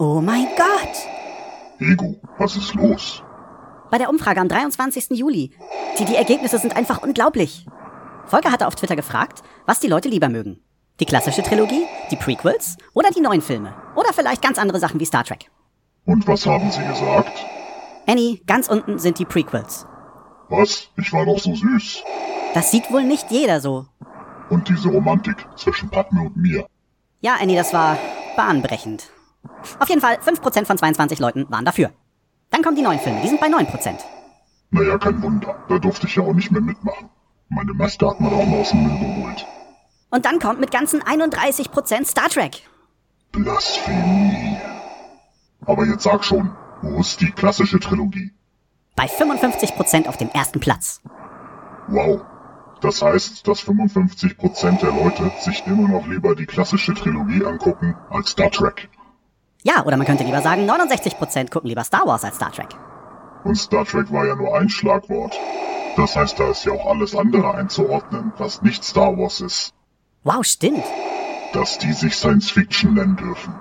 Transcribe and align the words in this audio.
Oh 0.00 0.20
mein 0.20 0.46
Gott! 0.56 0.96
Ego, 1.80 2.14
was 2.38 2.56
ist 2.56 2.72
los? 2.74 3.20
Bei 3.90 3.98
der 3.98 4.08
Umfrage 4.08 4.40
am 4.40 4.48
23. 4.48 5.10
Juli. 5.18 5.50
Die, 5.98 6.04
die 6.04 6.14
Ergebnisse 6.14 6.58
sind 6.58 6.76
einfach 6.76 7.02
unglaublich. 7.02 7.66
Volker 8.26 8.52
hatte 8.52 8.68
auf 8.68 8.76
Twitter 8.76 8.94
gefragt, 8.94 9.42
was 9.66 9.80
die 9.80 9.88
Leute 9.88 10.08
lieber 10.08 10.28
mögen. 10.28 10.60
Die 11.00 11.04
klassische 11.04 11.42
Trilogie, 11.42 11.82
die 12.12 12.16
Prequels 12.16 12.76
oder 12.94 13.10
die 13.10 13.20
neuen 13.20 13.42
Filme. 13.42 13.74
Oder 13.96 14.12
vielleicht 14.12 14.40
ganz 14.40 14.56
andere 14.58 14.78
Sachen 14.78 15.00
wie 15.00 15.04
Star 15.04 15.24
Trek. 15.24 15.50
Und 16.04 16.28
was 16.28 16.46
haben 16.46 16.70
Sie 16.70 16.84
gesagt? 16.86 17.44
Annie, 18.06 18.40
ganz 18.46 18.68
unten 18.68 19.00
sind 19.00 19.18
die 19.18 19.24
Prequels. 19.24 19.84
Was? 20.48 20.90
Ich 20.96 21.12
war 21.12 21.26
doch 21.26 21.40
so 21.40 21.56
süß. 21.56 22.04
Das 22.54 22.70
sieht 22.70 22.92
wohl 22.92 23.02
nicht 23.02 23.32
jeder 23.32 23.60
so. 23.60 23.86
Und 24.48 24.68
diese 24.68 24.90
Romantik 24.90 25.44
zwischen 25.56 25.90
Padme 25.90 26.22
und 26.22 26.36
mir. 26.36 26.66
Ja, 27.20 27.36
Annie, 27.40 27.56
das 27.56 27.72
war 27.72 27.98
bahnbrechend. 28.36 29.10
Auf 29.78 29.88
jeden 29.88 30.00
Fall, 30.00 30.16
5% 30.16 30.64
von 30.64 30.78
22 30.78 31.18
Leuten 31.18 31.46
waren 31.50 31.64
dafür. 31.64 31.90
Dann 32.50 32.62
kommen 32.62 32.76
die 32.76 32.82
neuen 32.82 32.98
Filme, 32.98 33.20
die 33.20 33.28
sind 33.28 33.40
bei 33.40 33.48
9%. 33.48 33.98
Naja, 34.70 34.98
kein 34.98 35.22
Wunder. 35.22 35.56
Da 35.68 35.78
durfte 35.78 36.06
ich 36.06 36.16
ja 36.16 36.22
auch 36.22 36.34
nicht 36.34 36.50
mehr 36.50 36.60
mitmachen. 36.60 37.08
Meine 37.48 37.72
Maske 37.72 38.08
hat 38.08 38.20
man 38.20 38.32
auch 38.32 38.46
mal 38.46 38.60
aus 38.60 38.70
dem 38.70 38.82
Müll 38.82 38.98
geholt. 38.98 39.46
Und 40.10 40.24
dann 40.24 40.38
kommt 40.38 40.60
mit 40.60 40.70
ganzen 40.70 41.02
31% 41.02 42.06
Star 42.06 42.28
Trek. 42.28 42.62
Blasphemie. 43.32 44.56
Aber 45.66 45.86
jetzt 45.86 46.02
sag 46.02 46.24
schon, 46.24 46.54
wo 46.82 47.00
ist 47.00 47.20
die 47.20 47.30
klassische 47.30 47.80
Trilogie? 47.80 48.32
Bei 48.96 49.06
55% 49.06 50.08
auf 50.08 50.16
dem 50.16 50.30
ersten 50.30 50.60
Platz. 50.60 51.00
Wow. 51.88 52.22
Das 52.80 53.02
heißt, 53.02 53.46
dass 53.46 53.66
55% 53.66 54.80
der 54.80 54.92
Leute 54.92 55.30
sich 55.40 55.66
immer 55.66 55.88
noch 55.88 56.06
lieber 56.06 56.34
die 56.34 56.46
klassische 56.46 56.94
Trilogie 56.94 57.44
angucken 57.44 57.96
als 58.08 58.30
Star 58.30 58.50
Trek. 58.50 58.88
Ja, 59.62 59.84
oder 59.84 59.96
man 59.96 60.06
könnte 60.06 60.24
lieber 60.24 60.40
sagen, 60.40 60.68
69% 60.70 61.50
gucken 61.50 61.68
lieber 61.68 61.84
Star 61.84 62.06
Wars 62.06 62.24
als 62.24 62.36
Star 62.36 62.52
Trek. 62.52 62.68
Und 63.44 63.56
Star 63.56 63.84
Trek 63.84 64.12
war 64.12 64.26
ja 64.26 64.36
nur 64.36 64.56
ein 64.56 64.68
Schlagwort. 64.68 65.38
Das 65.96 66.14
heißt, 66.14 66.38
da 66.38 66.50
ist 66.50 66.64
ja 66.64 66.72
auch 66.72 66.86
alles 66.86 67.16
andere 67.16 67.54
einzuordnen, 67.54 68.32
was 68.38 68.62
nicht 68.62 68.84
Star 68.84 69.16
Wars 69.18 69.40
ist. 69.40 69.74
Wow, 70.22 70.44
stimmt. 70.44 70.84
Dass 71.52 71.78
die 71.78 71.92
sich 71.92 72.14
Science 72.14 72.50
Fiction 72.50 72.94
nennen 72.94 73.16
dürfen. 73.16 73.54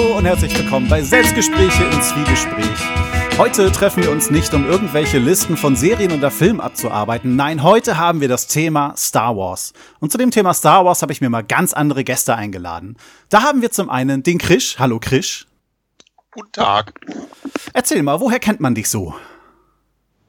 Hallo 0.00 0.16
und 0.16 0.24
herzlich 0.24 0.56
willkommen 0.56 0.88
bei 0.88 1.02
Selbstgespräche 1.02 1.84
im 1.84 2.00
Zwiegespräch. 2.00 3.36
Heute 3.38 3.70
treffen 3.70 4.02
wir 4.02 4.10
uns 4.10 4.30
nicht, 4.30 4.54
um 4.54 4.66
irgendwelche 4.66 5.18
Listen 5.18 5.58
von 5.58 5.76
Serien 5.76 6.12
oder 6.12 6.30
Filmen 6.30 6.62
abzuarbeiten. 6.62 7.36
Nein, 7.36 7.62
heute 7.62 7.98
haben 7.98 8.22
wir 8.22 8.28
das 8.28 8.46
Thema 8.46 8.94
Star 8.96 9.36
Wars. 9.36 9.74
Und 9.98 10.10
zu 10.10 10.16
dem 10.16 10.30
Thema 10.30 10.54
Star 10.54 10.86
Wars 10.86 11.02
habe 11.02 11.12
ich 11.12 11.20
mir 11.20 11.28
mal 11.28 11.42
ganz 11.42 11.74
andere 11.74 12.02
Gäste 12.02 12.34
eingeladen. 12.34 12.96
Da 13.28 13.42
haben 13.42 13.60
wir 13.60 13.72
zum 13.72 13.90
einen 13.90 14.22
den 14.22 14.38
Krisch. 14.38 14.78
Hallo 14.78 15.00
Krisch. 15.00 15.46
Guten 16.30 16.52
Tag. 16.52 16.94
Erzähl 17.74 18.02
mal, 18.02 18.20
woher 18.20 18.38
kennt 18.38 18.60
man 18.60 18.74
dich 18.74 18.88
so? 18.88 19.14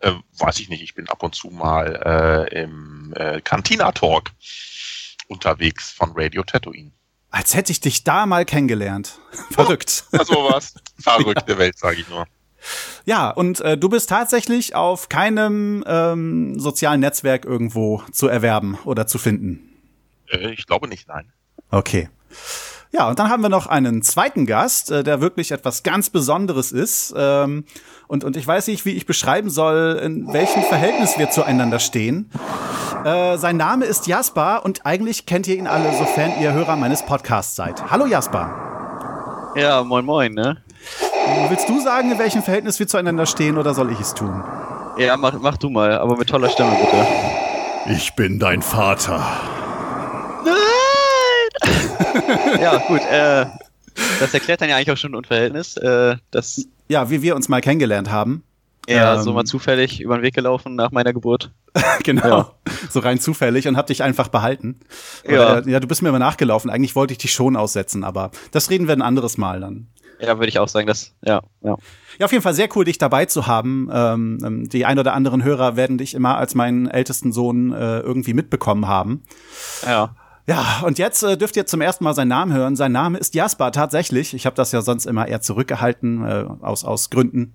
Äh, 0.01 0.11
weiß 0.37 0.59
ich 0.59 0.67
nicht, 0.67 0.83
ich 0.83 0.95
bin 0.95 1.07
ab 1.07 1.23
und 1.23 1.33
zu 1.33 1.47
mal 1.47 2.47
äh, 2.51 2.63
im 2.63 3.13
äh, 3.15 3.39
Cantina 3.39 3.93
Talk 3.93 4.31
unterwegs 5.29 5.91
von 5.91 6.11
Radio 6.13 6.43
Tatooine. 6.43 6.91
Als 7.31 7.55
hätte 7.55 7.71
ich 7.71 7.79
dich 7.79 8.03
da 8.03 8.25
mal 8.25 8.45
kennengelernt. 8.45 9.19
Verrückt. 9.51 10.05
Ja, 10.11 10.25
sowas. 10.25 10.73
Verrückte 10.99 11.57
Welt, 11.57 11.79
sage 11.79 12.01
ich 12.01 12.09
nur. 12.09 12.27
Ja, 13.05 13.31
und 13.31 13.61
äh, 13.61 13.77
du 13.77 13.89
bist 13.89 14.09
tatsächlich 14.09 14.75
auf 14.75 15.09
keinem 15.09 15.83
ähm, 15.87 16.59
sozialen 16.59 16.99
Netzwerk 16.99 17.45
irgendwo 17.45 18.03
zu 18.11 18.27
erwerben 18.27 18.77
oder 18.85 19.07
zu 19.07 19.17
finden. 19.17 19.67
Äh, 20.27 20.51
ich 20.51 20.67
glaube 20.67 20.87
nicht, 20.87 21.07
nein. 21.07 21.31
Okay. 21.71 22.09
Ja, 22.93 23.07
und 23.07 23.19
dann 23.19 23.29
haben 23.29 23.41
wir 23.41 23.49
noch 23.49 23.67
einen 23.67 24.01
zweiten 24.01 24.45
Gast, 24.45 24.91
äh, 24.91 25.03
der 25.03 25.21
wirklich 25.21 25.51
etwas 25.51 25.83
ganz 25.83 26.09
Besonderes 26.09 26.73
ist. 26.73 27.13
Ähm, 27.15 27.63
und, 28.07 28.25
und 28.25 28.35
ich 28.35 28.45
weiß 28.45 28.67
nicht, 28.67 28.85
wie 28.85 28.91
ich 28.91 29.05
beschreiben 29.05 29.49
soll, 29.49 29.97
in 30.03 30.31
welchem 30.33 30.61
Verhältnis 30.63 31.17
wir 31.17 31.29
zueinander 31.29 31.79
stehen. 31.79 32.29
Äh, 33.05 33.37
sein 33.37 33.55
Name 33.55 33.85
ist 33.85 34.07
Jasper 34.07 34.65
und 34.65 34.85
eigentlich 34.85 35.25
kennt 35.25 35.47
ihr 35.47 35.55
ihn 35.55 35.67
alle, 35.67 35.93
sofern 35.97 36.33
ihr 36.41 36.51
Hörer 36.51 36.75
meines 36.75 37.05
Podcasts 37.05 37.55
seid. 37.55 37.89
Hallo 37.89 38.05
Jasper. 38.05 39.53
Ja, 39.55 39.83
moin 39.83 40.03
moin, 40.03 40.33
ne? 40.33 40.57
Willst 41.47 41.69
du 41.69 41.79
sagen, 41.79 42.11
in 42.11 42.19
welchem 42.19 42.43
Verhältnis 42.43 42.77
wir 42.79 42.87
zueinander 42.87 43.25
stehen 43.25 43.57
oder 43.57 43.73
soll 43.73 43.91
ich 43.91 43.99
es 44.01 44.13
tun? 44.13 44.43
Ja, 44.97 45.15
mach, 45.15 45.39
mach 45.39 45.55
du 45.55 45.69
mal, 45.69 45.97
aber 45.97 46.17
mit 46.17 46.29
toller 46.29 46.49
Stimme 46.49 46.71
bitte. 46.71 47.05
Ich 47.93 48.13
bin 48.15 48.37
dein 48.37 48.61
Vater. 48.61 49.25
Ja, 52.61 52.77
gut, 52.87 53.01
äh, 53.01 53.45
das 54.19 54.33
erklärt 54.33 54.61
dann 54.61 54.69
ja 54.69 54.75
eigentlich 54.75 54.91
auch 54.91 54.97
schon 54.97 55.11
ein 55.11 55.15
Unverhältnis. 55.15 55.77
Äh, 55.77 56.17
das 56.31 56.65
Ja, 56.87 57.09
wie 57.09 57.21
wir 57.21 57.35
uns 57.35 57.49
mal 57.49 57.61
kennengelernt 57.61 58.11
haben. 58.11 58.43
ja 58.87 59.15
Ähm. 59.15 59.21
so 59.21 59.33
mal 59.33 59.45
zufällig 59.45 60.01
über 60.01 60.17
den 60.17 60.23
Weg 60.23 60.33
gelaufen 60.35 60.75
nach 60.75 60.91
meiner 60.91 61.13
Geburt. 61.13 61.51
genau. 62.03 62.27
Ja. 62.27 62.51
So 62.89 62.99
rein 62.99 63.19
zufällig 63.19 63.67
und 63.67 63.77
hab 63.77 63.87
dich 63.87 64.03
einfach 64.03 64.27
behalten. 64.27 64.79
Ja. 65.27 65.59
Oder, 65.59 65.67
ja, 65.69 65.79
du 65.79 65.87
bist 65.87 66.01
mir 66.01 66.09
immer 66.09 66.19
nachgelaufen. 66.19 66.69
Eigentlich 66.69 66.95
wollte 66.95 67.13
ich 67.13 67.17
dich 67.19 67.31
schon 67.31 67.55
aussetzen, 67.55 68.03
aber 68.03 68.31
das 68.51 68.69
reden 68.69 68.87
wir 68.87 68.93
ein 68.93 69.01
anderes 69.01 69.37
Mal 69.37 69.59
dann. 69.61 69.87
Ja, 70.19 70.37
würde 70.37 70.49
ich 70.49 70.59
auch 70.59 70.67
sagen, 70.67 70.85
dass, 70.85 71.15
ja, 71.23 71.41
ja. 71.63 71.75
Ja, 72.19 72.25
auf 72.25 72.31
jeden 72.31 72.43
Fall 72.43 72.53
sehr 72.53 72.69
cool, 72.75 72.85
dich 72.85 72.99
dabei 72.99 73.25
zu 73.25 73.47
haben. 73.47 73.89
Ähm, 73.91 74.39
ähm, 74.45 74.69
die 74.69 74.85
ein 74.85 74.99
oder 74.99 75.13
anderen 75.13 75.43
Hörer 75.43 75.75
werden 75.75 75.97
dich 75.97 76.13
immer 76.13 76.37
als 76.37 76.53
meinen 76.53 76.87
ältesten 76.87 77.31
Sohn 77.31 77.71
äh, 77.73 77.99
irgendwie 78.01 78.35
mitbekommen 78.35 78.87
haben. 78.87 79.23
Ja, 79.83 80.15
Ja, 80.47 80.81
und 80.85 80.97
jetzt 80.97 81.23
äh, 81.23 81.37
dürft 81.37 81.55
ihr 81.55 81.65
zum 81.65 81.81
ersten 81.81 82.03
Mal 82.03 82.13
seinen 82.13 82.29
Namen 82.29 82.51
hören. 82.53 82.75
Sein 82.75 82.91
Name 82.91 83.17
ist 83.17 83.35
Jasper, 83.35 83.71
tatsächlich. 83.71 84.33
Ich 84.33 84.45
habe 84.45 84.55
das 84.55 84.71
ja 84.71 84.81
sonst 84.81 85.05
immer 85.05 85.27
eher 85.27 85.41
zurückgehalten, 85.41 86.25
äh, 86.25 86.45
aus, 86.61 86.83
aus 86.83 87.09
Gründen. 87.09 87.53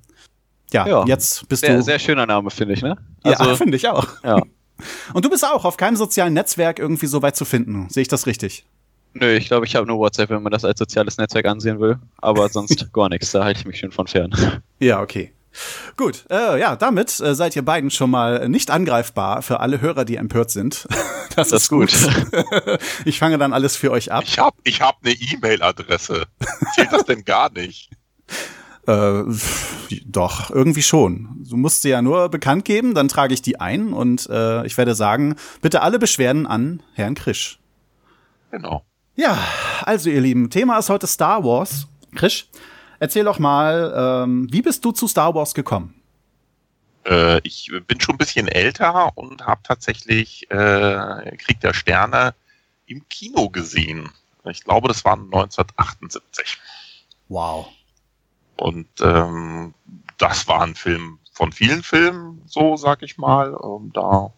Ja, 0.72 0.86
Ja. 0.86 1.04
jetzt 1.06 1.48
bist 1.48 1.62
sehr, 1.62 1.76
du. 1.76 1.82
sehr 1.82 1.98
schöner 1.98 2.26
Name, 2.26 2.50
finde 2.50 2.74
ich, 2.74 2.82
ne? 2.82 2.97
ja, 3.24 3.32
Also, 3.32 3.56
finde 3.56 3.76
ich 3.76 3.88
auch. 3.88 4.06
ja. 4.24 4.41
Und 5.14 5.24
du 5.24 5.30
bist 5.30 5.44
auch 5.44 5.64
auf 5.64 5.76
keinem 5.76 5.97
sozialen 5.97 6.34
Netzwerk 6.34 6.78
irgendwie 6.78 7.06
so 7.06 7.22
weit 7.22 7.34
zu 7.36 7.44
finden. 7.44 7.88
Sehe 7.88 8.02
ich 8.02 8.08
das 8.08 8.26
richtig? 8.26 8.66
Nö, 9.14 9.32
ich 9.34 9.47
glaube, 9.47 9.64
ich 9.64 9.74
habe 9.74 9.86
nur 9.86 9.98
WhatsApp, 9.98 10.28
wenn 10.28 10.42
man 10.42 10.53
das 10.53 10.64
als 10.64 10.78
soziales 10.78 11.16
Netzwerk 11.16 11.47
ansehen 11.47 11.80
will. 11.80 11.98
Aber 12.18 12.48
sonst 12.50 12.92
gar 12.92 13.08
nichts, 13.08 13.32
da 13.32 13.42
halte 13.44 13.60
ich 13.60 13.66
mich 13.66 13.78
schön 13.78 13.91
von 13.92 14.06
fern. 14.06 14.30
Ja, 14.78 15.00
okay. 15.00 15.32
Gut, 15.97 16.25
äh, 16.31 16.61
ja, 16.61 16.77
damit 16.77 17.19
äh, 17.21 17.34
seid 17.34 17.56
ihr 17.56 17.65
beiden 17.65 17.91
schon 17.91 18.11
mal 18.11 18.49
nicht 18.49 18.71
angreifbar 18.71 19.43
für 19.43 19.61
alle 19.61 19.81
Hörer, 19.81 20.05
die 20.05 20.17
empört 20.17 20.50
sind. 20.50 20.87
Das, 21.34 21.50
Das 21.50 21.65
ist 21.65 21.69
gut. 21.69 21.93
ich 23.05 23.19
fange 23.19 23.37
dann 23.37 23.53
alles 23.53 23.77
für 23.77 23.91
euch 23.91 24.11
ab. 24.11 24.25
Ich 24.25 24.39
hab, 24.39 24.55
ich 24.65 24.81
hab 24.81 24.97
eine 25.05 25.12
E-Mail-Adresse. 25.12 26.25
Zählt 26.75 26.91
das 26.91 27.05
denn 27.05 27.27
gar 27.27 27.53
nicht? 27.53 27.91
Äh, 28.87 29.22
doch, 30.06 30.50
irgendwie 30.50 30.83
schon. 30.83 31.45
Du 31.47 31.56
musst 31.56 31.83
sie 31.83 31.91
ja 31.91 32.00
nur 32.00 32.31
bekannt 32.31 32.65
geben, 32.65 32.95
dann 32.95 33.09
trage 33.09 33.34
ich 33.34 33.43
die 33.43 33.61
ein 33.61 33.93
und 33.93 34.28
äh, 34.31 34.65
ich 34.65 34.78
werde 34.78 34.95
sagen, 34.95 35.37
bitte 35.61 35.83
alle 35.83 35.99
Beschwerden 35.99 36.47
an 36.47 36.83
Herrn 36.95 37.16
Krisch. 37.16 37.59
Genau. 38.51 38.86
Ja, 39.16 39.39
also 39.83 40.09
ihr 40.09 40.21
Lieben, 40.21 40.51
Thema 40.51 40.78
ist 40.78 40.89
heute 40.89 41.07
Star 41.07 41.42
Wars. 41.42 41.89
Krisch, 42.15 42.48
erzähl 42.98 43.25
doch 43.25 43.39
mal, 43.39 44.25
ähm, 44.25 44.48
wie 44.51 44.63
bist 44.63 44.84
du 44.84 44.93
zu 44.93 45.09
Star 45.09 45.34
Wars 45.34 45.54
gekommen? 45.54 45.95
Äh, 47.07 47.41
ich 47.45 47.71
bin 47.87 48.01
schon 48.01 48.16
ein 48.16 48.19
bisschen 48.19 48.48
älter 48.48 49.16
und 49.16 49.47
habe 49.47 49.60
tatsächlich 49.63 50.51
äh, 50.51 51.37
Krieg 51.37 51.60
der 51.60 51.75
Sterne 51.75 52.34
im 52.87 53.09
Kino 53.09 53.48
gesehen. 53.48 54.10
Ich 54.45 54.65
glaube, 54.65 54.89
das 54.89 55.04
war 55.04 55.15
1978. 55.15 56.59
Wow. 57.28 57.69
Und 58.57 58.89
ähm, 59.01 59.75
das 60.19 60.49
war 60.49 60.63
ein 60.63 60.75
Film 60.75 61.19
von 61.33 61.53
vielen 61.53 61.83
Filmen, 61.83 62.42
so 62.47 62.77
sag 62.77 63.03
ich 63.03 63.19
mal. 63.19 63.54
Und 63.54 63.97
da 63.97 64.33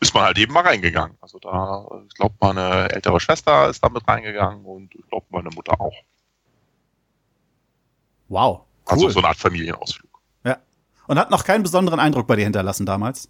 ist 0.00 0.14
man 0.14 0.24
halt 0.24 0.38
eben 0.38 0.52
mal 0.52 0.64
reingegangen. 0.64 1.16
Also 1.20 1.38
da, 1.38 1.86
ich 2.06 2.14
glaube, 2.14 2.34
meine 2.40 2.90
ältere 2.90 3.20
Schwester 3.20 3.68
ist 3.68 3.82
da 3.82 3.88
mit 3.88 4.06
reingegangen 4.06 4.64
und 4.64 4.94
ich 4.94 5.06
glaube, 5.08 5.26
meine 5.30 5.50
Mutter 5.50 5.80
auch. 5.80 5.94
Wow. 8.34 8.62
Cool. 8.86 8.94
Also 8.94 9.08
so 9.10 9.18
eine 9.20 9.28
Art 9.28 9.36
Familienausflug. 9.38 10.10
ja. 10.44 10.58
Und 11.06 11.18
hat 11.20 11.30
noch 11.30 11.44
keinen 11.44 11.62
besonderen 11.62 12.00
Eindruck 12.00 12.26
bei 12.26 12.34
dir 12.34 12.42
hinterlassen 12.42 12.84
damals? 12.84 13.28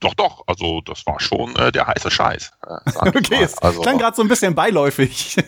Doch, 0.00 0.12
doch, 0.12 0.44
also 0.46 0.82
das 0.82 1.06
war 1.06 1.18
schon 1.18 1.56
äh, 1.56 1.72
der 1.72 1.86
heiße 1.86 2.10
Scheiß. 2.10 2.52
Äh, 2.66 3.08
Okay, 3.08 3.42
es 3.42 3.56
also, 3.58 3.80
klang 3.80 3.96
gerade 3.96 4.14
so 4.14 4.20
ein 4.22 4.28
bisschen 4.28 4.54
beiläufig. 4.54 5.36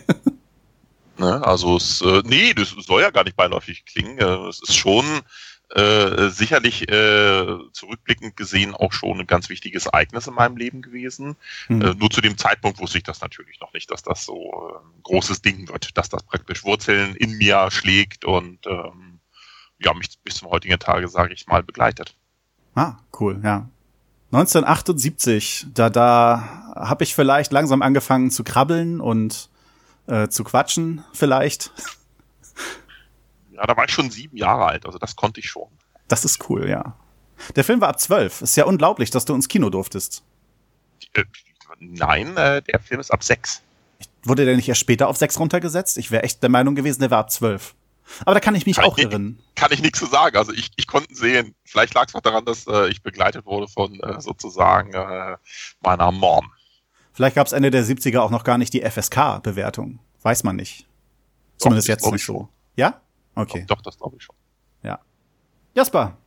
Ne? 1.17 1.45
Also 1.45 1.77
es, 1.77 2.01
äh, 2.01 2.23
nee, 2.25 2.51
das 2.55 2.69
soll 2.69 3.03
ja 3.03 3.11
gar 3.11 3.23
nicht 3.23 3.35
beiläufig 3.35 3.85
klingen. 3.85 4.17
Äh, 4.17 4.47
es 4.47 4.59
ist 4.63 4.75
schon 4.75 5.05
äh, 5.75 6.29
sicherlich 6.29 6.89
äh, 6.91 7.57
zurückblickend 7.71 8.35
gesehen 8.35 8.73
auch 8.73 8.91
schon 8.91 9.19
ein 9.19 9.27
ganz 9.27 9.49
wichtiges 9.49 9.85
Ereignis 9.85 10.27
in 10.27 10.33
meinem 10.33 10.57
Leben 10.57 10.81
gewesen. 10.81 11.35
Hm. 11.67 11.81
Äh, 11.81 11.93
nur 11.95 12.09
zu 12.09 12.21
dem 12.21 12.37
Zeitpunkt 12.37 12.79
wusste 12.79 12.97
ich 12.97 13.03
das 13.03 13.21
natürlich 13.21 13.59
noch 13.59 13.73
nicht, 13.73 13.89
dass 13.89 14.03
das 14.03 14.25
so 14.25 14.79
ein 14.83 15.03
großes 15.03 15.41
Ding 15.41 15.69
wird, 15.69 15.97
dass 15.97 16.09
das 16.09 16.23
praktisch 16.23 16.63
Wurzeln 16.63 17.15
in 17.15 17.37
mir 17.37 17.69
schlägt 17.71 18.25
und 18.25 18.65
ähm, 18.67 19.19
ja, 19.79 19.93
mich 19.93 20.09
bis 20.23 20.35
zum 20.35 20.49
heutigen 20.49 20.77
Tage, 20.79 21.07
sage 21.07 21.33
ich 21.33 21.47
mal, 21.47 21.63
begleitet. 21.63 22.15
Ah, 22.75 22.95
cool, 23.19 23.39
ja. 23.43 23.69
1978, 24.31 25.67
da, 25.73 25.89
da 25.89 26.73
habe 26.75 27.03
ich 27.03 27.15
vielleicht 27.15 27.51
langsam 27.51 27.81
angefangen 27.81 28.31
zu 28.31 28.43
krabbeln 28.43 29.01
und 29.01 29.49
äh, 30.07 30.29
zu 30.29 30.43
quatschen, 30.43 31.03
vielleicht. 31.13 31.71
Ja, 33.61 33.67
da 33.67 33.77
war 33.77 33.85
ich 33.85 33.91
schon 33.91 34.09
sieben 34.09 34.37
Jahre 34.37 34.65
alt, 34.65 34.87
also 34.87 34.97
das 34.97 35.15
konnte 35.15 35.39
ich 35.39 35.47
schon. 35.47 35.67
Das 36.07 36.25
ist 36.25 36.49
cool, 36.49 36.67
ja. 36.67 36.95
Der 37.55 37.63
Film 37.63 37.79
war 37.79 37.89
ab 37.89 37.99
zwölf. 37.99 38.41
Ist 38.41 38.55
ja 38.57 38.65
unglaublich, 38.65 39.11
dass 39.11 39.23
du 39.25 39.35
ins 39.35 39.47
Kino 39.47 39.69
durftest. 39.69 40.23
Äh, 41.13 41.25
nein, 41.79 42.35
äh, 42.37 42.63
der 42.63 42.79
Film 42.79 42.99
ist 42.99 43.11
ab 43.11 43.23
sechs. 43.23 43.61
Wurde 44.23 44.45
der 44.45 44.55
nicht 44.55 44.67
erst 44.67 44.81
später 44.81 45.07
auf 45.07 45.17
sechs 45.17 45.39
runtergesetzt? 45.39 45.99
Ich 45.99 46.09
wäre 46.09 46.23
echt 46.23 46.41
der 46.41 46.49
Meinung 46.49 46.73
gewesen, 46.73 47.01
der 47.01 47.11
war 47.11 47.19
ab 47.19 47.31
zwölf. 47.31 47.75
Aber 48.21 48.33
da 48.33 48.39
kann 48.39 48.55
ich 48.55 48.65
mich 48.65 48.77
Kann 48.77 48.85
auch 48.85 48.97
ich- 48.97 49.03
irren. 49.03 49.37
Kann 49.55 49.71
ich 49.71 49.81
nichts 49.83 49.99
zu 49.99 50.07
sagen. 50.07 50.37
Also 50.37 50.51
ich, 50.53 50.71
ich 50.75 50.87
konnte 50.87 51.13
sehen. 51.13 51.53
Vielleicht 51.63 51.93
lag 51.93 52.07
es 52.07 52.15
auch 52.15 52.21
daran, 52.21 52.43
dass 52.45 52.65
äh, 52.65 52.89
ich 52.89 53.03
begleitet 53.03 53.45
wurde 53.45 53.67
von 53.67 53.99
äh, 53.99 54.19
sozusagen 54.21 54.93
äh, 54.93 55.37
meiner 55.81 56.11
Mom. 56.11 56.51
Vielleicht 57.13 57.35
gab 57.35 57.45
es 57.45 57.53
Ende 57.53 57.69
der 57.69 57.85
70er 57.85 58.19
auch 58.21 58.31
noch 58.31 58.43
gar 58.43 58.57
nicht 58.57 58.73
die 58.73 58.81
FSK-Bewertung. 58.81 59.99
Weiß 60.23 60.43
man 60.43 60.55
nicht. 60.55 60.87
Zumindest 61.57 61.89
das 61.89 61.95
jetzt 62.01 62.05
nicht 62.11 62.21
ich 62.21 62.25
so. 62.25 62.49
Ja? 62.75 62.99
Okay. 63.35 63.65
Doch, 63.67 63.81
das 63.81 63.97
glaube 63.97 64.17
ich 64.17 64.23
schon. 64.23 64.35
Jasper, 65.73 66.17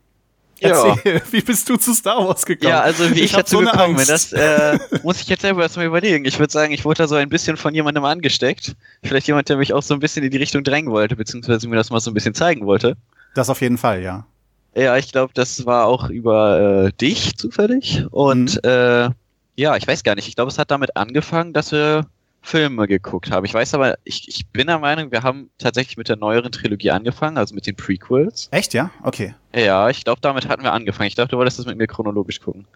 Ja. 0.61 0.71
erzähl, 0.95 1.21
wie 1.31 1.43
bist 1.43 1.69
du 1.69 1.77
zu 1.77 1.93
Star 1.93 2.27
Wars 2.27 2.47
gekommen? 2.47 2.71
Ja, 2.71 2.81
also 2.81 3.11
wie 3.15 3.21
ich, 3.21 3.35
hab 3.35 3.41
dazu 3.41 3.56
so 3.56 3.59
eine 3.61 3.71
gekommen 3.73 3.97
bin, 3.97 4.09
Angst. 4.09 4.33
das 4.33 4.33
äh, 4.33 4.79
muss 5.03 5.21
ich 5.21 5.29
jetzt 5.29 5.43
selber 5.43 5.62
erstmal 5.62 5.85
überlegen. 5.85 6.25
Ich 6.25 6.39
würde 6.39 6.51
sagen, 6.51 6.73
ich 6.73 6.87
wurde 6.87 7.03
da 7.03 7.09
so 7.09 7.15
ein 7.17 7.29
bisschen 7.29 7.59
von 7.59 7.75
jemandem 7.75 8.05
angesteckt. 8.06 8.75
Vielleicht 9.03 9.27
jemand, 9.27 9.51
der 9.51 9.59
mich 9.59 9.75
auch 9.75 9.83
so 9.83 9.93
ein 9.93 10.01
bisschen 10.01 10.25
in 10.25 10.31
die 10.31 10.39
Richtung 10.39 10.65
drängen 10.65 10.91
wollte, 10.91 11.15
beziehungsweise 11.17 11.69
mir 11.69 11.77
das 11.77 11.91
mal 11.91 12.01
so 12.01 12.11
ein 12.11 12.15
bisschen 12.15 12.35
zeigen 12.35 12.65
wollte. 12.65 12.97
Das 13.35 13.51
auf 13.51 13.61
jeden 13.61 13.77
Fall, 13.77 14.01
ja. 14.03 14.27
Ja, 14.75 14.97
ich 14.97 15.12
glaube, 15.12 15.35
das 15.35 15.67
war 15.67 15.85
auch 15.87 16.09
über 16.09 16.87
äh, 16.87 16.93
dich 16.93 17.37
zufällig. 17.37 18.06
Und 18.11 18.55
Mhm. 18.65 18.71
äh, 18.71 19.11
ja, 19.56 19.77
ich 19.77 19.87
weiß 19.87 20.05
gar 20.05 20.15
nicht. 20.15 20.27
Ich 20.29 20.37
glaube, 20.37 20.51
es 20.51 20.59
hat 20.59 20.71
damit 20.71 20.97
angefangen, 20.97 21.53
dass 21.53 21.71
wir 21.71 22.06
Filme 22.44 22.87
geguckt 22.87 23.31
haben. 23.31 23.46
Ich 23.46 23.55
weiß 23.55 23.73
aber, 23.75 23.96
ich, 24.05 24.29
ich 24.29 24.46
bin 24.49 24.67
der 24.67 24.79
Meinung, 24.79 25.11
wir 25.11 25.23
haben 25.23 25.49
tatsächlich 25.56 25.96
mit 25.96 26.11
der 26.11 26.17
neueren 26.17 26.52
Trilogie 26.52 26.91
angefangen, 26.91 27.38
also 27.38 27.55
mit 27.55 27.67
den 27.67 27.75
Prequels. 27.75 28.49
Echt, 28.50 28.75
ja? 28.75 28.91
Okay. 29.02 29.35
Ja, 29.55 29.88
ich 29.88 30.05
glaube, 30.05 30.20
damit 30.20 30.46
hatten 30.46 30.62
wir 30.62 30.73
angefangen. 30.75 31.06
Ich 31.08 31.14
dachte, 31.14 31.31
du 31.31 31.38
wolltest 31.38 31.58
das 31.58 31.64
mit 31.67 31.79
mir 31.79 31.87
chronologisch 31.87 32.41
gucken. 32.41 32.67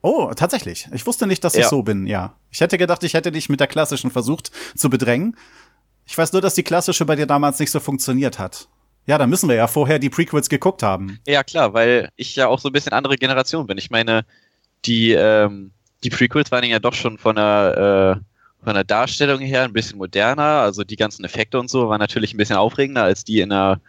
Oh, 0.00 0.32
tatsächlich. 0.34 0.88
Ich 0.92 1.06
wusste 1.06 1.26
nicht, 1.26 1.44
dass 1.44 1.54
ich 1.54 1.62
Ja. 1.64 1.68
so 1.68 1.82
bin, 1.82 2.06
ja. 2.06 2.34
Ich 2.50 2.60
hätte 2.62 2.78
gedacht, 2.78 3.04
ich 3.04 3.12
hätte 3.14 3.30
dich 3.30 3.48
mit 3.50 3.60
der 3.60 3.66
klassischen 3.66 4.10
versucht 4.10 4.50
zu 4.74 4.88
bedrängen. 4.88 5.36
Ich 6.06 6.16
weiß 6.16 6.32
nur, 6.32 6.40
dass 6.42 6.54
die 6.54 6.62
klassische 6.62 7.04
bei 7.04 7.16
dir 7.16 7.26
damals 7.26 7.58
nicht 7.58 7.70
so 7.70 7.80
funktioniert 7.80 8.38
hat. 8.38 8.68
Ja, 9.06 9.18
dann 9.18 9.28
müssen 9.28 9.48
wir 9.50 9.56
ja 9.56 9.66
vorher 9.66 9.98
die 9.98 10.08
Prequels 10.10 10.48
geguckt 10.48 10.82
haben. 10.82 11.18
Ja, 11.26 11.42
klar, 11.44 11.74
weil 11.74 12.08
ich 12.16 12.36
ja 12.36 12.48
auch 12.48 12.58
so 12.58 12.70
ein 12.70 12.72
bisschen 12.72 12.92
andere 12.94 13.16
Generation 13.16 13.66
bin. 13.66 13.76
Ich 13.76 13.90
meine, 13.90 14.24
die, 14.86 15.12
ähm, 15.12 15.72
die 16.04 16.10
Prequels 16.10 16.50
waren 16.50 16.64
ja 16.64 16.78
doch 16.78 16.94
schon 16.94 17.18
von 17.18 17.36
der, 17.36 18.16
äh, 18.18 18.24
von 18.64 18.74
der 18.74 18.84
Darstellung 18.84 19.40
her 19.40 19.62
ein 19.62 19.72
bisschen 19.72 19.98
moderner. 19.98 20.60
Also 20.62 20.84
die 20.84 20.96
ganzen 20.96 21.24
Effekte 21.24 21.60
und 21.60 21.70
so 21.70 21.88
waren 21.88 22.00
natürlich 22.00 22.34
ein 22.34 22.38
bisschen 22.38 22.56
aufregender 22.56 23.04
als 23.04 23.24
die 23.24 23.40
in 23.40 23.50
der, 23.50 23.80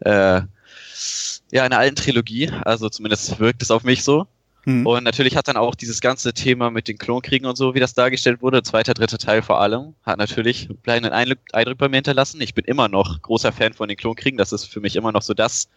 äh, 0.00 0.40
ja, 1.52 1.64
in 1.64 1.70
der 1.70 1.78
alten 1.78 1.96
Trilogie. 1.96 2.50
Also 2.64 2.88
zumindest 2.88 3.38
wirkt 3.38 3.62
es 3.62 3.70
auf 3.70 3.84
mich 3.84 4.02
so. 4.02 4.26
Hm. 4.64 4.84
Und 4.84 5.04
natürlich 5.04 5.36
hat 5.36 5.46
dann 5.46 5.56
auch 5.56 5.76
dieses 5.76 6.00
ganze 6.00 6.32
Thema 6.32 6.70
mit 6.70 6.88
den 6.88 6.98
Klonkriegen 6.98 7.46
und 7.46 7.56
so, 7.56 7.74
wie 7.74 7.80
das 7.80 7.94
dargestellt 7.94 8.42
wurde, 8.42 8.64
zweiter, 8.64 8.94
dritter 8.94 9.18
Teil 9.18 9.40
vor 9.40 9.60
allem, 9.60 9.94
hat 10.02 10.18
natürlich 10.18 10.68
einen 10.68 10.78
bleibenden 10.78 11.12
Eindruck, 11.12 11.78
bei 11.78 11.88
mir 11.88 11.96
hinterlassen. 11.96 12.40
Ich 12.40 12.52
bin 12.52 12.64
immer 12.64 12.88
noch 12.88 13.22
großer 13.22 13.52
Fan 13.52 13.74
von 13.74 13.88
den 13.88 13.96
Klonkriegen. 13.96 14.38
Das 14.38 14.52
ist 14.52 14.64
für 14.64 14.80
mich 14.80 14.96
immer 14.96 15.12
noch 15.12 15.22
so 15.22 15.34
das 15.34 15.68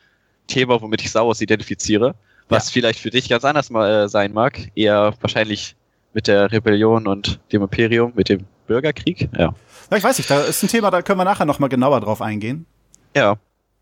Thema, 0.47 0.81
womit 0.81 1.01
ich 1.01 1.09
Star 1.09 1.27
Wars 1.27 1.39
identifiziere. 1.39 2.15
Was 2.47 2.71
vielleicht 2.71 3.00
für 3.00 3.12
dich 3.12 3.30
ganz 3.30 3.45
anders 3.45 3.69
mal 3.69 4.06
äh, 4.06 4.09
sein 4.09 4.33
mag. 4.33 4.59
Eher 4.74 5.13
wahrscheinlich 5.21 5.75
mit 6.13 6.27
der 6.27 6.51
Rebellion 6.51 7.07
und 7.07 7.39
dem 7.51 7.61
Imperium, 7.61 8.13
mit 8.15 8.29
dem 8.29 8.45
Bürgerkrieg. 8.67 9.29
Ja. 9.38 9.53
Ja, 9.91 9.97
ich 9.97 10.03
weiß 10.03 10.17
nicht, 10.17 10.29
da 10.29 10.41
ist 10.41 10.63
ein 10.63 10.67
Thema, 10.67 10.91
da 10.91 11.01
können 11.01 11.19
wir 11.19 11.25
nachher 11.25 11.45
noch 11.45 11.59
mal 11.59 11.67
genauer 11.67 12.01
drauf 12.01 12.21
eingehen. 12.21 12.65
Ja. 13.15 13.38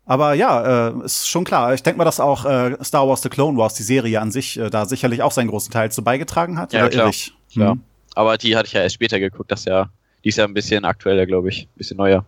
Aber 0.06 0.32
ja, 0.32 0.88
äh, 0.88 1.04
ist 1.04 1.28
schon 1.28 1.44
klar. 1.44 1.74
Ich 1.74 1.82
denke 1.82 1.98
mal, 1.98 2.04
dass 2.04 2.18
auch 2.18 2.46
äh, 2.46 2.82
Star 2.82 3.06
Wars 3.06 3.20
The 3.22 3.28
Clone 3.28 3.58
Wars, 3.58 3.74
die 3.74 3.82
Serie 3.82 4.20
an 4.20 4.30
sich, 4.30 4.58
äh, 4.58 4.70
da 4.70 4.86
sicherlich 4.86 5.22
auch 5.22 5.32
seinen 5.32 5.48
großen 5.48 5.70
Teil 5.70 5.92
zu 5.92 6.02
beigetragen 6.02 6.58
hat. 6.58 6.72
Ja, 6.72 6.80
oder 6.80 6.88
klar. 6.88 7.04
irre 7.04 7.10
ich? 7.10 7.34
Ja. 7.50 7.72
Hm. 7.72 7.82
Aber 8.14 8.38
die 8.38 8.56
hatte 8.56 8.68
ich 8.68 8.72
ja 8.72 8.80
erst 8.80 8.94
später 8.94 9.20
geguckt. 9.20 9.52
Das 9.52 9.66
ja, 9.66 9.90
die 10.24 10.30
ist 10.30 10.38
ja 10.38 10.44
ein 10.44 10.54
bisschen 10.54 10.86
aktueller, 10.86 11.26
glaube 11.26 11.50
ich. 11.50 11.64
Ein 11.64 11.76
bisschen 11.76 11.98
neuer. 11.98 12.24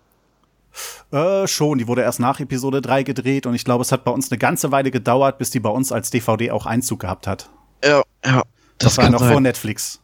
Äh, 1.10 1.48
schon, 1.48 1.78
die 1.78 1.88
wurde 1.88 2.02
erst 2.02 2.20
nach 2.20 2.38
Episode 2.38 2.80
3 2.80 3.02
gedreht 3.02 3.46
und 3.46 3.54
ich 3.54 3.64
glaube, 3.64 3.82
es 3.82 3.90
hat 3.90 4.04
bei 4.04 4.10
uns 4.12 4.30
eine 4.30 4.38
ganze 4.38 4.70
Weile 4.70 4.90
gedauert, 4.90 5.38
bis 5.38 5.50
die 5.50 5.58
bei 5.58 5.70
uns 5.70 5.90
als 5.90 6.10
DVD 6.10 6.52
auch 6.52 6.66
Einzug 6.66 7.00
gehabt 7.00 7.26
hat. 7.26 7.50
Ja, 7.82 8.02
ja. 8.24 8.42
Das, 8.80 8.98
war 8.98 9.10
noch 9.10 9.24
vor 9.24 9.40
Netflix. 9.40 10.00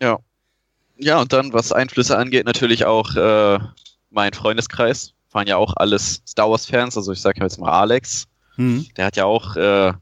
Ja. 0.00 0.18
Ja, 0.98 1.20
und 1.20 1.32
dann, 1.32 1.52
was 1.52 1.72
Einflüsse 1.72 2.18
angeht, 2.18 2.44
natürlich 2.44 2.84
auch 2.84 3.16
äh, 3.16 3.58
mein 4.10 4.32
Freundeskreis. 4.32 5.14
Waren 5.30 5.46
ja 5.46 5.56
auch 5.56 5.74
alles 5.76 6.22
Star 6.26 6.50
Wars-Fans, 6.50 6.96
also 6.96 7.12
ich 7.12 7.20
sage 7.20 7.40
jetzt 7.42 7.58
mal 7.58 7.72
Alex. 7.72 8.28
Hm. 8.56 8.86
Der 8.96 9.06
hat 9.06 9.16
ja 9.16 9.24
auch, 9.24 9.56
äh, 9.56 9.92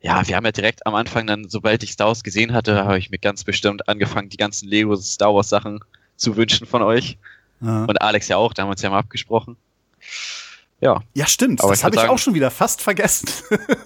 ja, 0.00 0.28
wir 0.28 0.36
haben 0.36 0.44
ja 0.44 0.52
direkt 0.52 0.86
am 0.86 0.94
Anfang 0.94 1.26
dann, 1.26 1.48
sobald 1.48 1.82
ich 1.82 1.92
Star 1.92 2.08
Wars 2.08 2.22
gesehen 2.22 2.52
hatte, 2.52 2.84
habe 2.84 2.98
ich 2.98 3.10
mir 3.10 3.18
ganz 3.18 3.44
bestimmt 3.44 3.88
angefangen, 3.88 4.28
die 4.28 4.36
ganzen 4.36 4.68
Lego 4.68 4.94
Star 4.96 5.34
Wars 5.34 5.48
Sachen 5.48 5.80
zu 6.16 6.36
wünschen 6.36 6.66
von 6.66 6.82
euch. 6.82 7.16
Ja. 7.60 7.84
Und 7.84 8.02
Alex 8.02 8.28
ja 8.28 8.36
auch, 8.36 8.52
da 8.52 8.62
haben 8.62 8.68
wir 8.68 8.72
uns 8.72 8.82
ja 8.82 8.90
mal 8.90 8.98
abgesprochen. 8.98 9.56
Ja, 10.80 11.00
ja, 11.14 11.26
stimmt. 11.26 11.60
Aber 11.60 11.70
das 11.70 11.80
ich 11.80 11.84
habe 11.84 11.96
ich 11.96 12.00
sagen- 12.02 12.12
auch 12.12 12.18
schon 12.18 12.34
wieder 12.34 12.50
fast 12.50 12.80
vergessen. 12.82 13.28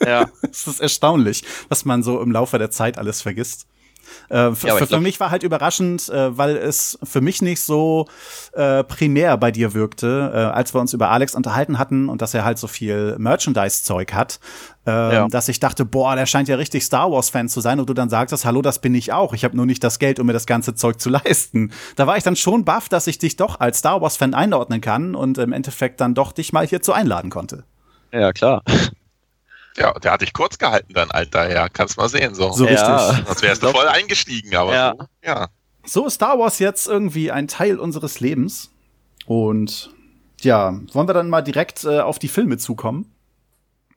ja, 0.04 0.28
Es 0.50 0.66
ist 0.66 0.80
erstaunlich, 0.80 1.42
was 1.68 1.84
man 1.84 2.02
so 2.02 2.20
im 2.20 2.30
Laufe 2.32 2.58
der 2.58 2.70
Zeit 2.70 2.98
alles 2.98 3.22
vergisst. 3.22 3.66
Äh, 4.28 4.52
für, 4.52 4.68
Ja, 4.68 4.76
glaub- 4.76 4.88
für 4.88 5.00
mich 5.00 5.20
war 5.20 5.30
halt 5.30 5.42
überraschend, 5.42 6.08
äh, 6.08 6.36
weil 6.36 6.56
es 6.56 6.98
für 7.02 7.20
mich 7.20 7.42
nicht 7.42 7.60
so 7.60 8.06
äh, 8.54 8.82
primär 8.84 9.36
bei 9.36 9.50
dir 9.50 9.74
wirkte, 9.74 10.30
äh, 10.34 10.38
als 10.38 10.74
wir 10.74 10.80
uns 10.80 10.92
über 10.92 11.10
Alex 11.10 11.34
unterhalten 11.34 11.78
hatten 11.78 12.08
und 12.08 12.22
dass 12.22 12.34
er 12.34 12.44
halt 12.44 12.58
so 12.58 12.66
viel 12.66 13.16
Merchandise-Zeug 13.18 14.12
hat, 14.12 14.40
äh, 14.86 14.90
Ja. 15.14 15.28
dass 15.28 15.48
ich 15.48 15.60
dachte, 15.60 15.84
boah, 15.84 16.16
der 16.16 16.26
scheint 16.26 16.48
ja 16.48 16.56
richtig 16.56 16.84
Star 16.84 17.10
Wars-Fan 17.10 17.48
zu 17.48 17.60
sein 17.60 17.78
und 17.80 17.88
du 17.88 17.94
dann 17.94 18.08
sagtest, 18.08 18.44
hallo, 18.44 18.62
das 18.62 18.80
bin 18.80 18.94
ich 18.94 19.12
auch. 19.12 19.32
Ich 19.34 19.44
habe 19.44 19.56
nur 19.56 19.66
nicht 19.66 19.82
das 19.84 19.98
Geld, 19.98 20.18
um 20.20 20.26
mir 20.26 20.32
das 20.32 20.46
ganze 20.46 20.74
Zeug 20.74 21.00
zu 21.00 21.08
leisten. 21.10 21.72
Da 21.96 22.06
war 22.06 22.16
ich 22.16 22.22
dann 22.24 22.36
schon 22.36 22.64
baff, 22.64 22.88
dass 22.88 23.06
ich 23.06 23.18
dich 23.18 23.36
doch 23.36 23.60
als 23.60 23.78
Star 23.78 24.00
Wars-Fan 24.00 24.34
einordnen 24.34 24.80
kann 24.80 25.14
und 25.14 25.38
im 25.38 25.52
Endeffekt 25.52 26.00
dann 26.00 26.14
doch 26.14 26.32
dich 26.32 26.52
mal 26.52 26.66
hierzu 26.66 26.92
einladen 26.92 27.30
konnte. 27.30 27.64
ja, 28.12 28.32
klar. 28.32 28.62
Ja, 29.76 29.92
der 29.94 30.12
hat 30.12 30.20
dich 30.20 30.32
kurz 30.32 30.58
gehalten, 30.58 30.92
dein 30.94 31.10
Alter, 31.10 31.50
ja. 31.50 31.68
Kannst 31.68 31.96
mal 31.96 32.08
sehen, 32.08 32.34
so. 32.34 32.52
So 32.52 32.66
Ja. 32.66 33.08
richtig. 33.08 33.26
Sonst 33.26 33.42
wärst 33.42 33.62
du 33.62 33.68
voll 33.68 33.88
eingestiegen, 33.88 34.54
aber 34.54 34.74
Ja. 34.74 34.94
so, 34.98 35.06
ja. 35.24 35.48
So 35.84 36.06
ist 36.06 36.14
Star 36.14 36.38
Wars 36.38 36.58
jetzt 36.58 36.86
irgendwie 36.86 37.30
ein 37.30 37.48
Teil 37.48 37.78
unseres 37.78 38.20
Lebens. 38.20 38.70
Und 39.26 39.90
ja, 40.40 40.78
wollen 40.92 41.08
wir 41.08 41.14
dann 41.14 41.30
mal 41.30 41.42
direkt 41.42 41.84
äh, 41.84 42.00
auf 42.00 42.18
die 42.18 42.28
Filme 42.28 42.58
zukommen? 42.58 43.12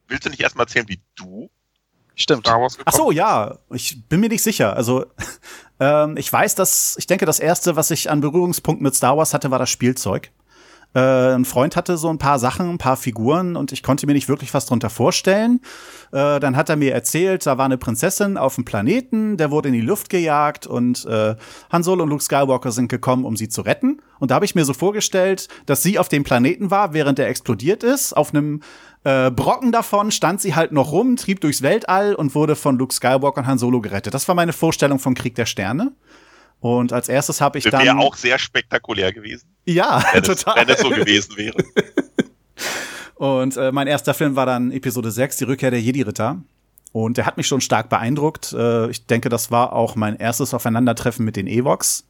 Willst 0.08 0.26
du 0.26 0.30
nicht 0.30 0.42
erstmal 0.42 0.66
erzählen, 0.66 0.88
wie 0.88 1.02
du 1.16 1.50
Stimmt. 2.16 2.46
Star 2.48 2.62
Wars 2.62 2.76
Ach 2.80 2.86
gekommen 2.94 2.98
so, 2.98 3.12
ja, 3.12 3.58
ich 3.72 4.08
bin 4.08 4.22
mir 4.22 4.30
nicht 4.30 4.44
sicher. 4.44 4.76
Also 4.76 5.06
ähm, 5.80 6.16
ich 6.18 6.32
weiß, 6.32 6.56
dass 6.56 6.96
ich 6.98 7.08
denke, 7.08 7.26
das 7.26 7.40
erste, 7.40 7.76
was 7.76 7.92
ich 7.92 8.10
an 8.10 8.22
Berührungspunkt 8.22 8.82
mit 8.82 8.96
Star 8.96 9.18
Wars 9.18 9.34
hatte, 9.34 9.52
war 9.52 9.60
das 9.60 9.70
Spielzeug. 9.70 10.32
Äh, 10.96 11.36
ein 11.36 11.46
Freund 11.46 11.76
hatte 11.76 11.98
so 11.98 12.10
ein 12.10 12.18
paar 12.18 12.40
Sachen, 12.40 12.70
ein 12.70 12.78
paar 12.78 12.96
Figuren 12.96 13.58
und 13.58 13.74
ich 13.74 13.84
konnte 13.84 14.08
mir 14.08 14.14
nicht 14.14 14.30
wirklich 14.30 14.54
was 14.54 14.66
drunter 14.66 14.90
vorstellen. 14.90 15.60
Äh, 16.14 16.40
dann 16.40 16.56
hat 16.56 16.70
er 16.70 16.78
mir 16.78 16.94
erzählt, 16.94 17.46
da 17.46 17.58
war 17.58 17.66
eine 17.66 17.78
Prinzessin 17.78 18.38
auf 18.38 18.56
dem 18.56 18.64
Planeten, 18.64 19.36
der 19.36 19.52
wurde 19.52 19.68
in 19.68 19.74
die 19.74 19.82
Luft 19.82 20.10
gejagt 20.10 20.66
und 20.66 21.06
äh, 21.06 21.36
Han 21.70 21.84
Solo 21.84 22.04
und 22.04 22.10
Luke 22.10 22.24
Skywalker 22.24 22.72
sind 22.72 22.88
gekommen, 22.88 23.26
um 23.26 23.36
sie 23.36 23.50
zu 23.50 23.62
retten. 23.62 24.02
Und 24.20 24.32
da 24.32 24.36
habe 24.36 24.46
ich 24.46 24.56
mir 24.56 24.64
so 24.64 24.74
vorgestellt, 24.74 25.50
dass 25.66 25.84
sie 25.84 26.00
auf 26.00 26.08
dem 26.08 26.24
Planeten 26.24 26.72
war, 26.72 26.94
während 26.94 27.20
er 27.20 27.28
explodiert 27.28 27.84
ist. 27.84 28.14
Auf 28.14 28.34
einem 28.34 28.62
äh, 29.04 29.30
Brocken 29.32 29.74
davon 29.74 30.12
stand 30.12 30.40
sie 30.40 30.56
halt 30.56 30.72
noch 30.72 30.94
rum, 30.94 31.18
trieb 31.18 31.42
durchs 31.42 31.62
Weltall 31.62 32.16
und 32.16 32.36
wurde 32.36 32.56
von 32.56 32.78
Luke 32.78 32.94
Skywalker 32.94 33.42
und 33.42 33.48
Han 33.48 33.58
Solo 33.58 33.82
gerettet. 33.82 34.14
Das 34.14 34.30
war 34.30 34.36
meine 34.36 34.54
Vorstellung 34.54 35.00
vom 35.00 35.14
Krieg 35.14 35.36
der 35.36 35.46
Sterne. 35.46 35.92
Und 36.62 36.94
als 36.94 37.10
erstes 37.10 37.42
habe 37.42 37.60
ich 37.60 37.66
dann 37.66 37.84
Wäre 37.84 37.98
auch 37.98 38.16
sehr 38.16 38.40
spektakulär 38.40 39.12
gewesen, 39.12 39.55
ja 39.66 40.04
wenn 40.14 40.22
es, 40.22 40.28
total. 40.28 40.56
wenn 40.56 40.74
es 40.74 40.80
so 40.82 40.90
gewesen 40.90 41.38
wäre. 41.38 41.58
Und 43.16 43.58
äh, 43.58 43.72
mein 43.72 43.88
erster 43.88 44.14
Film 44.14 44.36
war 44.36 44.46
dann 44.46 44.72
Episode 44.72 45.10
6, 45.10 45.38
die 45.38 45.44
Rückkehr 45.46 45.72
der 45.72 45.82
Jedi-Ritter. 45.82 46.42
Und 46.92 47.18
der 47.18 47.26
hat 47.26 47.38
mich 47.38 47.48
schon 47.48 47.62
stark 47.62 47.90
beeindruckt. 47.90 48.54
Äh, 48.54 48.90
ich 48.90 49.06
denke, 49.06 49.30
das 49.30 49.52
war 49.52 49.74
auch 49.74 49.96
mein 49.96 50.18
erstes 50.18 50.54
Aufeinandertreffen 50.54 51.26
mit 51.26 51.36
den 51.36 51.48
Ewoks. 51.48 52.06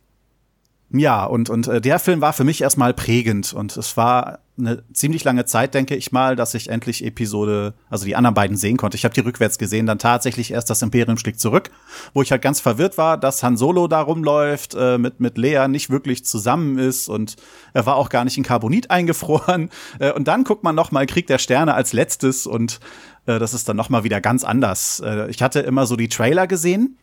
Ja, 0.92 1.25
und, 1.25 1.50
und 1.50 1.68
äh, 1.68 1.82
der 1.82 2.00
Film 2.00 2.22
war 2.22 2.34
für 2.34 2.44
mich 2.44 2.62
erstmal 2.62 2.94
prägend 2.94 3.54
und 3.54 3.75
es 3.75 3.98
war 3.98 4.39
eine 4.58 4.84
ziemlich 4.94 5.24
lange 5.24 5.46
Zeit, 5.46 5.74
denke 5.74 5.96
ich 5.96 6.12
mal, 6.12 6.36
dass 6.36 6.54
ich 6.54 6.70
endlich 6.70 7.04
Episode, 7.04 7.74
also 7.89 8.06
die 8.06 8.15
anderen 8.15 8.36
beiden 8.36 8.56
sehen 8.56 8.77
konnte. 8.77 8.96
Ich 8.96 9.04
habe 9.04 9.13
die 9.13 9.22
rückwärts 9.22 9.58
gesehen, 9.58 9.86
dann 9.86 10.00
tatsächlich 10.00 10.51
erst 10.51 10.70
das 10.70 10.82
Imperium 10.82 11.18
schlägt 11.18 11.42
zurück, 11.42 11.72
wo 12.13 12.22
ich 12.22 12.32
halt 12.32 12.42
ganz 12.42 12.62
verwirrt 12.62 12.98
war, 12.98 13.18
dass 13.18 13.44
Han 13.44 13.58
Solo 13.58 13.88
da 13.88 14.01
rumläuft, 14.01 14.75
äh, 14.75 14.98
mit, 14.98 15.20
mit 15.20 15.38
Lea 15.38 15.68
nicht 15.68 15.89
wirklich 15.89 16.24
zusammen 16.24 16.77
ist 16.77 17.10
und 17.10 17.36
er 17.74 17.86
war 17.86 17.96
auch 17.96 18.10
gar 18.10 18.24
nicht 18.24 18.38
in 18.38 18.44
Carbonit 18.44 18.89
eingefroren. 18.92 19.70
Äh, 20.00 20.13
und 20.13 20.27
dann 20.27 20.44
guckt 20.44 20.63
man 20.63 20.75
noch 20.75 20.92
mal 20.92 21.06
Krieg 21.06 21.27
der 21.27 21.39
Sterne 21.39 21.74
als 21.74 21.92
letztes 21.92 22.48
und 22.48 22.80
äh, 23.25 23.39
das 23.39 23.54
ist 23.54 23.68
dann 23.68 23.75
noch 23.75 23.89
mal 23.89 24.04
wieder 24.04 24.22
ganz 24.22 24.44
anders. 24.44 25.01
Äh, 25.04 25.30
ich 25.30 25.42
hatte 25.42 25.60
immer 25.62 25.86
so 25.86 25.96
die 25.96 26.10
Trailer 26.10 26.48
gesehen 26.48 26.98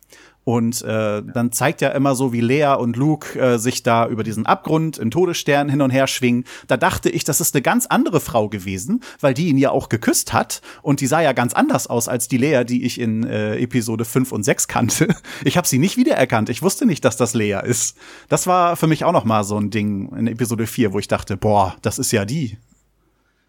und 0.44 0.82
äh, 0.82 1.22
dann 1.22 1.52
zeigt 1.52 1.80
ja 1.82 1.90
immer 1.90 2.14
so, 2.14 2.32
wie 2.32 2.40
Lea 2.40 2.74
und 2.78 2.96
Luke 2.96 3.38
äh, 3.38 3.58
sich 3.58 3.82
da 3.82 4.08
über 4.08 4.24
diesen 4.24 4.44
Abgrund 4.44 4.98
im 4.98 5.10
Todesstern 5.10 5.68
hin 5.68 5.80
und 5.82 5.90
her 5.90 6.08
schwingen. 6.08 6.44
Da 6.66 6.76
dachte 6.76 7.10
ich, 7.10 7.22
das 7.22 7.40
ist 7.40 7.54
eine 7.54 7.62
ganz 7.62 7.86
andere 7.86 8.20
Frau 8.20 8.48
gewesen, 8.48 9.02
weil 9.20 9.34
die 9.34 9.48
ihn 9.48 9.58
ja 9.58 9.70
auch 9.70 9.88
geküsst 9.88 10.32
hat. 10.32 10.60
Und 10.82 11.00
die 11.00 11.06
sah 11.06 11.20
ja 11.20 11.32
ganz 11.32 11.54
anders 11.54 11.86
aus 11.86 12.08
als 12.08 12.26
die 12.26 12.38
Lea, 12.38 12.64
die 12.64 12.84
ich 12.84 13.00
in 13.00 13.24
äh, 13.24 13.56
Episode 13.58 14.04
5 14.04 14.32
und 14.32 14.42
6 14.42 14.68
kannte. 14.68 15.08
Ich 15.44 15.56
habe 15.56 15.66
sie 15.66 15.78
nicht 15.78 15.96
wiedererkannt. 15.96 16.50
Ich 16.50 16.62
wusste 16.62 16.86
nicht, 16.86 17.04
dass 17.04 17.16
das 17.16 17.34
Lea 17.34 17.60
ist. 17.64 17.96
Das 18.28 18.46
war 18.46 18.76
für 18.76 18.86
mich 18.86 19.04
auch 19.04 19.12
noch 19.12 19.24
mal 19.24 19.44
so 19.44 19.58
ein 19.58 19.70
Ding 19.70 20.12
in 20.16 20.26
Episode 20.26 20.66
4, 20.66 20.92
wo 20.92 20.98
ich 20.98 21.08
dachte, 21.08 21.36
boah, 21.36 21.76
das 21.82 21.98
ist 21.98 22.12
ja 22.12 22.24
die. 22.24 22.58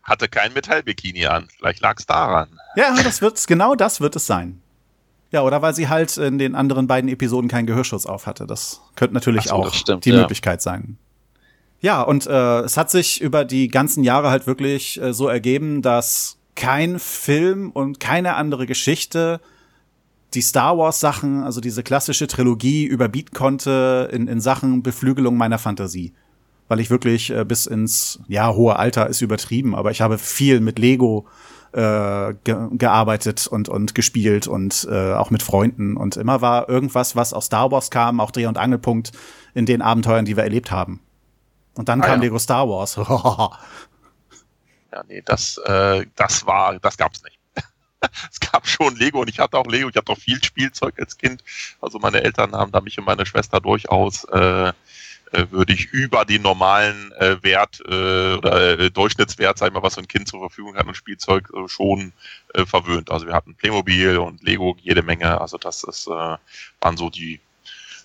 Hatte 0.01 0.27
kein 0.27 0.53
Metallbikini 0.53 1.25
an. 1.27 1.47
Vielleicht 1.55 1.81
lag 1.81 1.97
es 1.99 2.05
daran. 2.05 2.59
Ja, 2.75 2.95
das 3.03 3.21
wird's, 3.21 3.47
genau 3.47 3.75
das 3.75 4.01
wird 4.01 4.15
es 4.15 4.25
sein. 4.25 4.62
Ja, 5.33 5.41
oder 5.41 5.63
weil 5.63 5.73
sie 5.73 5.89
halt 5.89 6.15
in 6.17 6.37
den 6.37 6.53
anderen 6.53 6.85
beiden 6.85 7.09
Episoden 7.09 7.49
keinen 7.49 7.65
Gehörschutz 7.65 8.05
auf 8.05 8.27
hatte. 8.27 8.45
Das 8.45 8.81
könnte 8.95 9.15
natürlich 9.15 9.45
so, 9.45 9.55
auch 9.55 9.73
stimmt, 9.73 10.05
die 10.05 10.11
ja. 10.11 10.19
Möglichkeit 10.19 10.61
sein. 10.61 10.97
Ja, 11.81 12.03
und 12.03 12.27
äh, 12.27 12.59
es 12.59 12.77
hat 12.77 12.91
sich 12.91 13.19
über 13.19 13.43
die 13.43 13.67
ganzen 13.67 14.03
Jahre 14.03 14.29
halt 14.29 14.45
wirklich 14.45 15.01
äh, 15.01 15.11
so 15.11 15.27
ergeben, 15.27 15.81
dass 15.81 16.37
kein 16.55 16.99
Film 16.99 17.71
und 17.71 17.99
keine 17.99 18.35
andere 18.35 18.67
Geschichte 18.67 19.41
die 20.35 20.41
Star 20.41 20.77
Wars 20.77 20.99
Sachen, 20.99 21.43
also 21.43 21.61
diese 21.61 21.81
klassische 21.81 22.27
Trilogie, 22.27 22.85
überbieten 22.85 23.35
konnte 23.35 24.09
in, 24.11 24.27
in 24.27 24.39
Sachen 24.39 24.83
Beflügelung 24.83 25.35
meiner 25.35 25.57
Fantasie. 25.57 26.13
Weil 26.67 26.79
ich 26.79 26.91
wirklich 26.91 27.31
äh, 27.31 27.43
bis 27.43 27.65
ins, 27.65 28.19
ja, 28.27 28.53
hohe 28.53 28.75
Alter 28.77 29.07
ist 29.07 29.21
übertrieben, 29.21 29.73
aber 29.73 29.89
ich 29.89 30.01
habe 30.01 30.19
viel 30.19 30.59
mit 30.59 30.77
Lego 30.77 31.25
äh, 31.73 32.33
ge 32.43 32.55
gearbeitet 32.73 33.47
und, 33.47 33.69
und 33.69 33.95
gespielt 33.95 34.47
und 34.47 34.87
äh, 34.89 35.13
auch 35.13 35.29
mit 35.31 35.43
Freunden. 35.43 35.97
Und 35.97 36.17
immer 36.17 36.41
war 36.41 36.69
irgendwas, 36.69 37.15
was 37.15 37.33
aus 37.33 37.45
Star 37.47 37.71
Wars 37.71 37.91
kam, 37.91 38.19
auch 38.19 38.31
Dreh- 38.31 38.45
und 38.47 38.57
Angelpunkt 38.57 39.11
in 39.53 39.65
den 39.65 39.81
Abenteuern, 39.81 40.25
die 40.25 40.37
wir 40.37 40.43
erlebt 40.43 40.71
haben. 40.71 40.99
Und 41.75 41.89
dann 41.89 42.01
Ah, 42.01 42.05
kam 42.05 42.19
ja. 42.19 42.23
Lego 42.23 42.39
Star 42.39 42.67
Wars. 42.69 42.97
Ja, 44.91 45.03
nee, 45.07 45.23
das, 45.25 45.57
äh, 45.65 46.05
das 46.15 46.45
war, 46.45 46.79
das 46.79 46.97
gab's 46.97 47.23
nicht. 47.23 47.39
es 48.31 48.39
gab 48.39 48.67
schon 48.67 48.95
Lego 48.95 49.21
und 49.21 49.29
ich 49.29 49.39
hatte 49.39 49.57
auch 49.57 49.65
Lego, 49.65 49.89
ich 49.89 49.95
hatte 49.95 50.11
auch 50.11 50.17
viel 50.17 50.43
Spielzeug 50.43 50.99
als 50.99 51.17
Kind. 51.17 51.43
Also 51.81 51.97
meine 51.99 52.21
Eltern 52.23 52.53
haben 52.53 52.71
da 52.71 52.79
mich 52.79 52.99
und 52.99 53.05
meine 53.05 53.25
Schwester 53.25 53.59
durchaus, 53.59 54.23
äh, 54.25 54.71
würde 55.49 55.73
ich 55.73 55.85
über 55.85 56.25
den 56.25 56.43
normalen 56.43 57.11
äh, 57.13 57.41
Wert 57.41 57.81
äh, 57.87 58.35
oder 58.35 58.79
äh, 58.79 58.91
Durchschnittswert, 58.91 59.57
sag 59.57 59.67
ich 59.67 59.73
mal, 59.73 59.83
was 59.83 59.95
so 59.95 60.01
ein 60.01 60.07
Kind 60.07 60.27
zur 60.27 60.39
Verfügung 60.39 60.75
hat 60.75 60.85
und 60.85 60.95
Spielzeug 60.95 61.51
äh, 61.53 61.67
schon 61.67 62.13
äh, 62.53 62.65
verwöhnt. 62.65 63.11
Also 63.11 63.25
wir 63.25 63.33
hatten 63.33 63.55
Playmobil 63.55 64.17
und 64.17 64.43
Lego 64.43 64.77
jede 64.81 65.01
Menge. 65.01 65.41
Also 65.41 65.57
das 65.57 65.83
ist, 65.83 66.07
äh, 66.07 66.37
waren 66.81 66.97
so 66.97 67.09
die, 67.09 67.39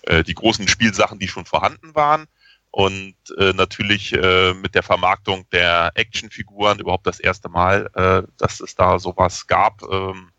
äh, 0.03 0.23
die 0.23 0.33
großen 0.33 0.67
Spielsachen, 0.67 1.19
die 1.19 1.27
schon 1.27 1.45
vorhanden 1.45 1.93
waren. 1.93 2.27
Und 2.71 3.15
äh, 3.37 3.53
natürlich 3.53 4.13
äh, 4.13 4.53
mit 4.53 4.75
der 4.75 4.83
Vermarktung 4.83 5.45
der 5.51 5.91
Actionfiguren 5.95 6.79
überhaupt 6.79 7.07
das 7.07 7.19
erste 7.19 7.49
Mal, 7.49 7.89
äh, 7.95 8.27
dass 8.37 8.59
es 8.59 8.75
da 8.75 8.99
sowas 8.99 9.47
gab. 9.47 9.81
Ähm, 9.83 10.31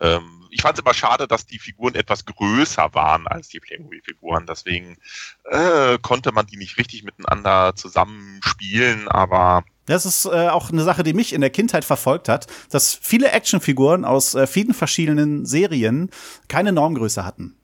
ähm, 0.00 0.39
ich 0.50 0.62
fand 0.62 0.78
es 0.78 0.82
immer 0.82 0.94
schade, 0.94 1.26
dass 1.26 1.46
die 1.46 1.58
Figuren 1.58 1.94
etwas 1.94 2.24
größer 2.24 2.90
waren 2.92 3.26
als 3.26 3.48
die 3.48 3.60
Playmobil-Figuren. 3.60 4.46
Deswegen 4.46 4.96
äh, 5.44 5.98
konnte 5.98 6.32
man 6.32 6.46
die 6.46 6.56
nicht 6.56 6.78
richtig 6.78 7.04
miteinander 7.04 7.74
zusammenspielen, 7.76 9.08
aber 9.08 9.64
Das 9.86 10.06
ist 10.06 10.26
äh, 10.26 10.48
auch 10.48 10.70
eine 10.70 10.82
Sache, 10.82 11.02
die 11.02 11.14
mich 11.14 11.32
in 11.32 11.40
der 11.40 11.50
Kindheit 11.50 11.84
verfolgt 11.84 12.28
hat, 12.28 12.46
dass 12.70 12.94
viele 12.94 13.30
Actionfiguren 13.32 14.04
aus 14.04 14.34
äh, 14.34 14.46
vielen 14.46 14.74
verschiedenen 14.74 15.46
Serien 15.46 16.10
keine 16.48 16.72
Normgröße 16.72 17.24
hatten. 17.24 17.56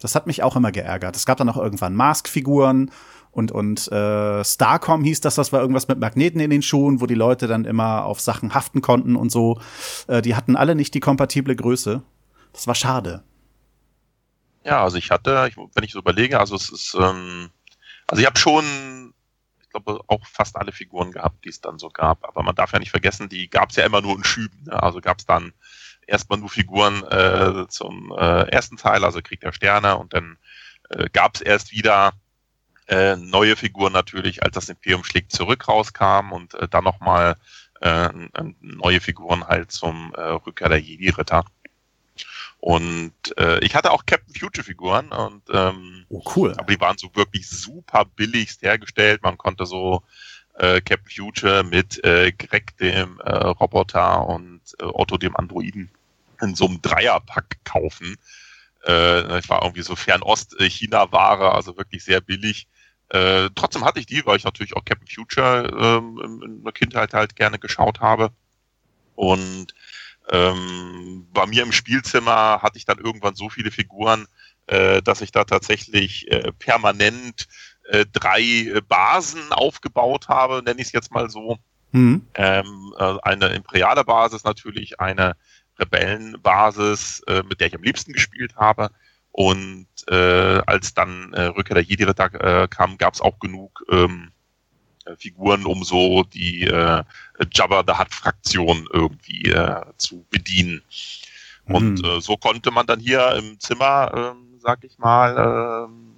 Das 0.00 0.14
hat 0.14 0.26
mich 0.26 0.42
auch 0.42 0.56
immer 0.56 0.72
geärgert. 0.72 1.16
Es 1.16 1.24
gab 1.24 1.38
dann 1.38 1.48
auch 1.48 1.56
irgendwann 1.56 1.94
Mask-Figuren 1.94 2.90
und, 3.34 3.50
und 3.50 3.90
äh, 3.90 4.44
Starcom 4.44 5.02
hieß 5.02 5.20
das, 5.20 5.34
das 5.34 5.52
war 5.52 5.60
irgendwas 5.60 5.88
mit 5.88 5.98
Magneten 5.98 6.40
in 6.40 6.50
den 6.50 6.62
Schuhen, 6.62 7.00
wo 7.00 7.06
die 7.06 7.14
Leute 7.14 7.48
dann 7.48 7.64
immer 7.64 8.04
auf 8.04 8.20
Sachen 8.20 8.54
haften 8.54 8.80
konnten 8.80 9.16
und 9.16 9.32
so. 9.32 9.58
Äh, 10.06 10.22
die 10.22 10.36
hatten 10.36 10.54
alle 10.54 10.76
nicht 10.76 10.94
die 10.94 11.00
kompatible 11.00 11.56
Größe. 11.56 12.02
Das 12.54 12.66
war 12.68 12.74
schade. 12.74 13.24
Ja, 14.64 14.82
also 14.82 14.96
ich 14.96 15.10
hatte, 15.10 15.46
ich, 15.50 15.56
wenn 15.56 15.84
ich 15.84 15.92
so 15.92 15.98
überlege, 15.98 16.40
also 16.40 16.54
es 16.54 16.70
ist, 16.70 16.94
ähm, 16.94 17.50
also 18.06 18.20
ich 18.20 18.26
habe 18.26 18.38
schon, 18.38 19.12
ich 19.60 19.68
glaube, 19.70 20.00
auch 20.06 20.24
fast 20.26 20.56
alle 20.56 20.72
Figuren 20.72 21.10
gehabt, 21.10 21.44
die 21.44 21.50
es 21.50 21.60
dann 21.60 21.78
so 21.78 21.90
gab. 21.90 22.24
Aber 22.24 22.42
man 22.42 22.54
darf 22.54 22.72
ja 22.72 22.78
nicht 22.78 22.92
vergessen, 22.92 23.28
die 23.28 23.50
gab 23.50 23.70
es 23.70 23.76
ja 23.76 23.84
immer 23.84 24.00
nur 24.00 24.16
in 24.16 24.24
Schüben. 24.24 24.64
Ne? 24.64 24.82
Also 24.82 25.00
gab 25.00 25.18
es 25.18 25.26
dann 25.26 25.52
erstmal 26.06 26.38
nur 26.38 26.48
Figuren 26.48 27.02
äh, 27.04 27.66
zum 27.68 28.12
äh, 28.12 28.48
ersten 28.48 28.76
Teil, 28.76 29.04
also 29.04 29.20
Krieg 29.20 29.40
der 29.40 29.52
Sterne, 29.52 29.98
und 29.98 30.14
dann 30.14 30.38
äh, 30.90 31.08
gab 31.12 31.34
es 31.34 31.40
erst 31.40 31.72
wieder 31.72 32.12
äh, 32.86 33.16
neue 33.16 33.56
Figuren 33.56 33.92
natürlich, 33.92 34.42
als 34.44 34.54
das 34.54 34.68
Imperium 34.68 35.02
schlägt 35.02 35.32
zurück 35.32 35.66
rauskam 35.66 36.32
und 36.32 36.54
äh, 36.54 36.68
dann 36.68 36.84
nochmal 36.84 37.36
äh, 37.80 38.08
neue 38.60 39.00
Figuren 39.00 39.46
halt 39.46 39.72
zum 39.72 40.14
äh, 40.14 40.20
Rückkehr 40.20 40.68
der 40.68 40.80
Jedi-Ritter. 40.80 41.44
Und 42.64 43.12
äh, 43.36 43.58
ich 43.62 43.74
hatte 43.74 43.90
auch 43.90 44.06
Captain 44.06 44.34
Future 44.34 44.64
Figuren 44.64 45.12
und 45.12 45.42
ähm, 45.52 46.06
Oh, 46.08 46.22
cool. 46.34 46.54
aber 46.56 46.72
die 46.72 46.80
waren 46.80 46.96
so 46.96 47.14
wirklich 47.14 47.46
super 47.46 48.06
billigst 48.06 48.62
hergestellt. 48.62 49.22
Man 49.22 49.36
konnte 49.36 49.66
so 49.66 50.02
äh, 50.54 50.80
Captain 50.80 51.10
Future 51.10 51.62
mit 51.62 52.02
äh, 52.04 52.32
Greg 52.32 52.74
dem 52.78 53.20
äh, 53.20 53.30
Roboter 53.48 54.26
und 54.26 54.62
äh, 54.80 54.84
Otto 54.84 55.18
dem 55.18 55.36
Androiden 55.36 55.90
in 56.40 56.54
so 56.54 56.64
einem 56.64 56.80
Dreierpack 56.80 57.58
kaufen. 57.64 58.16
Äh, 58.84 59.24
das 59.24 59.50
war 59.50 59.62
irgendwie 59.62 59.82
so 59.82 59.94
Fernost-China-Ware, 59.94 61.52
also 61.52 61.76
wirklich 61.76 62.02
sehr 62.02 62.22
billig. 62.22 62.66
Äh, 63.10 63.50
trotzdem 63.54 63.84
hatte 63.84 64.00
ich 64.00 64.06
die, 64.06 64.24
weil 64.24 64.38
ich 64.38 64.44
natürlich 64.44 64.74
auch 64.74 64.86
Captain 64.86 65.06
Future 65.06 65.68
ähm, 65.78 66.18
in, 66.24 66.42
in 66.42 66.64
der 66.64 66.72
Kindheit 66.72 67.12
halt 67.12 67.36
gerne 67.36 67.58
geschaut 67.58 68.00
habe. 68.00 68.30
Und 69.16 69.74
ähm, 70.30 71.26
bei 71.32 71.46
mir 71.46 71.62
im 71.62 71.72
Spielzimmer 71.72 72.62
hatte 72.62 72.78
ich 72.78 72.84
dann 72.84 72.98
irgendwann 72.98 73.34
so 73.34 73.50
viele 73.50 73.70
Figuren, 73.70 74.26
äh, 74.66 75.02
dass 75.02 75.20
ich 75.20 75.32
da 75.32 75.44
tatsächlich 75.44 76.30
äh, 76.30 76.52
permanent 76.52 77.46
äh, 77.88 78.06
drei 78.10 78.40
äh, 78.40 78.80
Basen 78.80 79.52
aufgebaut 79.52 80.28
habe, 80.28 80.62
nenne 80.64 80.80
ich 80.80 80.86
es 80.88 80.92
jetzt 80.92 81.12
mal 81.12 81.28
so. 81.28 81.58
Hm. 81.92 82.26
Ähm, 82.34 82.94
äh, 82.98 83.16
eine 83.22 83.48
imperiale 83.48 84.04
Basis 84.04 84.44
natürlich, 84.44 85.00
eine 85.00 85.36
Rebellenbasis, 85.78 87.20
äh, 87.26 87.42
mit 87.42 87.60
der 87.60 87.68
ich 87.68 87.74
am 87.74 87.82
liebsten 87.82 88.12
gespielt 88.12 88.56
habe. 88.56 88.90
Und 89.36 89.88
als 90.06 90.94
dann 90.94 91.34
Rückkehr 91.34 91.74
der 91.74 91.82
Jedi-Ritter 91.82 92.68
kam, 92.68 92.98
gab 92.98 93.14
es 93.14 93.20
auch 93.20 93.40
genug 93.40 93.82
ähm, 93.90 94.30
äh, 95.04 95.16
Figuren, 95.16 95.66
um 95.66 95.84
so 95.84 96.22
die 96.24 96.64
äh, 96.64 97.02
Jabba 97.52 97.84
the 97.86 97.98
Hutt-Fraktion 97.98 98.88
irgendwie 98.92 99.50
äh, 99.50 99.82
zu 99.96 100.24
bedienen. 100.30 100.82
Und 101.66 102.00
Mhm. 102.00 102.04
äh, 102.04 102.20
so 102.20 102.36
konnte 102.36 102.70
man 102.70 102.86
dann 102.86 103.00
hier 103.00 103.32
im 103.36 103.58
Zimmer, 103.58 104.12
ähm, 104.14 104.58
sag 104.60 104.84
ich 104.84 104.98
mal, 104.98 105.86
ähm, 105.88 106.14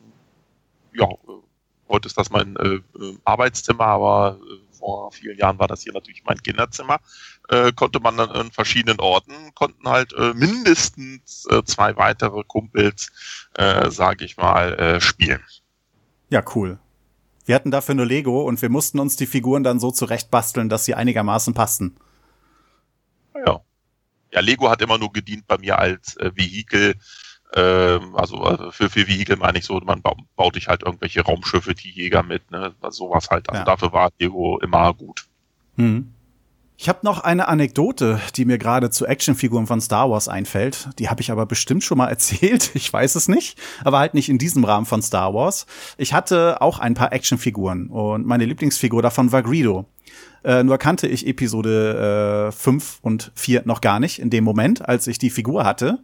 ja, 0.92 1.06
äh, 1.06 1.42
heute 1.88 2.08
ist 2.08 2.18
das 2.18 2.30
mein 2.30 2.56
äh, 2.56 2.74
äh, 2.98 3.18
Arbeitszimmer, 3.24 3.84
aber 3.86 4.38
äh, 4.42 4.76
vor 4.76 5.10
vielen 5.12 5.38
Jahren 5.38 5.58
war 5.58 5.68
das 5.68 5.82
hier 5.82 5.92
natürlich 5.92 6.22
mein 6.24 6.42
Kinderzimmer, 6.42 6.98
äh, 7.48 7.72
konnte 7.72 8.00
man 8.00 8.16
dann 8.16 8.30
an 8.30 8.50
verschiedenen 8.50 9.00
Orten, 9.00 9.54
konnten 9.54 9.88
halt 9.88 10.12
äh, 10.14 10.34
mindestens 10.34 11.46
äh, 11.50 11.62
zwei 11.64 11.96
weitere 11.96 12.42
Kumpels, 12.44 13.10
äh, 13.54 13.90
sage 13.90 14.24
ich 14.24 14.36
mal, 14.36 14.74
äh, 14.74 15.00
spielen. 15.00 15.42
Ja, 16.28 16.42
cool. 16.54 16.78
Wir 17.46 17.54
hatten 17.54 17.70
dafür 17.70 17.94
nur 17.94 18.06
Lego 18.06 18.42
und 18.42 18.60
wir 18.60 18.68
mussten 18.68 18.98
uns 18.98 19.16
die 19.16 19.26
Figuren 19.26 19.62
dann 19.62 19.78
so 19.80 19.92
zurechtbasteln, 19.92 20.68
dass 20.68 20.84
sie 20.84 20.94
einigermaßen 20.94 21.54
passten. 21.54 21.96
Ja. 23.46 23.60
Ja, 24.32 24.40
Lego 24.40 24.68
hat 24.68 24.82
immer 24.82 24.98
nur 24.98 25.12
gedient 25.12 25.46
bei 25.46 25.56
mir 25.56 25.78
als 25.78 26.16
äh, 26.16 26.32
Vehikel. 26.34 26.96
Ähm, 27.54 28.16
also 28.16 28.44
äh, 28.44 28.72
für, 28.72 28.90
für 28.90 29.06
Vehikel 29.06 29.36
meine 29.36 29.58
ich 29.58 29.64
so, 29.64 29.80
man 29.80 30.02
ba 30.02 30.14
baut 30.34 30.54
sich 30.54 30.66
halt 30.66 30.82
irgendwelche 30.82 31.22
Raumschiffe, 31.22 31.74
die 31.74 31.90
Jäger 31.90 32.24
mit, 32.24 32.50
ne? 32.50 32.74
Also 32.80 33.06
sowas 33.06 33.30
halt. 33.30 33.48
Also 33.48 33.60
Ja. 33.60 33.64
dafür 33.64 33.92
war 33.92 34.10
Lego 34.18 34.58
immer 34.58 34.92
gut. 34.92 35.26
Hm. 35.76 36.12
Ich 36.78 36.90
habe 36.90 36.98
noch 37.02 37.20
eine 37.20 37.48
Anekdote, 37.48 38.20
die 38.36 38.44
mir 38.44 38.58
gerade 38.58 38.90
zu 38.90 39.06
Actionfiguren 39.06 39.66
von 39.66 39.80
Star 39.80 40.10
Wars 40.10 40.28
einfällt. 40.28 40.90
Die 40.98 41.08
habe 41.08 41.22
ich 41.22 41.30
aber 41.30 41.46
bestimmt 41.46 41.82
schon 41.82 41.96
mal 41.96 42.08
erzählt. 42.10 42.70
Ich 42.74 42.92
weiß 42.92 43.14
es 43.14 43.28
nicht, 43.28 43.58
aber 43.82 43.98
halt 43.98 44.12
nicht 44.12 44.28
in 44.28 44.36
diesem 44.36 44.62
Rahmen 44.62 44.84
von 44.84 45.00
Star 45.00 45.32
Wars. 45.32 45.66
Ich 45.96 46.12
hatte 46.12 46.60
auch 46.60 46.78
ein 46.78 46.94
paar 46.94 47.12
Actionfiguren 47.12 47.88
und 47.88 48.26
meine 48.26 48.44
Lieblingsfigur 48.44 49.00
davon 49.00 49.32
war 49.32 49.42
Greedo. 49.42 49.86
Äh, 50.44 50.64
nur 50.64 50.76
kannte 50.76 51.08
ich 51.08 51.26
Episode 51.26 52.48
äh, 52.48 52.52
5 52.52 52.98
und 53.00 53.32
4 53.34 53.62
noch 53.64 53.80
gar 53.80 53.98
nicht 53.98 54.18
in 54.18 54.28
dem 54.28 54.44
Moment, 54.44 54.86
als 54.86 55.06
ich 55.06 55.18
die 55.18 55.30
Figur 55.30 55.64
hatte. 55.64 55.98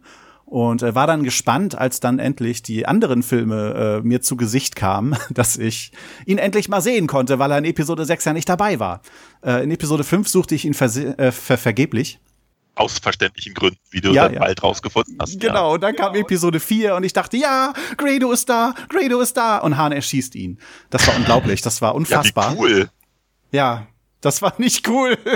Und 0.53 0.83
äh, 0.83 0.93
war 0.93 1.07
dann 1.07 1.23
gespannt, 1.23 1.75
als 1.75 1.99
dann 1.99 2.19
endlich 2.19 2.61
die 2.61 2.85
anderen 2.85 3.23
Filme 3.23 4.01
äh, 4.03 4.07
mir 4.07 4.21
zu 4.21 4.37
Gesicht 4.37 4.75
kamen, 4.75 5.17
dass 5.31 5.57
ich 5.57 5.91
ihn 6.27 6.37
endlich 6.37 6.69
mal 6.69 6.79
sehen 6.79 7.07
konnte, 7.07 7.39
weil 7.39 7.49
er 7.49 7.57
in 7.57 7.65
Episode 7.65 8.05
6 8.05 8.25
ja 8.25 8.33
nicht 8.33 8.47
dabei 8.47 8.79
war. 8.79 9.01
Äh, 9.43 9.63
in 9.63 9.71
Episode 9.71 10.03
5 10.03 10.27
suchte 10.27 10.53
ich 10.53 10.65
ihn 10.65 10.73
äh, 10.73 11.31
ver 11.31 11.57
vergeblich. 11.57 12.19
Aus 12.75 12.99
verständlichen 12.99 13.55
Gründen, 13.55 13.79
wie 13.89 14.01
du 14.01 14.11
Ja, 14.13 14.25
dann 14.25 14.35
ja. 14.35 14.39
bald 14.41 14.61
rausgefunden 14.61 15.17
hast. 15.19 15.39
Genau, 15.39 15.73
und 15.73 15.81
dann 15.81 15.95
kam 15.95 16.13
Episode 16.13 16.59
4 16.59 16.93
und 16.97 17.03
ich 17.03 17.13
dachte, 17.13 17.35
ja, 17.37 17.73
Grado 17.97 18.31
ist 18.31 18.47
da, 18.47 18.75
Grado 18.89 19.21
ist 19.21 19.35
da. 19.35 19.57
Und 19.57 19.77
Han 19.77 19.91
erschießt 19.91 20.35
ihn. 20.35 20.59
Das 20.91 21.07
war 21.07 21.15
unglaublich, 21.15 21.63
das 21.63 21.81
war 21.81 21.89
Ja, 21.89 21.93
ja 21.93 21.97
unfassbar. 21.97 22.53
wie 22.53 22.59
cool. 22.59 22.89
Ja, 23.51 23.87
das 24.21 24.43
war 24.43 24.53
nicht 24.59 24.87
cool. 24.87 25.17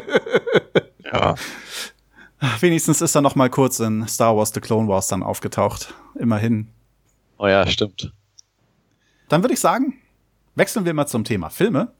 Ja. 1.12 1.34
Wenigstens 2.60 3.02
ist 3.02 3.16
er 3.16 3.22
noch 3.22 3.36
mal 3.36 3.50
kurz 3.50 3.80
in 3.80 4.08
Star 4.08 4.36
Wars 4.38 4.52
The 4.54 4.60
Clone 4.62 4.88
Wars 4.88 5.08
dann 5.08 5.24
aufgetaucht. 5.24 5.94
Immerhin. 6.16 6.68
Oh 7.38 7.48
ja, 7.48 7.66
stimmt. 7.68 8.14
Dann 9.30 9.44
würde 9.44 9.54
ich 9.54 9.60
sagen, 9.60 9.96
wechseln 10.56 10.86
wir 10.86 10.94
mal 10.94 11.08
zum 11.08 11.24
Thema 11.24 11.50
Filme. 11.50 11.94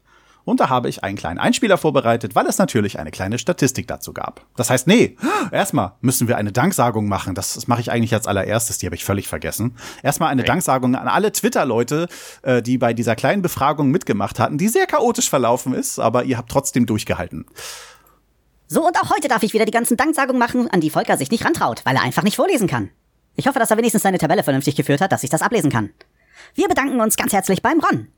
Und 0.44 0.60
da 0.60 0.70
habe 0.70 0.88
ich 0.88 1.04
einen 1.04 1.18
kleinen 1.18 1.38
Einspieler 1.38 1.76
vorbereitet, 1.76 2.34
weil 2.34 2.46
es 2.46 2.56
natürlich 2.56 2.98
eine 2.98 3.10
kleine 3.10 3.38
Statistik 3.38 3.86
dazu 3.86 4.14
gab. 4.14 4.46
Das 4.56 4.70
heißt, 4.70 4.86
nee, 4.86 5.14
erstmal 5.52 5.92
müssen 6.00 6.26
wir 6.26 6.38
eine 6.38 6.52
Danksagung 6.52 7.06
machen. 7.06 7.34
Das, 7.34 7.52
das 7.52 7.66
mache 7.68 7.82
ich 7.82 7.90
eigentlich 7.92 8.14
als 8.14 8.26
allererstes, 8.26 8.78
die 8.78 8.86
habe 8.86 8.96
ich 8.96 9.04
völlig 9.04 9.28
vergessen. 9.28 9.76
Erstmal 10.02 10.30
eine 10.30 10.40
Okay. 10.40 10.46
Danksagung 10.48 10.94
an 10.94 11.06
alle 11.06 11.32
Twitter-Leute, 11.32 12.08
äh, 12.40 12.62
die 12.62 12.78
bei 12.78 12.94
dieser 12.94 13.14
kleinen 13.14 13.42
Befragung 13.42 13.90
mitgemacht 13.90 14.38
hatten, 14.38 14.56
die 14.56 14.68
sehr 14.68 14.86
chaotisch 14.86 15.28
verlaufen 15.28 15.74
ist, 15.74 15.98
aber 15.98 16.24
ihr 16.24 16.38
habt 16.38 16.50
trotzdem 16.50 16.86
durchgehalten. 16.86 17.44
So, 18.70 18.86
und 18.86 19.00
auch 19.00 19.08
heute 19.08 19.28
darf 19.28 19.42
ich 19.42 19.54
wieder 19.54 19.64
die 19.64 19.72
ganzen 19.72 19.96
Danksagungen 19.96 20.38
machen, 20.38 20.68
an 20.70 20.82
die 20.82 20.90
Volker 20.90 21.16
sich 21.16 21.30
nicht 21.30 21.42
rantraut, 21.42 21.80
weil 21.86 21.96
er 21.96 22.02
einfach 22.02 22.22
nicht 22.22 22.36
vorlesen 22.36 22.68
kann. 22.68 22.90
Ich 23.34 23.46
hoffe, 23.46 23.58
dass 23.58 23.70
er 23.70 23.78
wenigstens 23.78 24.02
seine 24.02 24.18
Tabelle 24.18 24.42
vernünftig 24.42 24.76
geführt 24.76 25.00
hat, 25.00 25.10
dass 25.10 25.24
ich 25.24 25.30
das 25.30 25.40
ablesen 25.40 25.70
kann. 25.70 25.88
Wir 26.54 26.68
bedanken 26.68 27.00
uns 27.00 27.16
ganz 27.16 27.32
herzlich 27.32 27.62
beim 27.62 27.80
Ron. 27.80 28.08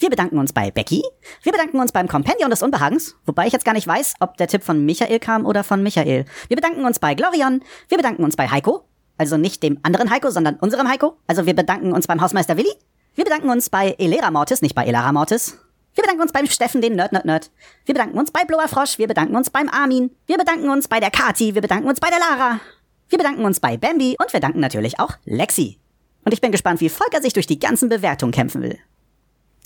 Wir 0.00 0.10
bedanken 0.10 0.40
uns 0.40 0.52
bei 0.52 0.72
Becky. 0.72 1.04
Wir 1.44 1.52
bedanken 1.52 1.78
uns 1.78 1.92
beim 1.92 2.08
Kompendium 2.08 2.50
des 2.50 2.60
Unbehagens, 2.60 3.14
wobei 3.24 3.46
ich 3.46 3.52
jetzt 3.52 3.64
gar 3.64 3.74
nicht 3.74 3.86
weiß, 3.86 4.14
ob 4.18 4.36
der 4.36 4.48
Tipp 4.48 4.64
von 4.64 4.84
Michael 4.84 5.20
kam 5.20 5.46
oder 5.46 5.62
von 5.62 5.80
Michael. 5.80 6.24
Wir 6.48 6.56
bedanken 6.56 6.84
uns 6.84 6.98
bei 6.98 7.14
Glorion. 7.14 7.62
Wir 7.88 7.96
bedanken 7.96 8.24
uns 8.24 8.34
bei 8.34 8.48
Heiko. 8.48 8.84
Also 9.16 9.36
nicht 9.36 9.62
dem 9.62 9.78
anderen 9.84 10.10
Heiko, 10.10 10.30
sondern 10.30 10.56
unserem 10.56 10.88
Heiko. 10.88 11.18
Also 11.28 11.46
wir 11.46 11.54
bedanken 11.54 11.92
uns 11.92 12.08
beim 12.08 12.20
Hausmeister 12.20 12.56
Willi. 12.56 12.72
Wir 13.14 13.22
bedanken 13.22 13.50
uns 13.50 13.70
bei 13.70 13.94
Elera 13.98 14.32
Mortis, 14.32 14.60
nicht 14.60 14.74
bei 14.74 14.86
Elara 14.86 15.12
Mortis. 15.12 15.58
Wir 15.94 16.02
bedanken 16.02 16.22
uns 16.22 16.32
beim 16.32 16.46
Steffen, 16.46 16.80
den 16.80 16.94
Nerd, 16.94 17.12
Nerd, 17.12 17.24
Nerd. 17.24 17.50
Wir 17.84 17.94
bedanken 17.94 18.18
uns 18.18 18.30
bei 18.30 18.44
Blower 18.44 18.68
Frosch. 18.68 18.98
Wir 18.98 19.08
bedanken 19.08 19.34
uns 19.34 19.50
beim 19.50 19.68
Armin. 19.68 20.10
Wir 20.26 20.38
bedanken 20.38 20.68
uns 20.70 20.88
bei 20.88 21.00
der 21.00 21.10
Kati. 21.10 21.54
Wir 21.54 21.62
bedanken 21.62 21.88
uns 21.88 22.00
bei 22.00 22.08
der 22.10 22.18
Lara. 22.18 22.60
Wir 23.08 23.18
bedanken 23.18 23.44
uns 23.44 23.58
bei 23.58 23.76
Bambi. 23.76 24.16
Und 24.20 24.32
wir 24.32 24.40
danken 24.40 24.60
natürlich 24.60 25.00
auch 25.00 25.14
Lexi. 25.24 25.78
Und 26.24 26.32
ich 26.32 26.40
bin 26.40 26.52
gespannt, 26.52 26.80
wie 26.80 26.88
Volker 26.88 27.20
sich 27.20 27.32
durch 27.32 27.46
die 27.46 27.58
ganzen 27.58 27.88
Bewertungen 27.88 28.32
kämpfen 28.32 28.62
will. 28.62 28.78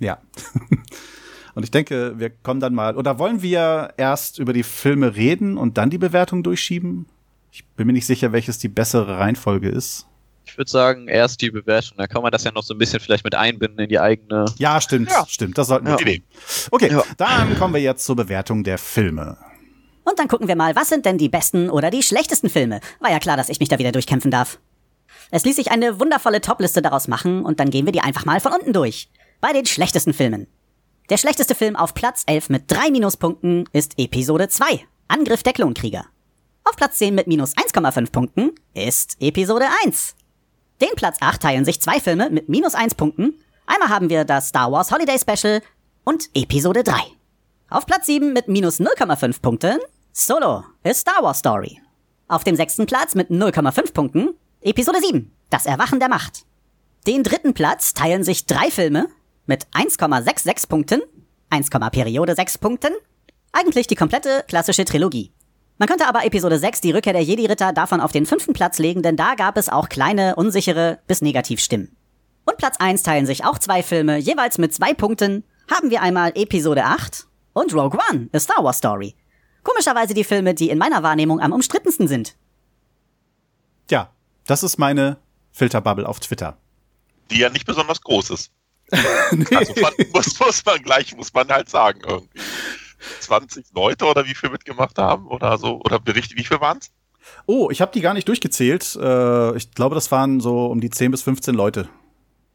Ja. 0.00 0.19
Und 1.54 1.62
ich 1.62 1.71
denke, 1.71 2.19
wir 2.19 2.31
kommen 2.31 2.61
dann 2.61 2.75
mal, 2.75 2.97
oder 2.97 3.19
wollen 3.19 3.40
wir 3.40 3.95
erst 3.97 4.38
über 4.38 4.52
die 4.52 4.64
Filme 4.64 5.14
reden 5.14 5.57
und 5.57 5.78
dann 5.78 5.88
die 5.88 5.99
Bewertung 5.99 6.43
durchschieben? 6.43 7.07
Ich 7.52 7.64
bin 7.64 7.87
mir 7.87 7.93
nicht 7.93 8.07
sicher, 8.07 8.33
welches 8.33 8.59
die 8.59 8.69
bessere 8.69 9.19
Reihenfolge 9.19 9.69
ist. 9.69 10.09
Ich 10.47 10.57
würde 10.59 10.71
sagen, 10.71 11.09
erst 11.09 11.41
die 11.41 11.51
Bewertung. 11.51 11.97
Da 11.99 12.07
kann 12.07 12.23
man 12.23 12.31
das 12.31 12.45
ja 12.45 12.53
noch 12.53 12.63
so 12.63 12.75
ein 12.75 12.79
bisschen 12.79 13.01
vielleicht 13.01 13.25
mit 13.25 13.35
einbinden 13.35 13.79
in 13.81 13.89
die 13.89 13.99
eigene. 13.99 14.45
Ja, 14.59 14.81
stimmt, 14.81 15.11
Ja. 15.11 15.25
stimmt. 15.29 15.57
Das 15.59 15.69
sollten 15.69 15.87
wir. 15.87 15.92
Ja. 15.99 16.16
Okay, 16.71 16.90
Ja. 16.90 17.03
dann 17.16 17.59
kommen 17.59 17.75
wir 17.75 17.81
jetzt 17.81 18.05
zur 18.05 18.16
Bewertung 18.16 18.62
der 18.64 18.79
Filme. 18.79 19.37
Und 20.05 20.18
dann 20.18 20.29
gucken 20.29 20.49
wir 20.49 20.57
mal, 20.57 20.77
was 20.77 20.90
sind 20.90 21.07
denn 21.07 21.16
die 21.18 21.29
besten 21.31 21.71
oder 21.71 21.90
die 21.90 22.03
schlechtesten 22.03 22.51
Filme? 22.51 22.81
War 23.01 23.11
ja 23.11 23.18
klar, 23.18 23.37
dass 23.37 23.49
ich 23.49 23.59
mich 23.59 23.71
da 23.71 23.79
wieder 23.79 23.90
durchkämpfen 23.92 24.31
darf. 24.31 24.59
Es 25.31 25.45
ließ 25.45 25.57
sich 25.57 25.71
eine 25.71 25.99
wundervolle 25.99 26.40
Topliste 26.42 26.83
daraus 26.83 27.09
machen 27.09 27.42
und 27.45 27.59
dann 27.59 27.71
gehen 27.71 27.87
wir 27.87 27.92
die 27.92 28.01
einfach 28.03 28.27
mal 28.27 28.38
von 28.40 28.53
unten 28.53 28.73
durch. 28.75 29.09
Bei 29.40 29.53
den 29.53 29.64
schlechtesten 29.66 30.12
Filmen. 30.12 30.47
Der 31.11 31.16
schlechteste 31.16 31.55
Film 31.55 31.75
auf 31.77 31.95
Platz 31.95 32.23
11 32.27 32.51
mit 32.51 32.64
drei 32.71 32.90
Minuspunkten 32.90 33.68
ist 33.73 33.99
Episode 33.99 34.49
2, 34.49 34.85
Angriff 35.09 35.42
der 35.42 35.53
Klonkrieger. 35.55 36.05
Auf 36.64 36.77
Platz 36.77 36.97
10 36.99 37.14
mit 37.14 37.27
minus 37.27 37.55
1,5 37.57 38.11
Punkten 38.11 38.53
ist 38.75 39.16
Episode 39.21 39.66
1. 39.85 40.14
Den 40.81 40.95
Platz 40.97 41.19
8 41.21 41.41
teilen 41.41 41.65
sich 41.65 41.81
zwei 41.81 42.01
Filme 42.01 42.31
mit 42.31 42.49
minus 42.49 42.75
1 42.75 42.97
Punkten. 42.97 43.35
Einmal 43.67 43.89
haben 43.89 44.11
wir 44.11 44.25
das 44.25 44.49
Star 44.49 44.73
Wars 44.73 44.91
Holiday 44.91 45.19
Special 45.19 45.63
und 46.05 46.29
Episode 46.35 46.83
3. 46.83 46.95
Auf 47.71 47.87
Platz 47.87 48.07
7 48.07 48.33
mit 48.33 48.49
minus 48.49 48.81
0,5 48.81 49.41
Punkten 49.41 49.79
Solo, 50.13 50.65
A 50.85 50.95
Star 50.95 51.23
Wars 51.23 51.39
Story. 51.39 51.81
Auf 52.29 52.45
dem 52.45 52.57
sechsten 52.57 52.87
Platz 52.87 53.15
mit 53.15 53.31
0,5 53.31 53.93
Punkten 53.93 54.35
Episode 54.63 55.01
7, 55.01 55.31
Das 55.51 55.67
Erwachen 55.67 56.01
der 56.01 56.09
Macht. 56.09 56.45
Den 57.07 57.23
dritten 57.23 57.53
Platz 57.53 57.93
teilen 57.93 58.25
sich 58.25 58.47
drei 58.47 58.71
Filme 58.71 59.09
mit 59.47 59.67
1,66 59.73 60.69
Punkten, 60.69 61.03
1, 61.51 61.69
Periode 61.71 62.35
6 62.35 62.59
Punkten, 62.59 62.93
eigentlich 63.53 63.87
die 63.87 63.95
komplette 63.95 64.45
klassische 64.49 64.85
Trilogie. 64.85 65.34
Man 65.79 65.89
könnte 65.89 66.07
aber 66.07 66.25
Episode 66.25 66.59
6, 66.59 66.83
die 66.83 66.93
Rückkehr 66.93 67.13
der 67.13 67.25
Jedi-Ritter, 67.25 67.73
davon 67.73 68.01
auf 68.01 68.13
den 68.13 68.27
fünften 68.27 68.53
Platz 68.53 68.79
legen, 68.79 69.03
denn 69.03 69.17
da 69.17 69.35
gab 69.35 69.57
es 69.57 69.69
auch 69.69 69.89
kleine, 69.89 70.37
unsichere 70.37 71.01
bis 71.09 71.21
Negativstimmen. 71.21 71.97
Und 72.45 72.59
Platz 72.59 72.77
1 72.79 73.03
teilen 73.03 73.27
sich 73.27 73.45
auch 73.45 73.59
zwei 73.59 73.83
Filme, 73.83 74.19
jeweils 74.19 74.59
mit 74.59 74.73
zwei 74.73 74.95
Punkten. 74.95 75.45
Haben 75.69 75.91
wir 75.91 76.03
einmal 76.03 76.33
Episode 76.37 76.85
8 76.85 77.27
und 77.55 77.75
Rogue 77.75 77.99
One, 78.11 78.29
A 78.33 78.39
Star 78.39 78.63
Wars 78.63 78.79
Story. 78.79 79.17
Komischerweise 79.65 80.15
die 80.15 80.25
Filme, 80.25 80.55
die 80.55 80.71
in 80.71 80.79
meiner 80.79 81.03
Wahrnehmung 81.03 81.41
am 81.41 81.53
umstrittensten 81.53 82.07
sind. 82.07 82.37
Tja, 83.89 84.11
das 84.47 84.63
ist 84.63 84.79
meine 84.79 85.17
Filterbubble 85.53 86.09
auf 86.09 86.21
Twitter. 86.21 86.59
Die 87.31 87.39
ja 87.39 87.49
nicht 87.49 87.67
besonders 87.67 88.01
groß 88.01 88.31
ist. 88.31 88.53
Also 89.57 89.73
man, 89.81 89.93
muss, 90.13 90.39
muss 90.39 90.65
man 90.65 90.83
gleich, 90.83 91.17
muss 91.17 91.33
man 91.33 91.49
halt 91.49 91.69
sagen, 91.69 92.01
irgendwie. 92.07 92.39
20 93.21 93.67
Leute 93.75 94.05
oder 94.07 94.27
wie 94.27 94.35
viel 94.35 94.51
mitgemacht 94.51 94.99
haben 94.99 95.27
oder 95.27 95.59
so, 95.59 95.81
oder 95.85 95.99
Berichte, 95.99 96.37
wie 96.37 96.45
viel 96.45 96.61
waren's? 96.61 96.90
Oh, 97.47 97.71
ich 97.71 97.81
habe 97.81 97.93
die 97.93 98.01
gar 98.01 98.14
nicht 98.14 98.29
durchgezählt. 98.29 98.97
Äh, 99.01 99.57
ich 99.57 99.71
glaube, 99.73 99.95
das 99.95 100.11
waren 100.11 100.40
so 100.40 100.67
um 100.67 100.81
die 100.81 100.90
10 100.90 101.11
bis 101.11 101.23
15 101.23 101.55
Leute. 101.55 101.88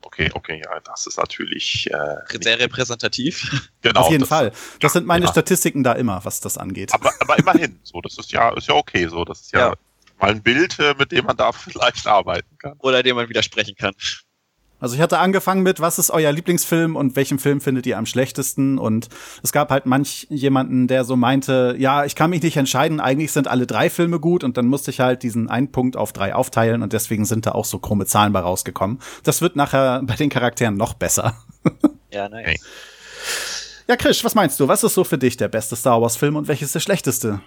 Okay, 0.02 0.32
okay, 0.34 0.62
ja, 0.64 0.80
das 0.80 1.08
ist 1.08 1.18
natürlich 1.18 1.90
äh, 1.92 2.40
Sehr 2.42 2.60
repräsentativ. 2.60 3.70
genau. 3.82 4.02
Auf 4.02 4.10
jeden 4.10 4.22
das, 4.22 4.30
Fall. 4.30 4.52
Das 4.80 4.94
sind 4.94 5.06
meine 5.06 5.26
ja. 5.26 5.32
Statistiken 5.32 5.84
da 5.84 5.94
immer, 5.94 6.24
was 6.24 6.40
das 6.40 6.58
angeht. 6.58 6.94
Aber, 6.94 7.12
aber 7.20 7.38
immerhin, 7.38 7.80
so, 7.84 8.00
das 8.02 8.18
ist 8.18 8.32
ja, 8.32 8.50
ist 8.56 8.68
ja 8.68 8.76
okay, 8.76 9.08
so, 9.08 9.26
das 9.26 9.42
ist 9.42 9.54
ja, 9.54 9.70
Ja. 9.70 9.74
mal 10.20 10.32
ein 10.32 10.42
Bild, 10.42 10.80
äh, 10.80 10.96
mit 10.98 11.12
dem 11.12 11.26
man 11.26 11.36
da 11.38 11.52
vielleicht 11.54 12.08
arbeiten 12.08 12.58
kann. 12.58 12.76
Oder 12.80 13.04
dem 13.04 13.18
man 13.18 13.30
widersprechen 13.30 13.76
kann. 13.76 13.94
Also 14.80 14.96
ich 14.96 15.02
hatte 15.02 15.20
angefangen 15.20 15.62
mit, 15.62 15.82
was 15.82 16.00
ist 16.00 16.10
euer 16.10 16.32
Lieblingsfilm 16.32 16.96
und 16.96 17.16
welchen 17.16 17.38
Film 17.38 17.60
findet 17.60 17.86
ihr 17.86 17.98
am 17.98 18.06
schlechtesten? 18.06 18.78
Und 18.78 19.10
es 19.44 19.52
gab 19.52 19.72
halt 19.72 19.86
manch 19.86 20.26
jemanden, 20.30 20.88
der 20.88 21.04
so 21.04 21.16
meinte, 21.16 21.76
ja, 21.78 22.06
ich 22.06 22.16
kann 22.16 22.30
mich 22.30 22.42
nicht 22.42 22.56
entscheiden, 22.56 23.00
eigentlich 23.02 23.32
sind 23.32 23.48
alle 23.48 23.68
drei 23.68 23.90
Filme 23.90 24.20
gut 24.20 24.44
und 24.44 24.58
dann 24.58 24.68
musste 24.68 24.92
ich 24.92 25.02
halt 25.02 25.24
diesen 25.24 25.50
einen 25.50 25.72
Punkt 25.72 25.98
auf 25.98 26.14
drei 26.14 26.34
aufteilen 26.34 26.82
und 26.82 26.94
deswegen 26.94 27.26
sind 27.26 27.46
da 27.46 27.52
auch 27.52 27.66
so 27.66 27.80
krumme 27.80 28.06
Zahlen 28.06 28.32
bei 28.32 28.40
rausgekommen. 28.40 29.00
Das 29.24 29.42
wird 29.42 29.56
nachher 29.56 30.02
bei 30.06 30.16
den 30.16 30.30
Charakteren 30.30 30.76
noch 30.76 30.94
besser. 30.94 31.36
Ja, 32.12 32.28
nice. 32.28 32.42
Okay. 32.42 32.60
Ja, 33.88 33.96
Krisch, 33.96 34.24
was 34.24 34.34
meinst 34.34 34.60
du? 34.60 34.68
Was 34.68 34.84
ist 34.84 34.96
so 34.96 35.04
für 35.04 35.20
dich 35.20 35.38
der 35.38 35.48
beste 35.48 35.76
Star 35.76 36.02
Wars 36.02 36.16
Film 36.16 36.36
und 36.36 36.48
welches 36.48 36.72
der 36.72 36.80
schlechteste? 36.80 37.40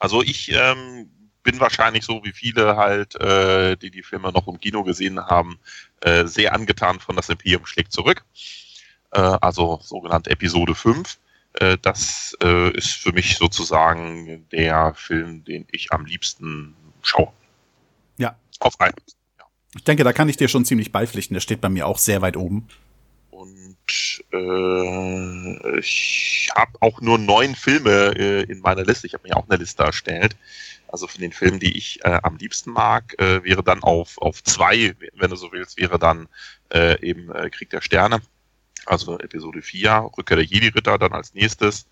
Also 0.00 0.22
ich 0.22 0.50
ähm, 0.52 1.09
bin 1.42 1.60
wahrscheinlich 1.60 2.04
so 2.04 2.22
wie 2.24 2.32
viele 2.32 2.76
halt, 2.76 3.14
äh, 3.20 3.76
die 3.76 3.90
die 3.90 4.02
Filme 4.02 4.32
noch 4.32 4.46
im 4.46 4.60
Kino 4.60 4.84
gesehen 4.84 5.20
haben, 5.20 5.58
äh, 6.00 6.26
sehr 6.26 6.54
angetan 6.54 7.00
von 7.00 7.16
das 7.16 7.28
Imperium 7.28 7.66
schlägt 7.66 7.92
zurück. 7.92 8.24
Äh, 9.12 9.20
also 9.40 9.80
sogenannt 9.82 10.28
Episode 10.28 10.74
5. 10.74 11.18
Äh, 11.54 11.78
das 11.82 12.36
äh, 12.42 12.70
ist 12.76 12.92
für 12.92 13.12
mich 13.12 13.36
sozusagen 13.36 14.46
der 14.50 14.94
Film, 14.94 15.44
den 15.44 15.66
ich 15.72 15.92
am 15.92 16.04
liebsten 16.04 16.74
schaue. 17.02 17.32
Ja. 18.18 18.36
Auf 18.60 18.80
einen. 18.80 18.94
Ich 19.74 19.84
denke, 19.84 20.04
da 20.04 20.12
kann 20.12 20.28
ich 20.28 20.36
dir 20.36 20.48
schon 20.48 20.64
ziemlich 20.64 20.92
beipflichten. 20.92 21.34
Der 21.34 21.40
steht 21.40 21.60
bei 21.60 21.68
mir 21.68 21.86
auch 21.86 21.98
sehr 21.98 22.22
weit 22.22 22.36
oben. 22.36 22.68
Und 23.30 23.76
äh, 24.32 25.78
ich 25.78 26.50
habe 26.54 26.72
auch 26.80 27.00
nur 27.00 27.18
neun 27.18 27.54
Filme 27.54 28.10
in 28.48 28.60
meiner 28.60 28.84
Liste. 28.84 29.06
Ich 29.06 29.14
habe 29.14 29.28
mir 29.28 29.36
auch 29.36 29.48
eine 29.48 29.58
Liste 29.58 29.84
erstellt. 29.84 30.36
Also 30.92 31.06
von 31.06 31.20
den 31.20 31.32
Filmen, 31.32 31.60
die 31.60 31.76
ich 31.76 32.04
äh, 32.04 32.18
am 32.22 32.36
liebsten 32.36 32.72
mag, 32.72 33.14
äh, 33.20 33.44
wäre 33.44 33.62
dann 33.62 33.82
auf, 33.82 34.18
auf 34.18 34.42
zwei, 34.42 34.96
wenn 35.14 35.30
du 35.30 35.36
so 35.36 35.52
willst, 35.52 35.78
wäre 35.78 35.98
dann 35.98 36.28
äh, 36.72 37.00
eben 37.06 37.30
äh, 37.30 37.48
Krieg 37.50 37.70
der 37.70 37.80
Sterne. 37.80 38.20
Also 38.86 39.18
Episode 39.18 39.62
4, 39.62 40.10
Rückkehr 40.18 40.36
der 40.36 40.46
Jedi-Ritter 40.46 40.98
dann 40.98 41.12
als 41.12 41.32
nächstes. 41.34 41.86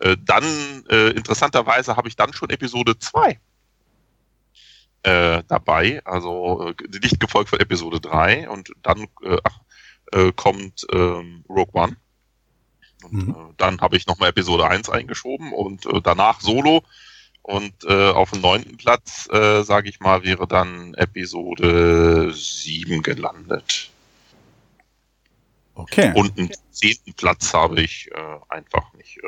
Äh, 0.00 0.16
dann, 0.20 0.44
äh, 0.90 1.10
interessanterweise, 1.10 1.96
habe 1.96 2.08
ich 2.08 2.16
dann 2.16 2.32
schon 2.34 2.50
Episode 2.50 2.98
2 2.98 3.38
äh, 5.04 5.42
dabei, 5.48 6.04
also 6.04 6.72
nicht 7.00 7.20
gefolgt 7.20 7.50
von 7.50 7.60
Episode 7.60 8.00
3 8.00 8.48
und 8.48 8.72
dann 8.82 9.06
ach, 9.44 9.58
kommt 10.36 10.86
ähm, 10.92 11.42
Rogue 11.48 11.72
One. 11.72 11.96
Und 13.04 13.12
Mhm. 13.28 13.54
dann 13.56 13.80
habe 13.80 13.96
ich 13.96 14.06
nochmal 14.06 14.28
Episode 14.28 14.68
1 14.68 14.90
eingeschoben 14.90 15.52
und 15.52 15.88
danach 16.04 16.40
Solo. 16.40 16.84
Und 17.42 17.72
äh, 17.84 18.10
auf 18.10 18.30
dem 18.30 18.40
neunten 18.40 18.76
Platz, 18.76 19.28
äh, 19.32 19.62
sage 19.62 19.88
ich 19.88 19.98
mal, 20.00 20.22
wäre 20.22 20.46
dann 20.46 20.94
Episode 20.94 22.32
7 22.32 23.02
gelandet. 23.02 23.90
Okay. 25.74 26.12
Und 26.14 26.38
einen 26.38 26.50
zehnten 26.70 27.14
Platz 27.14 27.52
habe 27.52 27.80
ich 27.80 28.08
äh, 28.12 28.38
einfach 28.48 28.92
nicht 28.94 29.18
äh, 29.18 29.26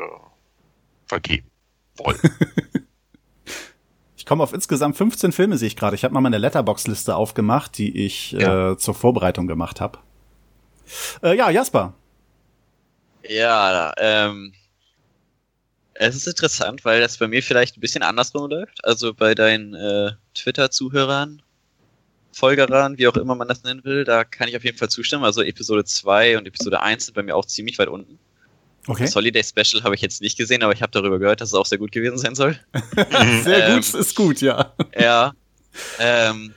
vergeben 1.07 1.49
wollen. 1.97 2.19
Ich 4.17 4.27
komme 4.27 4.41
auf 4.41 4.53
insgesamt 4.53 4.97
15 4.97 5.31
Filme, 5.31 5.55
sehe 5.55 5.67
ich 5.67 5.75
gerade. 5.75 5.95
Ich 5.95 6.03
habe 6.03 6.11
mal 6.11 6.19
meine 6.19 6.39
Letterbox-Liste 6.39 7.15
aufgemacht, 7.15 7.77
die 7.77 7.95
ich 8.07 8.31
Ja. 8.31 8.71
äh, 8.71 8.77
zur 8.79 8.95
Vorbereitung 8.95 9.45
gemacht 9.45 9.79
habe. 9.79 9.99
Äh, 11.21 11.37
ja, 11.37 11.51
Jasper. 11.51 11.93
Ja, 13.29 13.93
ähm, 13.97 14.51
es 15.97 16.15
ist 16.15 16.27
interessant, 16.27 16.83
weil 16.83 16.99
das 16.99 17.17
bei 17.17 17.27
mir 17.27 17.41
vielleicht 17.41 17.77
ein 17.77 17.81
bisschen 17.81 18.03
andersrum 18.03 18.49
läuft. 18.49 18.83
Also 18.83 19.13
bei 19.13 19.33
deinen 19.33 19.73
äh, 19.73 20.11
Twitter-Zuhörern, 20.33 21.41
Folgerern, 22.33 22.97
wie 22.97 23.07
auch 23.07 23.15
immer 23.15 23.33
man 23.35 23.47
das 23.47 23.63
nennen 23.63 23.83
will, 23.85 24.03
da 24.03 24.25
kann 24.25 24.49
ich 24.49 24.57
auf 24.57 24.65
jeden 24.65 24.77
Fall 24.77 24.89
zustimmen. 24.89 25.23
Also 25.23 25.41
Episode 25.41 25.85
2 25.85 26.37
und 26.37 26.47
Episode 26.47 26.81
1 26.81 27.05
sind 27.05 27.15
bei 27.15 27.23
mir 27.23 27.35
auch 27.35 27.45
ziemlich 27.45 27.79
weit 27.79 27.87
unten. 27.87 28.19
Okay. 28.87 29.03
Das 29.03 29.15
Holiday 29.15 29.41
Special 29.41 29.83
habe 29.83 29.95
ich 29.95 30.01
jetzt 30.01 30.21
nicht 30.21 30.37
gesehen, 30.37 30.61
aber 30.61 30.73
ich 30.73 30.81
habe 30.81 30.91
darüber 30.91 31.17
gehört, 31.17 31.39
dass 31.39 31.49
es 31.49 31.55
auch 31.55 31.65
sehr 31.65 31.77
gut 31.77 31.93
gewesen 31.93 32.17
sein 32.17 32.35
soll. 32.35 32.59
Sehr 33.43 33.69
Ähm, 33.69 33.75
gut, 33.75 33.93
ist 33.93 34.15
gut, 34.15 34.41
ja. 34.41 34.73
Ja. 34.99 35.33
Ähm, 35.97 36.53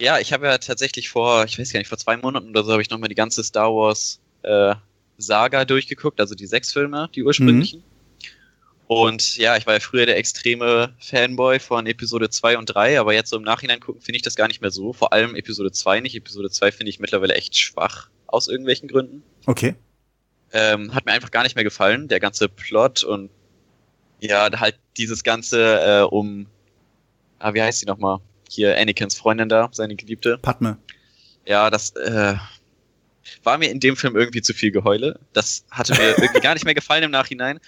ja, 0.00 0.18
ich 0.18 0.32
habe 0.32 0.46
ja 0.46 0.56
tatsächlich 0.58 1.10
vor, 1.10 1.44
ich 1.44 1.58
weiß 1.58 1.72
gar 1.72 1.80
nicht, 1.80 1.88
vor 1.88 1.98
zwei 1.98 2.16
Monaten 2.16 2.50
oder 2.50 2.64
so 2.64 2.72
habe 2.72 2.80
ich 2.80 2.88
nochmal 2.88 3.08
die 3.08 3.14
ganze 3.14 3.42
Star 3.44 3.70
Wars 3.74 4.20
äh, 4.42 4.74
Saga 5.18 5.64
durchgeguckt, 5.64 6.20
also 6.20 6.34
die 6.34 6.46
sechs 6.46 6.72
Filme, 6.72 7.10
die 7.14 7.22
ursprünglichen. 7.24 7.82
Und 8.88 9.36
ja, 9.36 9.54
ich 9.58 9.66
war 9.66 9.74
ja 9.74 9.80
früher 9.80 10.06
der 10.06 10.16
extreme 10.16 10.94
Fanboy 10.98 11.60
von 11.60 11.86
Episode 11.86 12.30
2 12.30 12.56
und 12.56 12.66
3, 12.66 12.98
aber 12.98 13.12
jetzt 13.12 13.28
so 13.28 13.36
im 13.36 13.42
Nachhinein 13.42 13.80
gucken, 13.80 14.00
finde 14.00 14.16
ich 14.16 14.22
das 14.22 14.34
gar 14.34 14.48
nicht 14.48 14.62
mehr 14.62 14.70
so. 14.70 14.94
Vor 14.94 15.12
allem 15.12 15.36
Episode 15.36 15.70
2 15.70 16.00
nicht. 16.00 16.16
Episode 16.16 16.50
2 16.50 16.72
finde 16.72 16.88
ich 16.88 16.98
mittlerweile 16.98 17.34
echt 17.34 17.54
schwach, 17.54 18.08
aus 18.26 18.48
irgendwelchen 18.48 18.88
Gründen. 18.88 19.22
Okay. 19.44 19.74
Ähm, 20.54 20.94
hat 20.94 21.04
mir 21.04 21.12
einfach 21.12 21.30
gar 21.30 21.42
nicht 21.42 21.54
mehr 21.54 21.64
gefallen, 21.64 22.08
der 22.08 22.18
ganze 22.18 22.48
Plot 22.48 23.04
und 23.04 23.28
ja, 24.20 24.48
halt 24.58 24.78
dieses 24.96 25.22
ganze 25.22 25.80
äh, 25.82 26.02
um, 26.04 26.46
ah, 27.40 27.52
wie 27.52 27.60
heißt 27.60 27.80
sie 27.80 27.86
nochmal? 27.86 28.20
Hier 28.48 28.74
Anakins 28.78 29.18
Freundin 29.18 29.50
da, 29.50 29.68
seine 29.70 29.96
Geliebte. 29.96 30.38
Padme. 30.38 30.78
Ja, 31.44 31.68
das 31.68 31.90
äh, 31.90 32.36
war 33.42 33.58
mir 33.58 33.70
in 33.70 33.80
dem 33.80 33.96
Film 33.96 34.16
irgendwie 34.16 34.42
zu 34.42 34.54
viel 34.54 34.70
Geheule. 34.70 35.18
Das 35.32 35.64
hatte 35.70 35.94
mir 35.94 36.08
irgendwie 36.18 36.40
gar 36.40 36.54
nicht 36.54 36.64
mehr 36.64 36.74
gefallen 36.74 37.02
im 37.04 37.10
Nachhinein. 37.10 37.58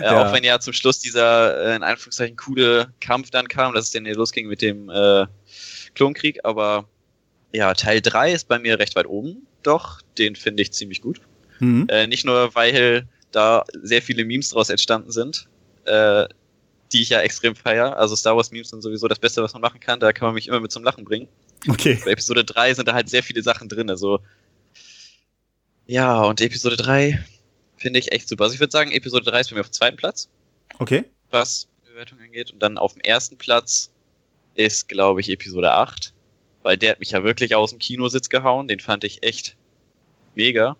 Äh, 0.00 0.04
Ja. 0.04 0.26
Auch 0.28 0.32
wenn 0.32 0.44
ja 0.44 0.58
zum 0.60 0.72
Schluss 0.72 0.98
dieser, 1.00 1.72
äh, 1.72 1.76
in 1.76 1.82
Anführungszeichen, 1.82 2.36
coole 2.36 2.92
Kampf 3.00 3.30
dann 3.30 3.48
kam, 3.48 3.74
dass 3.74 3.86
es 3.86 3.90
dann 3.92 4.04
hier 4.04 4.14
losging 4.16 4.48
mit 4.48 4.62
dem 4.62 4.90
äh, 4.90 5.26
Klonkrieg. 5.94 6.40
Aber 6.44 6.88
ja, 7.52 7.74
Teil 7.74 8.00
3 8.00 8.32
ist 8.32 8.48
bei 8.48 8.58
mir 8.58 8.78
recht 8.78 8.96
weit 8.96 9.06
oben. 9.06 9.46
Doch, 9.62 10.00
den 10.18 10.36
finde 10.36 10.62
ich 10.62 10.72
ziemlich 10.72 11.00
gut. 11.00 11.20
Mhm. 11.60 11.86
Äh, 11.88 12.06
nicht 12.06 12.24
nur, 12.24 12.54
weil 12.54 13.06
da 13.30 13.64
sehr 13.82 14.02
viele 14.02 14.24
Memes 14.24 14.50
draus 14.50 14.70
entstanden 14.70 15.10
sind, 15.10 15.48
äh, 15.84 16.26
die 16.92 17.02
ich 17.02 17.08
ja 17.08 17.20
extrem 17.20 17.56
feier. 17.56 17.96
Also 17.96 18.14
Star 18.14 18.36
Wars 18.36 18.50
Memes 18.52 18.70
sind 18.70 18.82
sowieso 18.82 19.08
das 19.08 19.18
Beste, 19.18 19.42
was 19.42 19.52
man 19.52 19.62
machen 19.62 19.80
kann. 19.80 19.98
Da 20.00 20.12
kann 20.12 20.26
man 20.26 20.34
mich 20.34 20.48
immer 20.48 20.60
mit 20.60 20.70
zum 20.70 20.84
Lachen 20.84 21.04
bringen. 21.04 21.28
Okay. 21.68 22.00
Bei 22.04 22.12
Episode 22.12 22.44
3 22.44 22.74
sind 22.74 22.88
da 22.88 22.94
halt 22.94 23.08
sehr 23.08 23.22
viele 23.22 23.42
Sachen 23.42 23.68
drin. 23.68 23.90
Also 23.90 24.20
ja, 25.86 26.22
und 26.22 26.40
Episode 26.40 26.76
3 26.76 27.22
finde 27.76 27.98
ich 27.98 28.12
echt 28.12 28.28
super. 28.28 28.44
Also 28.44 28.54
ich 28.54 28.60
würde 28.60 28.70
sagen, 28.70 28.92
Episode 28.92 29.30
3 29.30 29.40
ist 29.40 29.50
bei 29.50 29.54
mir 29.56 29.60
auf 29.60 29.68
dem 29.68 29.72
zweiten 29.74 29.96
Platz, 29.96 30.28
Okay. 30.78 31.04
was 31.30 31.68
Bewertung 31.86 32.18
angeht. 32.20 32.50
Und 32.50 32.60
dann 32.62 32.78
auf 32.78 32.94
dem 32.94 33.02
ersten 33.02 33.36
Platz 33.36 33.90
ist, 34.54 34.88
glaube 34.88 35.20
ich, 35.20 35.28
Episode 35.30 35.72
8. 35.72 36.12
Weil 36.62 36.76
der 36.78 36.92
hat 36.92 37.00
mich 37.00 37.10
ja 37.10 37.22
wirklich 37.24 37.54
aus 37.54 37.70
dem 37.70 37.78
Kinositz 37.78 38.28
gehauen. 38.28 38.68
Den 38.68 38.80
fand 38.80 39.04
ich 39.04 39.22
echt 39.22 39.56
mega. 40.34 40.76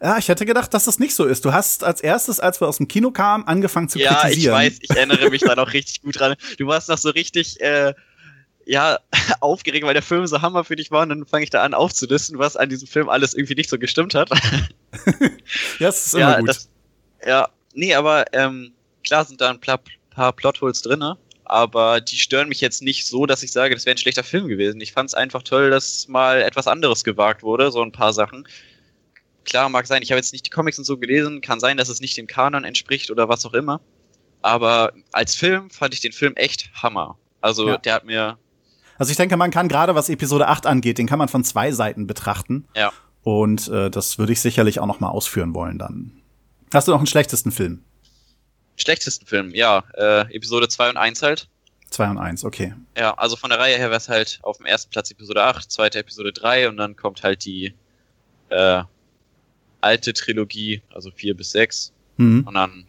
Ja, 0.00 0.18
ich 0.18 0.28
hätte 0.28 0.46
gedacht, 0.46 0.72
dass 0.74 0.84
das 0.84 0.98
nicht 1.00 1.14
so 1.14 1.24
ist. 1.24 1.44
Du 1.44 1.52
hast 1.52 1.82
als 1.82 2.00
erstes, 2.00 2.38
als 2.38 2.60
wir 2.60 2.68
aus 2.68 2.76
dem 2.76 2.86
Kino 2.88 3.10
kamen, 3.10 3.44
angefangen 3.48 3.88
zu 3.88 3.98
ja, 3.98 4.12
ich 4.12 4.18
kritisieren. 4.18 4.54
weiß, 4.54 4.78
ich 4.80 4.90
erinnere 4.90 5.30
mich 5.30 5.40
da 5.42 5.54
noch 5.56 5.72
richtig 5.72 6.02
gut 6.02 6.20
dran. 6.20 6.36
Du 6.58 6.66
warst 6.68 6.88
noch 6.88 6.98
so 6.98 7.10
richtig, 7.10 7.60
äh, 7.60 7.94
ja, 8.66 8.98
aufgeregt, 9.40 9.84
weil 9.84 9.94
der 9.94 10.02
Film 10.02 10.26
so 10.26 10.42
Hammer 10.42 10.64
für 10.64 10.76
dich 10.76 10.90
war 10.90 11.02
und 11.02 11.08
dann 11.10 11.26
fange 11.26 11.44
ich 11.44 11.50
da 11.50 11.62
an 11.62 11.74
aufzulisten, 11.74 12.38
was 12.38 12.56
an 12.56 12.68
diesem 12.68 12.88
Film 12.88 13.08
alles 13.08 13.34
irgendwie 13.34 13.54
nicht 13.54 13.70
so 13.70 13.78
gestimmt 13.78 14.14
hat. 14.14 14.30
Ja, 15.78 15.86
das 15.86 16.06
ist 16.06 16.14
immer 16.14 16.32
ja, 16.32 16.40
gut. 16.40 16.48
Das, 16.50 16.68
ja, 17.26 17.48
nee, 17.72 17.94
aber 17.94 18.24
ähm, 18.34 18.72
klar 19.04 19.24
sind 19.24 19.40
da 19.40 19.50
ein 19.50 19.60
paar, 19.60 19.80
paar 20.10 20.32
Plotholes 20.32 20.82
drinne, 20.82 21.16
aber 21.44 22.00
die 22.00 22.18
stören 22.18 22.48
mich 22.48 22.60
jetzt 22.60 22.82
nicht 22.82 23.06
so, 23.06 23.24
dass 23.26 23.42
ich 23.42 23.52
sage, 23.52 23.74
das 23.74 23.86
wäre 23.86 23.94
ein 23.94 23.98
schlechter 23.98 24.22
Film 24.22 24.48
gewesen. 24.48 24.80
Ich 24.80 24.92
fand 24.92 25.08
es 25.08 25.14
einfach 25.14 25.42
toll, 25.42 25.70
dass 25.70 26.08
mal 26.08 26.42
etwas 26.42 26.66
anderes 26.66 27.04
gewagt 27.04 27.42
wurde, 27.42 27.70
so 27.72 27.82
ein 27.82 27.92
paar 27.92 28.12
Sachen. 28.12 28.46
Klar, 29.44 29.68
mag 29.70 29.86
sein, 29.86 30.02
ich 30.02 30.10
habe 30.10 30.18
jetzt 30.18 30.32
nicht 30.32 30.46
die 30.46 30.50
Comics 30.50 30.78
und 30.78 30.84
so 30.84 30.98
gelesen, 30.98 31.40
kann 31.40 31.58
sein, 31.58 31.78
dass 31.78 31.88
es 31.88 32.00
nicht 32.00 32.16
dem 32.16 32.26
Kanon 32.26 32.64
entspricht 32.64 33.10
oder 33.10 33.28
was 33.28 33.44
auch 33.46 33.54
immer. 33.54 33.80
Aber 34.42 34.92
als 35.12 35.34
Film 35.34 35.70
fand 35.70 35.94
ich 35.94 36.00
den 36.00 36.12
Film 36.12 36.34
echt 36.36 36.70
Hammer. 36.74 37.18
Also 37.40 37.68
Ja. 37.68 37.78
der 37.78 37.94
hat 37.94 38.04
mir, 38.04 38.38
Also 38.98 39.10
ich 39.10 39.16
denke, 39.16 39.36
man 39.36 39.50
kann 39.50 39.68
gerade, 39.68 39.94
was 39.94 40.08
Episode 40.08 40.48
8 40.48 40.66
angeht, 40.66 40.98
den 40.98 41.06
kann 41.06 41.18
man 41.18 41.28
von 41.28 41.44
zwei 41.44 41.72
Seiten 41.72 42.06
betrachten. 42.06 42.66
ja, 42.76 42.92
Und 43.22 43.68
äh, 43.68 43.90
das 43.90 44.18
würde 44.18 44.32
ich 44.32 44.40
sicherlich 44.40 44.78
auch 44.80 44.86
noch 44.86 45.00
mal 45.00 45.08
ausführen 45.10 45.54
wollen 45.54 45.78
dann. 45.78 46.12
Hast 46.72 46.88
du 46.88 46.92
noch 46.92 46.98
einen 46.98 47.06
schlechtesten 47.06 47.52
Film? 47.52 47.84
schlechtesten 48.76 49.26
Film, 49.26 49.54
ja, 49.54 49.84
äh, 49.94 50.34
Episode 50.34 50.66
2 50.68 50.90
und 50.90 50.96
1 50.96 51.22
halt. 51.22 51.48
Zwei 51.90 52.08
und 52.08 52.16
eins, 52.16 52.42
okay. 52.42 52.72
Ja, 52.96 53.12
also 53.18 53.36
von 53.36 53.50
der 53.50 53.58
Reihe 53.58 53.76
her 53.76 53.88
wäre 53.90 53.98
es 53.98 54.08
halt 54.08 54.38
auf 54.42 54.56
dem 54.56 54.64
ersten 54.66 54.90
Platz 54.90 55.10
Episode 55.10 55.42
8, 55.44 55.70
zweite 55.70 55.98
Episode 55.98 56.32
3 56.32 56.70
und 56.70 56.78
dann 56.78 56.96
kommt 56.96 57.22
halt 57.22 57.44
die 57.44 57.74
äh, 58.48 58.82
alte 59.82 60.12
Trilogie, 60.14 60.80
also 60.92 61.10
4 61.10 61.36
bis 61.36 61.50
6 61.52 61.92
Mhm. 62.16 62.44
und 62.46 62.54
dann 62.54 62.86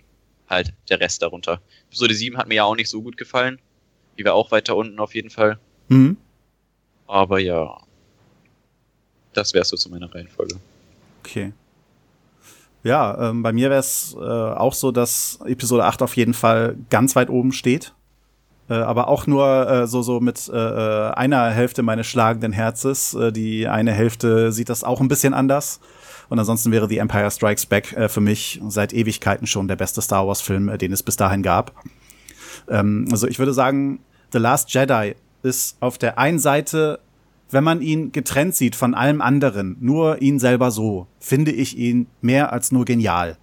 halt 0.50 0.74
der 0.89 1.00
Rest 1.02 1.22
darunter. 1.22 1.62
Episode 1.89 2.13
7 2.13 2.38
hat 2.38 2.48
mir 2.48 2.56
ja 2.56 2.63
auch 2.63 2.76
nicht 2.76 2.89
so 2.89 3.02
gut 3.02 3.18
gefallen. 3.18 3.60
Die 4.18 4.24
war 4.26 4.34
auch 4.36 4.52
weiter 4.52 4.76
unten 4.78 5.00
auf 5.00 5.13
jeden 5.16 5.30
Fall. 5.30 5.60
Mhm. 5.88 6.17
Aber 7.08 7.39
ja, 7.39 7.78
das 9.34 9.54
wäre 9.54 9.65
so 9.65 9.76
zu 9.76 9.89
meiner 9.89 10.13
Reihenfolge. 10.13 10.56
Okay. 11.19 11.54
Ja, 12.84 13.30
ähm, 13.30 13.43
bei 13.43 13.54
mir 13.54 13.69
wäre 13.69 13.80
es 13.80 14.15
äh, 14.19 14.19
auch 14.19 14.74
so, 14.74 14.91
dass 14.91 15.39
Episode 15.46 15.86
8 15.86 16.02
auf 16.02 16.17
jeden 16.17 16.34
Fall 16.34 16.76
ganz 16.89 17.15
weit 17.15 17.30
oben 17.30 17.54
steht. 17.54 17.93
Äh, 18.69 18.74
aber 18.74 19.08
auch 19.08 19.26
nur 19.26 19.69
äh, 19.69 19.88
so, 19.88 20.02
so 20.02 20.19
mit 20.19 20.50
äh, 20.50 20.56
äh, 20.56 21.12
einer 21.13 21.50
Hälfte 21.50 21.82
meines 21.82 22.08
schlagenden 22.08 22.52
Herzes. 22.52 23.13
Äh, 23.13 23.32
die 23.32 23.67
eine 23.67 23.93
Hälfte 23.93 24.52
sieht 24.52 24.69
das 24.69 24.84
auch 24.84 25.00
ein 25.00 25.08
bisschen 25.08 25.34
anders. 25.34 25.80
Und 26.30 26.39
ansonsten 26.39 26.72
wäre 26.72 26.88
The 26.88 26.98
Empire 26.98 27.30
Strikes 27.30 27.65
Back 27.65 27.96
für 28.08 28.22
mich 28.22 28.60
seit 28.67 28.91
Ewigkeiten 28.93 29.46
schon 29.46 29.67
der 29.67 29.76
beste 29.76 30.02
Star 30.02 30.26
Wars-Film, 30.26 30.78
den 30.80 30.91
es 30.91 31.04
bis 31.04 31.15
dahin 31.15 31.43
gab. 31.43 31.74
Ähm, 32.69 33.08
also 33.12 33.28
ich 33.28 33.39
würde 33.39 33.54
sagen, 33.54 34.00
The 34.32 34.39
Last 34.39 34.74
Jedi 34.74 35.15
ist 35.43 35.77
auf 35.79 35.97
der 35.97 36.17
einen 36.17 36.39
Seite 36.39 36.99
wenn 37.53 37.63
man 37.63 37.82
ihn 37.82 38.12
getrennt 38.12 38.56
sieht 38.56 38.75
von 38.75 38.93
allem 38.95 39.21
anderen, 39.21 39.77
nur 39.79 40.21
ihn 40.21 40.39
selber 40.39 40.71
so, 40.71 41.08
finde 41.19 41.51
ich 41.51 41.77
ihn 41.77 42.08
mehr 42.21 42.51
als 42.51 42.71
nur 42.71 42.84
genial. 42.84 43.38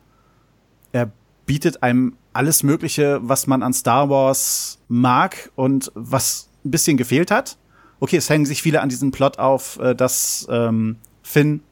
Er 0.93 1.13
bietet 1.47 1.83
einem 1.83 2.17
alles 2.33 2.63
Mögliche, 2.63 3.21
was 3.23 3.47
man 3.47 3.63
an 3.63 3.73
Star 3.73 4.11
Wars 4.11 4.79
mag 4.89 5.51
und 5.55 5.91
was 5.95 6.49
ein 6.65 6.71
bisschen 6.71 6.97
gefehlt 6.97 7.31
hat. 7.31 7.57
Okay, 8.01 8.17
es 8.17 8.29
hängen 8.29 8.47
sich 8.47 8.63
viele 8.63 8.81
an 8.81 8.89
diesem 8.89 9.11
Plot 9.11 9.39
auf, 9.39 9.79
äh, 9.79 9.95
dass 9.95 10.47
ähm, 10.51 10.97
Finn 11.23 11.63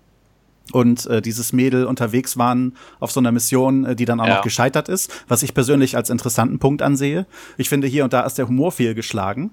und 0.73 1.07
äh, 1.07 1.23
dieses 1.23 1.53
Mädel 1.53 1.87
unterwegs 1.87 2.37
waren 2.37 2.77
auf 3.01 3.11
so 3.11 3.21
einer 3.21 3.33
Mission, 3.33 3.85
äh, 3.85 3.97
die 3.97 4.05
dann 4.05 4.21
auch 4.21 4.27
Ja. 4.27 4.37
noch 4.37 4.43
gescheitert 4.43 4.89
ist, 4.89 5.11
was 5.27 5.43
ich 5.43 5.55
persönlich 5.55 5.97
als 5.97 6.11
interessanten 6.11 6.59
Punkt 6.59 6.83
ansehe. 6.83 7.27
Ich 7.57 7.69
finde, 7.69 7.87
hier 7.87 8.05
und 8.05 8.13
da 8.13 8.21
ist 8.21 8.35
der 8.35 8.47
Humor 8.49 8.73
fehlgeschlagen. 8.73 9.51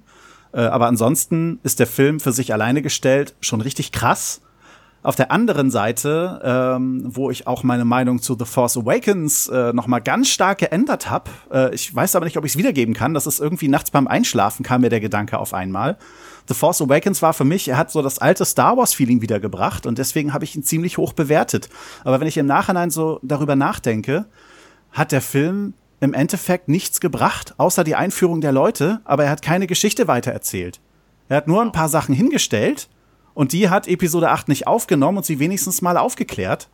Äh, 0.55 0.61
aber 0.61 0.87
ansonsten 0.87 1.59
ist 1.63 1.79
der 1.79 1.87
Film 1.87 2.19
für 2.19 2.31
sich 2.31 2.53
alleine 2.53 2.81
gestellt 2.81 3.35
schon 3.41 3.61
richtig 3.61 3.91
krass. 3.91 4.41
Auf 5.03 5.15
der 5.15 5.31
anderen 5.31 5.69
Seite, 5.69 6.41
ähm, 6.43 7.03
wo 7.05 7.29
ich 7.29 7.45
auch 7.45 7.61
meine 7.61 7.85
Meinung 7.85 8.23
zu 8.23 8.35
The 8.39 8.45
Force 8.45 8.75
Awakens 8.75 9.47
äh, 9.49 9.71
noch 9.71 9.85
mal 9.85 9.99
ganz 9.99 10.29
stark 10.29 10.57
geändert 10.57 11.11
habe, 11.11 11.29
äh, 11.51 11.75
ich 11.75 11.93
weiß 11.93 12.15
aber 12.15 12.25
nicht, 12.25 12.37
ob 12.37 12.45
ich 12.45 12.53
es 12.53 12.57
wiedergeben 12.57 12.95
kann, 12.95 13.13
das 13.13 13.27
ist 13.27 13.39
irgendwie 13.39 13.67
nachts 13.67 13.91
beim 13.91 14.07
Einschlafen 14.07 14.63
kam 14.63 14.81
mir 14.81 14.89
der 14.89 15.01
Gedanke 15.01 15.37
auf 15.37 15.53
einmal. 15.53 15.97
The 16.47 16.55
Force 16.55 16.81
Awakens 16.81 17.21
war 17.21 17.33
für 17.33 17.45
mich, 17.45 17.67
er 17.67 17.77
hat 17.77 17.91
so 17.91 18.01
das 18.01 18.17
alte 18.17 18.45
Star 18.45 18.77
Wars 18.77 18.95
Feeling 18.95 19.21
wiedergebracht 19.21 19.85
und 19.85 19.99
deswegen 19.99 20.33
habe 20.33 20.43
ich 20.43 20.55
ihn 20.55 20.63
ziemlich 20.63 20.97
hoch 20.97 21.13
bewertet. 21.13 21.69
Aber 22.03 22.19
wenn 22.19 22.27
ich 22.27 22.37
im 22.37 22.47
Nachhinein 22.47 22.89
so 22.89 23.19
darüber 23.21 23.55
nachdenke, 23.55 24.25
hat 24.91 25.11
der 25.11 25.21
Film 25.21 25.75
im 25.99 26.13
Endeffekt 26.13 26.67
nichts 26.67 26.99
gebracht, 26.99 27.53
außer 27.57 27.83
die 27.83 27.95
Einführung 27.95 28.41
der 28.41 28.51
Leute, 28.51 29.01
aber 29.05 29.25
er 29.25 29.29
hat 29.29 29.41
keine 29.41 29.67
Geschichte 29.67 30.07
weitererzählt. 30.07 30.81
Er 31.29 31.37
hat 31.37 31.47
nur 31.47 31.61
ein 31.61 31.71
paar 31.71 31.89
Sachen 31.89 32.13
hingestellt 32.13 32.89
und 33.33 33.51
die 33.51 33.69
hat 33.69 33.87
Episode 33.87 34.29
8 34.29 34.47
nicht 34.47 34.67
aufgenommen 34.67 35.17
und 35.17 35.25
sie 35.25 35.39
wenigstens 35.39 35.81
mal 35.81 35.97
aufgeklärt. 35.97 36.69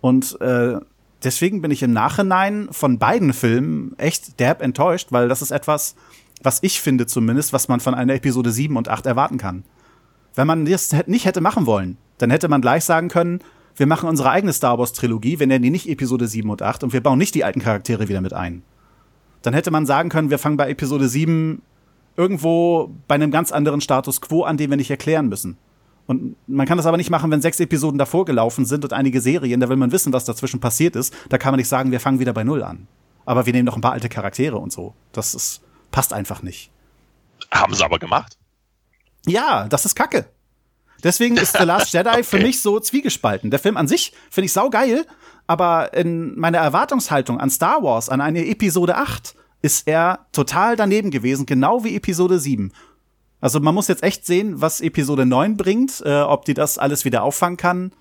Und 0.00 0.40
äh, 0.40 0.78
deswegen 1.22 1.62
bin 1.62 1.70
ich 1.70 1.82
im 1.82 1.92
Nachhinein 1.92 2.68
von 2.70 2.98
beiden 2.98 3.32
Filmen 3.32 3.94
echt 3.98 4.38
derb 4.40 4.60
enttäuscht, 4.60 5.08
weil 5.10 5.28
das 5.28 5.40
ist 5.40 5.50
etwas, 5.50 5.94
was 6.42 6.58
ich 6.62 6.80
finde 6.80 7.06
zumindest, 7.06 7.52
was 7.52 7.68
man 7.68 7.80
von 7.80 7.94
einer 7.94 8.14
Episode 8.14 8.50
7 8.50 8.76
und 8.76 8.88
8 8.88 9.06
erwarten 9.06 9.38
kann. 9.38 9.64
Wenn 10.34 10.46
man 10.46 10.66
das 10.66 10.94
nicht 11.06 11.24
hätte 11.24 11.40
machen 11.40 11.66
wollen, 11.66 11.96
dann 12.18 12.30
hätte 12.30 12.48
man 12.48 12.60
gleich 12.60 12.84
sagen 12.84 13.08
können, 13.08 13.40
wir 13.76 13.86
machen 13.86 14.08
unsere 14.08 14.30
eigene 14.30 14.52
Star 14.52 14.78
Wars 14.78 14.92
Trilogie, 14.92 15.38
wir 15.38 15.46
nennen 15.46 15.62
die 15.62 15.70
nicht 15.70 15.88
Episode 15.88 16.28
7 16.28 16.48
und 16.48 16.62
8 16.62 16.84
und 16.84 16.92
wir 16.92 17.02
bauen 17.02 17.18
nicht 17.18 17.34
die 17.34 17.44
alten 17.44 17.60
Charaktere 17.60 18.08
wieder 18.08 18.20
mit 18.20 18.32
ein. 18.32 18.62
Dann 19.42 19.54
hätte 19.54 19.70
man 19.70 19.86
sagen 19.86 20.08
können, 20.08 20.30
wir 20.30 20.38
fangen 20.38 20.56
bei 20.56 20.70
Episode 20.70 21.08
7 21.08 21.60
irgendwo 22.16 22.90
bei 23.08 23.16
einem 23.16 23.30
ganz 23.30 23.52
anderen 23.52 23.80
Status 23.80 24.20
quo 24.20 24.44
an, 24.44 24.56
den 24.56 24.70
wir 24.70 24.76
nicht 24.76 24.90
erklären 24.90 25.28
müssen. 25.28 25.58
Und 26.06 26.36
man 26.46 26.66
kann 26.66 26.76
das 26.76 26.86
aber 26.86 26.96
nicht 26.96 27.10
machen, 27.10 27.30
wenn 27.30 27.40
sechs 27.40 27.60
Episoden 27.60 27.98
davor 27.98 28.24
gelaufen 28.24 28.66
sind 28.66 28.84
und 28.84 28.92
einige 28.92 29.20
Serien, 29.20 29.60
da 29.60 29.68
will 29.68 29.76
man 29.76 29.92
wissen, 29.92 30.12
was 30.12 30.24
dazwischen 30.24 30.60
passiert 30.60 30.96
ist. 30.96 31.14
Da 31.30 31.38
kann 31.38 31.52
man 31.52 31.58
nicht 31.58 31.68
sagen, 31.68 31.90
wir 31.90 32.00
fangen 32.00 32.20
wieder 32.20 32.34
bei 32.34 32.44
Null 32.44 32.62
an. 32.62 32.86
Aber 33.24 33.46
wir 33.46 33.52
nehmen 33.54 33.64
noch 33.64 33.76
ein 33.76 33.80
paar 33.80 33.92
alte 33.92 34.10
Charaktere 34.10 34.58
und 34.58 34.70
so. 34.70 34.94
Das 35.12 35.34
ist, 35.34 35.62
passt 35.90 36.12
einfach 36.12 36.42
nicht. 36.42 36.70
Haben 37.50 37.74
sie 37.74 37.84
aber 37.84 37.98
gemacht. 37.98 38.36
Ja, 39.26 39.66
das 39.66 39.86
ist 39.86 39.94
Kacke. 39.94 40.26
Deswegen 41.04 41.36
ist 41.36 41.56
The 41.56 41.64
Last 41.64 41.92
Jedi 41.92 42.08
okay. 42.08 42.22
für 42.24 42.38
mich 42.38 42.60
so 42.60 42.80
zwiegespalten. 42.80 43.50
Der 43.50 43.60
Film 43.60 43.76
an 43.76 43.86
sich 43.86 44.12
finde 44.30 44.46
ich 44.46 44.52
saugeil, 44.52 45.06
aber 45.46 45.92
in 45.94 46.36
meiner 46.38 46.58
Erwartungshaltung 46.58 47.38
an 47.38 47.50
Star 47.50 47.82
Wars, 47.82 48.08
an 48.08 48.20
eine 48.20 48.46
Episode 48.46 48.96
8, 48.96 49.36
ist 49.62 49.86
er 49.86 50.26
total 50.32 50.76
daneben 50.76 51.10
gewesen, 51.10 51.46
genau 51.46 51.84
wie 51.84 51.94
Episode 51.94 52.40
7. 52.40 52.72
Also 53.40 53.60
man 53.60 53.74
muss 53.74 53.88
jetzt 53.88 54.02
echt 54.02 54.24
sehen, 54.24 54.60
was 54.62 54.80
Episode 54.80 55.26
9 55.26 55.58
bringt, 55.58 56.02
äh, 56.04 56.22
ob 56.22 56.46
die 56.46 56.54
das 56.54 56.78
alles 56.78 57.04
wieder 57.04 57.22
auffangen 57.22 57.58
kann 57.58 57.92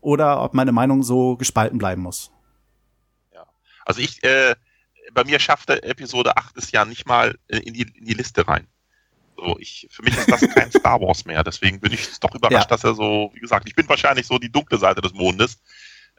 oder 0.00 0.42
ob 0.42 0.54
meine 0.54 0.72
Meinung 0.72 1.02
so 1.02 1.36
gespalten 1.36 1.78
bleiben 1.78 2.02
muss. 2.02 2.30
Ja. 3.32 3.44
Also 3.84 4.00
ich, 4.00 4.22
äh, 4.22 4.54
bei 5.12 5.24
mir 5.24 5.40
schaffte 5.40 5.82
Episode 5.82 6.36
8 6.36 6.56
es 6.56 6.70
ja 6.70 6.84
nicht 6.84 7.06
mal 7.06 7.36
in 7.48 7.74
die, 7.74 7.82
in 7.82 8.04
die 8.04 8.14
Liste 8.14 8.46
rein. 8.46 8.68
So, 9.44 9.56
ich, 9.58 9.88
für 9.90 10.02
mich 10.02 10.16
ist 10.16 10.30
das 10.30 10.40
kein 10.54 10.70
Star 10.70 11.00
Wars 11.00 11.24
mehr. 11.24 11.42
Deswegen 11.42 11.80
bin 11.80 11.92
ich 11.92 12.20
doch 12.20 12.32
überrascht, 12.32 12.70
ja. 12.70 12.76
dass 12.76 12.84
er 12.84 12.94
so, 12.94 13.30
wie 13.34 13.40
gesagt, 13.40 13.68
ich 13.68 13.74
bin 13.74 13.88
wahrscheinlich 13.88 14.26
so 14.26 14.38
die 14.38 14.52
dunkle 14.52 14.78
Seite 14.78 15.00
des 15.00 15.12
Mondes, 15.14 15.58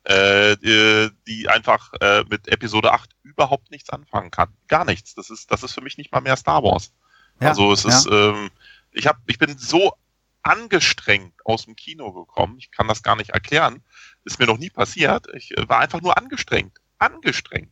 äh, 0.04 0.58
die, 0.58 1.10
die 1.26 1.48
einfach 1.48 1.94
äh, 2.02 2.26
mit 2.30 2.50
Episode 2.50 2.92
8 2.92 3.12
überhaupt 3.24 3.72
nichts 3.72 3.90
anfangen 3.90 4.30
kann. 4.30 4.50
Gar 4.68 4.84
nichts. 4.84 5.16
Das 5.16 5.30
ist, 5.30 5.50
das 5.52 5.64
ist 5.64 5.74
für 5.74 5.82
mich 5.82 5.98
nicht 5.98 6.12
mal 6.12 6.20
mehr 6.20 6.36
Star 6.36 6.64
Wars. 6.64 6.92
Ja, 7.40 7.50
also 7.50 7.72
es 7.72 7.86
ist, 7.86 8.08
ähm, 8.12 8.50
ich 8.92 9.08
habe, 9.08 9.20
ich 9.28 9.38
bin 9.38 9.58
so 9.58 9.94
angestrengt 10.42 11.34
aus 11.46 11.64
dem 11.64 11.78
Kino 11.78 12.12
gekommen. 12.12 12.58
Ich 12.58 12.72
kann 12.72 12.90
das 12.90 13.04
gar 13.04 13.16
nicht 13.16 13.30
erklären. 13.30 13.82
Ist 14.26 14.38
mir 14.38 14.48
noch 14.48 14.58
nie 14.58 14.70
passiert. 14.70 15.28
Ich 15.34 15.58
äh, 15.58 15.70
war 15.70 15.80
einfach 15.80 16.02
nur 16.02 16.18
angestrengt, 16.18 16.78
angestrengt, 16.98 17.72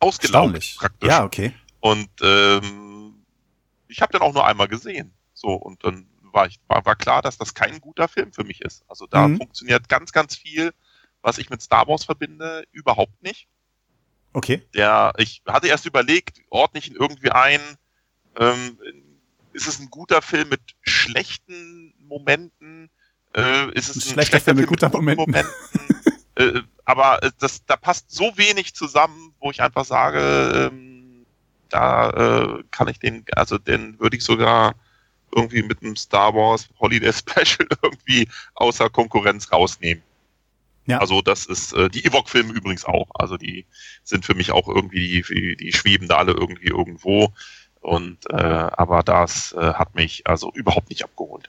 ausgelaugt 0.00 0.76
praktisch. 0.76 1.08
Ja, 1.08 1.24
okay. 1.24 1.54
Und 1.80 2.10
ähm, 2.22 2.89
ich 3.90 4.02
habe 4.02 4.12
den 4.12 4.22
auch 4.22 4.32
nur 4.32 4.46
einmal 4.46 4.68
gesehen. 4.68 5.12
So 5.34 5.54
und 5.54 5.84
dann 5.84 6.06
war 6.32 6.46
ich 6.46 6.60
war, 6.68 6.84
war 6.84 6.96
klar, 6.96 7.22
dass 7.22 7.38
das 7.38 7.54
kein 7.54 7.80
guter 7.80 8.08
Film 8.08 8.32
für 8.32 8.44
mich 8.44 8.60
ist. 8.60 8.84
Also 8.88 9.06
da 9.06 9.28
mhm. 9.28 9.38
funktioniert 9.38 9.88
ganz, 9.88 10.12
ganz 10.12 10.36
viel, 10.36 10.72
was 11.22 11.38
ich 11.38 11.50
mit 11.50 11.62
Star 11.62 11.86
Wars 11.88 12.04
verbinde, 12.04 12.64
überhaupt 12.72 13.22
nicht. 13.22 13.48
Okay. 14.32 14.62
Der, 14.74 15.12
ich 15.18 15.42
hatte 15.46 15.66
erst 15.66 15.86
überlegt, 15.86 16.40
ordne 16.50 16.78
ich 16.78 16.88
ihn 16.88 16.96
irgendwie 16.96 17.30
ein. 17.30 17.60
Ähm, 18.38 18.78
ist 19.52 19.66
es 19.66 19.80
ein 19.80 19.90
guter 19.90 20.22
Film 20.22 20.50
mit 20.50 20.60
schlechten 20.82 21.94
Momenten? 21.98 22.90
Äh, 23.34 23.72
ist 23.72 23.88
es 23.88 23.96
ein, 23.96 24.10
ein 24.10 24.12
schlechter, 24.12 24.40
Film 24.40 24.58
mit 24.58 24.68
guten 24.68 24.90
Momenten? 24.92 25.26
Momenten? 25.26 25.52
äh, 26.36 26.60
aber 26.84 27.22
äh, 27.24 27.30
das, 27.40 27.64
da 27.66 27.76
passt 27.76 28.12
so 28.12 28.36
wenig 28.36 28.74
zusammen, 28.74 29.34
wo 29.40 29.50
ich 29.50 29.62
einfach 29.62 29.84
sage, 29.84 30.70
ähm, 30.72 30.89
da 31.70 32.10
äh, 32.10 32.64
kann 32.70 32.88
ich 32.88 32.98
den, 32.98 33.24
also 33.34 33.58
den 33.58 33.98
würde 33.98 34.16
ich 34.16 34.24
sogar 34.24 34.74
irgendwie 35.34 35.62
mit 35.62 35.82
einem 35.82 35.96
Star 35.96 36.34
Wars 36.34 36.68
Holiday 36.78 37.12
Special 37.14 37.68
irgendwie 37.82 38.28
außer 38.54 38.90
Konkurrenz 38.90 39.50
rausnehmen. 39.52 40.02
Ja. 40.86 40.98
Also 40.98 41.22
das 41.22 41.46
ist 41.46 41.72
äh, 41.72 41.88
die 41.88 42.04
Ewok-Filme 42.04 42.52
übrigens 42.52 42.84
auch. 42.84 43.08
Also 43.14 43.36
die 43.36 43.66
sind 44.02 44.24
für 44.24 44.34
mich 44.34 44.50
auch 44.50 44.66
irgendwie, 44.66 45.22
die, 45.22 45.56
die 45.56 45.72
schweben 45.72 46.08
da 46.08 46.16
alle 46.16 46.32
irgendwie 46.32 46.68
irgendwo. 46.68 47.32
Und 47.80 48.28
äh, 48.28 48.34
aber 48.34 49.02
das 49.02 49.52
äh, 49.52 49.74
hat 49.74 49.94
mich 49.94 50.26
also 50.26 50.52
überhaupt 50.52 50.90
nicht 50.90 51.04
abgeholt. 51.04 51.48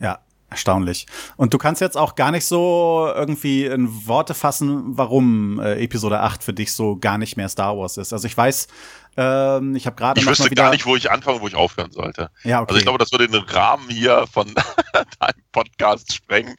Ja, 0.00 0.20
erstaunlich. 0.50 1.06
Und 1.36 1.52
du 1.52 1.58
kannst 1.58 1.80
jetzt 1.80 1.96
auch 1.96 2.14
gar 2.14 2.30
nicht 2.30 2.46
so 2.46 3.10
irgendwie 3.14 3.66
in 3.66 4.06
Worte 4.06 4.34
fassen, 4.34 4.96
warum 4.96 5.60
äh, 5.60 5.82
Episode 5.82 6.20
8 6.20 6.42
für 6.42 6.52
dich 6.52 6.72
so 6.72 6.96
gar 6.96 7.18
nicht 7.18 7.36
mehr 7.36 7.48
Star 7.48 7.76
Wars 7.76 7.96
ist. 7.96 8.12
Also 8.12 8.26
ich 8.26 8.36
weiß, 8.36 8.68
ähm, 9.16 9.76
ich 9.76 9.86
habe 9.86 9.96
gerade 9.96 10.20
Ich 10.20 10.26
wüsste 10.26 10.50
gar 10.50 10.70
nicht, 10.70 10.86
wo 10.86 10.96
ich 10.96 11.10
anfange, 11.10 11.40
wo 11.40 11.48
ich 11.48 11.54
aufhören 11.54 11.92
sollte. 11.92 12.30
Ja, 12.44 12.60
okay. 12.60 12.68
Also 12.68 12.78
ich 12.78 12.84
glaube, 12.84 12.98
das 12.98 13.12
würde 13.12 13.28
den 13.28 13.42
Rahmen 13.42 13.88
hier 13.90 14.26
von 14.32 14.54
deinem 15.20 15.42
Podcast 15.52 16.12
sprengen. 16.12 16.56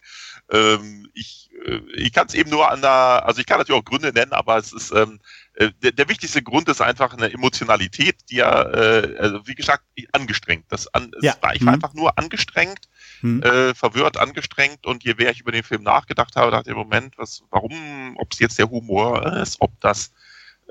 Ähm, 0.51 1.09
ich 1.13 1.49
äh, 1.65 1.81
ich 1.95 2.13
kann 2.13 2.27
es 2.27 2.33
eben 2.33 2.49
nur 2.49 2.69
an 2.69 2.81
der, 2.81 3.25
also 3.25 3.39
ich 3.39 3.47
kann 3.47 3.57
natürlich 3.57 3.79
auch 3.79 3.85
Gründe 3.85 4.11
nennen, 4.13 4.33
aber 4.33 4.57
es 4.57 4.73
ist 4.73 4.91
ähm, 4.91 5.19
äh, 5.55 5.71
der, 5.83 5.91
der 5.91 6.09
wichtigste 6.09 6.41
Grund 6.41 6.69
ist 6.69 6.81
einfach 6.81 7.13
eine 7.13 7.31
Emotionalität, 7.31 8.15
die 8.29 8.37
ja, 8.37 8.61
äh, 8.63 9.17
also 9.19 9.45
wie 9.47 9.55
gesagt, 9.55 9.83
angestrengt. 10.11 10.65
Das 10.69 10.93
an, 10.93 11.11
ja. 11.21 11.35
war, 11.41 11.55
ich 11.55 11.65
war 11.65 11.73
hm. 11.73 11.83
einfach 11.83 11.93
nur 11.93 12.17
angestrengt, 12.17 12.87
hm. 13.21 13.43
äh, 13.43 13.73
verwirrt, 13.73 14.17
angestrengt 14.17 14.85
und 14.85 15.03
je 15.03 15.13
mehr 15.15 15.31
ich 15.31 15.41
über 15.41 15.51
den 15.51 15.63
Film 15.63 15.83
nachgedacht 15.83 16.35
habe, 16.35 16.51
dachte 16.51 16.69
ich, 16.69 16.75
Moment, 16.75 17.17
was, 17.17 17.43
warum, 17.49 18.15
ob 18.17 18.31
es 18.31 18.39
jetzt 18.39 18.59
der 18.59 18.69
Humor 18.69 19.25
ist, 19.37 19.57
ob 19.59 19.71
das 19.81 20.11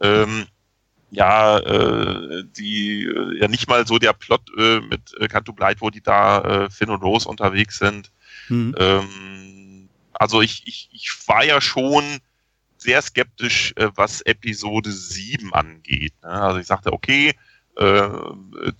ähm, 0.00 0.46
ja, 1.10 1.58
äh, 1.58 2.44
die 2.44 3.04
äh, 3.04 3.40
ja 3.40 3.48
nicht 3.48 3.68
mal 3.68 3.86
so 3.86 3.98
der 3.98 4.12
Plot 4.12 4.42
äh, 4.58 4.80
mit 4.80 5.14
äh, 5.18 5.28
Canto 5.28 5.52
Blight, 5.52 5.80
wo 5.80 5.90
die 5.90 6.02
da 6.02 6.40
äh, 6.64 6.70
Finn 6.70 6.90
und 6.90 7.02
Rose 7.02 7.28
unterwegs 7.28 7.78
sind. 7.78 8.10
Hm. 8.48 8.74
Ähm, 8.78 9.88
also 10.12 10.42
ich, 10.42 10.66
ich, 10.66 10.90
ich 10.92 11.10
war 11.26 11.44
ja 11.44 11.60
schon 11.60 12.04
sehr 12.76 13.02
skeptisch, 13.02 13.74
was 13.76 14.20
Episode 14.20 14.92
7 14.92 15.52
angeht. 15.52 16.12
Ne? 16.22 16.28
Also 16.28 16.60
ich 16.60 16.66
sagte, 16.66 16.92
okay, 16.92 17.34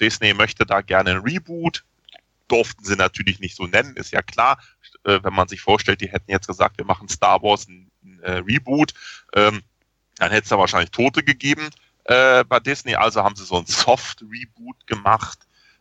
Disney 0.01 0.35
möchte 0.35 0.67
da 0.67 0.83
gerne 0.83 1.11
ein 1.11 1.19
Reboot. 1.19 1.85
Durften 2.49 2.85
sie 2.85 2.97
natürlich 2.97 3.41
nicht 3.41 3.57
so 3.57 3.67
nennen, 3.67 3.97
ist 3.97 4.13
ja 4.13 4.23
klar. 4.23 4.59
Äh, 5.05 5.21
wenn 5.23 5.35
man 5.35 5.49
sich 5.49 5.61
vorstellt, 5.61 6.01
die 6.01 6.11
hätten 6.11 6.31
jetzt 6.31 6.47
gesagt, 6.47 6.79
wir 6.79 6.85
machen 6.85 7.09
Star 7.09 7.43
Wars 7.43 7.69
ein, 7.69 7.91
ein 8.03 8.21
äh, 8.23 8.39
Reboot, 8.39 8.95
ähm, 9.35 9.63
dann 10.17 10.31
hätte 10.31 10.45
es 10.45 10.49
da 10.49 10.59
wahrscheinlich 10.59 10.91
Tote 10.91 11.23
gegeben 11.23 11.71
äh, 12.05 12.45
bei 12.45 12.59
Disney. 12.61 12.97
Also 12.97 13.23
haben 13.23 13.37
sie 13.37 13.45
so 13.45 13.59
ein 13.59 13.67
Soft-Reboot 13.67 14.87
gemacht. 14.87 15.41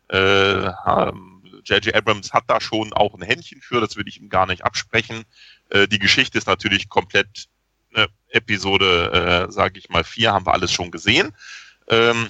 J.J. 0.09 1.93
Abrams 1.93 2.31
hat 2.31 2.45
da 2.47 2.61
schon 2.61 2.93
auch 2.93 3.13
ein 3.13 3.21
Händchen 3.21 3.59
für, 3.59 3.81
das 3.81 3.97
will 3.97 4.07
ich 4.07 4.21
ihm 4.21 4.29
gar 4.29 4.45
nicht 4.45 4.63
absprechen. 4.63 5.25
die 5.73 5.99
Geschichte 5.99 6.37
ist 6.37 6.47
natürlich 6.47 6.87
komplett 6.87 7.49
ne, 7.91 8.07
Episode, 8.29 9.47
äh, 9.49 9.51
sage 9.51 9.79
ich 9.79 9.89
mal, 9.89 10.05
vier 10.05 10.31
haben 10.31 10.45
wir 10.45 10.53
alles 10.53 10.71
schon 10.71 10.91
gesehen. 10.91 11.33
Ähm, 11.89 12.29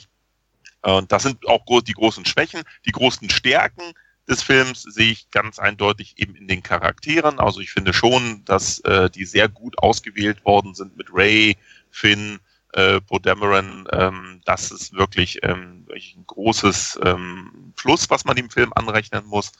und 0.81 1.11
das 1.11 1.23
sind 1.23 1.47
auch 1.47 1.63
die 1.81 1.93
großen 1.93 2.25
Schwächen. 2.25 2.63
Die 2.85 2.91
großen 2.91 3.29
Stärken 3.29 3.93
des 4.27 4.43
Films 4.43 4.83
sehe 4.83 5.11
ich 5.11 5.31
ganz 5.31 5.59
eindeutig 5.59 6.15
eben 6.17 6.35
in 6.35 6.47
den 6.47 6.63
Charakteren. 6.63 7.39
Also 7.39 7.61
ich 7.61 7.71
finde 7.71 7.93
schon, 7.93 8.43
dass 8.45 8.79
äh, 8.79 9.09
die 9.09 9.25
sehr 9.25 9.47
gut 9.47 9.77
ausgewählt 9.79 10.43
worden 10.45 10.75
sind 10.75 10.97
mit 10.97 11.07
Ray, 11.11 11.57
Finn, 11.89 12.39
äh, 12.73 12.99
Dameron. 13.21 13.87
Ähm, 13.91 14.41
das 14.45 14.71
ist 14.71 14.93
wirklich 14.93 15.39
ähm, 15.43 15.87
ein 15.93 16.23
großes 16.27 16.99
ähm, 17.03 17.73
Plus, 17.75 18.09
was 18.09 18.25
man 18.25 18.35
dem 18.35 18.49
Film 18.49 18.71
anrechnen 18.75 19.25
muss. 19.25 19.51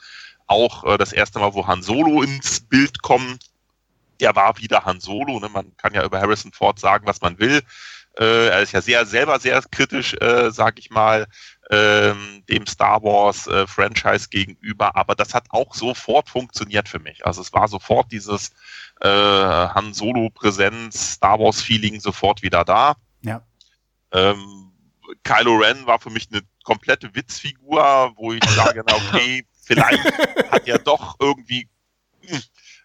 Auch 0.47 0.83
äh, 0.83 0.97
das 0.97 1.13
erste 1.13 1.39
Mal, 1.39 1.53
wo 1.53 1.65
Han 1.67 1.81
Solo 1.81 2.21
ins 2.21 2.59
Bild 2.59 3.01
kommt, 3.01 3.49
der 4.19 4.35
war 4.35 4.57
wieder 4.57 4.85
Han 4.85 4.99
Solo. 4.99 5.39
Ne? 5.39 5.49
Man 5.49 5.75
kann 5.77 5.93
ja 5.93 6.03
über 6.03 6.19
Harrison 6.19 6.51
Ford 6.51 6.79
sagen, 6.79 7.07
was 7.07 7.21
man 7.21 7.39
will. 7.39 7.61
Äh, 8.19 8.47
er 8.47 8.61
ist 8.61 8.71
ja 8.71 8.81
sehr 8.81 9.05
selber 9.05 9.39
sehr 9.39 9.61
kritisch, 9.69 10.15
äh, 10.15 10.49
sag 10.51 10.79
ich 10.79 10.89
mal, 10.89 11.27
ähm, 11.69 12.43
dem 12.49 12.65
Star 12.65 13.03
Wars 13.03 13.47
äh, 13.47 13.67
Franchise 13.67 14.29
gegenüber, 14.29 14.95
aber 14.95 15.15
das 15.15 15.33
hat 15.33 15.45
auch 15.49 15.73
sofort 15.75 16.29
funktioniert 16.29 16.87
für 16.87 16.99
mich. 16.99 17.25
Also 17.25 17.41
es 17.41 17.51
war 17.51 17.67
sofort 17.67 18.11
dieses 18.11 18.51
äh, 19.01 19.07
Han 19.07 19.93
Solo 19.93 20.29
Präsenz, 20.29 21.13
Star 21.13 21.39
Wars 21.39 21.61
Feeling 21.61 21.99
sofort 21.99 22.41
wieder 22.41 22.63
da. 22.63 22.95
Ja. 23.21 23.41
Ähm, 24.11 24.71
Kylo 25.23 25.57
Ren 25.57 25.85
war 25.85 25.99
für 25.99 26.09
mich 26.09 26.29
eine 26.31 26.41
komplette 26.63 27.13
Witzfigur, 27.15 28.13
wo 28.15 28.33
ich 28.33 28.43
sage, 28.55 28.83
na 28.85 28.95
okay, 28.95 29.45
vielleicht 29.61 30.03
hat 30.51 30.67
er 30.67 30.79
doch 30.79 31.15
irgendwie 31.19 31.69
hm, 32.21 32.41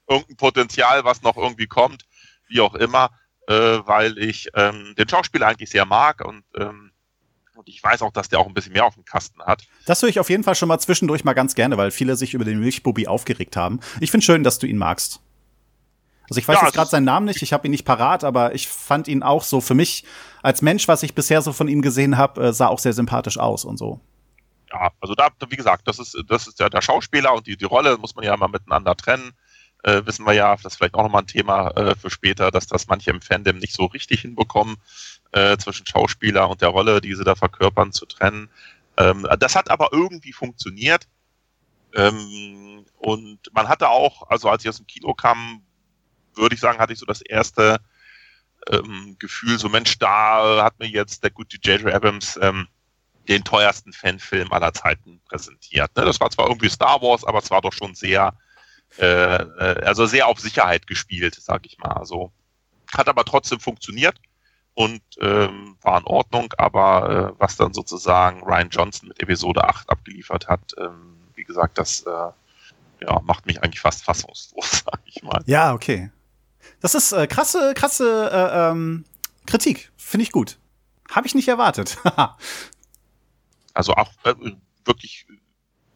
irgendein 0.08 0.36
Potenzial, 0.36 1.04
was 1.04 1.22
noch 1.22 1.36
irgendwie 1.36 1.66
kommt, 1.66 2.04
wie 2.48 2.60
auch 2.60 2.74
immer, 2.74 3.10
äh, 3.46 3.54
weil 3.54 4.18
ich 4.18 4.48
ähm, 4.54 4.94
den 4.96 5.08
Schauspieler 5.08 5.46
eigentlich 5.46 5.70
sehr 5.70 5.84
mag 5.84 6.24
und 6.24 6.44
ähm, 6.56 6.91
und 7.62 7.68
ich 7.68 7.82
weiß 7.82 8.02
auch, 8.02 8.12
dass 8.12 8.28
der 8.28 8.40
auch 8.40 8.46
ein 8.46 8.54
bisschen 8.54 8.72
mehr 8.72 8.84
auf 8.84 8.94
dem 8.94 9.04
Kasten 9.04 9.40
hat. 9.42 9.62
Das 9.86 10.02
höre 10.02 10.08
ich 10.08 10.18
auf 10.18 10.28
jeden 10.30 10.42
Fall 10.42 10.56
schon 10.56 10.68
mal 10.68 10.78
zwischendurch 10.78 11.24
mal 11.24 11.32
ganz 11.32 11.54
gerne, 11.54 11.76
weil 11.76 11.92
viele 11.92 12.16
sich 12.16 12.34
über 12.34 12.44
den 12.44 12.58
Milchbubi 12.58 13.06
aufgeregt 13.06 13.56
haben. 13.56 13.78
Ich 14.00 14.10
finde 14.10 14.24
schön, 14.24 14.42
dass 14.42 14.58
du 14.58 14.66
ihn 14.66 14.78
magst. 14.78 15.20
Also 16.28 16.40
ich 16.40 16.48
weiß 16.48 16.58
ja, 16.58 16.66
jetzt 16.66 16.74
gerade 16.74 16.90
seinen 16.90 17.04
Namen 17.04 17.26
nicht, 17.26 17.42
ich 17.42 17.52
habe 17.52 17.68
ihn 17.68 17.70
nicht 17.70 17.84
parat, 17.84 18.24
aber 18.24 18.54
ich 18.54 18.66
fand 18.66 19.06
ihn 19.06 19.22
auch 19.22 19.42
so 19.42 19.60
für 19.60 19.74
mich 19.74 20.04
als 20.42 20.62
Mensch, 20.62 20.88
was 20.88 21.02
ich 21.02 21.14
bisher 21.14 21.40
so 21.42 21.52
von 21.52 21.68
ihm 21.68 21.82
gesehen 21.82 22.16
habe, 22.16 22.48
äh, 22.48 22.52
sah 22.52 22.66
auch 22.66 22.78
sehr 22.78 22.92
sympathisch 22.92 23.38
aus 23.38 23.64
und 23.64 23.76
so. 23.76 24.00
Ja, 24.72 24.90
also 25.00 25.14
da, 25.14 25.28
wie 25.48 25.56
gesagt, 25.56 25.86
das 25.86 25.98
ist, 25.98 26.16
das 26.28 26.48
ist 26.48 26.58
ja 26.58 26.68
der 26.68 26.80
Schauspieler 26.80 27.34
und 27.34 27.46
die, 27.46 27.56
die 27.56 27.64
Rolle 27.64 27.98
muss 27.98 28.16
man 28.16 28.24
ja 28.24 28.36
mal 28.36 28.48
miteinander 28.48 28.96
trennen. 28.96 29.32
Äh, 29.82 30.06
wissen 30.06 30.24
wir 30.24 30.32
ja, 30.32 30.54
das 30.54 30.72
ist 30.72 30.76
vielleicht 30.76 30.94
auch 30.94 31.02
nochmal 31.02 31.22
ein 31.22 31.26
Thema 31.26 31.70
äh, 31.70 31.94
für 31.96 32.10
später, 32.10 32.50
dass 32.50 32.66
das 32.66 32.86
manche 32.86 33.10
im 33.10 33.20
Fandom 33.20 33.58
nicht 33.58 33.74
so 33.74 33.86
richtig 33.86 34.20
hinbekommen, 34.20 34.76
äh, 35.32 35.56
zwischen 35.56 35.86
Schauspieler 35.86 36.48
und 36.48 36.60
der 36.62 36.68
Rolle, 36.68 37.00
die 37.00 37.14
sie 37.14 37.24
da 37.24 37.34
verkörpern, 37.34 37.92
zu 37.92 38.06
trennen. 38.06 38.48
Ähm, 38.96 39.26
das 39.40 39.56
hat 39.56 39.70
aber 39.70 39.88
irgendwie 39.92 40.32
funktioniert. 40.32 41.08
Ähm, 41.94 42.84
und 42.98 43.40
man 43.52 43.68
hatte 43.68 43.88
auch, 43.88 44.28
also 44.28 44.48
als 44.48 44.62
ich 44.62 44.68
aus 44.68 44.76
dem 44.76 44.86
Kino 44.86 45.14
kam, 45.14 45.62
würde 46.34 46.54
ich 46.54 46.60
sagen, 46.60 46.78
hatte 46.78 46.92
ich 46.92 46.98
so 46.98 47.06
das 47.06 47.20
erste 47.20 47.80
ähm, 48.70 49.16
Gefühl, 49.18 49.58
so 49.58 49.68
Mensch, 49.68 49.98
da 49.98 50.62
hat 50.62 50.78
mir 50.78 50.88
jetzt 50.88 51.24
der 51.24 51.30
gute 51.30 51.56
J.J. 51.56 51.92
Abrams 51.92 52.38
ähm, 52.40 52.68
den 53.28 53.44
teuersten 53.44 53.92
Fanfilm 53.92 54.52
aller 54.52 54.72
Zeiten 54.72 55.20
präsentiert. 55.28 55.94
Ne? 55.96 56.04
Das 56.04 56.20
war 56.20 56.30
zwar 56.30 56.48
irgendwie 56.48 56.68
Star 56.68 57.02
Wars, 57.02 57.24
aber 57.24 57.38
es 57.38 57.50
war 57.50 57.60
doch 57.60 57.72
schon 57.72 57.94
sehr, 57.94 58.36
äh, 58.98 59.36
äh, 59.36 59.84
also 59.84 60.06
sehr 60.06 60.28
auf 60.28 60.40
Sicherheit 60.40 60.86
gespielt, 60.86 61.36
sag 61.40 61.66
ich 61.66 61.78
mal. 61.78 61.92
Also 61.92 62.32
hat 62.92 63.08
aber 63.08 63.24
trotzdem 63.24 63.60
funktioniert 63.60 64.16
und 64.74 65.02
ähm, 65.20 65.76
war 65.82 65.98
in 65.98 66.06
Ordnung, 66.06 66.52
aber 66.58 67.34
äh, 67.34 67.40
was 67.40 67.56
dann 67.56 67.74
sozusagen 67.74 68.42
Ryan 68.42 68.70
Johnson 68.70 69.08
mit 69.08 69.20
Episode 69.20 69.64
8 69.64 69.88
abgeliefert 69.90 70.48
hat, 70.48 70.74
ähm, 70.78 71.16
wie 71.34 71.44
gesagt, 71.44 71.78
das 71.78 72.02
äh, 72.02 72.10
ja, 72.10 73.20
macht 73.22 73.46
mich 73.46 73.62
eigentlich 73.62 73.80
fast 73.80 74.04
fassungslos, 74.04 74.82
sag 74.84 75.00
ich 75.04 75.22
mal. 75.22 75.42
Ja, 75.46 75.72
okay. 75.74 76.10
Das 76.80 76.94
ist 76.94 77.12
äh, 77.12 77.26
krasse, 77.26 77.74
krasse 77.74 78.30
äh, 78.32 78.70
ähm, 78.70 79.04
Kritik. 79.46 79.90
Finde 79.96 80.22
ich 80.24 80.32
gut. 80.32 80.58
Habe 81.10 81.26
ich 81.26 81.34
nicht 81.34 81.48
erwartet. 81.48 81.98
also 83.74 83.94
auch 83.94 84.10
äh, 84.24 84.34
wirklich 84.84 85.26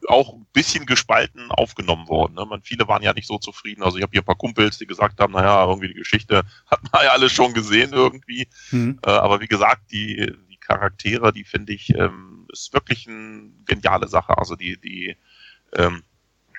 auch 0.07 0.33
ein 0.33 0.45
bisschen 0.53 0.85
gespalten 0.85 1.51
aufgenommen 1.51 2.07
worden. 2.07 2.35
Ne? 2.35 2.45
Man, 2.45 2.61
viele 2.61 2.87
waren 2.87 3.03
ja 3.03 3.13
nicht 3.13 3.27
so 3.27 3.37
zufrieden. 3.37 3.83
Also 3.83 3.97
ich 3.97 4.03
habe 4.03 4.11
hier 4.11 4.21
ein 4.21 4.25
paar 4.25 4.35
Kumpels, 4.35 4.77
die 4.77 4.87
gesagt 4.87 5.19
haben, 5.19 5.33
naja, 5.33 5.65
irgendwie 5.65 5.89
die 5.89 5.93
Geschichte 5.93 6.43
hat 6.67 6.81
man 6.91 7.03
ja 7.03 7.11
alles 7.11 7.31
schon 7.31 7.53
gesehen 7.53 7.91
irgendwie. 7.93 8.47
Mhm. 8.71 8.99
Äh, 9.05 9.11
aber 9.11 9.41
wie 9.41 9.47
gesagt, 9.47 9.91
die, 9.91 10.33
die 10.49 10.57
Charaktere, 10.57 11.33
die 11.33 11.43
finde 11.43 11.73
ich, 11.73 11.93
ähm, 11.95 12.47
ist 12.51 12.73
wirklich 12.73 13.07
eine 13.07 13.51
geniale 13.65 14.07
Sache. 14.07 14.37
Also 14.37 14.55
die, 14.55 14.79
die, 14.79 15.17
ähm, 15.73 16.03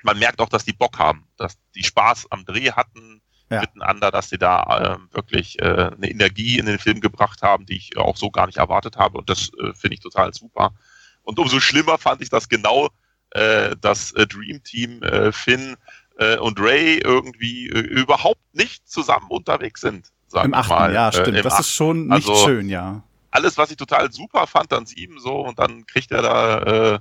man 0.02 0.18
merkt 0.18 0.40
auch, 0.40 0.48
dass 0.48 0.64
die 0.64 0.72
Bock 0.72 0.98
haben, 0.98 1.26
dass 1.36 1.58
die 1.74 1.84
Spaß 1.84 2.30
am 2.30 2.44
Dreh 2.44 2.72
hatten 2.72 3.22
ja. 3.50 3.60
miteinander, 3.60 4.10
dass 4.10 4.28
sie 4.28 4.38
da 4.38 4.98
äh, 4.98 5.14
wirklich 5.14 5.58
äh, 5.60 5.90
eine 5.96 6.10
Energie 6.10 6.58
in 6.58 6.66
den 6.66 6.78
Film 6.78 7.00
gebracht 7.00 7.42
haben, 7.42 7.66
die 7.66 7.76
ich 7.76 7.96
auch 7.96 8.16
so 8.16 8.30
gar 8.30 8.46
nicht 8.46 8.58
erwartet 8.58 8.96
habe. 8.96 9.18
Und 9.18 9.30
das 9.30 9.50
äh, 9.54 9.72
finde 9.74 9.94
ich 9.94 10.00
total 10.00 10.32
super. 10.34 10.74
Und 11.22 11.38
umso 11.38 11.60
schlimmer 11.60 11.98
fand 11.98 12.22
ich 12.22 12.30
das 12.30 12.48
genau, 12.48 12.88
das 13.30 14.12
äh, 14.12 14.26
Dream 14.26 14.62
Team 14.62 15.02
äh, 15.02 15.32
Finn 15.32 15.76
äh, 16.18 16.36
und 16.36 16.60
Ray 16.60 16.98
irgendwie 16.98 17.68
äh, 17.68 17.78
überhaupt 17.80 18.40
nicht 18.52 18.88
zusammen 18.88 19.26
unterwegs 19.28 19.80
sind. 19.80 20.08
Sag 20.26 20.44
Im 20.44 20.54
achten, 20.54 20.74
mal. 20.74 20.92
ja, 20.92 21.10
stimmt. 21.10 21.38
Äh, 21.38 21.42
das 21.42 21.54
achten. 21.54 21.62
ist 21.62 21.70
schon 21.70 22.08
nicht 22.08 22.28
also, 22.28 22.46
schön, 22.46 22.68
ja. 22.68 23.02
Alles, 23.30 23.56
was 23.56 23.70
ich 23.70 23.76
total 23.76 24.12
super 24.12 24.46
fand 24.46 24.72
an 24.72 24.86
sieben 24.86 25.18
so 25.20 25.40
und 25.40 25.58
dann 25.58 25.86
kriegt 25.86 26.10
er 26.10 26.22
da, 26.22 26.58
äh, 26.62 26.98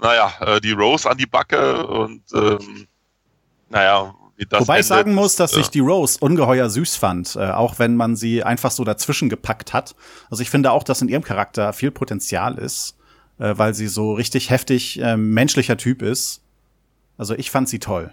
naja, 0.00 0.32
äh, 0.40 0.60
die 0.60 0.72
Rose 0.72 1.08
an 1.10 1.16
die 1.16 1.26
Backe 1.26 1.86
und 1.86 2.22
ähm, 2.34 2.86
naja, 3.68 4.14
Wobei 4.50 4.80
ich 4.80 4.86
sagen 4.86 5.14
muss, 5.14 5.36
dass 5.36 5.52
ja. 5.52 5.60
ich 5.60 5.68
die 5.68 5.78
Rose 5.78 6.18
ungeheuer 6.20 6.68
süß 6.68 6.96
fand, 6.96 7.36
äh, 7.36 7.50
auch 7.50 7.78
wenn 7.78 7.94
man 7.94 8.16
sie 8.16 8.42
einfach 8.42 8.72
so 8.72 8.82
dazwischen 8.82 9.28
gepackt 9.28 9.72
hat. 9.72 9.94
Also 10.30 10.42
ich 10.42 10.50
finde 10.50 10.72
auch, 10.72 10.82
dass 10.82 11.00
in 11.00 11.08
ihrem 11.08 11.22
Charakter 11.22 11.72
viel 11.72 11.92
Potenzial 11.92 12.58
ist 12.58 12.96
äh, 13.42 13.58
weil 13.58 13.74
sie 13.74 13.88
so 13.88 14.12
richtig 14.12 14.50
heftig 14.50 15.00
äh, 15.00 15.16
menschlicher 15.16 15.76
Typ 15.76 16.00
ist. 16.00 16.42
Also 17.18 17.34
ich 17.34 17.50
fand 17.50 17.68
sie 17.68 17.80
toll. 17.80 18.12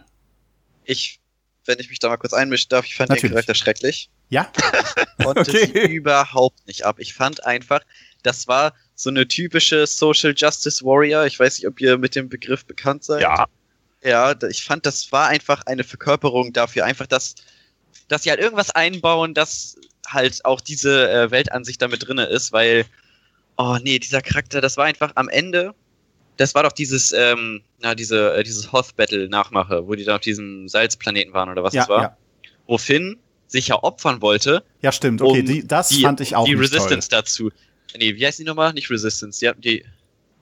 Ich, 0.85 1.19
wenn 1.65 1.77
ich 1.79 1.89
mich 1.89 1.99
da 1.99 2.09
mal 2.09 2.17
kurz 2.17 2.33
einmischen 2.33 2.69
darf, 2.69 2.85
ich 2.85 2.95
fand 2.95 3.09
Natürlich. 3.09 3.29
den 3.29 3.31
Charakter 3.33 3.53
schrecklich. 3.53 4.09
Ja? 4.29 4.51
Ich 5.19 5.25
konnte 5.25 5.41
okay. 5.41 5.69
sie 5.73 5.93
überhaupt 5.95 6.65
nicht 6.65 6.85
ab. 6.85 6.95
Ich 6.99 7.13
fand 7.13 7.45
einfach, 7.45 7.81
das 8.23 8.47
war 8.47 8.73
so 8.95 9.09
eine 9.09 9.27
typische 9.27 9.85
Social 9.85 10.33
Justice 10.35 10.83
Warrior. 10.83 11.25
Ich 11.25 11.37
weiß 11.37 11.57
nicht, 11.57 11.67
ob 11.67 11.81
ihr 11.81 11.97
mit 11.97 12.15
dem 12.15 12.29
Begriff 12.29 12.63
bekannt 12.65 13.03
seid. 13.03 13.21
Ja. 13.21 13.47
Ja, 14.01 14.33
ich 14.49 14.63
fand, 14.63 14.85
das 14.85 15.11
war 15.11 15.27
einfach 15.27 15.63
eine 15.65 15.83
Verkörperung 15.83 16.53
dafür. 16.53 16.85
Einfach, 16.85 17.05
dass, 17.05 17.35
dass 18.07 18.23
sie 18.23 18.29
halt 18.29 18.39
irgendwas 18.39 18.71
einbauen, 18.71 19.33
dass 19.33 19.75
halt 20.07 20.45
auch 20.45 20.61
diese 20.61 21.11
äh, 21.11 21.31
Weltansicht 21.31 21.81
damit 21.81 22.07
drinne 22.07 22.23
ist, 22.27 22.53
weil 22.53 22.85
Oh 23.62 23.78
nee, 23.84 24.00
dieser 24.00 24.22
Charakter, 24.22 24.62
das 24.62 24.78
war 24.78 24.86
einfach 24.86 25.12
am 25.15 25.28
Ende. 25.28 25.76
Das 26.38 26.56
war 26.56 26.63
doch 26.63 26.72
dieses, 26.72 27.12
ähm, 27.12 27.62
na, 27.82 27.93
diese, 27.93 28.34
äh, 28.36 28.43
dieses 28.43 28.72
Hoth-Battle-Nachmache, 28.72 29.86
wo 29.86 29.95
die 29.95 30.06
da 30.06 30.15
auf 30.15 30.22
diesem 30.22 30.69
Salzplaneten 30.69 31.34
waren 31.34 31.50
oder 31.50 31.62
was 31.62 31.74
ja, 31.74 31.82
das 31.82 31.89
war. 31.89 32.02
Ja. 32.02 32.17
Wo 32.67 32.78
Finn 32.78 33.17
sich 33.48 33.67
ja 33.67 33.84
opfern 33.84 34.22
wollte. 34.22 34.63
Ja, 34.82 34.93
stimmt, 34.93 35.22
okay, 35.22 35.41
um 35.41 35.45
die, 35.45 35.67
das 35.67 35.89
die, 35.89 36.02
fand 36.02 36.22
ich 36.22 36.38
auch 36.38 36.45
Die 36.45 36.54
Resistance 36.54 37.10
toll. 37.10 37.19
dazu. 37.19 37.52
Nee, 37.98 38.15
wie 38.15 38.26
heißt 38.26 38.39
die 38.39 38.45
nochmal? 38.45 38.72
Nicht 38.72 38.89
Resistance, 38.89 39.54
die, 39.58 39.62
die 39.62 39.86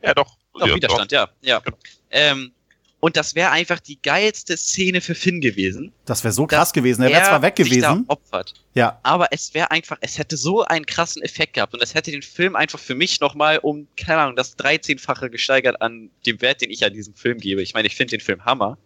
Ja, 0.03 0.13
doch. 0.13 0.37
Doch, 0.53 0.75
Widerstand, 0.75 1.11
doch. 1.11 1.17
ja. 1.17 1.29
ja. 1.41 1.59
Genau. 1.59 1.77
Ähm, 2.11 2.51
und 2.99 3.15
das 3.15 3.35
wäre 3.35 3.51
einfach 3.51 3.79
die 3.79 4.01
geilste 4.01 4.57
Szene 4.57 5.01
für 5.01 5.13
Finn 5.13 5.39
gewesen. 5.39 5.93
Das 6.05 6.23
wäre 6.23 6.31
so 6.31 6.47
krass 6.47 6.73
gewesen. 6.73 7.03
Er 7.03 7.09
wäre 7.09 7.25
zwar 7.25 7.41
weg 7.43 7.55
gewesen. 7.55 8.05
opfert. 8.07 8.53
Ja. 8.73 8.99
Aber 9.03 9.27
es 9.31 9.53
wäre 9.53 9.69
einfach, 9.69 9.97
es 10.01 10.17
hätte 10.17 10.35
so 10.35 10.63
einen 10.63 10.85
krassen 10.85 11.21
Effekt 11.21 11.53
gehabt 11.53 11.75
und 11.75 11.83
es 11.83 11.93
hätte 11.93 12.09
den 12.09 12.23
Film 12.23 12.55
einfach 12.55 12.79
für 12.79 12.95
mich 12.95 13.19
nochmal 13.19 13.59
um, 13.59 13.87
keine 13.97 14.21
Ahnung, 14.21 14.35
das 14.35 14.57
13-fache 14.57 15.29
gesteigert 15.29 15.79
an 15.79 16.09
dem 16.25 16.41
Wert, 16.41 16.61
den 16.61 16.71
ich 16.71 16.83
an 16.83 16.93
diesem 16.93 17.13
Film 17.13 17.37
gebe. 17.37 17.61
Ich 17.61 17.75
meine, 17.75 17.87
ich 17.87 17.95
finde 17.95 18.17
den 18.17 18.21
Film 18.21 18.43
Hammer. 18.45 18.79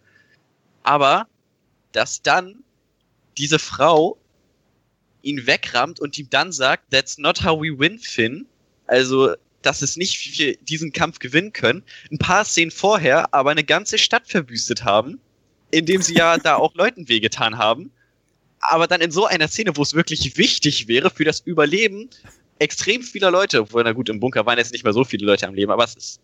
Aber, 0.82 1.26
dass 1.92 2.20
dann 2.20 2.62
diese 3.38 3.58
Frau 3.58 4.18
ihn 5.22 5.46
wegrammt 5.46 6.00
und 6.00 6.18
ihm 6.18 6.28
dann 6.28 6.52
sagt, 6.52 6.90
that's 6.90 7.16
not 7.16 7.42
how 7.42 7.58
we 7.58 7.78
win, 7.78 7.98
Finn. 7.98 8.46
Also, 8.86 9.34
dass 9.62 9.82
es 9.82 9.96
nicht 9.96 10.38
wir 10.38 10.56
diesen 10.56 10.92
Kampf 10.92 11.18
gewinnen 11.18 11.52
können. 11.52 11.82
Ein 12.10 12.18
paar 12.18 12.44
Szenen 12.44 12.70
vorher 12.70 13.32
aber 13.34 13.50
eine 13.50 13.64
ganze 13.64 13.98
Stadt 13.98 14.28
verwüstet 14.28 14.84
haben, 14.84 15.20
indem 15.70 16.02
sie 16.02 16.14
ja 16.14 16.38
da 16.38 16.56
auch 16.56 16.74
Leuten 16.76 17.08
wehgetan 17.08 17.58
haben. 17.58 17.90
Aber 18.60 18.86
dann 18.86 19.00
in 19.00 19.10
so 19.10 19.26
einer 19.26 19.48
Szene, 19.48 19.76
wo 19.76 19.82
es 19.82 19.94
wirklich 19.94 20.36
wichtig 20.36 20.86
wäre 20.86 21.10
für 21.10 21.24
das 21.24 21.40
Überleben 21.40 22.10
extrem 22.58 23.02
vieler 23.02 23.30
Leute, 23.30 23.62
obwohl, 23.62 23.82
na 23.82 23.92
gut, 23.92 24.08
im 24.08 24.20
Bunker 24.20 24.46
waren 24.46 24.58
jetzt 24.58 24.72
nicht 24.72 24.84
mehr 24.84 24.92
so 24.92 25.04
viele 25.04 25.26
Leute 25.26 25.48
am 25.48 25.54
Leben, 25.54 25.72
aber 25.72 25.84
es 25.84 25.94
ist, 25.94 26.20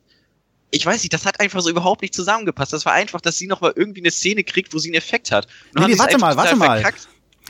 ich 0.71 0.85
weiß 0.85 1.03
nicht, 1.03 1.13
das 1.13 1.25
hat 1.25 1.41
einfach 1.41 1.61
so 1.61 1.71
überhaupt 1.71 2.03
nicht 2.03 2.15
zusammengepasst. 2.15 2.73
Das 2.73 2.85
war 2.85 2.93
einfach, 2.93 3.21
dass 3.21 3.39
sie 3.39 3.47
nochmal 3.47 3.73
irgendwie 3.75 4.01
eine 4.01 4.11
Szene 4.11 4.45
kriegt, 4.45 4.75
wo 4.75 4.79
sie 4.79 4.89
einen 4.89 4.97
Effekt 4.97 5.33
hat. 5.33 5.47
Nee, 5.75 5.89
nee, 5.89 5.99
warte 5.99 6.19
mal, 6.19 6.37
warte 6.37 6.57
mal. 6.57 6.85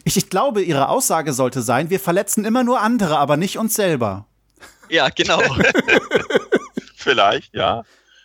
Ich, 0.04 0.16
ich 0.16 0.30
glaube, 0.30 0.62
ihre 0.62 0.88
Aussage 0.88 1.32
sollte 1.32 1.62
sein, 1.62 1.90
wir 1.90 1.98
verletzen 2.00 2.44
immer 2.44 2.62
nur 2.62 2.80
andere, 2.80 3.18
aber 3.18 3.36
nicht 3.36 3.58
uns 3.58 3.74
selber. 3.74 4.27
Ja, 4.88 5.08
genau. 5.10 5.40
Vielleicht, 6.96 7.54
ja. 7.54 7.84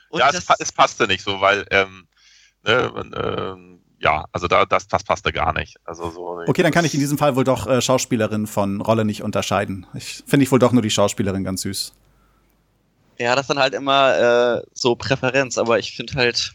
Und 0.10 0.19
ja, 0.19 0.30
es, 0.30 0.48
es, 0.60 0.72
passte 0.72 1.08
nicht 1.08 1.24
so, 1.24 1.41
weil, 1.41 1.65
ähm, 1.72 2.08
ne, 2.63 2.91
ähm, 3.15 3.82
ja, 4.00 4.26
also 4.32 4.48
da, 4.48 4.65
das, 4.65 4.88
das 4.88 5.04
passte 5.04 5.32
gar 5.32 5.54
nicht. 5.54 5.78
Also 5.86 6.10
so, 6.12 6.43
okay, 6.46 6.62
dann 6.62 6.72
kann 6.72 6.86
ich 6.86 6.93
in 6.93 7.00
diesem 7.00 7.17
Fall 7.17 7.36
wohl 7.36 7.43
doch 7.43 7.67
äh, 7.67 7.82
Schauspielerin 7.82 8.48
von 8.48 8.82
Rolle 8.82 9.06
nicht 9.06 9.24
unterscheiden. 9.24 9.88
Ich 9.93 10.24
finde 10.28 10.43
ich 10.43 10.52
wohl 10.52 10.60
doch 10.60 10.72
nur 10.72 10.82
die 10.82 10.89
Schauspielerin 10.89 11.43
ganz 11.43 11.62
süß. 11.62 11.93
Ja, 13.19 13.36
das 13.36 13.44
ist 13.44 13.50
dann 13.50 13.60
halt 13.60 13.73
immer 13.73 14.58
äh, 14.58 14.63
so 14.73 14.96
Präferenz, 14.96 15.58
aber 15.58 15.79
ich 15.79 15.96
finde 15.96 16.13
halt, 16.15 16.54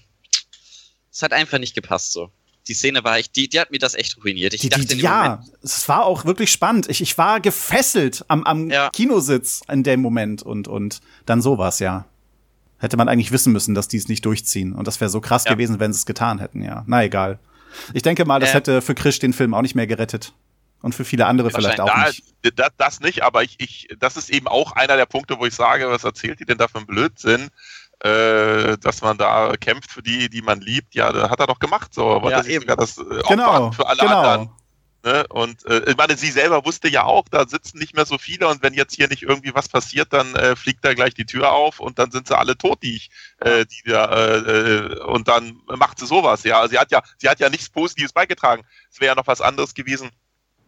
es 1.10 1.22
hat 1.22 1.32
einfach 1.32 1.58
nicht 1.58 1.74
gepasst 1.74 2.12
so. 2.12 2.30
Die 2.68 2.74
Szene 2.74 3.02
war 3.04 3.18
ich, 3.18 3.30
die, 3.32 3.48
die 3.48 3.58
hat 3.58 3.70
mir 3.70 3.78
das 3.78 3.94
echt 3.94 4.16
ruiniert. 4.22 4.54
Ich 4.54 4.60
Die, 4.60 4.68
dachte 4.68 4.84
die, 4.86 4.92
in 4.92 4.98
dem 4.98 5.04
ja, 5.04 5.22
Moment, 5.40 5.52
es 5.62 5.88
war 5.88 6.04
auch 6.04 6.24
wirklich 6.24 6.52
spannend. 6.52 6.88
Ich, 6.88 7.00
ich 7.00 7.16
war 7.18 7.40
gefesselt 7.40 8.24
am, 8.28 8.44
am 8.44 8.70
Ja. 8.70 8.90
Kinositz 8.90 9.62
in 9.70 9.82
dem 9.82 10.00
Moment 10.00 10.42
und, 10.42 10.68
und 10.68 11.00
dann 11.26 11.40
sowas, 11.42 11.78
ja. 11.80 12.04
Hätte 12.78 12.96
man 12.96 13.08
eigentlich 13.08 13.32
wissen 13.32 13.52
müssen, 13.52 13.74
dass 13.74 13.88
die 13.88 13.96
es 13.96 14.06
nicht 14.08 14.24
durchziehen. 14.24 14.72
Und 14.72 14.86
das 14.86 15.00
wäre 15.00 15.10
so 15.10 15.20
krass 15.20 15.44
Ja. 15.44 15.52
gewesen, 15.54 15.80
wenn 15.80 15.92
sie 15.92 15.98
es 15.98 16.06
getan 16.06 16.38
hätten, 16.38 16.62
ja. 16.62 16.84
Na 16.86 17.02
egal. 17.02 17.38
Ich 17.92 18.02
denke 18.02 18.24
mal, 18.24 18.38
das 18.38 18.50
Äh. 18.50 18.54
hätte 18.54 18.82
für 18.82 18.94
Krisch 18.94 19.18
den 19.18 19.32
Film 19.32 19.52
auch 19.54 19.62
nicht 19.62 19.74
mehr 19.74 19.86
gerettet. 19.86 20.32
Und 20.80 20.94
für 20.94 21.04
viele 21.04 21.26
andere 21.26 21.50
vielleicht 21.50 21.80
auch 21.80 21.88
Wahrscheinlich- 21.88 22.22
nicht. 22.44 22.58
Da, 22.58 22.68
das, 22.68 22.72
das 22.78 23.00
nicht, 23.00 23.24
aber 23.24 23.42
ich, 23.42 23.56
ich, 23.58 23.88
das 23.98 24.16
ist 24.16 24.30
eben 24.30 24.46
auch 24.46 24.72
einer 24.72 24.96
der 24.96 25.06
Punkte, 25.06 25.36
wo 25.40 25.44
ich 25.44 25.54
sage, 25.54 25.88
was 25.90 26.04
erzählt 26.04 26.38
die 26.38 26.44
denn 26.44 26.56
da 26.56 26.68
für 26.68 26.78
einen 26.78 26.86
Blödsinn? 26.86 27.48
Äh, 28.00 28.78
dass 28.78 29.02
man 29.02 29.18
da 29.18 29.54
kämpft 29.56 29.90
für 29.90 30.02
die, 30.02 30.30
die 30.30 30.42
man 30.42 30.60
liebt, 30.60 30.94
ja, 30.94 31.10
da 31.10 31.30
hat 31.30 31.40
er 31.40 31.48
doch 31.48 31.58
gemacht, 31.58 31.92
so, 31.92 32.04
wollte 32.22 32.30
Ja, 32.30 32.42
sich 32.44 32.52
eben. 32.52 32.60
sogar 32.62 32.76
das 32.76 32.96
äh, 32.98 33.02
Genau, 33.28 33.48
opfern 33.48 33.72
für 33.72 33.86
alle 33.88 34.00
genau. 34.02 34.20
anderen. 34.20 34.50
Ne? 35.04 35.26
Und 35.28 35.64
äh, 35.66 35.90
ich 35.90 35.96
meine, 35.96 36.16
sie 36.16 36.30
selber 36.30 36.64
wusste 36.64 36.88
ja 36.88 37.04
auch, 37.04 37.28
da 37.28 37.46
sitzen 37.46 37.78
nicht 37.78 37.94
mehr 37.94 38.04
so 38.04 38.18
viele 38.18 38.48
und 38.48 38.62
wenn 38.62 38.74
jetzt 38.74 38.96
hier 38.96 39.08
nicht 39.08 39.22
irgendwie 39.22 39.54
was 39.54 39.68
passiert, 39.68 40.12
dann 40.12 40.34
äh, 40.34 40.56
fliegt 40.56 40.84
da 40.84 40.92
gleich 40.94 41.14
die 41.14 41.24
Tür 41.24 41.52
auf 41.52 41.78
und 41.78 41.98
dann 41.98 42.10
sind 42.10 42.26
sie 42.26 42.36
alle 42.36 42.58
tot, 42.58 42.82
die 42.82 42.96
ich, 42.96 43.10
äh, 43.38 43.64
die 43.64 43.90
da, 43.90 44.12
äh, 44.12 44.36
äh, 44.38 45.00
und 45.04 45.28
dann 45.28 45.60
macht 45.66 46.00
sie 46.00 46.06
sowas, 46.06 46.42
ja. 46.42 46.66
Sie 46.68 46.78
hat 46.78 46.90
ja, 46.90 47.02
sie 47.16 47.28
hat 47.28 47.38
ja 47.38 47.48
nichts 47.48 47.70
Positives 47.70 48.12
beigetragen. 48.12 48.64
Es 48.90 49.00
wäre 49.00 49.12
ja 49.12 49.14
noch 49.14 49.28
was 49.28 49.40
anderes 49.40 49.74
gewesen, 49.74 50.10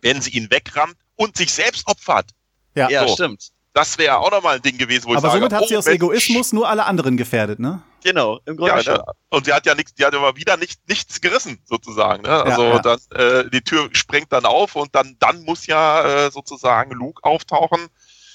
wenn 0.01 0.20
sie 0.20 0.31
ihn 0.31 0.51
wegrammt 0.51 0.97
und 1.16 1.37
sich 1.37 1.53
selbst 1.53 1.87
opfert. 1.89 2.31
Ja. 2.76 2.89
ja, 2.89 3.07
so. 3.07 3.14
stimmt. 3.14 3.51
Das 3.81 3.97
wäre 3.97 4.18
auch 4.18 4.31
nochmal 4.31 4.57
ein 4.57 4.62
Ding 4.62 4.76
gewesen, 4.76 5.07
wo 5.07 5.12
Aber 5.12 5.16
ich 5.16 5.22
sage, 5.22 5.39
somit 5.39 5.53
hat 5.55 5.66
sie 5.66 5.74
oh, 5.74 5.78
aus 5.78 5.87
Mensch. 5.87 5.95
Egoismus 5.95 6.53
nur 6.53 6.68
alle 6.68 6.85
anderen 6.85 7.16
gefährdet, 7.16 7.59
ne? 7.61 7.83
Genau, 8.05 8.39
im 8.45 8.59
Grunde 8.59 8.74
Ja, 8.74 8.83
schon. 8.83 8.93
ne? 8.93 9.05
Und 9.31 9.47
sie 9.47 9.55
hat 9.55 9.64
ja 9.64 9.74
nichts, 9.74 9.95
die 9.95 10.05
hat 10.05 10.14
aber 10.14 10.37
wieder 10.37 10.59
nicht, 10.59 10.87
nichts 10.87 11.18
gerissen, 11.22 11.62
sozusagen. 11.64 12.24
Ne? 12.24 12.28
Also 12.28 12.62
ja. 12.62 12.78
Dann, 12.81 12.99
äh, 13.14 13.49
die 13.49 13.62
Tür 13.62 13.89
sprengt 13.93 14.35
dann 14.35 14.45
auf 14.45 14.76
und 14.76 14.95
dann, 14.95 15.16
dann 15.18 15.45
muss 15.45 15.66
ja 15.66 16.26
äh, 16.26 16.31
sozusagen 16.31 16.91
Luke 16.91 17.24
auftauchen, 17.24 17.89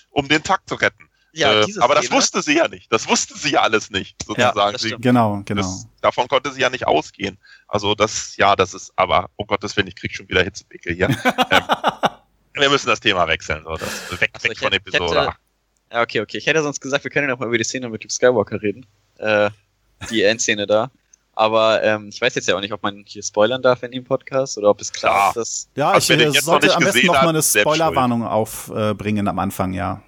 um 0.09 0.27
den 0.27 0.41
Tag 0.41 0.61
zu 0.67 0.73
retten. 0.73 1.09
Ja, 1.31 1.61
äh, 1.61 1.67
aber 1.79 1.93
das 1.93 2.05
Szene- 2.05 2.17
wusste 2.17 2.41
sie 2.41 2.55
ja 2.57 2.67
nicht. 2.67 2.91
Das 2.91 3.07
wusste 3.07 3.37
sie 3.37 3.51
ja 3.51 3.61
alles 3.61 3.91
nicht, 3.91 4.23
sozusagen. 4.25 4.79
sie. 4.79 4.95
Genau, 4.97 5.43
genau. 5.45 5.61
das, 5.61 5.85
davon 6.01 6.27
konnte 6.27 6.51
sie 6.53 6.61
ja 6.61 6.71
nicht 6.71 6.87
ausgehen. 6.87 7.37
Also 7.67 7.93
das, 7.93 8.35
ja, 8.37 8.55
das 8.55 8.73
ist, 8.73 8.93
aber, 8.95 9.29
um 9.35 9.45
Gottes 9.45 9.77
Willen, 9.77 9.89
ich 9.89 9.95
krieg 9.95 10.15
schon 10.15 10.27
wieder 10.27 10.41
Hitzepickel 10.41 10.95
hier. 10.95 11.09
ähm, 11.51 11.63
wir 12.61 12.69
müssen 12.69 12.87
das 12.87 12.99
Thema 12.99 13.27
wechseln. 13.27 13.63
So, 13.63 13.75
das, 13.75 14.19
weg 14.19 14.31
Ach 14.33 14.39
so, 14.41 14.49
weg 14.49 14.51
ich 14.53 14.59
von 14.59 14.71
hätte- 14.71 14.83
ich 14.87 14.95
Episode 14.95 15.19
hätte- 15.21 15.29
8. 15.29 15.39
Ja, 15.93 16.01
okay, 16.01 16.21
okay. 16.21 16.37
Ich 16.37 16.45
hätte 16.47 16.61
sonst 16.63 16.81
gesagt, 16.81 17.03
wir 17.03 17.11
können 17.11 17.27
ja 17.27 17.33
noch 17.33 17.39
mal 17.39 17.47
über 17.47 17.57
die 17.57 17.63
Szene 17.63 17.87
mit 17.89 18.03
Luke 18.03 18.13
Skywalker 18.13 18.61
reden. 18.61 18.85
Äh, 19.17 19.49
die 20.09 20.23
Endszene 20.23 20.65
da. 20.67 20.89
Aber 21.33 21.83
ähm, 21.83 22.09
ich 22.09 22.19
weiß 22.21 22.33
jetzt 22.35 22.47
ja 22.47 22.55
auch 22.55 22.61
nicht, 22.61 22.71
ob 22.73 22.81
man 22.81 23.03
hier 23.05 23.21
spoilern 23.21 23.61
darf 23.61 23.83
in 23.83 23.91
dem 23.91 24.03
Podcast 24.03 24.57
oder 24.57 24.69
ob 24.69 24.79
es 24.81 24.91
klar 24.91 25.13
Ja. 25.15 25.27
ist, 25.29 25.35
dass. 25.35 25.69
Ja, 25.75 25.91
Also, 25.91 26.13
ich 26.13 26.25
noch 26.25 26.33
sollte 26.41 26.67
nicht 26.67 26.75
am 26.75 26.83
besten 26.83 26.93
gesehen 26.95 27.07
noch 27.07 27.15
hat, 27.15 27.23
mal 27.23 27.29
eine 27.29 27.43
Spoilerwarnung 27.43 28.23
aufbringen 28.25 29.27
am 29.27 29.39
Anfang, 29.39 29.73
ja. 29.73 30.01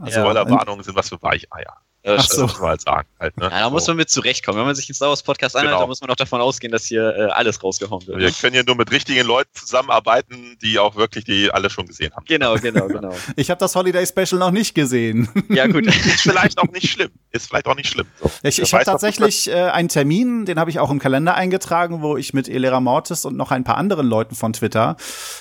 Also, 0.00 0.20
Spoilerwarnungen 0.20 0.82
sind 0.84 0.96
was 0.96 1.08
für 1.10 1.20
Weicheier. 1.22 1.76
Äh, 2.02 2.16
Ach 2.18 2.24
so. 2.24 2.42
Das 2.42 2.52
muss 2.52 2.60
man 2.60 2.70
halt 2.70 2.80
sagen. 2.80 3.08
Halt, 3.18 3.36
ne? 3.36 3.44
Ja, 3.44 3.60
da 3.60 3.70
muss 3.70 3.86
man 3.86 3.96
mit 3.96 4.08
zurechtkommen. 4.08 4.58
Wenn 4.58 4.66
man 4.66 4.74
sich 4.74 4.88
einen 4.88 4.94
Star 4.94 5.08
Wars 5.10 5.22
Podcast 5.22 5.54
anhört, 5.54 5.72
Genau. 5.72 5.80
dann 5.80 5.88
muss 5.90 6.00
man 6.00 6.08
auch 6.10 6.16
davon 6.16 6.40
ausgehen, 6.40 6.72
dass 6.72 6.86
hier 6.86 7.14
äh, 7.14 7.24
alles 7.26 7.62
rausgehauen 7.62 8.06
wird. 8.06 8.18
Wir 8.18 8.30
können 8.32 8.54
ja 8.56 8.62
nur 8.66 8.76
mit 8.76 8.90
richtigen 8.90 9.26
Leuten 9.26 9.50
zusammenarbeiten, 9.54 10.56
die 10.62 10.78
auch 10.78 10.96
wirklich 10.96 11.24
die 11.24 11.50
alle 11.50 11.68
schon 11.68 11.86
gesehen 11.86 12.12
haben. 12.14 12.24
Genau, 12.26 12.54
genau, 12.56 12.86
genau. 12.88 13.14
Ich 13.36 13.50
habe 13.50 13.58
das 13.58 13.74
Holiday 13.76 14.06
Special 14.06 14.38
noch 14.38 14.50
nicht 14.50 14.74
gesehen. 14.74 15.28
Ja, 15.50 15.66
gut. 15.66 15.86
Ist 15.86 16.20
vielleicht 16.22 16.58
auch 16.58 16.70
nicht 16.72 16.88
schlimm. 16.90 17.10
Ist 17.32 17.48
vielleicht 17.48 17.66
auch 17.66 17.74
nicht 17.76 17.88
schlimm. 17.90 18.06
So. 18.20 18.30
Ich, 18.42 18.60
ich 18.62 18.72
habe 18.72 18.84
tatsächlich 18.84 19.48
äh, 19.50 19.54
einen 19.64 19.88
Termin, 19.88 20.46
den 20.46 20.58
habe 20.60 20.70
ich 20.70 20.78
auch 20.78 20.90
im 20.90 20.98
Kalender 21.00 21.34
eingetragen, 21.34 22.02
wo 22.02 22.16
ich 22.16 22.32
mit 22.32 22.48
Elera 22.48 22.80
Mortis 22.80 23.24
und 23.24 23.36
noch 23.36 23.50
ein 23.50 23.64
paar 23.64 23.76
anderen 23.76 24.06
Leuten 24.06 24.34
von 24.36 24.52
Twitter, 24.52 24.96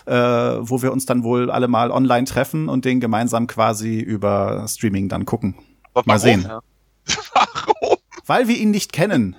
äh, 0.07 0.13
wo 0.13 0.81
wir 0.81 0.91
uns 0.91 1.05
dann 1.05 1.23
wohl 1.23 1.51
alle 1.51 1.67
mal 1.67 1.91
online 1.91 2.25
treffen 2.25 2.69
und 2.69 2.85
den 2.85 2.99
gemeinsam 2.99 3.47
quasi 3.47 3.99
über 3.99 4.65
Streaming 4.67 5.09
dann 5.09 5.25
gucken. 5.25 5.55
Aber 5.99 6.07
Mal 6.13 6.21
warum? 6.23 6.41
sehen. 6.41 6.43
Ja. 6.49 6.61
Warum? 7.33 7.97
Weil 8.25 8.47
wir 8.47 8.57
ihn 8.57 8.71
nicht 8.71 8.93
kennen. 8.93 9.35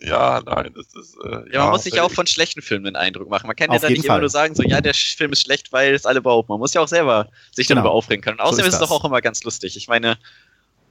Ja, 0.00 0.40
nein, 0.44 0.72
das 0.74 0.94
ist. 0.94 1.16
Äh, 1.24 1.52
Ja, 1.52 1.62
man 1.64 1.70
muss 1.72 1.82
sich 1.84 2.00
auch 2.00 2.10
von 2.10 2.26
schlechten 2.26 2.62
Filmen 2.62 2.86
einen 2.86 2.96
Eindruck 2.96 3.28
machen. 3.28 3.46
Man 3.46 3.56
kann 3.56 3.70
ja 3.70 3.76
Auf 3.76 3.82
da 3.82 3.88
jeden 3.88 3.98
nicht 4.00 4.04
immer 4.06 4.14
Fall. 4.14 4.20
nur 4.20 4.28
sagen, 4.30 4.54
so, 4.54 4.62
ja, 4.62 4.80
der 4.80 4.94
Film 4.94 5.32
ist 5.32 5.40
schlecht, 5.42 5.72
weil 5.72 5.92
es 5.94 6.06
alle 6.06 6.20
behaupten. 6.20 6.52
Man 6.52 6.60
muss 6.60 6.74
ja 6.74 6.80
auch 6.82 6.88
selber 6.88 7.28
sich 7.52 7.66
Genau. 7.66 7.80
darüber 7.80 7.94
aufregen 7.94 8.22
können. 8.22 8.38
Und 8.38 8.44
außerdem 8.44 8.66
ist 8.66 8.74
ist, 8.74 8.80
es 8.82 8.88
doch 8.88 8.94
auch 8.94 9.04
immer 9.04 9.20
ganz 9.20 9.42
lustig. 9.42 9.76
Ich 9.76 9.88
meine, 9.88 10.16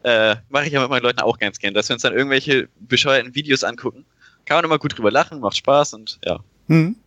äh, 0.03 0.35
mache 0.49 0.65
ich 0.65 0.73
ja 0.73 0.81
mit 0.81 0.89
meinen 0.89 1.03
Leuten 1.03 1.19
auch 1.21 1.37
ganz 1.39 1.57
gern, 1.59 1.73
dass 1.73 1.87
wir 1.89 1.93
uns 1.93 2.01
dann 2.03 2.13
irgendwelche 2.13 2.67
bescheuerten 2.79 3.33
Videos 3.35 3.63
angucken. 3.63 4.05
Kann 4.45 4.57
man 4.57 4.65
immer 4.65 4.77
gut 4.79 4.97
drüber 4.97 5.11
lachen, 5.11 5.39
macht 5.39 5.55
Spaß 5.57 5.93
und 5.93 6.19
ja, 6.25 6.39
Hm? 6.67 6.97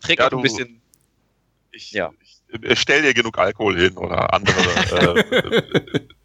trägt 0.00 0.20
Ja, 0.20 0.26
auch 0.26 0.30
ein 0.32 0.36
du- 0.38 0.42
bisschen. 0.42 0.80
Ich, 1.72 1.90
Ja. 1.92 2.10
ich 2.22 2.29
stell 2.74 3.02
dir 3.02 3.14
genug 3.14 3.38
Alkohol 3.38 3.76
hin 3.76 3.96
oder 3.96 4.32
andere, 4.32 4.60
äh, 4.90 5.20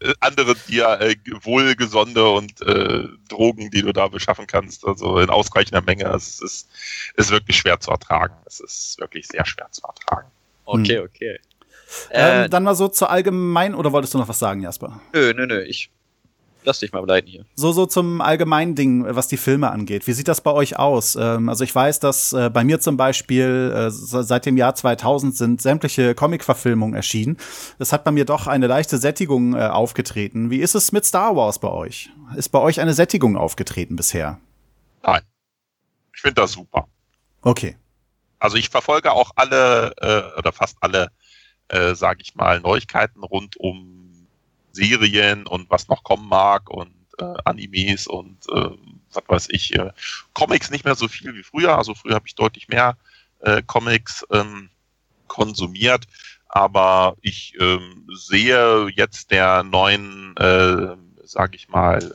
äh, 0.00 0.14
andere 0.20 0.54
dir 0.68 1.00
äh, 1.00 1.16
wohlgesonde 1.42 2.28
und 2.28 2.60
äh, 2.62 3.08
Drogen, 3.28 3.70
die 3.70 3.82
du 3.82 3.92
da 3.92 4.08
beschaffen 4.08 4.46
kannst, 4.46 4.86
also 4.86 5.18
in 5.18 5.30
ausreichender 5.30 5.82
Menge. 5.82 6.04
Es 6.14 6.40
ist, 6.40 6.68
ist 7.16 7.30
wirklich 7.30 7.56
schwer 7.56 7.80
zu 7.80 7.90
ertragen. 7.90 8.34
Es 8.46 8.60
ist 8.60 8.98
wirklich 8.98 9.26
sehr 9.26 9.44
schwer 9.46 9.68
zu 9.70 9.82
ertragen. 9.82 10.28
Okay, 10.64 10.98
okay. 10.98 11.38
Äh, 12.10 12.44
Ähm, 12.44 12.50
dann 12.50 12.64
mal 12.64 12.74
so 12.74 12.88
zur 12.88 13.10
allgemein 13.10 13.74
oder 13.74 13.92
wolltest 13.92 14.14
du 14.14 14.18
noch 14.18 14.28
was 14.28 14.38
sagen, 14.38 14.60
Jasper? 14.60 15.00
nö, 15.12 15.32
nö, 15.34 15.46
nö, 15.46 15.62
ich 15.62 15.90
lass 16.66 16.80
dich 16.80 16.92
mal 16.92 17.04
leiten 17.06 17.30
hier. 17.30 17.44
So, 17.54 17.72
so 17.72 17.86
zum 17.86 18.20
allgemeinen 18.20 18.74
Ding, 18.74 19.06
was 19.08 19.28
die 19.28 19.36
Filme 19.38 19.70
angeht. 19.70 20.06
Wie 20.06 20.12
sieht 20.12 20.28
das 20.28 20.40
bei 20.42 20.50
euch 20.52 20.78
aus? 20.78 21.16
Ähm, 21.16 21.48
also 21.48 21.64
ich 21.64 21.74
weiß, 21.74 22.00
dass 22.00 22.32
äh, 22.32 22.50
bei 22.50 22.64
mir 22.64 22.80
zum 22.80 22.96
Beispiel 22.96 23.72
äh, 23.74 23.90
se- 23.90 24.24
seit 24.24 24.44
dem 24.44 24.56
Jahr 24.56 24.74
2000 24.74 25.34
sind 25.36 25.62
sämtliche 25.62 26.14
Comic-Verfilmungen 26.14 26.94
erschienen. 26.94 27.38
Es 27.78 27.92
hat 27.92 28.04
bei 28.04 28.10
mir 28.10 28.24
doch 28.26 28.46
eine 28.46 28.66
leichte 28.66 28.98
Sättigung 28.98 29.54
äh, 29.54 29.66
aufgetreten. 29.68 30.50
Wie 30.50 30.58
ist 30.58 30.74
es 30.74 30.92
mit 30.92 31.04
Star 31.06 31.34
Wars 31.36 31.58
bei 31.58 31.68
euch? 31.68 32.10
Ist 32.36 32.50
bei 32.50 32.58
euch 32.58 32.80
eine 32.80 32.92
Sättigung 32.92 33.36
aufgetreten 33.36 33.96
bisher? 33.96 34.38
Nein. 35.02 35.22
Ich 36.14 36.20
finde 36.20 36.42
das 36.42 36.52
super. 36.52 36.88
Okay. 37.42 37.76
Also 38.38 38.56
ich 38.56 38.68
verfolge 38.68 39.12
auch 39.12 39.30
alle 39.36 39.92
äh, 40.00 40.38
oder 40.38 40.52
fast 40.52 40.76
alle, 40.80 41.08
äh, 41.68 41.94
sage 41.94 42.20
ich 42.22 42.34
mal, 42.34 42.60
Neuigkeiten 42.60 43.22
rund 43.22 43.56
um 43.56 43.95
Serien 44.76 45.46
und 45.46 45.70
was 45.70 45.88
noch 45.88 46.04
kommen 46.04 46.28
mag 46.28 46.70
und 46.70 46.92
äh, 47.18 47.34
Animes 47.44 48.06
und 48.06 48.38
äh, 48.52 48.70
was 49.12 49.24
weiß 49.26 49.48
ich, 49.50 49.74
äh, 49.74 49.90
Comics 50.34 50.70
nicht 50.70 50.84
mehr 50.84 50.94
so 50.94 51.08
viel 51.08 51.34
wie 51.34 51.42
früher. 51.42 51.76
Also 51.76 51.94
früher 51.94 52.14
habe 52.14 52.28
ich 52.28 52.34
deutlich 52.34 52.68
mehr 52.68 52.96
äh, 53.40 53.62
Comics 53.66 54.24
ähm, 54.30 54.68
konsumiert, 55.26 56.06
aber 56.48 57.16
ich 57.22 57.54
ähm, 57.58 58.06
sehe 58.14 58.88
jetzt 58.94 59.30
der 59.30 59.62
neuen, 59.62 60.36
äh, 60.36 60.96
sage 61.24 61.56
ich 61.56 61.68
mal, 61.68 62.12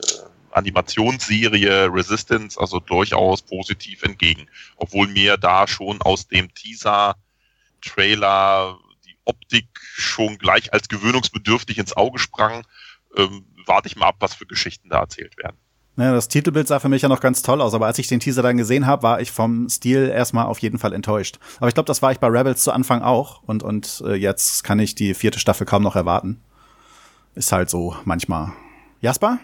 Animationsserie 0.52 1.92
Resistance 1.92 2.60
also 2.60 2.78
durchaus 2.78 3.40
positiv 3.40 4.02
entgegen 4.02 4.46
obwohl 4.76 5.08
mir 5.08 5.38
da 5.38 5.66
schon 5.66 6.02
aus 6.02 6.28
dem 6.28 6.52
Teaser-Trailer 6.54 8.76
die 8.76 8.91
Optik 9.24 9.68
schon 9.80 10.38
gleich 10.38 10.72
als 10.72 10.88
gewöhnungsbedürftig 10.88 11.78
ins 11.78 11.96
Auge 11.96 12.18
sprang, 12.18 12.64
ähm, 13.16 13.46
warte 13.66 13.88
ich 13.88 13.96
mal 13.96 14.08
ab, 14.08 14.16
was 14.20 14.34
für 14.34 14.46
Geschichten 14.46 14.88
da 14.88 15.00
erzählt 15.00 15.36
werden. 15.36 15.56
Ja, 15.98 16.12
das 16.12 16.28
Titelbild 16.28 16.66
sah 16.66 16.80
für 16.80 16.88
mich 16.88 17.02
ja 17.02 17.08
noch 17.08 17.20
ganz 17.20 17.42
toll 17.42 17.60
aus, 17.60 17.74
aber 17.74 17.86
als 17.86 17.98
ich 17.98 18.06
den 18.06 18.18
Teaser 18.18 18.42
dann 18.42 18.56
gesehen 18.56 18.86
habe, 18.86 19.02
war 19.02 19.20
ich 19.20 19.30
vom 19.30 19.68
Stil 19.68 20.08
erstmal 20.08 20.46
auf 20.46 20.58
jeden 20.60 20.78
Fall 20.78 20.94
enttäuscht. 20.94 21.38
Aber 21.58 21.68
ich 21.68 21.74
glaube, 21.74 21.86
das 21.86 22.00
war 22.00 22.10
ich 22.12 22.18
bei 22.18 22.28
Rebels 22.28 22.62
zu 22.62 22.72
Anfang 22.72 23.02
auch 23.02 23.42
und, 23.42 23.62
und 23.62 24.02
äh, 24.06 24.14
jetzt 24.14 24.64
kann 24.64 24.78
ich 24.78 24.94
die 24.94 25.12
vierte 25.12 25.38
Staffel 25.38 25.66
kaum 25.66 25.82
noch 25.82 25.94
erwarten. 25.94 26.42
Ist 27.34 27.52
halt 27.52 27.68
so 27.68 27.94
manchmal. 28.04 28.52
Jasper? 29.00 29.38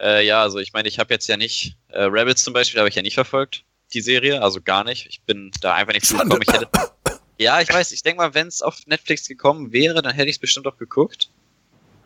Äh, 0.00 0.26
ja, 0.26 0.40
also 0.40 0.58
ich 0.58 0.72
meine, 0.72 0.88
ich 0.88 0.98
habe 0.98 1.12
jetzt 1.12 1.26
ja 1.26 1.36
nicht, 1.36 1.76
äh, 1.88 2.02
Rebels 2.02 2.42
zum 2.42 2.54
Beispiel 2.54 2.80
habe 2.80 2.88
ich 2.88 2.94
ja 2.94 3.02
nicht 3.02 3.14
verfolgt, 3.14 3.64
die 3.92 4.00
Serie, 4.00 4.42
also 4.42 4.62
gar 4.62 4.84
nicht. 4.84 5.06
Ich 5.06 5.22
bin 5.22 5.50
da 5.60 5.74
einfach 5.74 5.92
nicht 5.92 6.06
zugekommen. 6.06 6.42
Ich 6.46 6.52
hätte, 6.52 6.68
ja, 7.38 7.60
ich 7.60 7.68
weiß, 7.68 7.92
ich 7.92 8.02
denke 8.02 8.18
mal, 8.18 8.34
wenn 8.34 8.46
es 8.46 8.62
auf 8.62 8.86
Netflix 8.86 9.28
gekommen 9.28 9.72
wäre, 9.72 10.02
dann 10.02 10.14
hätte 10.14 10.28
ich 10.28 10.36
es 10.36 10.40
bestimmt 10.40 10.66
auch 10.66 10.78
geguckt. 10.78 11.30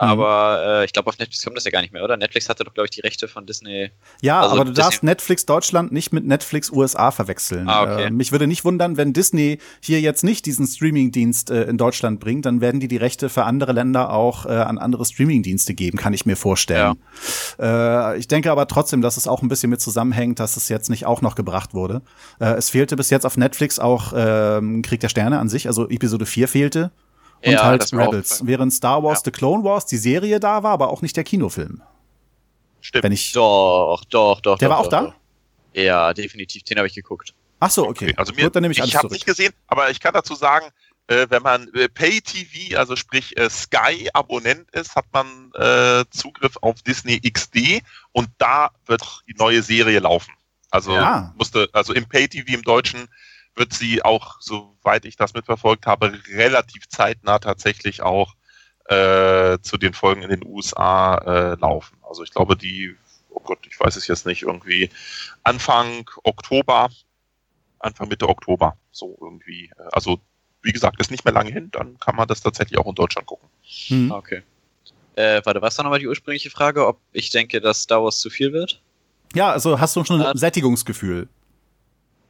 Mhm. 0.01 0.09
Aber 0.09 0.62
äh, 0.80 0.84
ich 0.84 0.92
glaube, 0.92 1.09
auf 1.09 1.18
Netflix 1.18 1.44
kommt 1.44 1.57
das 1.57 1.64
ja 1.64 1.70
gar 1.70 1.82
nicht 1.82 1.92
mehr, 1.92 2.03
oder? 2.03 2.16
Netflix 2.16 2.48
hatte 2.48 2.64
doch, 2.64 2.72
glaube 2.74 2.86
ich, 2.86 2.90
die 2.90 3.01
Rechte 3.01 3.28
von 3.28 3.44
Disney. 3.46 3.90
Ja, 4.22 4.40
Also 4.40 4.55
aber 4.57 4.64
du 4.64 4.72
darfst 4.72 4.94
Disney- 5.03 5.07
Netflix 5.11 5.46
Deutschland 5.46 5.92
nicht 5.92 6.12
mit 6.12 6.24
Netflix 6.24 6.70
USA 6.70 7.11
verwechseln. 7.11 7.68
Ah, 7.68 7.82
okay. 7.82 8.05
äh, 8.05 8.11
mich 8.11 8.32
würde 8.32 8.46
nicht 8.46 8.64
wundern, 8.64 8.96
wenn 8.96 9.12
Disney 9.12 9.59
hier 9.82 10.01
jetzt 10.01 10.24
nicht 10.24 10.46
diesen 10.46 10.66
Streamingdienst 10.66 11.51
äh, 11.51 11.64
in 11.64 11.76
Deutschland 11.76 12.18
bringt, 12.20 12.46
dann 12.46 12.61
werden 12.61 12.80
die 12.80 12.88
die 12.88 12.96
Rechte 12.96 13.28
für 13.28 13.44
andere 13.44 13.72
Länder 13.72 14.12
auch 14.12 14.46
äh, 14.46 14.51
an 14.51 14.78
andere 14.78 15.05
Streamingdienste 15.05 15.74
geben, 15.74 15.98
kann 15.98 16.12
ich 16.14 16.24
mir 16.26 16.36
vorstellen. 16.36 16.96
Äh, 17.61 18.18
ich 18.18 18.28
denke 18.28 18.51
aber 18.51 18.66
trotzdem, 18.68 19.03
dass 19.03 19.16
es 19.16 19.28
auch 19.28 19.42
ein 19.42 19.48
bisschen 19.48 19.70
mit 19.70 19.80
zusammenhängt, 19.80 20.40
dass 20.40 20.57
es 20.57 20.68
jetzt 20.68 20.90
nicht 20.90 21.07
auch 21.07 21.20
noch 21.22 21.34
gebracht 21.34 21.74
wurde. 21.74 22.03
Äh, 22.40 22.55
es 22.55 22.70
fehlte 22.70 22.96
bis 22.96 23.11
jetzt 23.11 23.26
auf 23.26 23.36
Netflix 23.36 23.78
auch 23.78 24.12
ähm, 24.16 24.82
Krieg 24.82 25.01
der 25.01 25.09
Sterne 25.09 25.38
an 25.38 25.48
sich, 25.48 25.66
also 25.66 25.88
Episode 25.88 26.26
4 26.26 26.48
fehlte. 26.48 26.90
Und 27.45 27.53
Ja, 27.53 27.64
halt 27.64 27.93
Rebels. 27.93 28.47
Während 28.47 28.72
Star 28.72 29.03
Wars 29.03 29.20
Ja. 29.20 29.22
The 29.26 29.30
Clone 29.30 29.64
Wars 29.64 29.86
die 29.86 29.97
Serie 29.97 30.41
da 30.41 30.62
war, 30.62 30.72
aber 30.72 30.91
auch 30.91 31.03
nicht 31.03 31.16
der 31.16 31.24
Kinofilm. 31.24 31.82
Stimmt. 32.80 33.05
Wenn 33.05 33.12
ich. 33.12 33.32
Doch, 33.32 34.05
doch, 34.11 34.41
doch. 34.41 34.59
Der 34.59 34.68
doch, 34.68 34.74
war 34.74 34.80
auch 34.80 34.88
doch, 34.88 35.14
da? 35.72 35.80
Ja, 35.80 36.12
definitiv. 36.12 36.62
Den 36.64 36.78
habe 36.78 36.86
ich 36.88 36.95
geguckt. 36.95 37.34
Ach 37.61 37.70
so, 37.70 37.86
okay. 37.86 38.07
Okay, 38.07 38.14
also 38.16 38.32
mir, 38.34 38.45
Gut, 38.45 38.57
dann 38.57 38.62
nehme 38.62 38.72
ich 38.72 38.78
ich 38.78 38.97
habe 38.97 39.09
nicht 39.09 39.26
gesehen, 39.26 39.53
aber 39.66 39.91
ich 39.91 40.01
kann 40.01 40.14
dazu 40.14 40.34
sagen, 40.34 40.66
äh, 41.09 41.26
wenn 41.28 41.43
man 41.43 41.68
äh, 41.74 41.88
Pay-TV, 41.88 42.78
also 42.78 42.97
sprich 42.97 43.36
äh, 43.36 43.51
Sky-Abonnent 43.51 44.70
ist, 44.70 44.97
hat 44.97 45.05
man 45.12 45.51
äh, 45.55 46.05
Zugriff 46.11 46.57
auf 46.62 46.80
Disney 46.82 47.20
XD 47.20 47.82
und 48.12 48.28
da 48.38 48.70
wird 48.86 49.03
die 49.28 49.34
neue 49.34 49.62
Serie 49.62 49.99
laufen. 50.01 50.32
Also 50.70 50.95
Ja. 50.95 51.34
musste, 51.36 51.68
also 51.72 51.93
im 51.93 52.07
Pay-TV 52.09 52.55
im 52.55 52.62
Deutschen 52.62 53.09
wird 53.57 53.72
sie 53.72 54.03
auch, 54.03 54.40
soweit 54.40 55.05
ich 55.05 55.16
das 55.16 55.34
mitverfolgt 55.34 55.86
habe, 55.86 56.12
relativ 56.28 56.88
zeitnah 56.88 57.38
tatsächlich 57.38 58.03
auch 58.03 58.34
äh, 58.86 59.59
zu 59.62 59.76
den 59.76 59.92
Folgen 59.94 60.22
in 60.22 60.30
den 60.30 60.44
USA 60.46 61.16
äh, 61.18 61.61
laufen. 61.61 61.96
Also 62.09 62.22
ich 62.24 62.30
glaube, 62.30 62.57
die, 62.57 62.96
oh 63.28 63.40
Gott, 63.40 63.59
ich 63.68 63.78
weiß 63.78 63.96
es 63.96 64.07
jetzt 64.07 64.26
nicht, 64.26 64.42
irgendwie 64.42 64.90
Anfang 65.42 66.09
Oktober, 66.24 66.90
Anfang 67.78 68.09
Mitte 68.09 68.28
Oktober, 68.28 68.76
so 68.90 69.16
irgendwie. 69.20 69.70
Also 69.92 70.20
wie 70.62 70.72
gesagt, 70.72 71.01
ist 71.01 71.11
nicht 71.11 71.24
mehr 71.24 71.32
lange 71.32 71.51
hin, 71.51 71.70
dann 71.70 71.98
kann 71.98 72.16
man 72.16 72.28
das 72.28 72.42
tatsächlich 72.42 72.78
auch 72.78 72.86
in 72.86 72.94
Deutschland 72.94 73.26
gucken. 73.26 73.48
Hm. 73.88 74.11
Okay. 74.11 74.42
Äh, 75.16 75.40
warte, 75.44 75.62
was 75.62 75.76
war 75.78 75.84
nochmal 75.84 75.98
die 75.98 76.07
ursprüngliche 76.07 76.51
Frage? 76.51 76.86
Ob 76.86 77.01
ich 77.12 77.30
denke, 77.30 77.61
dass 77.61 77.82
Star 77.82 78.03
Wars 78.03 78.20
zu 78.20 78.30
viel 78.30 78.53
wird? 78.53 78.80
Ja, 79.34 79.51
also 79.51 79.80
hast 79.80 79.96
du 79.96 80.05
schon 80.05 80.20
ein 80.20 80.34
Äh, 80.34 80.38
Sättigungsgefühl? 80.38 81.28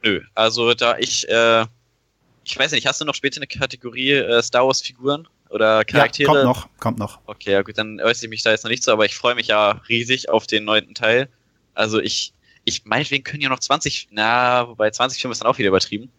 Nö. 0.03 0.21
Also 0.35 0.73
da 0.73 0.97
ich, 0.97 1.27
äh, 1.29 1.65
ich 2.43 2.57
weiß 2.57 2.71
nicht, 2.71 2.87
hast 2.87 3.01
du 3.01 3.05
noch 3.05 3.15
später 3.15 3.37
eine 3.37 3.47
Kategorie 3.47 4.11
äh, 4.11 4.41
Star 4.41 4.65
Wars 4.65 4.81
Figuren 4.81 5.27
oder 5.49 5.77
Ja, 5.79 5.83
Charaktere? 5.83 6.27
kommt 6.31 6.43
noch, 6.43 6.69
kommt 6.79 6.99
noch. 6.99 7.19
Okay, 7.25 7.51
ja 7.51 7.61
gut, 7.61 7.77
dann 7.77 7.99
äußere 7.99 8.25
ich 8.25 8.29
mich 8.29 8.43
da 8.43 8.51
jetzt 8.51 8.63
noch 8.63 8.71
nicht 8.71 8.83
so, 8.83 8.91
aber 8.91 9.05
ich 9.05 9.15
freue 9.15 9.35
mich 9.35 9.47
ja 9.47 9.81
riesig 9.89 10.29
auf 10.29 10.47
den 10.47 10.63
neunten 10.63 10.95
Teil. 10.95 11.29
Also 11.73 11.99
ich, 11.99 12.33
ich 12.65 12.85
meinetwegen 12.85 13.23
können 13.23 13.41
ja 13.41 13.49
noch 13.49 13.59
20, 13.59 14.09
na, 14.11 14.67
wobei 14.67 14.89
20 14.89 15.21
Filme 15.21 15.33
ist 15.33 15.41
dann 15.41 15.49
auch 15.49 15.57
wieder 15.57 15.69
übertrieben. 15.69 16.09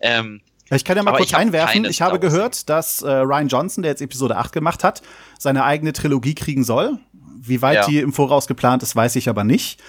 Ähm, 0.00 0.40
Ich 0.70 0.84
kann 0.84 0.96
ja 0.96 1.02
mal 1.02 1.10
Aber 1.10 1.18
kurz 1.18 1.30
ich 1.30 1.36
einwerfen. 1.36 1.84
Ich 1.84 2.02
habe 2.02 2.18
gehört, 2.18 2.68
dass 2.68 3.02
äh, 3.02 3.10
Ryan 3.10 3.48
Johnson, 3.48 3.82
der 3.82 3.92
jetzt 3.92 4.02
Episode 4.02 4.36
8 4.36 4.52
gemacht 4.52 4.82
hat, 4.84 5.02
seine 5.38 5.64
eigene 5.64 5.92
Trilogie 5.92 6.34
kriegen 6.34 6.64
soll. 6.64 6.98
Wie 7.38 7.62
weit 7.62 7.74
Ja. 7.76 7.86
die 7.86 7.98
im 8.00 8.12
Voraus 8.12 8.46
geplant 8.46 8.82
ist, 8.82 8.94
weiß 8.96 9.16
ich 9.16 9.28
aber 9.28 9.44
nicht. 9.44 9.80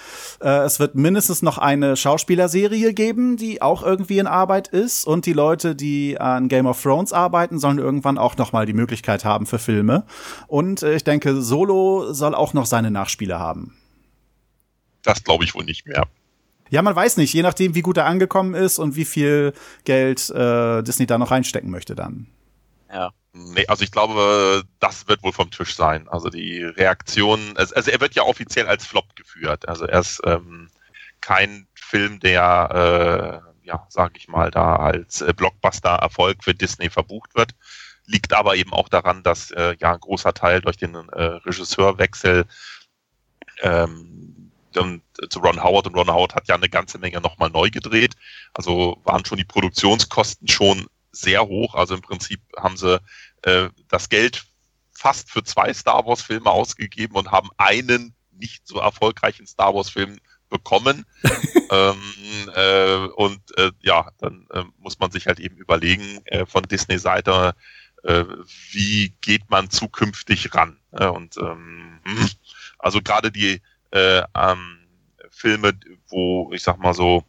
Äh, 0.41 0.49
es 0.65 0.79
wird 0.79 0.95
mindestens 0.95 1.41
noch 1.41 1.57
eine 1.57 1.95
Schauspielerserie 1.95 2.93
geben, 2.93 3.37
die 3.37 3.61
auch 3.61 3.83
irgendwie 3.83 4.19
in 4.19 4.27
Arbeit 4.27 4.67
ist. 4.67 5.05
Und 5.05 5.25
die 5.25 5.33
Leute, 5.33 5.75
die 5.75 6.19
an 6.19 6.47
Game 6.49 6.65
of 6.65 6.81
Thrones 6.81 7.13
arbeiten, 7.13 7.59
sollen 7.59 7.77
irgendwann 7.79 8.17
auch 8.17 8.37
noch 8.37 8.51
mal 8.51 8.65
die 8.65 8.73
Möglichkeit 8.73 9.25
haben 9.25 9.45
für 9.45 9.59
Filme. 9.59 10.05
Und 10.47 10.83
äh, 10.83 10.95
ich 10.95 11.03
denke, 11.03 11.41
Solo 11.41 12.13
soll 12.13 12.35
auch 12.35 12.53
noch 12.53 12.65
seine 12.65 12.91
Nachspiele 12.91 13.39
haben. 13.39 13.75
Das 15.03 15.23
glaube 15.23 15.43
ich 15.45 15.55
wohl 15.55 15.63
nicht 15.63 15.85
mehr. 15.87 16.03
Ja, 16.69 16.81
man 16.81 16.95
weiß 16.95 17.15
nicht, 17.17 17.33
je 17.33 17.43
nachdem, 17.43 17.75
wie 17.75 17.81
gut 17.81 17.95
er 17.97 18.05
angekommen 18.07 18.53
ist 18.53 18.77
und 18.77 18.97
wie 18.97 19.05
viel 19.05 19.53
Geld 19.85 20.29
äh, 20.31 20.83
Disney 20.83 21.05
da 21.05 21.17
noch 21.17 21.31
reinstecken 21.31 21.69
möchte 21.71 21.95
dann. 21.95 22.27
ja. 22.93 23.11
Nee, 23.39 23.67
also 23.67 23.83
ich 23.83 23.91
glaube, 23.91 24.63
das 24.79 25.07
wird 25.07 25.21
wohl 25.21 25.31
vom 25.31 25.51
Tisch 25.51 25.75
sein. 25.75 26.07
Also 26.07 26.29
die 26.29 26.63
Reaktion, 26.63 27.55
also 27.55 27.75
er 27.75 28.01
wird 28.01 28.15
ja 28.15 28.23
offiziell 28.23 28.67
als 28.67 28.85
Flop 28.85 29.15
geführt. 29.15 29.67
Also 29.67 29.85
er 29.85 29.99
ist 29.99 30.21
ähm, 30.25 30.69
kein 31.21 31.67
Film, 31.75 32.19
der, 32.19 33.43
äh, 33.63 33.67
ja, 33.67 33.85
sag 33.89 34.17
ich 34.17 34.27
mal, 34.27 34.49
da 34.49 34.77
als 34.77 35.21
äh, 35.21 35.33
Blockbuster-Erfolg 35.33 36.43
für 36.43 36.55
Disney 36.55 36.89
verbucht 36.89 37.35
wird. 37.35 37.51
Liegt 38.05 38.33
aber 38.33 38.55
eben 38.55 38.73
auch 38.73 38.89
daran, 38.89 39.21
dass 39.21 39.51
äh, 39.51 39.75
ja 39.79 39.93
ein 39.93 39.99
großer 39.99 40.33
Teil 40.33 40.61
durch 40.61 40.77
den 40.77 40.95
äh, 40.95 41.23
Regisseurwechsel 41.23 42.45
ähm, 43.61 44.51
dann 44.73 45.01
zu 45.29 45.39
Ron 45.39 45.63
Howard 45.63 45.87
und 45.87 45.95
Ron 45.95 46.11
Howard 46.11 46.35
hat 46.35 46.47
ja 46.47 46.55
eine 46.55 46.69
ganze 46.69 46.97
Menge 46.97 47.21
nochmal 47.21 47.49
neu 47.49 47.69
gedreht. 47.69 48.15
Also 48.53 48.99
waren 49.03 49.25
schon 49.25 49.37
die 49.37 49.43
Produktionskosten 49.43 50.47
schon 50.47 50.87
sehr 51.21 51.47
hoch. 51.47 51.75
Also 51.75 51.95
im 51.95 52.01
Prinzip 52.01 52.41
haben 52.57 52.77
sie 52.77 53.01
äh, 53.43 53.69
das 53.87 54.09
Geld 54.09 54.45
fast 54.91 55.29
für 55.29 55.43
zwei 55.43 55.73
Star 55.73 56.05
Wars 56.05 56.21
Filme 56.21 56.49
ausgegeben 56.49 57.15
und 57.15 57.31
haben 57.31 57.49
einen 57.57 58.15
nicht 58.31 58.67
so 58.67 58.79
erfolgreichen 58.79 59.47
Star 59.47 59.73
Wars 59.73 59.89
Film 59.89 60.19
bekommen. 60.49 61.05
ähm, 61.71 62.01
äh, 62.55 63.07
und 63.15 63.39
äh, 63.57 63.71
ja, 63.81 64.09
dann 64.19 64.47
äh, 64.51 64.63
muss 64.77 64.99
man 64.99 65.11
sich 65.11 65.27
halt 65.27 65.39
eben 65.39 65.57
überlegen 65.57 66.21
äh, 66.25 66.45
von 66.45 66.63
Disney 66.63 66.97
Seite, 66.97 67.53
äh, 68.03 68.23
wie 68.71 69.15
geht 69.21 69.49
man 69.49 69.69
zukünftig 69.69 70.53
ran. 70.53 70.79
Äh, 70.91 71.07
und 71.07 71.37
ähm, 71.37 71.99
hm, 72.03 72.29
also 72.79 73.01
gerade 73.01 73.31
die 73.31 73.61
äh, 73.91 74.23
ähm, 74.35 74.79
Filme, 75.29 75.73
wo 76.07 76.51
ich 76.53 76.63
sag 76.63 76.79
mal 76.79 76.93
so 76.93 77.23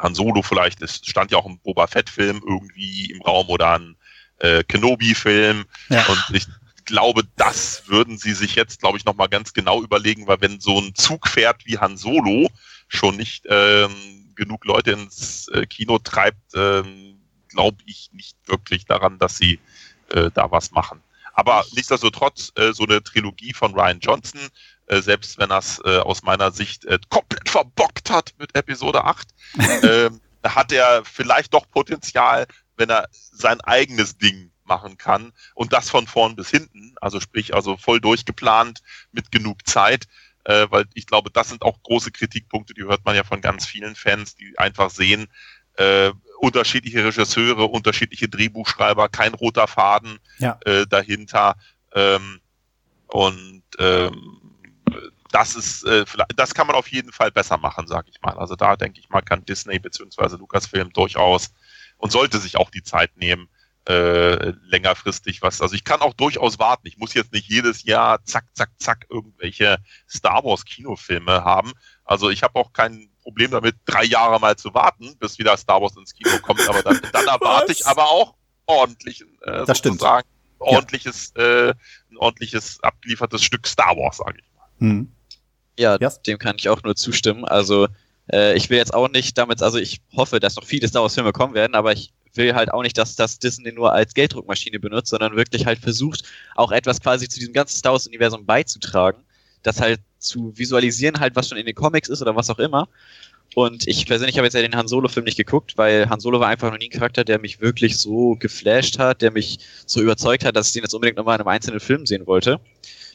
Han 0.00 0.14
Solo 0.14 0.42
vielleicht, 0.42 0.82
es 0.82 1.00
stand 1.04 1.30
ja 1.30 1.38
auch 1.38 1.46
ein 1.46 1.58
Boba 1.60 1.86
Fett-Film 1.86 2.42
irgendwie 2.46 3.10
im 3.10 3.22
Raum 3.22 3.48
oder 3.48 3.78
ein 3.78 3.96
äh, 4.38 4.64
Kenobi-Film. 4.64 5.64
Ja. 5.88 6.06
Und 6.06 6.24
ich 6.32 6.46
glaube, 6.84 7.22
das 7.36 7.84
würden 7.88 8.18
sie 8.18 8.32
sich 8.32 8.54
jetzt, 8.54 8.80
glaube 8.80 8.98
ich, 8.98 9.04
nochmal 9.04 9.28
ganz 9.28 9.52
genau 9.52 9.82
überlegen, 9.82 10.26
weil 10.26 10.40
wenn 10.40 10.60
so 10.60 10.78
ein 10.78 10.94
Zug 10.94 11.28
fährt 11.28 11.64
wie 11.66 11.78
Han 11.78 11.96
Solo 11.96 12.50
schon 12.88 13.16
nicht 13.16 13.46
ähm, 13.48 14.32
genug 14.34 14.64
Leute 14.64 14.92
ins 14.92 15.48
äh, 15.48 15.66
Kino 15.66 15.98
treibt, 15.98 16.54
ähm, 16.54 17.20
glaube 17.48 17.78
ich 17.86 18.10
nicht 18.12 18.36
wirklich 18.46 18.86
daran, 18.86 19.18
dass 19.18 19.36
sie 19.36 19.60
äh, 20.10 20.30
da 20.34 20.50
was 20.50 20.72
machen. 20.72 21.00
Aber 21.34 21.64
nichtsdestotrotz, 21.74 22.52
äh, 22.56 22.72
so 22.72 22.84
eine 22.84 23.02
Trilogie 23.02 23.54
von 23.54 23.74
Ryan 23.74 24.00
Johnson, 24.00 24.40
äh, 24.86 25.00
selbst 25.00 25.38
wenn 25.38 25.50
er 25.50 25.58
es 25.58 25.80
äh, 25.84 25.98
aus 25.98 26.22
meiner 26.22 26.50
Sicht 26.50 26.84
äh, 26.84 26.98
komplett 27.08 27.48
verbockt 27.48 28.10
hat 28.10 28.34
mit 28.38 28.54
Episode 28.56 29.04
8, 29.04 29.28
ähm, 29.82 30.20
hat 30.44 30.72
er 30.72 31.04
vielleicht 31.04 31.54
doch 31.54 31.68
Potenzial, 31.70 32.46
wenn 32.76 32.90
er 32.90 33.08
sein 33.12 33.60
eigenes 33.60 34.18
Ding 34.18 34.50
machen 34.64 34.96
kann 34.96 35.32
und 35.54 35.72
das 35.72 35.90
von 35.90 36.06
vorn 36.06 36.36
bis 36.36 36.50
hinten, 36.50 36.94
also 37.00 37.20
sprich 37.20 37.54
also 37.54 37.76
voll 37.76 38.00
durchgeplant 38.00 38.80
mit 39.12 39.30
genug 39.30 39.66
Zeit, 39.66 40.06
äh, 40.44 40.66
weil 40.70 40.86
ich 40.94 41.06
glaube, 41.06 41.30
das 41.30 41.48
sind 41.48 41.62
auch 41.62 41.82
große 41.82 42.10
Kritikpunkte, 42.10 42.74
die 42.74 42.84
hört 42.84 43.04
man 43.04 43.14
ja 43.14 43.24
von 43.24 43.40
ganz 43.40 43.66
vielen 43.66 43.94
Fans, 43.94 44.34
die 44.34 44.58
einfach 44.58 44.90
sehen, 44.90 45.28
äh, 45.76 46.12
unterschiedliche 46.38 47.04
Regisseure, 47.04 47.66
unterschiedliche 47.66 48.28
Drehbuchschreiber, 48.28 49.08
kein 49.08 49.34
roter 49.34 49.68
Faden 49.68 50.18
Ja. 50.38 50.58
äh, 50.64 50.86
dahinter 50.86 51.56
ähm, 51.94 52.40
und 53.06 53.62
ähm, 53.78 54.41
das 55.32 55.56
ist, 55.56 55.84
äh, 55.84 56.06
vielleicht, 56.06 56.32
das 56.36 56.54
kann 56.54 56.66
man 56.66 56.76
auf 56.76 56.88
jeden 56.88 57.12
Fall 57.12 57.30
besser 57.30 57.58
machen, 57.58 57.86
sag 57.86 58.06
ich 58.08 58.20
mal. 58.22 58.38
Also 58.38 58.54
da 58.54 58.76
denke 58.76 59.00
ich 59.00 59.08
mal, 59.08 59.22
kann 59.22 59.44
Disney 59.44 59.78
bzw. 59.78 60.36
Lucasfilm 60.36 60.92
durchaus 60.92 61.52
und 61.96 62.12
sollte 62.12 62.38
sich 62.38 62.56
auch 62.56 62.70
die 62.70 62.82
Zeit 62.82 63.16
nehmen, 63.16 63.48
äh, 63.88 64.52
längerfristig 64.64 65.42
was. 65.42 65.60
Also 65.60 65.74
ich 65.74 65.84
kann 65.84 66.00
auch 66.00 66.14
durchaus 66.14 66.58
warten. 66.58 66.86
Ich 66.86 66.98
muss 66.98 67.14
jetzt 67.14 67.32
nicht 67.32 67.48
jedes 67.48 67.82
Jahr 67.82 68.24
zack, 68.24 68.44
zack, 68.54 68.70
zack 68.78 69.06
irgendwelche 69.10 69.78
Star 70.08 70.44
Wars 70.44 70.64
Kinofilme 70.64 71.44
haben. 71.44 71.72
Also 72.04 72.30
ich 72.30 72.42
habe 72.42 72.58
auch 72.58 72.72
kein 72.72 73.08
Problem 73.22 73.50
damit, 73.50 73.76
drei 73.84 74.04
Jahre 74.04 74.38
mal 74.38 74.56
zu 74.56 74.74
warten, 74.74 75.16
bis 75.18 75.38
wieder 75.38 75.56
Star 75.56 75.80
Wars 75.80 75.96
ins 75.96 76.14
Kino 76.14 76.38
kommt. 76.42 76.68
Aber 76.68 76.82
dann, 76.82 77.00
dann 77.12 77.26
erwarte 77.26 77.72
ich 77.72 77.86
aber 77.86 78.04
auch 78.04 78.34
ordentlichen, 78.66 79.28
äh, 79.42 79.64
Das 79.64 79.78
stimmt. 79.78 80.00
sozusagen, 80.00 80.28
ordentliches, 80.58 81.32
äh, 81.36 81.70
ein 82.10 82.16
ordentliches 82.18 82.80
abgeliefertes 82.82 83.42
Stück 83.42 83.66
Star 83.66 83.96
Wars, 83.96 84.18
sage 84.18 84.38
ich. 84.38 84.52
Hm. 84.78 85.12
Ja, 85.78 85.96
Ja. 86.00 86.10
dem 86.26 86.38
kann 86.38 86.56
ich 86.58 86.68
auch 86.68 86.82
nur 86.82 86.94
zustimmen. 86.96 87.44
Also 87.44 87.88
äh, 88.32 88.56
ich 88.56 88.70
will 88.70 88.78
jetzt 88.78 88.94
auch 88.94 89.08
nicht 89.08 89.36
damit, 89.38 89.62
also 89.62 89.78
ich 89.78 90.00
hoffe, 90.16 90.40
dass 90.40 90.56
noch 90.56 90.64
viele 90.64 90.86
Star 90.88 91.02
Wars 91.02 91.14
Filme 91.14 91.32
kommen 91.32 91.54
werden, 91.54 91.74
aber 91.74 91.92
ich 91.92 92.12
will 92.34 92.54
halt 92.54 92.72
auch 92.72 92.82
nicht, 92.82 92.96
dass 92.96 93.16
das 93.16 93.38
Disney 93.38 93.72
nur 93.72 93.92
als 93.92 94.14
Gelddruckmaschine 94.14 94.78
benutzt, 94.80 95.10
sondern 95.10 95.36
wirklich 95.36 95.66
halt 95.66 95.78
versucht, 95.78 96.24
auch 96.54 96.72
etwas 96.72 97.00
quasi 97.00 97.28
zu 97.28 97.38
diesem 97.38 97.52
ganzen 97.52 97.76
Star 97.78 97.92
Wars 97.92 98.06
Universum 98.06 98.46
beizutragen, 98.46 99.22
das 99.62 99.80
halt 99.80 100.00
zu 100.18 100.52
visualisieren 100.56 101.20
halt, 101.20 101.36
was 101.36 101.48
schon 101.48 101.58
in 101.58 101.66
den 101.66 101.74
Comics 101.74 102.08
ist 102.08 102.22
oder 102.22 102.34
was 102.36 102.48
auch 102.50 102.58
immer. 102.58 102.88
Und 103.54 103.86
ich 103.86 104.06
persönlich 104.06 104.38
habe 104.38 104.46
jetzt 104.46 104.54
ja 104.54 104.62
den 104.62 104.74
Han 104.76 104.88
Solo 104.88 105.08
Film 105.08 105.24
nicht 105.24 105.36
geguckt, 105.36 105.76
weil 105.76 106.08
Han 106.08 106.20
Solo 106.20 106.40
war 106.40 106.48
einfach 106.48 106.70
noch 106.70 106.78
nie 106.78 106.86
ein 106.86 106.90
Charakter, 106.98 107.22
der 107.24 107.38
mich 107.38 107.60
wirklich 107.60 107.98
so 107.98 108.34
geflasht 108.36 108.98
hat, 108.98 109.20
der 109.20 109.30
mich 109.30 109.58
so 109.84 110.00
überzeugt 110.00 110.44
hat, 110.44 110.56
dass 110.56 110.68
ich 110.68 110.72
den 110.72 110.82
jetzt 110.84 110.94
unbedingt 110.94 111.18
nochmal 111.18 111.34
in 111.36 111.42
einem 111.42 111.48
einzelnen 111.48 111.80
Film 111.80 112.06
sehen 112.06 112.26
wollte. 112.26 112.60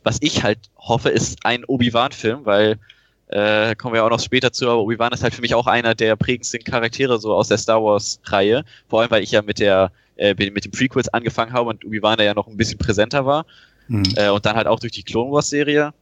Was 0.08 0.20
ich 0.22 0.42
halt 0.42 0.60
hoffe, 0.78 1.10
ist 1.10 1.40
ein 1.44 1.66
Obi-Wan-Film, 1.66 2.46
weil 2.46 2.80
äh, 3.28 3.76
kommen 3.76 3.94
wir 3.94 4.06
auch 4.06 4.10
noch 4.10 4.22
später 4.22 4.54
zu, 4.54 4.70
aber 4.70 4.82
Obi-Wan 4.82 5.12
ist 5.12 5.22
halt 5.22 5.34
für 5.34 5.42
mich 5.42 5.54
auch 5.54 5.68
einer 5.68 5.96
der 5.96 6.16
prägendsten 6.16 6.64
Charaktere 6.64 7.20
so 7.20 7.34
aus 7.34 7.50
der 7.50 7.58
Star 7.58 7.84
Wars-Reihe. 7.84 8.64
Vor 8.88 9.02
allem, 9.02 9.12
weil 9.12 9.22
ich 9.22 9.32
ja 9.32 9.42
mit 9.42 9.60
der 9.60 9.92
äh, 10.16 10.34
mit 10.34 10.64
den 10.64 10.72
Prequels 10.72 11.10
angefangen 11.10 11.52
habe 11.52 11.72
und 11.72 11.84
Obi-Wan 11.84 12.20
da 12.20 12.24
ja 12.24 12.34
noch 12.34 12.48
ein 12.48 12.56
bisschen 12.56 12.78
präsenter 12.78 13.26
war. 13.26 13.46
Hm. 13.88 14.04
Äh, 14.16 14.30
und 14.30 14.46
dann 14.46 14.56
halt 14.56 14.68
auch 14.68 14.80
durch 14.80 14.94
die 14.94 15.04
Clone 15.04 15.30
Wars-Serie. 15.30 15.94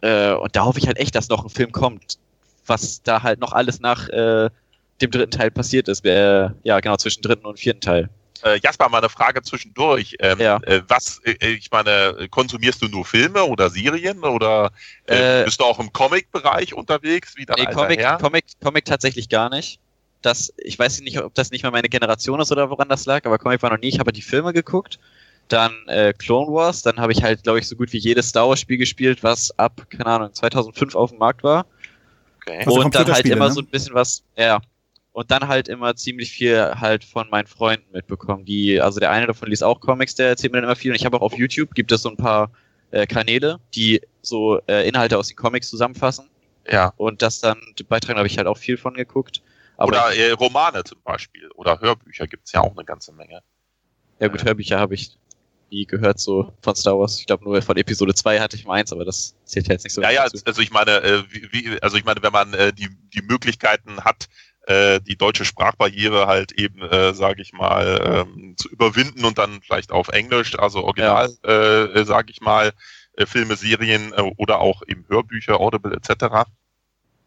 Äh, 0.00 0.32
und 0.32 0.56
da 0.56 0.64
hoffe 0.64 0.80
ich 0.80 0.88
halt 0.88 0.98
echt, 0.98 1.14
dass 1.14 1.28
noch 1.28 1.44
ein 1.44 1.48
Film 1.48 1.70
kommt, 1.70 2.18
was 2.66 3.02
da 3.04 3.22
halt 3.22 3.38
noch 3.38 3.52
alles 3.52 3.78
nach 3.78 4.08
äh, 4.08 4.50
dem 5.00 5.10
dritten 5.12 5.30
Teil 5.30 5.52
passiert 5.52 5.86
ist. 5.86 6.04
Äh, 6.04 6.50
ja, 6.64 6.80
genau, 6.80 6.96
zwischen 6.96 7.22
dritten 7.22 7.46
und 7.46 7.60
vierten 7.60 7.82
Teil. 7.82 8.10
Äh, 8.44 8.58
Jasper, 8.62 8.88
mal 8.88 8.98
eine 8.98 9.08
Frage 9.08 9.42
zwischendurch. 9.42 10.16
Ähm, 10.20 10.38
Ja. 10.38 10.58
äh, 10.62 10.82
was, 10.86 11.20
äh, 11.24 11.48
ich 11.48 11.70
meine, 11.70 12.28
konsumierst 12.30 12.82
du 12.82 12.88
nur 12.88 13.04
Filme 13.04 13.42
oder 13.44 13.70
Serien 13.70 14.22
oder 14.22 14.70
äh, 15.06 15.42
Äh, 15.42 15.44
bist 15.44 15.60
du 15.60 15.64
auch 15.64 15.78
im 15.80 15.92
Comic-Bereich 15.92 16.74
unterwegs? 16.74 17.34
Wie 17.36 17.46
Nee, 17.56 17.66
Comic, 17.66 18.00
Herr? 18.00 18.18
Comic, 18.18 18.44
Comic 18.62 18.84
tatsächlich 18.84 19.28
gar 19.28 19.48
nicht. 19.50 19.80
dass, 20.22 20.54
ich 20.56 20.78
weiß 20.78 21.00
nicht, 21.02 21.20
ob 21.20 21.34
das 21.34 21.50
nicht 21.50 21.64
mal 21.64 21.70
meine 21.70 21.88
Generation 21.90 22.40
ist 22.40 22.50
oder 22.50 22.70
woran 22.70 22.88
das 22.88 23.04
lag, 23.04 23.26
aber 23.26 23.38
Comic 23.38 23.62
war 23.62 23.70
noch 23.70 23.78
nie. 23.78 23.88
Ich 23.88 23.98
habe 23.98 24.10
die 24.10 24.22
Filme 24.22 24.54
geguckt, 24.54 24.98
dann 25.48 25.74
äh, 25.86 26.14
Clone 26.14 26.50
Wars, 26.50 26.80
dann 26.80 26.96
habe 26.96 27.12
ich 27.12 27.22
halt, 27.22 27.42
glaube 27.42 27.58
ich, 27.58 27.68
so 27.68 27.76
gut 27.76 27.92
wie 27.92 27.98
jedes 27.98 28.30
Star 28.30 28.48
Wars 28.48 28.60
Spiel 28.60 28.78
gespielt, 28.78 29.22
was 29.22 29.50
ab, 29.58 29.86
keine 29.90 30.06
Ahnung, 30.06 30.32
2005 30.32 30.94
auf 30.94 31.10
dem 31.10 31.18
Markt 31.18 31.42
war. 31.44 31.66
Okay. 32.40 32.62
Also 32.64 32.80
und 32.80 32.94
dann 32.94 33.12
halt 33.12 33.26
immer 33.26 33.48
ne? 33.48 33.52
so 33.52 33.60
ein 33.60 33.66
bisschen 33.66 33.94
was, 33.94 34.22
ja. 34.36 34.60
Und 35.14 35.30
dann 35.30 35.46
halt 35.46 35.68
immer 35.68 35.94
ziemlich 35.94 36.32
viel 36.32 36.58
halt 36.74 37.04
von 37.04 37.30
meinen 37.30 37.46
Freunden 37.46 37.86
mitbekommen. 37.92 38.44
Die, 38.44 38.80
also 38.80 38.98
der 38.98 39.12
eine 39.12 39.28
davon 39.28 39.48
liest 39.48 39.62
auch 39.62 39.78
Comics, 39.78 40.16
der 40.16 40.30
erzählt 40.30 40.52
mir 40.52 40.58
dann 40.58 40.64
immer 40.64 40.74
viel. 40.74 40.90
Und 40.90 40.96
ich 40.96 41.04
habe 41.06 41.16
auch 41.16 41.22
auf 41.22 41.38
YouTube 41.38 41.72
gibt 41.76 41.92
es 41.92 42.02
so 42.02 42.08
ein 42.10 42.16
paar 42.16 42.50
äh, 42.90 43.06
Kanäle, 43.06 43.60
die 43.76 44.00
so 44.22 44.60
äh, 44.66 44.88
Inhalte 44.88 45.16
aus 45.16 45.28
den 45.28 45.36
Comics 45.36 45.68
zusammenfassen. 45.68 46.28
Ja. 46.68 46.92
Und 46.96 47.22
das 47.22 47.38
dann, 47.38 47.60
die 47.78 47.84
Beiträge 47.84 48.18
habe 48.18 48.26
ich 48.26 48.38
halt 48.38 48.48
auch 48.48 48.58
viel 48.58 48.76
von 48.76 48.94
geguckt. 48.94 49.40
Aber 49.76 49.90
Oder 49.90 50.16
äh, 50.16 50.32
Romane 50.32 50.82
zum 50.82 50.98
Beispiel. 51.04 51.48
Oder 51.54 51.78
Hörbücher 51.80 52.26
gibt's 52.26 52.50
ja 52.50 52.62
auch 52.62 52.72
eine 52.72 52.84
ganze 52.84 53.12
Menge. 53.12 53.40
ja 54.18 54.26
gut, 54.26 54.44
Hörbücher 54.44 54.80
habe 54.80 54.94
ich 54.94 55.16
nie 55.70 55.86
gehört, 55.86 56.18
so 56.18 56.52
von 56.60 56.74
Star 56.74 56.98
Wars. 56.98 57.18
Ich 57.18 57.26
glaube 57.26 57.44
nur 57.44 57.60
von 57.62 57.76
Episode 57.76 58.14
2 58.14 58.40
hatte 58.40 58.56
ich 58.56 58.64
meins, 58.64 58.92
aber 58.92 59.04
das 59.04 59.36
zählt 59.44 59.68
ja 59.68 59.74
jetzt 59.74 59.84
nicht 59.84 59.92
so 59.92 60.02
Ja, 60.02 60.10
ja, 60.10 60.24
dazu. 60.24 60.44
also 60.44 60.60
ich 60.60 60.70
meine, 60.70 61.02
äh, 61.02 61.22
wie, 61.30 61.48
wie, 61.52 61.82
also 61.82 61.96
ich 61.96 62.04
meine, 62.04 62.22
wenn 62.22 62.32
man 62.32 62.54
äh, 62.54 62.72
die, 62.72 62.88
die 63.12 63.22
Möglichkeiten 63.22 64.00
hat, 64.04 64.28
äh, 64.66 65.00
die 65.00 65.16
deutsche 65.16 65.44
Sprachbarriere 65.44 66.26
halt 66.26 66.52
eben, 66.52 66.80
äh, 66.82 67.12
sage 67.14 67.42
ich 67.42 67.52
mal, 67.52 68.24
ähm, 68.26 68.56
zu 68.56 68.68
überwinden 68.70 69.24
und 69.24 69.36
dann 69.38 69.60
vielleicht 69.62 69.92
auf 69.92 70.08
Englisch, 70.08 70.58
also 70.58 70.84
Original, 70.84 71.30
äh, 71.44 71.82
äh, 72.00 72.04
sage 72.04 72.30
ich 72.30 72.40
mal, 72.40 72.72
äh, 73.16 73.26
Filme, 73.26 73.56
Serien 73.56 74.12
äh, 74.14 74.22
oder 74.36 74.60
auch 74.60 74.82
eben 74.86 75.04
Hörbücher, 75.08 75.60
Audible 75.60 75.94
etc. 75.94 76.48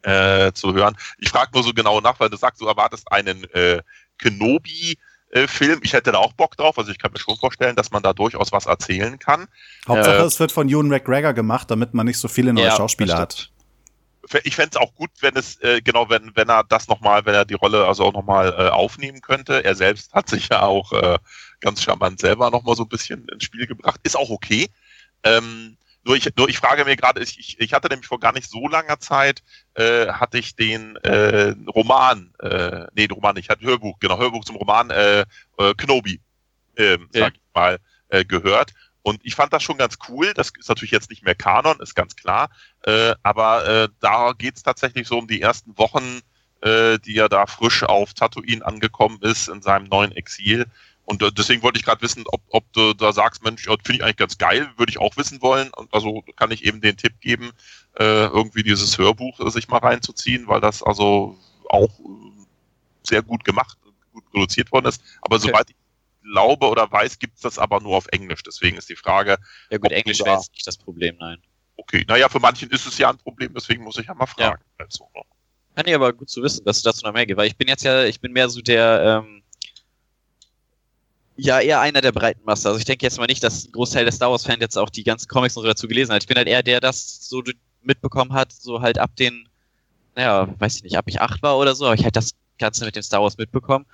Äh, 0.02 0.52
zu 0.52 0.74
hören. 0.74 0.96
Ich 1.18 1.28
frage 1.30 1.50
nur 1.54 1.62
so 1.62 1.72
genau 1.72 2.00
nach, 2.00 2.18
weil 2.20 2.28
du 2.30 2.36
sagst, 2.36 2.60
du 2.60 2.66
erwartest 2.66 3.10
einen 3.12 3.44
äh, 3.52 3.82
Kenobi. 4.18 4.98
Film, 5.46 5.80
ich 5.82 5.92
hätte 5.92 6.10
da 6.12 6.16
auch 6.16 6.32
Bock 6.32 6.56
drauf, 6.56 6.78
also 6.78 6.90
ich 6.90 6.98
kann 6.98 7.12
mir 7.12 7.18
schon 7.18 7.36
vorstellen, 7.36 7.76
dass 7.76 7.90
man 7.90 8.02
da 8.02 8.14
durchaus 8.14 8.50
was 8.50 8.64
erzählen 8.64 9.18
kann. 9.18 9.46
Hauptsache, 9.86 10.16
Äh, 10.16 10.24
es 10.24 10.40
wird 10.40 10.52
von 10.52 10.70
Ewan 10.70 10.88
McGregor 10.88 11.34
gemacht, 11.34 11.70
damit 11.70 11.92
man 11.92 12.06
nicht 12.06 12.16
so 12.16 12.28
viele 12.28 12.54
neue 12.54 12.64
Ja, 12.64 12.76
Schauspieler 12.76 13.18
hat. 13.18 13.50
Ich 14.44 14.56
fände 14.56 14.70
es 14.72 14.76
auch 14.76 14.94
gut, 14.94 15.10
wenn 15.20 15.36
es, 15.36 15.60
äh, 15.62 15.80
genau, 15.82 16.08
wenn, 16.10 16.32
wenn 16.34 16.48
er 16.48 16.64
das 16.64 16.88
nochmal, 16.88 17.24
wenn 17.26 17.34
er 17.34 17.44
die 17.44 17.54
Rolle 17.54 17.86
also 17.86 18.04
auch 18.04 18.12
nochmal 18.12 18.48
äh, 18.58 18.68
aufnehmen 18.68 19.20
könnte. 19.20 19.64
Er 19.64 19.74
selbst 19.74 20.12
hat 20.12 20.28
sich 20.28 20.48
ja 20.48 20.62
auch 20.62 20.92
äh, 20.92 21.18
ganz 21.60 21.82
charmant 21.82 22.20
selber 22.20 22.50
nochmal 22.50 22.76
so 22.76 22.84
ein 22.84 22.88
bisschen 22.88 23.26
ins 23.28 23.44
Spiel 23.44 23.66
gebracht. 23.66 24.00
Ist 24.02 24.16
auch 24.16 24.30
okay. 24.30 24.68
Ähm, 25.24 25.76
nur 26.04 26.16
ich, 26.16 26.28
nur 26.36 26.48
ich 26.48 26.58
frage 26.58 26.84
mir 26.84 26.96
gerade, 26.96 27.22
ich, 27.22 27.38
ich, 27.38 27.60
ich 27.60 27.72
hatte 27.74 27.88
nämlich 27.88 28.06
vor 28.06 28.20
gar 28.20 28.32
nicht 28.32 28.48
so 28.48 28.66
langer 28.68 28.98
Zeit, 28.98 29.42
äh, 29.74 30.06
hatte 30.08 30.38
ich 30.38 30.56
den 30.56 30.96
äh, 30.96 31.54
Roman, 31.74 32.32
äh, 32.40 32.86
nee, 32.94 33.06
den 33.08 33.14
Roman 33.14 33.34
nicht, 33.34 33.50
hatte 33.50 33.64
Hörbuch, 33.64 33.98
genau, 33.98 34.18
Hörbuch 34.18 34.44
zum 34.44 34.56
Roman 34.56 34.90
äh, 34.90 35.24
äh, 35.58 35.74
Knobi, 35.76 36.20
Ja. 36.78 36.96
sag 37.12 37.34
ich 37.34 37.42
mal, 37.54 37.78
äh, 38.08 38.24
gehört. 38.24 38.72
Und 39.08 39.20
ich 39.24 39.34
fand 39.34 39.52
das 39.54 39.62
schon 39.62 39.78
ganz 39.78 39.96
cool. 40.08 40.34
Das 40.34 40.52
ist 40.58 40.68
natürlich 40.68 40.90
jetzt 40.90 41.08
nicht 41.08 41.24
mehr 41.24 41.34
Kanon, 41.34 41.80
ist 41.80 41.94
ganz 41.94 42.14
klar. 42.14 42.50
Äh, 42.82 43.14
aber 43.22 43.66
äh, 43.66 43.88
da 44.00 44.32
geht's 44.36 44.62
tatsächlich 44.62 45.08
so 45.08 45.18
um 45.18 45.26
die 45.26 45.40
ersten 45.40 45.78
Wochen, 45.78 46.20
äh, 46.60 46.98
die 46.98 47.16
er 47.16 47.30
da 47.30 47.46
frisch 47.46 47.84
auf 47.84 48.12
Tatooine 48.12 48.64
angekommen 48.64 49.18
ist 49.22 49.48
in 49.48 49.62
seinem 49.62 49.86
neuen 49.86 50.12
Exil. 50.12 50.66
Und 51.04 51.22
äh, 51.22 51.32
deswegen 51.32 51.62
wollte 51.62 51.78
ich 51.78 51.86
gerade 51.86 52.02
wissen, 52.02 52.24
ob, 52.26 52.42
ob 52.50 52.70
du 52.74 52.92
da 52.92 53.14
sagst, 53.14 53.42
Mensch, 53.42 53.62
finde 53.64 53.92
ich 53.92 54.02
eigentlich 54.02 54.16
ganz 54.16 54.36
geil, 54.36 54.68
würde 54.76 54.90
ich 54.90 54.98
auch 54.98 55.16
wissen 55.16 55.40
wollen. 55.40 55.70
Und 55.74 55.92
also 55.94 56.22
kann 56.36 56.50
ich 56.50 56.66
eben 56.66 56.82
den 56.82 56.98
Tipp 56.98 57.18
geben, 57.20 57.52
äh, 57.98 58.26
irgendwie 58.26 58.62
dieses 58.62 58.98
Hörbuch 58.98 59.40
äh, 59.40 59.50
sich 59.50 59.68
mal 59.68 59.78
reinzuziehen, 59.78 60.48
weil 60.48 60.60
das 60.60 60.82
also 60.82 61.38
auch 61.70 61.98
sehr 63.02 63.22
gut 63.22 63.42
gemacht, 63.44 63.78
gut 64.12 64.30
produziert 64.30 64.70
worden 64.70 64.86
ist. 64.86 65.02
Aber 65.22 65.36
Okay. 65.36 65.46
soweit 65.46 65.70
ich 65.70 65.76
glaube 66.30 66.68
oder 66.68 66.90
weiß, 66.90 67.18
gibt's 67.18 67.40
das 67.40 67.58
aber 67.58 67.80
nur 67.80 67.96
auf 67.96 68.06
Englisch. 68.12 68.42
Deswegen 68.42 68.76
ist 68.76 68.88
die 68.88 68.96
Frage, 68.96 69.38
Ja 69.70 69.78
gut, 69.78 69.90
du 69.90 69.94
Englisch 69.94 70.20
wäre 70.20 70.36
jetzt 70.36 70.52
nicht 70.52 70.66
das 70.66 70.76
Problem, 70.76 71.16
nein. 71.18 71.38
okay, 71.76 72.04
naja, 72.08 72.28
für 72.28 72.40
manchen 72.40 72.70
ist 72.70 72.86
es 72.86 72.98
ja 72.98 73.10
ein 73.10 73.18
Problem, 73.18 73.52
deswegen 73.54 73.84
muss 73.84 73.98
ich 73.98 74.06
ja 74.06 74.14
mal 74.14 74.26
fragen. 74.26 74.62
Also, 74.78 75.08
ne? 75.14 75.22
Ja, 75.76 75.82
nee, 75.84 75.94
aber 75.94 76.12
gut 76.12 76.28
zu 76.28 76.42
wissen, 76.42 76.64
dass 76.64 76.78
es 76.78 76.82
dazu 76.82 77.06
noch 77.06 77.12
mehr 77.12 77.24
gibt, 77.26 77.38
weil 77.38 77.46
ich 77.46 77.56
bin 77.56 77.68
jetzt 77.68 77.84
ja, 77.84 78.04
ich 78.04 78.20
bin 78.20 78.32
mehr 78.32 78.48
so 78.48 78.60
der, 78.60 79.22
ähm, 79.24 79.42
ja, 81.36 81.60
eher 81.60 81.80
einer 81.80 82.00
der 82.00 82.10
breiten 82.10 82.44
Masse. 82.44 82.66
Also 82.68 82.80
ich 82.80 82.84
denke 82.84 83.06
jetzt 83.06 83.16
mal 83.18 83.26
nicht, 83.26 83.44
dass 83.44 83.64
ein 83.64 83.72
Großteil 83.72 84.04
der 84.04 84.12
Star 84.12 84.30
Wars-Fans 84.30 84.60
jetzt 84.60 84.76
auch 84.76 84.90
die 84.90 85.04
ganzen 85.04 85.28
Comics 85.28 85.56
und 85.56 85.62
so 85.62 85.68
dazu 85.68 85.86
gelesen 85.86 86.12
hat. 86.12 86.24
Ich 86.24 86.28
bin 86.28 86.36
halt 86.36 86.48
eher 86.48 86.64
der, 86.64 86.80
das 86.80 87.28
so 87.28 87.44
mitbekommen 87.82 88.32
hat, 88.32 88.50
so 88.52 88.80
halt 88.80 88.98
ab 88.98 89.14
den, 89.14 89.48
naja, 90.16 90.48
weiß 90.58 90.76
ich 90.76 90.82
nicht, 90.82 90.98
ab 90.98 91.04
ich 91.06 91.20
acht 91.20 91.40
war 91.42 91.56
oder 91.58 91.76
so, 91.76 91.86
aber 91.86 91.94
ich 91.94 92.02
halt 92.02 92.16
das 92.16 92.32
Ganze 92.58 92.84
mit 92.84 92.96
dem 92.96 93.04
Star 93.04 93.22
Wars 93.22 93.38
mitbekommen. 93.38 93.86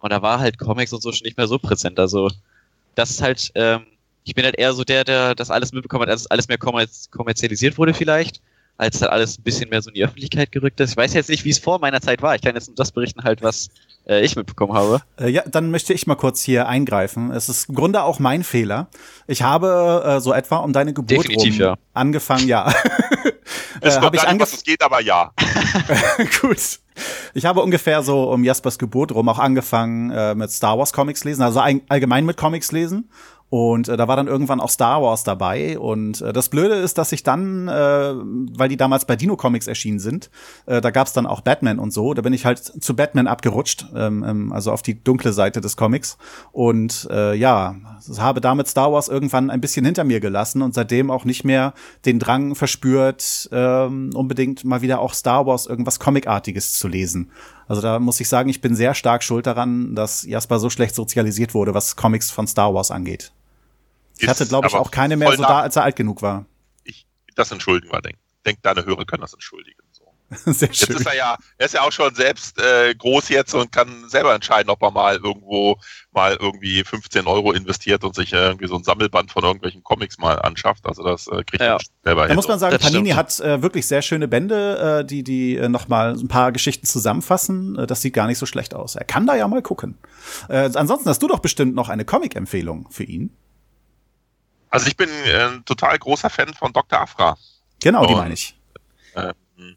Und 0.00 0.10
da 0.10 0.22
war 0.22 0.40
halt 0.40 0.58
Comics 0.58 0.92
und 0.92 1.02
so 1.02 1.12
schon 1.12 1.24
nicht 1.24 1.36
mehr 1.36 1.46
so 1.46 1.58
präsent. 1.58 1.98
Also 1.98 2.30
das 2.94 3.10
ist 3.10 3.22
halt, 3.22 3.52
ähm, 3.54 3.82
ich 4.24 4.34
bin 4.34 4.44
halt 4.44 4.58
eher 4.58 4.72
so 4.72 4.84
der, 4.84 5.04
der 5.04 5.34
das 5.34 5.50
alles 5.50 5.72
mitbekommen 5.72 6.02
hat, 6.02 6.10
als 6.10 6.22
es 6.22 6.26
alles 6.26 6.48
mehr 6.48 6.58
kommerz 6.58 7.10
kommerzialisiert 7.10 7.78
wurde 7.78 7.94
vielleicht, 7.94 8.40
als 8.78 8.98
dann 8.98 9.10
alles 9.10 9.38
ein 9.38 9.42
bisschen 9.42 9.68
mehr 9.68 9.82
so 9.82 9.90
in 9.90 9.94
die 9.94 10.04
Öffentlichkeit 10.04 10.52
gerückt 10.52 10.80
ist. 10.80 10.92
Ich 10.92 10.96
weiß 10.96 11.12
jetzt 11.14 11.28
nicht, 11.28 11.44
wie 11.44 11.50
es 11.50 11.58
vor 11.58 11.78
meiner 11.78 12.00
Zeit 12.00 12.22
war. 12.22 12.34
Ich 12.34 12.42
kann 12.42 12.54
jetzt 12.54 12.68
nur 12.68 12.76
das 12.76 12.92
berichten 12.92 13.24
halt, 13.24 13.42
was 13.42 13.68
äh, 14.06 14.24
ich 14.24 14.36
mitbekommen 14.36 14.72
habe. 14.72 15.02
Äh, 15.18 15.28
ja, 15.28 15.42
dann 15.46 15.70
möchte 15.70 15.92
ich 15.92 16.06
mal 16.06 16.14
kurz 16.14 16.42
hier 16.42 16.66
eingreifen. 16.66 17.30
Es 17.30 17.48
ist 17.48 17.68
im 17.68 17.74
Grunde 17.74 18.02
auch 18.02 18.18
mein 18.18 18.42
Fehler. 18.42 18.88
Ich 19.26 19.42
habe 19.42 20.02
äh, 20.06 20.20
so 20.20 20.32
etwa 20.32 20.58
um 20.58 20.72
deine 20.72 20.94
Geburt 20.94 21.24
Definitiv, 21.24 21.54
rum 21.54 21.60
ja. 21.60 21.76
angefangen, 21.92 22.48
ja. 22.48 22.72
Es 23.80 23.96
äh, 23.96 24.00
kommt 24.00 24.14
ich 24.14 24.22
gar 24.22 24.32
nicht, 24.32 24.42
was 24.42 24.52
es 24.52 24.62
geht, 24.62 24.82
aber 24.82 25.00
ja. 25.00 25.32
Gut. 26.40 26.80
Ich 27.34 27.44
habe 27.46 27.62
ungefähr 27.62 28.02
so 28.02 28.30
um 28.30 28.44
Jaspers 28.44 28.78
Geburt 28.78 29.12
rum 29.12 29.28
auch 29.28 29.38
angefangen 29.38 30.10
äh, 30.10 30.34
mit 30.34 30.50
Star 30.50 30.78
Wars 30.78 30.92
Comics 30.92 31.24
lesen, 31.24 31.42
also 31.42 31.60
ein, 31.60 31.82
allgemein 31.88 32.26
mit 32.26 32.36
Comics 32.36 32.72
lesen. 32.72 33.10
Und 33.50 33.88
äh, 33.88 33.96
da 33.96 34.06
war 34.06 34.14
dann 34.14 34.28
irgendwann 34.28 34.60
auch 34.60 34.70
Star 34.70 35.02
Wars 35.02 35.24
dabei. 35.24 35.78
Und 35.78 36.22
äh, 36.22 36.32
das 36.32 36.48
Blöde 36.48 36.76
ist, 36.76 36.98
dass 36.98 37.10
ich 37.10 37.24
dann, 37.24 37.66
äh, 37.66 37.72
weil 37.72 38.68
die 38.68 38.76
damals 38.76 39.04
bei 39.04 39.16
Dino 39.16 39.36
Comics 39.36 39.66
erschienen 39.66 39.98
sind, 39.98 40.30
äh, 40.66 40.80
da 40.80 40.90
gab's 40.90 41.12
dann 41.12 41.26
auch 41.26 41.40
Batman 41.40 41.80
und 41.80 41.92
so. 41.92 42.14
Da 42.14 42.22
bin 42.22 42.32
ich 42.32 42.46
halt 42.46 42.58
zu 42.58 42.94
Batman 42.94 43.26
abgerutscht, 43.26 43.86
ähm, 43.94 44.24
ähm, 44.26 44.52
also 44.52 44.70
auf 44.70 44.82
die 44.82 45.02
dunkle 45.02 45.32
Seite 45.32 45.60
des 45.60 45.76
Comics. 45.76 46.16
Und 46.52 47.08
äh, 47.10 47.34
ja, 47.34 47.74
habe 48.18 48.40
damit 48.40 48.68
Star 48.68 48.92
Wars 48.92 49.08
irgendwann 49.08 49.50
ein 49.50 49.60
bisschen 49.60 49.84
hinter 49.84 50.04
mir 50.04 50.20
gelassen 50.20 50.62
und 50.62 50.72
seitdem 50.72 51.10
auch 51.10 51.24
nicht 51.24 51.44
mehr 51.44 51.74
den 52.06 52.20
Drang 52.20 52.54
verspürt, 52.54 53.48
ähm, 53.50 54.10
unbedingt 54.14 54.64
mal 54.64 54.80
wieder 54.80 55.00
auch 55.00 55.12
Star 55.12 55.46
Wars 55.46 55.66
irgendwas 55.66 55.98
Comicartiges 55.98 56.74
zu 56.74 56.86
lesen. 56.86 57.32
Also 57.66 57.82
da 57.82 57.98
muss 57.98 58.20
ich 58.20 58.28
sagen, 58.28 58.48
ich 58.48 58.60
bin 58.60 58.76
sehr 58.76 58.94
stark 58.94 59.24
schuld 59.24 59.46
daran, 59.46 59.96
dass 59.96 60.24
Jasper 60.24 60.60
so 60.60 60.70
schlecht 60.70 60.94
sozialisiert 60.94 61.52
wurde, 61.52 61.74
was 61.74 61.96
Comics 61.96 62.30
von 62.30 62.46
Star 62.46 62.74
Wars 62.74 62.90
angeht. 62.90 63.32
Ich 64.22 64.28
hatte, 64.28 64.46
glaube 64.46 64.68
ich, 64.68 64.74
auch 64.74 64.90
keine 64.90 65.16
mehr 65.16 65.32
so 65.36 65.42
da, 65.42 65.60
als 65.60 65.76
er 65.76 65.84
alt 65.84 65.96
genug 65.96 66.22
war. 66.22 66.46
Ich, 66.84 67.06
das 67.36 67.50
entschuldigen 67.52 67.92
wir, 67.92 68.00
denk. 68.00 68.16
Denk, 68.46 68.62
deine 68.62 68.84
Hörer 68.84 69.04
können 69.04 69.20
das 69.22 69.34
entschuldigen. 69.34 69.78
So. 69.92 70.04
Sehr 70.52 70.68
Jetzt 70.68 70.86
schön. 70.86 70.96
ist 70.96 71.06
er 71.06 71.14
ja, 71.16 71.36
er 71.58 71.66
ist 71.66 71.74
ja 71.74 71.82
auch 71.82 71.90
schon 71.92 72.14
selbst 72.14 72.58
äh, 72.60 72.94
groß 72.94 73.28
jetzt 73.30 73.52
und 73.52 73.70
kann 73.72 74.08
selber 74.08 74.32
entscheiden, 74.34 74.70
ob 74.70 74.80
er 74.82 74.90
mal 74.92 75.16
irgendwo 75.16 75.76
mal 76.12 76.36
irgendwie 76.40 76.84
15 76.84 77.26
Euro 77.26 77.52
investiert 77.52 78.02
und 78.04 78.14
sich 78.14 78.32
äh, 78.32 78.36
irgendwie 78.46 78.68
so 78.68 78.76
ein 78.76 78.84
Sammelband 78.84 79.30
von 79.32 79.42
irgendwelchen 79.44 79.82
Comics 79.82 80.18
mal 80.18 80.40
anschafft. 80.40 80.86
Also 80.86 81.02
das 81.02 81.26
äh, 81.26 81.42
kriegt 81.44 81.60
Ja. 81.60 81.74
er 81.76 81.80
selber 82.04 82.22
Da 82.22 82.28
hin. 82.28 82.36
muss 82.36 82.48
man 82.48 82.58
sagen, 82.60 82.72
Das 82.72 82.82
Panini 82.82 83.10
stimmt. 83.10 83.18
hat 83.18 83.40
äh, 83.40 83.62
wirklich 83.62 83.86
sehr 83.88 84.02
schöne 84.02 84.28
Bände, 84.28 85.00
äh, 85.00 85.04
die 85.04 85.22
die 85.24 85.56
äh, 85.56 85.68
noch 85.68 85.88
mal 85.88 86.12
ein 86.14 86.28
paar 86.28 86.52
Geschichten 86.52 86.86
zusammenfassen. 86.86 87.76
Äh, 87.78 87.86
das 87.86 88.00
sieht 88.00 88.14
gar 88.14 88.26
nicht 88.28 88.38
so 88.38 88.46
schlecht 88.46 88.72
aus. 88.74 88.94
Er 88.94 89.04
kann 89.04 89.26
da 89.26 89.34
ja 89.34 89.46
mal 89.48 89.62
gucken. 89.62 89.98
Äh, 90.48 90.70
ansonsten 90.74 91.08
hast 91.08 91.22
du 91.22 91.28
doch 91.28 91.40
bestimmt 91.40 91.74
noch 91.74 91.88
eine 91.88 92.04
Comic-Empfehlung 92.04 92.86
für 92.90 93.04
ihn. 93.04 93.36
Also 94.70 94.86
ich 94.86 94.96
bin 94.96 95.10
äh, 95.26 95.44
ein 95.48 95.64
total 95.64 95.98
großer 95.98 96.30
Fan 96.30 96.54
von 96.54 96.72
Dr. 96.72 97.00
Afra. 97.00 97.36
Genau, 97.82 98.06
die 98.06 98.14
Und- 98.14 98.20
meine 98.20 98.34
ich. 98.34 98.56
Ähm, 99.16 99.76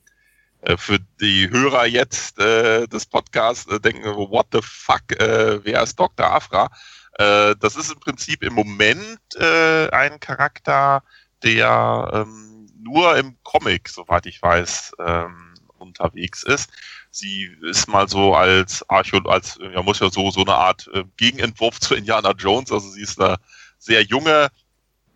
äh, 0.61 0.77
für 0.77 0.99
die 1.19 1.49
Hörer 1.49 1.85
jetzt 1.87 2.39
äh, 2.39 2.87
des 2.87 3.05
Podcasts 3.05 3.67
äh, 3.71 3.79
denken, 3.79 4.05
what 4.05 4.47
the 4.53 4.59
fuck, 4.61 5.01
äh, 5.19 5.63
wer 5.65 5.81
ist 5.83 5.99
Dr. 5.99 6.25
Afra? 6.31 6.69
Äh, 7.17 7.55
das 7.59 7.75
ist 7.75 7.91
im 7.91 7.99
Prinzip 7.99 8.43
im 8.43 8.53
Moment 8.53 9.19
äh, 9.35 9.89
ein 9.89 10.19
Charakter, 10.19 11.03
der 11.43 12.09
ähm, 12.13 12.67
nur 12.79 13.17
im 13.17 13.37
Comic, 13.43 13.89
soweit 13.89 14.25
ich 14.25 14.41
weiß, 14.41 14.93
ähm, 14.99 15.53
unterwegs 15.79 16.43
ist. 16.43 16.71
Sie 17.11 17.49
ist 17.61 17.87
mal 17.87 18.07
so 18.07 18.33
als 18.35 18.87
Archä 18.89 19.21
als 19.25 19.59
ja 19.73 19.81
muss 19.81 19.99
ja 19.99 20.09
so 20.09 20.31
so 20.31 20.41
eine 20.41 20.55
Art 20.55 20.89
äh, 20.93 21.03
Gegenentwurf 21.17 21.79
zu 21.79 21.93
Indiana 21.95 22.31
Jones. 22.31 22.71
Also 22.71 22.89
sie 22.89 23.01
ist 23.01 23.19
eine 23.21 23.37
sehr 23.77 24.01
junge 24.03 24.47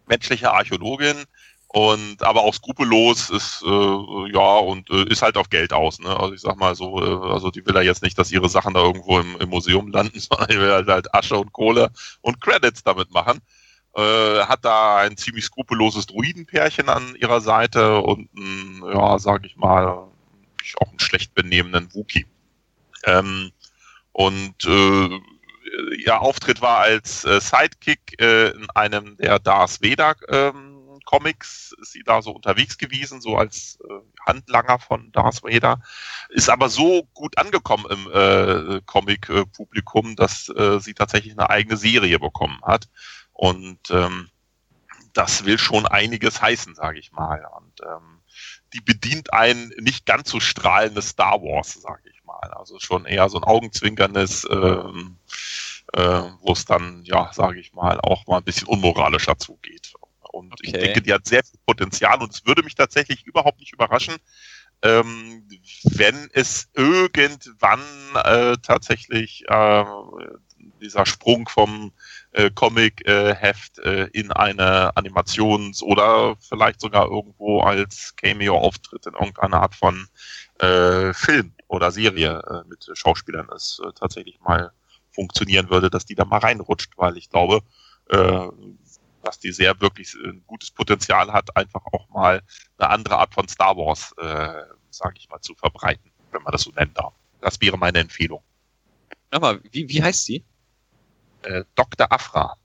menschliche 0.08 0.51
Archäologin 0.51 1.26
und 1.68 2.24
aber 2.24 2.43
auch 2.43 2.53
skrupellos 2.53 3.30
ist 3.30 3.62
äh, 3.64 4.32
ja 4.34 4.58
und 4.58 4.89
äh, 4.89 5.03
ist 5.10 5.22
halt 5.22 5.38
auf 5.38 5.49
Geld 5.49 5.74
aus. 5.74 5.99
Ne? 5.99 6.10
Also 6.18 6.34
ich 6.34 6.41
sag 6.41 6.58
mal 6.58 6.76
so, 6.76 7.03
äh, 7.03 7.32
also 7.32 7.51
die 7.51 7.66
will 7.66 7.76
ja 7.76 7.82
jetzt 7.82 8.03
nicht, 8.03 8.18
dass 8.18 8.32
ihre 8.32 8.49
Sachen 8.49 8.74
da 8.74 8.82
irgendwo 8.82 9.20
im, 9.20 9.38
im 9.39 9.49
Museum 9.49 9.89
landen, 9.89 10.20
sondern 10.20 10.47
die 10.47 10.58
will 10.60 10.72
halt, 10.72 10.88
halt 10.88 11.14
Asche 11.14 11.38
und 11.38 11.53
Kohle 11.53 11.91
und 12.22 12.41
Credits 12.41 12.84
damit 12.84 13.12
machen. 13.12 13.39
Äh, 13.95 14.45
hat 14.45 14.64
da 14.64 14.97
ein 14.97 15.18
ziemlich 15.18 15.45
skrupelloses 15.45 16.05
Druidenpärchen 16.08 16.89
an 16.89 17.16
ihrer 17.16 17.41
Seite 17.41 17.99
und 17.99 18.34
ein, 18.36 18.84
ja, 18.93 19.20
sag 19.20 19.45
ich 19.45 19.55
mal, 19.58 19.88
auch 19.88 20.89
einen 20.89 20.99
schlecht 20.99 21.34
benehmenden 21.34 21.93
Wookie. 21.93 22.26
Ähm, 23.05 23.51
Und 24.14 24.66
äh, 24.66 25.20
ihr 26.08 26.22
Auftritt 26.22 26.62
war 26.62 26.80
als 26.80 27.26
äh, 27.26 27.41
Sidekick 27.41 28.20
äh, 28.20 28.49
in 28.51 28.70
einem 28.72 29.18
der 29.18 29.39
Darth 29.39 29.82
Vader 29.82 30.16
ähm, 30.30 30.99
Comics, 31.05 31.74
ist 31.82 31.93
sie 31.93 32.03
da 32.03 32.22
so 32.22 32.32
unterwegs 32.32 32.78
gewesen, 32.78 33.22
so 33.22 33.38
als 33.38 33.78
äh, 33.89 33.93
Handlanger 34.26 34.80
von 34.80 35.12
Darth 35.12 35.43
Vader, 35.43 35.82
ist 36.30 36.49
aber 36.49 36.70
so 36.70 37.03
gut 37.14 37.38
angekommen 37.38 37.86
im 37.89 38.12
äh, 38.12 38.82
Comic-Publikum, 38.86 40.16
dass 40.16 40.49
äh, 40.49 40.80
sie 40.80 40.93
tatsächlich 40.93 41.34
eine 41.34 41.49
eigene 41.49 41.78
Serie 41.78 42.20
bekommen 42.20 42.60
hat. 42.64 42.89
Und 43.34 43.80
ähm, 43.89 44.30
das 45.14 45.45
will 45.45 45.58
schon 45.58 45.86
einiges 45.86 46.41
heißen, 46.41 46.76
sage 46.76 46.99
ich 46.99 47.12
mal. 47.12 47.45
Und 47.58 47.82
ähm, 47.82 48.22
die 48.74 48.82
bedient 48.82 49.34
ein 49.34 49.72
nicht 49.80 50.05
ganz 50.05 50.30
so 50.30 50.39
strahlendes 50.39 51.10
Star 51.10 51.41
Wars, 51.41 51.74
sage 51.82 52.10
ich 52.10 52.24
mal. 52.26 52.51
Also 52.53 52.80
schon 52.80 53.05
eher 53.05 53.30
so 53.30 53.38
ein 53.38 53.43
augenzwinkerndes, 53.43 54.45
ähm, 54.49 55.18
äh, 55.93 56.21
wo 56.41 56.53
es 56.53 56.65
dann, 56.65 57.03
ja, 57.03 57.31
sage 57.33 57.59
ich 57.59 57.73
mal, 57.73 57.99
auch 57.99 58.25
mal 58.27 58.38
ein 58.38 58.43
bisschen 58.43 58.67
unmoralischer 58.67 59.38
zugeht. 59.38 59.93
Und 60.21 60.53
okay. 60.53 60.61
ich 60.63 60.73
denke, 60.73 61.01
die 61.01 61.13
hat 61.13 61.25
sehr 61.25 61.43
viel 61.43 61.59
Potenzial 61.65 62.21
und 62.21 62.33
es 62.33 62.45
würde 62.45 62.63
mich 62.63 62.75
tatsächlich 62.75 63.25
überhaupt 63.25 63.59
nicht 63.59 63.73
überraschen, 63.73 64.15
ähm, 64.83 65.47
wenn 65.83 66.29
es 66.33 66.69
irgendwann 66.73 67.81
äh, 68.23 68.55
tatsächlich 68.61 69.43
äh, 69.47 69.85
dieser 70.81 71.05
Sprung 71.05 71.47
vom 71.47 71.91
äh, 72.33 72.51
Comic-Heft 72.51 73.79
äh, 73.79 74.05
in 74.13 74.31
eine 74.31 74.95
Animations- 74.95 75.81
oder 75.81 76.35
vielleicht 76.39 76.81
sogar 76.81 77.09
irgendwo 77.09 77.61
als 77.61 78.15
Cameo-Auftritt 78.17 79.07
in 79.07 79.13
irgendeiner 79.13 79.61
Art 79.61 79.75
von 79.75 80.07
äh, 80.59 81.13
Film 81.13 81.53
oder 81.67 81.91
Serie 81.91 82.41
äh, 82.47 82.67
mit 82.67 82.88
Schauspielern 82.93 83.49
es 83.55 83.81
äh, 83.83 83.91
tatsächlich 83.93 84.39
mal 84.41 84.71
funktionieren 85.18 85.72
würde, 85.72 85.89
dass 85.89 86.05
die 86.05 86.13
da 86.13 86.26
mal 86.26 86.38
reinrutscht, 86.38 86.93
weil 86.95 87.18
ich 87.18 87.30
glaube, 87.32 87.61
äh, 88.09 88.47
dass 89.24 89.39
die 89.39 89.51
sehr 89.51 89.82
wirklich 89.82 90.13
äh, 90.13 90.30
ein 90.30 90.43
gutes 90.45 90.70
Potenzial 90.70 91.34
hat, 91.34 91.57
einfach 91.57 91.82
auch 91.91 92.07
mal 92.09 92.43
eine 92.78 92.89
andere 92.89 93.18
Art 93.18 93.34
von 93.34 93.47
Star 93.47 93.76
Wars, 93.76 94.13
äh, 94.20 94.63
sage 94.91 95.15
ich 95.18 95.28
mal, 95.28 95.41
zu 95.41 95.55
verbreiten, 95.55 96.11
wenn 96.32 96.43
man 96.43 96.51
das 96.51 96.61
so 96.61 96.72
nennen 96.72 96.93
darf. 96.93 97.13
Das 97.41 97.59
wäre 97.59 97.80
meine 97.80 97.97
Empfehlung. 97.97 98.43
Nochmal, 99.32 99.59
wie, 99.72 99.89
wie 99.89 100.03
heißt 100.03 100.24
sie? 100.24 100.45
Äh, 101.41 101.63
Dr. 101.74 102.11
Afra. 102.11 102.55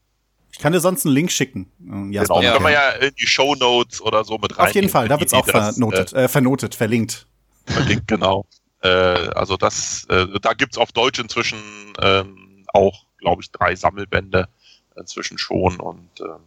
Ich 0.52 0.58
kann 0.58 0.74
dir 0.74 0.80
sonst 0.80 1.06
einen 1.06 1.14
Link 1.14 1.32
schicken. 1.32 1.72
Äh, 1.80 2.14
Jasper. 2.14 2.34
Genau, 2.34 2.42
ja. 2.42 2.52
können 2.52 2.66
wir 2.66 2.72
ja 2.72 2.88
in 2.90 3.14
die 3.14 3.26
Show 3.26 3.54
Notes 3.54 4.02
oder 4.02 4.24
so 4.24 4.36
mit 4.36 4.58
rein. 4.58 4.68
Auf 4.68 4.74
jeden 4.74 4.90
Fall, 4.90 5.08
da 5.08 5.18
wird 5.18 5.28
es 5.28 5.34
auch 5.34 5.46
vernotet, 5.46 6.12
äh, 6.12 6.24
äh, 6.24 6.28
vernotet, 6.28 6.74
verlinkt. 6.74 7.26
Verlinkt, 7.64 8.08
genau. 8.08 8.44
äh, 8.82 8.88
also 8.88 9.56
das, 9.56 10.04
äh, 10.10 10.26
da 10.40 10.52
gibt's 10.52 10.76
auf 10.76 10.92
Deutsch 10.92 11.18
inzwischen 11.18 11.58
ähm, 12.00 12.41
auch, 12.74 13.06
glaube 13.18 13.42
ich, 13.42 13.50
drei 13.50 13.74
Sammelbände 13.74 14.48
inzwischen 14.96 15.38
schon 15.38 15.80
und 15.80 16.20
ähm, 16.20 16.42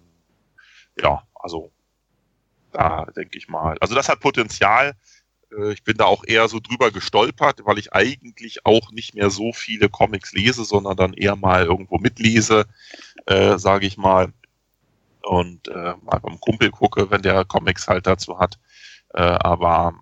ja, 1.01 1.23
also 1.34 1.71
da 2.71 3.05
denke 3.15 3.38
ich 3.38 3.47
mal. 3.47 3.78
Also 3.80 3.95
das 3.95 4.09
hat 4.09 4.19
Potenzial. 4.19 4.95
Äh, 5.51 5.73
ich 5.73 5.84
bin 5.84 5.97
da 5.97 6.05
auch 6.05 6.23
eher 6.26 6.47
so 6.47 6.59
drüber 6.59 6.91
gestolpert, 6.91 7.61
weil 7.65 7.78
ich 7.78 7.93
eigentlich 7.93 8.65
auch 8.65 8.91
nicht 8.91 9.15
mehr 9.15 9.30
so 9.30 9.53
viele 9.53 9.89
Comics 9.89 10.34
lese, 10.34 10.65
sondern 10.65 10.97
dann 10.97 11.13
eher 11.13 11.36
mal 11.36 11.65
irgendwo 11.65 11.97
mitlese, 11.97 12.65
äh, 13.26 13.57
sage 13.57 13.88
ich 13.88 13.97
mal. 13.97 14.34
Und 15.23 15.67
äh, 15.69 15.95
mal 16.03 16.19
beim 16.19 16.39
Kumpel 16.39 16.69
gucke, 16.69 17.09
wenn 17.09 17.23
der 17.23 17.45
Comics 17.45 17.88
halt 17.88 18.05
dazu 18.05 18.38
hat. 18.38 18.59
Äh, 19.13 19.21
aber 19.21 19.95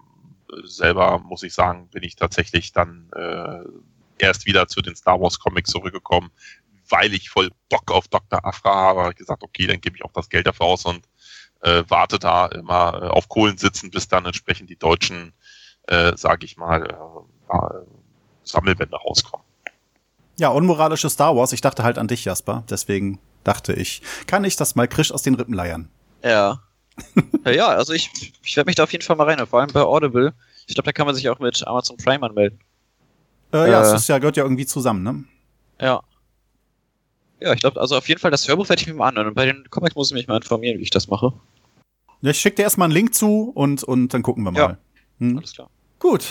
selber 0.64 1.20
muss 1.20 1.44
ich 1.44 1.54
sagen, 1.54 1.88
bin 1.90 2.04
ich 2.04 2.16
tatsächlich 2.16 2.74
dann 2.74 3.10
äh, 3.16 3.64
erst 4.18 4.46
wieder 4.46 4.68
zu 4.68 4.82
den 4.82 4.96
Star 4.96 5.20
Wars 5.20 5.40
Comics 5.40 5.72
zurückgekommen, 5.72 6.32
weil 6.90 7.14
ich 7.14 7.30
voll 7.30 7.52
Bock 7.70 7.92
auf 7.92 8.08
Dr. 8.08 8.46
Afra 8.46 8.74
habe, 8.74 9.02
habe 9.02 9.12
ich 9.12 9.18
gesagt, 9.18 9.44
okay, 9.44 9.68
dann 9.68 9.82
gebe 9.82 9.96
ich 9.96 10.04
auch 10.04 10.12
das 10.12 10.30
Geld 10.30 10.48
dafür 10.48 10.68
aus 10.68 10.86
und 10.86 11.08
äh, 11.62 11.84
warte 11.88 12.20
da 12.20 12.48
immer 12.48 13.02
äh, 13.02 13.08
auf 13.08 13.30
Kohlen 13.30 13.58
sitzen, 13.58 13.90
bis 13.90 14.08
dann 14.08 14.26
entsprechend 14.26 14.70
die 14.70 14.76
deutschen, 14.76 15.34
äh, 15.88 16.16
sage 16.16 16.46
ich 16.46 16.58
mal, 16.58 16.84
äh, 16.84 17.56
äh, 17.56 17.86
Sammelbände 18.44 18.98
rauskommen. 18.98 19.46
Ja, 20.38 20.50
unmoralische 20.50 21.10
Star 21.10 21.36
Wars. 21.36 21.54
Ich 21.54 21.62
dachte 21.62 21.84
halt 21.84 21.98
an 21.98 22.08
dich, 22.08 22.26
Jasper. 22.26 22.64
Deswegen 22.70 23.20
dachte 23.44 23.74
ich, 23.74 24.02
kann 24.28 24.44
ich 24.44 24.56
das 24.56 24.76
mal 24.76 24.88
krisch 24.88 25.12
aus 25.12 25.22
den 25.22 25.36
Rippen 25.36 25.54
leiern. 25.54 25.90
Ja. 26.24 26.62
ja, 27.46 27.68
also 27.68 27.94
ich, 27.94 28.12
ich 28.44 28.56
werde 28.56 28.68
mich 28.68 28.76
da 28.76 28.84
auf 28.84 28.92
jeden 28.92 29.04
Fall 29.04 29.16
mal 29.16 29.30
rein, 29.30 29.46
vor 29.48 29.60
allem 29.60 29.72
bei 29.72 29.82
Audible. 29.82 30.34
Ich 30.68 30.76
glaube, 30.76 30.86
da 30.86 30.92
kann 30.92 31.06
man 31.06 31.16
sich 31.16 31.30
auch 31.30 31.40
mit 31.40 31.66
Amazon 31.68 31.98
Prime 31.98 32.26
anmelden. 32.26 32.60
Äh, 33.54 33.72
ja, 33.72 33.82
es 33.82 33.94
ist 33.94 34.10
ja, 34.10 34.18
gehört 34.18 34.38
ja 34.38 34.44
irgendwie 34.44 34.66
zusammen, 34.66 35.04
ne? 35.04 35.24
Ja. 35.80 36.02
Ja, 37.40 37.54
ich 37.54 37.60
glaube, 37.60 37.80
also 37.80 37.98
auf 37.98 38.08
jeden 38.08 38.20
Fall, 38.20 38.32
das 38.32 38.48
Hörbuch 38.48 38.70
werde 38.70 38.82
ich 38.82 38.88
mir 38.88 38.94
mal 38.94 39.10
anhören. 39.10 39.28
Und 39.28 39.34
bei 39.34 39.46
den 39.46 39.70
Comics 39.70 39.96
muss 39.96 40.12
ich 40.12 40.16
mich 40.16 40.28
mal 40.28 40.38
informieren, 40.38 40.80
wie 40.80 40.84
ich 40.84 40.90
das 40.90 41.08
mache. 41.08 41.34
Ja, 42.22 42.32
ich 42.32 42.40
schicke 42.40 42.58
dir 42.58 42.64
erstmal 42.64 42.86
einen 42.86 42.94
Link 42.94 43.14
zu 43.14 43.52
und, 43.54 43.84
und 43.84 44.14
dann 44.14 44.24
gucken 44.24 44.44
wir 44.44 44.52
mal. 44.52 44.60
Ja, 44.60 44.78
hm? 45.20 45.38
alles 45.38 45.54
klar. 45.54 45.70
Gut, 46.00 46.26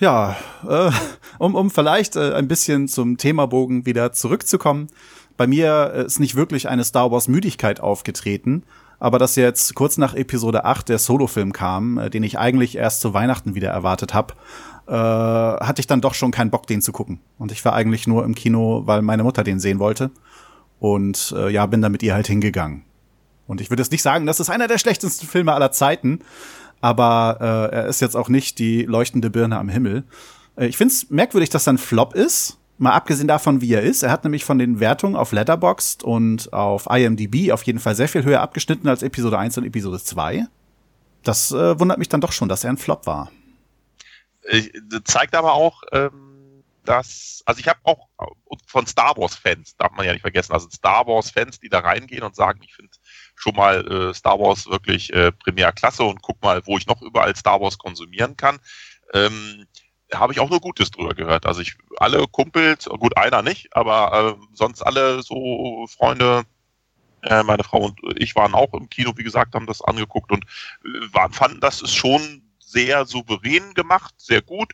ja, 0.00 0.36
äh, 0.66 0.90
um, 1.38 1.54
um 1.54 1.70
vielleicht 1.70 2.16
äh, 2.16 2.32
ein 2.34 2.48
bisschen 2.48 2.88
zum 2.88 3.18
Themabogen 3.18 3.86
wieder 3.86 4.12
zurückzukommen. 4.12 4.88
Bei 5.36 5.46
mir 5.46 5.92
äh, 5.94 6.04
ist 6.04 6.20
nicht 6.20 6.36
wirklich 6.36 6.68
eine 6.68 6.84
Star 6.84 7.10
Wars 7.10 7.28
Müdigkeit 7.28 7.80
aufgetreten, 7.80 8.64
aber 8.98 9.18
dass 9.18 9.36
jetzt 9.36 9.74
kurz 9.74 9.98
nach 9.98 10.14
Episode 10.14 10.64
8 10.64 10.88
der 10.88 10.98
Solofilm 10.98 11.52
kam, 11.52 11.98
äh, 11.98 12.10
den 12.10 12.22
ich 12.22 12.38
eigentlich 12.38 12.76
erst 12.76 13.00
zu 13.00 13.14
Weihnachten 13.14 13.54
wieder 13.54 13.70
erwartet 13.70 14.14
habe, 14.14 14.34
äh, 14.86 14.92
hatte 14.92 15.80
ich 15.80 15.86
dann 15.86 16.00
doch 16.00 16.14
schon 16.14 16.30
keinen 16.30 16.50
Bock, 16.50 16.66
den 16.66 16.82
zu 16.82 16.92
gucken. 16.92 17.20
Und 17.38 17.52
ich 17.52 17.64
war 17.64 17.74
eigentlich 17.74 18.06
nur 18.06 18.24
im 18.24 18.34
Kino, 18.34 18.82
weil 18.86 19.02
meine 19.02 19.22
Mutter 19.22 19.44
den 19.44 19.60
sehen 19.60 19.78
wollte. 19.78 20.10
Und 20.78 21.34
äh, 21.36 21.50
ja, 21.50 21.66
bin 21.66 21.82
da 21.82 21.88
mit 21.88 22.02
ihr 22.02 22.14
halt 22.14 22.26
hingegangen. 22.26 22.84
Und 23.46 23.60
ich 23.60 23.68
würde 23.68 23.82
jetzt 23.82 23.90
nicht 23.92 24.02
sagen, 24.02 24.26
das 24.26 24.38
ist 24.38 24.48
einer 24.48 24.68
der 24.68 24.78
schlechtesten 24.78 25.26
Filme 25.26 25.52
aller 25.52 25.72
Zeiten, 25.72 26.20
aber 26.80 27.38
äh, 27.40 27.74
er 27.74 27.86
ist 27.86 28.00
jetzt 28.00 28.16
auch 28.16 28.28
nicht 28.28 28.58
die 28.58 28.84
leuchtende 28.84 29.28
Birne 29.28 29.58
am 29.58 29.68
Himmel. 29.68 30.04
Äh, 30.56 30.66
ich 30.66 30.76
finde 30.76 30.94
es 30.94 31.10
merkwürdig, 31.10 31.50
dass 31.50 31.66
er 31.66 31.74
ein 31.74 31.78
Flop 31.78 32.14
ist. 32.14 32.58
Mal 32.78 32.92
abgesehen 32.92 33.28
davon, 33.28 33.60
wie 33.60 33.74
er 33.74 33.82
ist. 33.82 34.02
Er 34.02 34.10
hat 34.10 34.24
nämlich 34.24 34.44
von 34.44 34.58
den 34.58 34.80
Wertungen 34.80 35.16
auf 35.16 35.32
Letterboxd 35.32 36.02
und 36.02 36.52
auf 36.52 36.86
IMDb 36.88 37.52
auf 37.52 37.62
jeden 37.64 37.78
Fall 37.78 37.94
sehr 37.94 38.08
viel 38.08 38.24
höher 38.24 38.40
abgeschnitten 38.40 38.88
als 38.88 39.02
Episode 39.02 39.38
1 39.38 39.58
und 39.58 39.64
Episode 39.64 40.02
2. 40.02 40.46
Das 41.22 41.52
äh, 41.52 41.78
wundert 41.78 41.98
mich 41.98 42.08
dann 42.08 42.20
doch 42.20 42.32
schon, 42.32 42.48
dass 42.48 42.64
er 42.64 42.70
ein 42.70 42.78
Flop 42.78 43.06
war. 43.06 43.30
Ich, 44.48 44.72
zeigt 45.04 45.34
aber 45.34 45.52
auch, 45.52 45.82
ähm 45.92 46.30
dass, 46.84 47.42
also 47.46 47.60
ich 47.60 47.68
habe 47.68 47.78
auch 47.84 48.08
von 48.66 48.86
Star 48.86 49.16
Wars-Fans, 49.16 49.76
darf 49.76 49.92
man 49.92 50.06
ja 50.06 50.12
nicht 50.12 50.22
vergessen, 50.22 50.52
also 50.52 50.68
Star 50.70 51.06
Wars-Fans, 51.06 51.60
die 51.60 51.68
da 51.68 51.80
reingehen 51.80 52.22
und 52.22 52.34
sagen, 52.34 52.60
ich 52.64 52.74
finde 52.74 52.90
schon 53.34 53.54
mal 53.54 53.86
äh, 53.86 54.14
Star 54.14 54.38
Wars 54.38 54.66
wirklich 54.66 55.12
äh, 55.12 55.32
Primärklasse 55.32 56.02
und 56.02 56.22
guck 56.22 56.42
mal, 56.42 56.66
wo 56.66 56.78
ich 56.78 56.86
noch 56.86 57.00
überall 57.02 57.36
Star 57.36 57.60
Wars 57.60 57.78
konsumieren 57.78 58.36
kann. 58.36 58.58
Ähm, 59.12 59.66
habe 60.12 60.32
ich 60.32 60.40
auch 60.40 60.50
nur 60.50 60.60
Gutes 60.60 60.90
drüber 60.90 61.14
gehört. 61.14 61.46
Also 61.46 61.60
ich, 61.60 61.76
alle 61.98 62.26
Kumpels, 62.26 62.86
gut, 62.86 63.16
einer 63.16 63.42
nicht, 63.42 63.74
aber 63.76 64.36
äh, 64.40 64.46
sonst 64.52 64.82
alle 64.82 65.22
so 65.22 65.86
Freunde, 65.86 66.42
äh, 67.22 67.42
meine 67.44 67.62
Frau 67.62 67.78
und 67.78 68.00
ich 68.16 68.34
waren 68.34 68.54
auch 68.54 68.74
im 68.74 68.88
Kino, 68.88 69.12
wie 69.16 69.22
gesagt, 69.22 69.54
haben 69.54 69.66
das 69.66 69.82
angeguckt 69.82 70.32
und 70.32 70.44
äh, 70.44 71.14
waren, 71.14 71.32
fanden, 71.32 71.60
das 71.60 71.82
ist 71.82 71.94
schon 71.94 72.49
sehr 72.70 73.06
souverän 73.06 73.74
gemacht, 73.74 74.14
sehr 74.18 74.42
gut. 74.42 74.72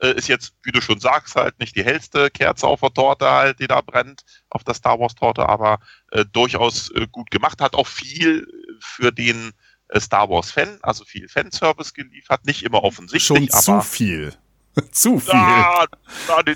Äh, 0.00 0.12
ist 0.12 0.28
jetzt, 0.28 0.54
wie 0.62 0.70
du 0.70 0.80
schon 0.80 1.00
sagst, 1.00 1.34
halt 1.34 1.58
nicht 1.58 1.74
die 1.74 1.84
hellste 1.84 2.30
Kerze 2.30 2.66
auf 2.66 2.80
der 2.80 2.94
Torte 2.94 3.30
halt, 3.30 3.58
die 3.58 3.66
da 3.66 3.80
brennt, 3.80 4.22
auf 4.48 4.62
der 4.62 4.74
Star 4.74 5.00
Wars 5.00 5.14
Torte, 5.14 5.48
aber 5.48 5.80
äh, 6.12 6.24
durchaus 6.24 6.90
äh, 6.90 7.08
gut 7.10 7.30
gemacht, 7.30 7.60
hat 7.60 7.74
auch 7.74 7.86
viel 7.86 8.46
für 8.80 9.10
den 9.10 9.52
äh, 9.88 10.00
Star 10.00 10.30
Wars 10.30 10.52
Fan, 10.52 10.78
also 10.82 11.04
viel 11.04 11.28
Fanservice 11.28 11.94
geliefert, 11.94 12.44
nicht 12.46 12.62
immer 12.62 12.84
offensichtlich. 12.84 13.50
Schon 13.50 13.50
zu 13.50 13.80
viel. 13.80 14.34
zu 14.92 15.18
viel. 15.18 15.34
Ja, 15.34 15.84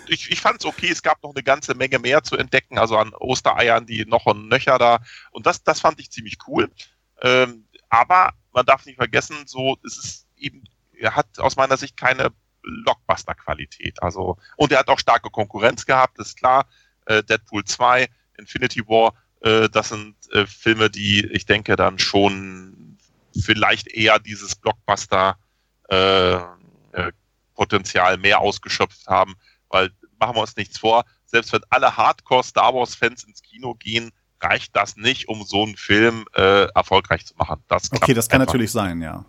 ich, 0.07 0.31
ich 0.31 0.41
fand 0.41 0.61
es 0.61 0.67
okay, 0.67 0.91
es 0.91 1.03
gab 1.03 1.23
noch 1.23 1.35
eine 1.35 1.43
ganze 1.43 1.75
Menge 1.75 1.99
mehr 1.99 2.23
zu 2.23 2.37
entdecken, 2.37 2.79
also 2.79 2.97
an 2.97 3.13
Ostereiern, 3.15 3.87
die 3.87 4.05
noch 4.05 4.27
und 4.27 4.49
nöcher 4.49 4.79
da. 4.79 5.01
Und 5.33 5.47
das, 5.47 5.65
das 5.65 5.81
fand 5.81 5.99
ich 6.01 6.11
ziemlich 6.11 6.39
cool. 6.47 6.71
Ähm, 7.23 7.67
aber 7.89 8.35
man 8.53 8.67
darf 8.67 8.87
nicht 8.87 8.97
vergessen, 8.97 9.37
so, 9.47 9.77
es 9.85 9.99
ist 9.99 10.27
eben, 10.37 10.65
er 11.03 11.17
hat 11.17 11.39
aus 11.39 11.57
meiner 11.57 11.77
Sicht 11.77 11.97
keine 11.97 12.31
Blockbuster-Qualität. 12.63 14.03
Also, 14.03 14.39
und 14.57 14.73
er 14.73 14.79
hat 14.79 14.89
auch 14.89 14.99
starke 14.99 15.31
Konkurrenz 15.31 15.85
gehabt, 15.85 16.19
ist 16.19 16.37
klar. 16.37 16.67
Äh, 17.07 17.23
Deadpool 17.25 17.65
2, 17.65 18.09
Infinity 18.39 18.87
War, 18.87 19.15
äh, 19.41 19.69
das 19.69 19.89
sind 19.89 20.15
äh, 20.33 20.47
Filme, 20.47 20.89
die 20.89 21.27
ich 21.27 21.47
denke 21.47 21.77
dann 21.77 21.99
schon 21.99 22.99
vielleicht 23.35 23.89
eher 23.89 24.19
dieses 24.19 24.55
Blockbuster 24.55 25.37
äh, 25.91 26.35
äh, 26.35 27.13
Potenzial 27.55 28.19
mehr 28.19 28.41
ausgeschöpft 28.41 29.07
haben, 29.09 29.35
weil 29.69 29.91
machen 30.19 30.37
wir 30.37 30.43
uns 30.43 30.57
nichts 30.57 30.79
vor, 30.79 31.05
selbst 31.25 31.53
wenn 31.53 31.63
alle 31.71 31.97
Hardcore 31.97 32.45
Star 32.45 32.75
Wars 32.75 32.95
Fans 32.95 33.25
ins 33.25 33.43
Kino 33.43 33.75
gehen, 33.75 34.13
reicht 34.41 34.77
das 34.77 34.97
nicht, 34.97 35.29
um 35.29 35.45
so 35.45 35.65
einen 35.65 35.77
Film 35.77 36.27
äh, 36.35 36.67
erfolgreich 36.75 37.27
zu 37.27 37.35
machen. 37.37 37.63
Das 37.69 37.91
okay, 37.93 38.15
das 38.15 38.29
kann 38.29 38.41
natürlich 38.41 38.71
sein, 38.71 39.01
ja. 39.01 39.25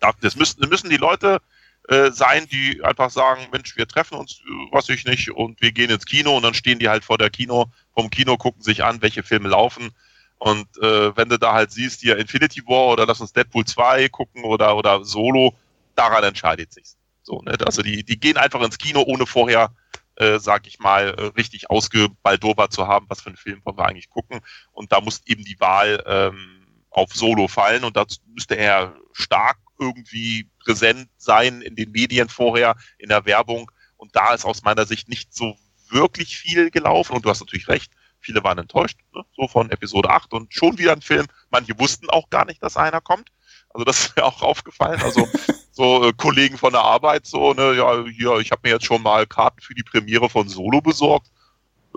Das 0.00 0.36
müssen, 0.36 0.68
müssen 0.68 0.90
die 0.90 0.96
Leute 0.96 1.40
äh, 1.88 2.10
sein, 2.10 2.46
die 2.48 2.82
einfach 2.82 3.10
sagen, 3.10 3.46
Mensch, 3.52 3.76
wir 3.76 3.86
treffen 3.86 4.18
uns, 4.18 4.40
äh, 4.40 4.72
was 4.72 4.88
ich 4.88 5.04
nicht, 5.04 5.30
und 5.30 5.60
wir 5.60 5.72
gehen 5.72 5.90
ins 5.90 6.06
Kino 6.06 6.36
und 6.36 6.42
dann 6.42 6.54
stehen 6.54 6.78
die 6.78 6.88
halt 6.88 7.04
vor 7.04 7.18
der 7.18 7.30
Kino, 7.30 7.66
vom 7.94 8.10
Kino, 8.10 8.36
gucken 8.36 8.62
sich 8.62 8.82
an, 8.82 9.02
welche 9.02 9.22
Filme 9.22 9.48
laufen. 9.48 9.90
Und 10.38 10.66
äh, 10.82 11.16
wenn 11.16 11.28
du 11.28 11.38
da 11.38 11.52
halt 11.52 11.70
siehst, 11.70 12.00
hier 12.00 12.18
Infinity 12.18 12.62
War 12.66 12.88
oder 12.88 13.06
lass 13.06 13.20
uns 13.20 13.32
Deadpool 13.32 13.64
2 13.64 14.08
gucken 14.08 14.44
oder, 14.44 14.76
oder 14.76 15.04
Solo, 15.04 15.54
daran 15.94 16.24
entscheidet 16.24 16.72
sich's. 16.72 16.98
So, 17.22 17.40
ne? 17.42 17.56
Also 17.64 17.82
die, 17.82 18.04
die 18.04 18.20
gehen 18.20 18.36
einfach 18.36 18.62
ins 18.62 18.78
Kino, 18.78 19.02
ohne 19.06 19.26
vorher, 19.26 19.74
äh, 20.16 20.38
sag 20.38 20.66
ich 20.66 20.78
mal, 20.78 21.10
äh, 21.10 21.22
richtig 21.36 21.70
ausgebaldobert 21.70 22.72
zu 22.72 22.86
haben, 22.86 23.06
was 23.08 23.22
für 23.22 23.28
einen 23.28 23.36
Film 23.36 23.60
wollen 23.64 23.78
wir 23.78 23.86
eigentlich 23.86 24.10
gucken. 24.10 24.40
Und 24.72 24.92
da 24.92 25.00
muss 25.00 25.22
eben 25.26 25.44
die 25.44 25.58
Wahl 25.60 26.02
ähm, 26.06 26.66
auf 26.90 27.12
Solo 27.14 27.48
fallen 27.48 27.84
und 27.84 27.96
dazu 27.96 28.18
müsste 28.34 28.56
er 28.56 28.94
stark 29.12 29.58
irgendwie 29.78 30.48
präsent 30.64 31.08
sein 31.16 31.62
in 31.62 31.76
den 31.76 31.90
Medien 31.92 32.28
vorher, 32.28 32.76
in 32.98 33.08
der 33.08 33.24
Werbung. 33.24 33.70
Und 33.96 34.14
da 34.14 34.34
ist 34.34 34.44
aus 34.44 34.62
meiner 34.62 34.86
Sicht 34.86 35.08
nicht 35.08 35.34
so 35.34 35.56
wirklich 35.90 36.36
viel 36.36 36.70
gelaufen. 36.70 37.14
Und 37.14 37.24
du 37.24 37.30
hast 37.30 37.40
natürlich 37.40 37.68
recht, 37.68 37.92
viele 38.20 38.42
waren 38.44 38.58
enttäuscht, 38.58 38.98
ne? 39.14 39.22
so 39.36 39.48
von 39.48 39.70
Episode 39.70 40.10
8 40.10 40.32
und 40.32 40.52
schon 40.52 40.78
wieder 40.78 40.92
ein 40.92 41.02
Film. 41.02 41.26
Manche 41.50 41.78
wussten 41.78 42.10
auch 42.10 42.28
gar 42.30 42.44
nicht, 42.44 42.62
dass 42.62 42.76
einer 42.76 43.00
kommt. 43.00 43.30
Also 43.70 43.84
das 43.84 44.00
ist 44.06 44.16
mir 44.16 44.24
auch 44.24 44.42
aufgefallen. 44.42 45.00
Also 45.02 45.28
so 45.72 46.08
äh, 46.08 46.12
Kollegen 46.16 46.58
von 46.58 46.72
der 46.72 46.82
Arbeit, 46.82 47.26
so, 47.26 47.52
ne, 47.52 47.74
ja, 47.74 48.04
hier, 48.04 48.38
ich 48.38 48.50
habe 48.50 48.62
mir 48.64 48.74
jetzt 48.74 48.86
schon 48.86 49.02
mal 49.02 49.26
Karten 49.26 49.60
für 49.60 49.74
die 49.74 49.82
Premiere 49.82 50.28
von 50.28 50.48
Solo 50.48 50.80
besorgt. 50.80 51.30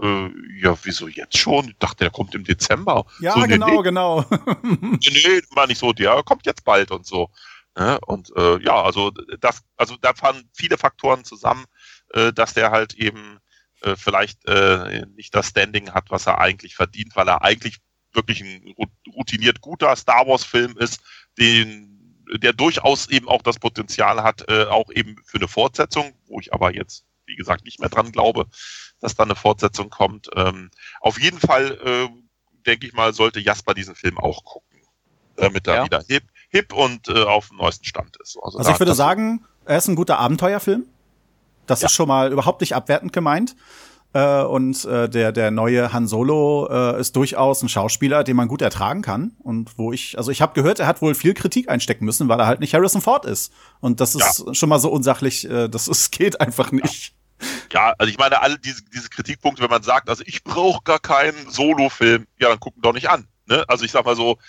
Äh, 0.01 0.29
ja, 0.61 0.77
wieso 0.83 1.07
jetzt 1.07 1.37
schon? 1.37 1.69
Ich 1.69 1.77
dachte, 1.77 2.05
der 2.05 2.11
kommt 2.11 2.35
im 2.35 2.43
Dezember. 2.43 3.05
Ja, 3.19 3.33
so, 3.33 3.39
nee, 3.39 3.47
genau, 3.47 3.67
nee, 3.67 3.83
genau. 3.83 4.25
nee, 4.63 4.97
nee, 5.01 5.41
war 5.51 5.67
nicht 5.67 5.79
so, 5.79 5.93
der 5.93 6.21
kommt 6.23 6.45
jetzt 6.45 6.63
bald 6.63 6.91
und 6.91 7.05
so. 7.05 7.29
Ne? 7.79 7.97
Und 8.05 8.31
äh, 8.35 8.61
ja, 8.61 8.83
also 8.83 9.11
das, 9.39 9.61
also 9.77 9.95
da 10.01 10.13
fahren 10.13 10.49
viele 10.53 10.77
Faktoren 10.77 11.23
zusammen, 11.23 11.65
äh, 12.13 12.33
dass 12.33 12.53
der 12.53 12.71
halt 12.71 12.93
eben 12.95 13.39
äh, 13.81 13.95
vielleicht 13.95 14.45
äh, 14.47 15.05
nicht 15.15 15.33
das 15.33 15.47
Standing 15.47 15.91
hat, 15.91 16.11
was 16.11 16.27
er 16.27 16.39
eigentlich 16.39 16.75
verdient, 16.75 17.15
weil 17.15 17.29
er 17.29 17.41
eigentlich 17.41 17.77
wirklich 18.11 18.41
ein 18.41 18.75
routiniert 19.15 19.61
guter 19.61 19.95
Star 19.95 20.27
Wars-Film 20.27 20.75
ist, 20.77 20.99
den 21.37 21.85
der 22.37 22.53
durchaus 22.53 23.09
eben 23.09 23.27
auch 23.27 23.41
das 23.41 23.57
Potenzial 23.57 24.21
hat, 24.23 24.47
äh, 24.49 24.65
auch 24.65 24.91
eben 24.91 25.15
für 25.25 25.37
eine 25.37 25.47
Fortsetzung, 25.47 26.13
wo 26.27 26.39
ich 26.39 26.53
aber 26.53 26.75
jetzt, 26.75 27.05
wie 27.25 27.35
gesagt, 27.35 27.63
nicht 27.63 27.79
mehr 27.79 27.89
dran 27.89 28.11
glaube, 28.11 28.45
dass 28.99 29.15
da 29.15 29.23
eine 29.23 29.35
Fortsetzung 29.35 29.89
kommt. 29.89 30.29
Ähm, 30.35 30.69
auf 30.99 31.19
jeden 31.19 31.39
Fall, 31.39 31.79
äh, 31.83 32.09
denke 32.67 32.85
ich 32.85 32.93
mal, 32.93 33.13
sollte 33.13 33.39
Jasper 33.39 33.73
diesen 33.73 33.95
Film 33.95 34.19
auch 34.19 34.43
gucken, 34.43 34.79
damit 35.37 35.65
er 35.65 35.77
Ja. 35.77 35.85
wieder 35.85 36.03
hip, 36.07 36.23
hip 36.49 36.73
und 36.73 37.07
äh, 37.07 37.23
auf 37.23 37.47
dem 37.49 37.57
neuesten 37.57 37.85
Stand 37.85 38.17
ist. 38.21 38.37
Also 38.41 38.59
da- 38.59 38.69
ich 38.71 38.79
würde 38.79 38.93
sagen, 38.95 39.45
er 39.65 39.77
ist 39.77 39.87
ein 39.87 39.95
guter 39.95 40.19
Abenteuerfilm. 40.19 40.85
Das 41.67 41.81
Ja. 41.81 41.85
ist 41.87 41.93
schon 41.93 42.07
mal 42.07 42.31
überhaupt 42.31 42.61
nicht 42.61 42.75
abwertend 42.75 43.13
gemeint. 43.13 43.55
Äh, 44.11 44.41
und 44.41 44.85
äh, 44.85 45.07
der, 45.07 45.31
der 45.31 45.51
neue 45.51 45.93
Han 45.93 46.07
Solo 46.07 46.67
äh, 46.71 46.99
ist 46.99 47.15
durchaus 47.15 47.61
ein 47.61 47.69
Schauspieler, 47.69 48.23
den 48.23 48.35
man 48.35 48.47
gut 48.47 48.63
ertragen 48.63 49.03
kann. 49.03 49.33
Und 49.43 49.77
wo 49.77 49.93
ich, 49.93 50.17
also 50.17 50.31
ich 50.31 50.41
habe 50.41 50.53
gehört, 50.55 50.79
er 50.79 50.87
hat 50.87 51.03
wohl 51.03 51.13
viel 51.13 51.35
Kritik 51.35 51.69
einstecken 51.69 52.05
müssen, 52.05 52.27
weil 52.27 52.39
er 52.39 52.47
halt 52.47 52.59
nicht 52.59 52.73
Harrison 52.73 53.01
Ford 53.01 53.25
ist. 53.25 53.53
Und 53.81 54.01
das 54.01 54.15
ist 54.15 54.57
schon 54.57 54.69
mal 54.69 54.79
so 54.79 54.89
unsachlich, 54.89 55.47
äh, 55.47 55.67
das 55.69 55.87
ist, 55.87 56.11
geht 56.17 56.41
einfach 56.41 56.71
nicht. 56.71 57.13
Ja, 57.71 57.93
also 57.99 58.09
ich 58.09 58.17
meine, 58.17 58.41
alle 58.41 58.57
diese, 58.57 58.81
diese 58.91 59.09
Kritikpunkte, 59.09 59.61
wenn 59.61 59.69
man 59.69 59.83
sagt, 59.83 60.09
also 60.09 60.23
ich 60.25 60.43
brauche 60.43 60.81
gar 60.83 60.99
keinen 60.99 61.47
Solo-Film, 61.49 62.25
ja, 62.39 62.49
dann 62.49 62.59
gucken 62.59 62.81
doch 62.81 62.93
nicht 62.93 63.09
an. 63.11 63.27
Ne? 63.45 63.63
Also 63.67 63.85
ich 63.85 63.91
sag 63.91 64.05
mal 64.05 64.15
so, 64.15 64.39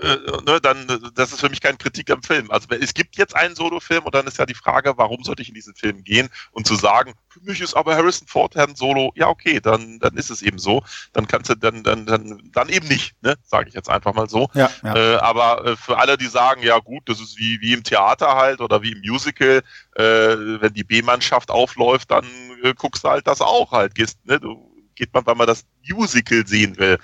äh, 0.00 0.42
ne, 0.46 0.60
dann, 0.60 1.12
das 1.14 1.32
ist 1.32 1.40
für 1.40 1.48
mich 1.48 1.60
keine 1.60 1.76
Kritik 1.76 2.10
am 2.10 2.22
Film. 2.22 2.50
Also 2.50 2.68
es 2.70 2.94
gibt 2.94 3.16
jetzt 3.16 3.36
einen 3.36 3.54
Solo-Film 3.54 4.04
und 4.04 4.14
dann 4.14 4.26
ist 4.26 4.38
ja 4.38 4.46
die 4.46 4.54
Frage, 4.54 4.94
warum 4.96 5.22
sollte 5.22 5.42
ich 5.42 5.48
in 5.48 5.54
diesen 5.54 5.74
Film 5.74 6.02
gehen 6.04 6.28
und 6.52 6.66
zu 6.66 6.74
sagen, 6.74 7.14
für 7.28 7.40
mich 7.40 7.60
ist 7.60 7.74
aber 7.74 7.96
Harrison 7.96 8.26
Ford 8.26 8.54
Herrn 8.54 8.74
Solo, 8.74 9.12
ja 9.16 9.28
okay, 9.28 9.60
dann, 9.60 9.98
dann 10.00 10.16
ist 10.16 10.30
es 10.30 10.42
eben 10.42 10.58
so. 10.58 10.82
Dann 11.12 11.26
kannst 11.26 11.50
du 11.50 11.54
dann, 11.54 11.82
dann, 11.82 12.06
dann, 12.06 12.50
dann 12.52 12.68
eben 12.68 12.88
nicht, 12.88 13.14
ne? 13.22 13.36
Sage 13.42 13.68
ich 13.68 13.74
jetzt 13.74 13.88
einfach 13.88 14.14
mal 14.14 14.28
so. 14.28 14.48
Ja, 14.54 14.70
ja. 14.82 14.96
Äh, 14.96 15.16
aber 15.16 15.64
äh, 15.66 15.76
für 15.76 15.98
alle, 15.98 16.16
die 16.16 16.26
sagen, 16.26 16.62
ja 16.62 16.78
gut, 16.78 17.02
das 17.06 17.20
ist 17.20 17.38
wie, 17.38 17.60
wie 17.60 17.72
im 17.72 17.84
Theater 17.84 18.36
halt 18.36 18.60
oder 18.60 18.82
wie 18.82 18.92
im 18.92 19.00
Musical, 19.00 19.62
äh, 19.96 20.02
wenn 20.02 20.74
die 20.74 20.84
B-Mannschaft 20.84 21.50
aufläuft, 21.50 22.10
dann 22.10 22.26
äh, 22.62 22.74
guckst 22.74 23.04
du 23.04 23.08
halt 23.08 23.26
das 23.26 23.40
auch 23.40 23.72
halt. 23.72 23.94
Gehst, 23.94 24.18
ne, 24.24 24.38
du, 24.40 24.71
geht 24.94 25.12
man, 25.14 25.26
weil 25.26 25.34
man 25.34 25.46
das 25.46 25.64
Musical 25.88 26.46
sehen 26.46 26.78
will, 26.78 26.98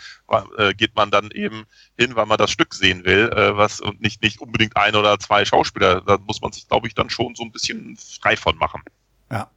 äh, 0.57 0.75
geht 0.75 0.95
man 0.95 1.11
dann 1.11 1.31
eben 1.31 1.65
hin, 1.99 2.15
weil 2.17 2.27
man 2.27 2.39
das 2.39 2.51
Stück 2.51 2.75
sehen 2.75 3.05
will, 3.05 3.31
äh, 3.33 3.57
was 3.57 3.81
und 3.81 4.01
nicht, 4.01 4.23
nicht 4.23 4.41
unbedingt 4.41 4.77
ein 4.77 4.95
oder 4.95 5.19
zwei 5.19 5.45
Schauspieler. 5.45 6.01
Da 6.03 6.19
muss 6.19 6.41
man 6.41 6.53
sich, 6.53 6.69
glaube 6.69 6.87
ich, 6.87 6.95
dann 6.95 7.11
schon 7.11 7.35
so 7.35 7.43
ein 7.43 7.53
bisschen 7.53 7.97
frei 7.97 8.37
von 8.37 8.57
machen. 8.57 8.83
Ja. 9.31 9.51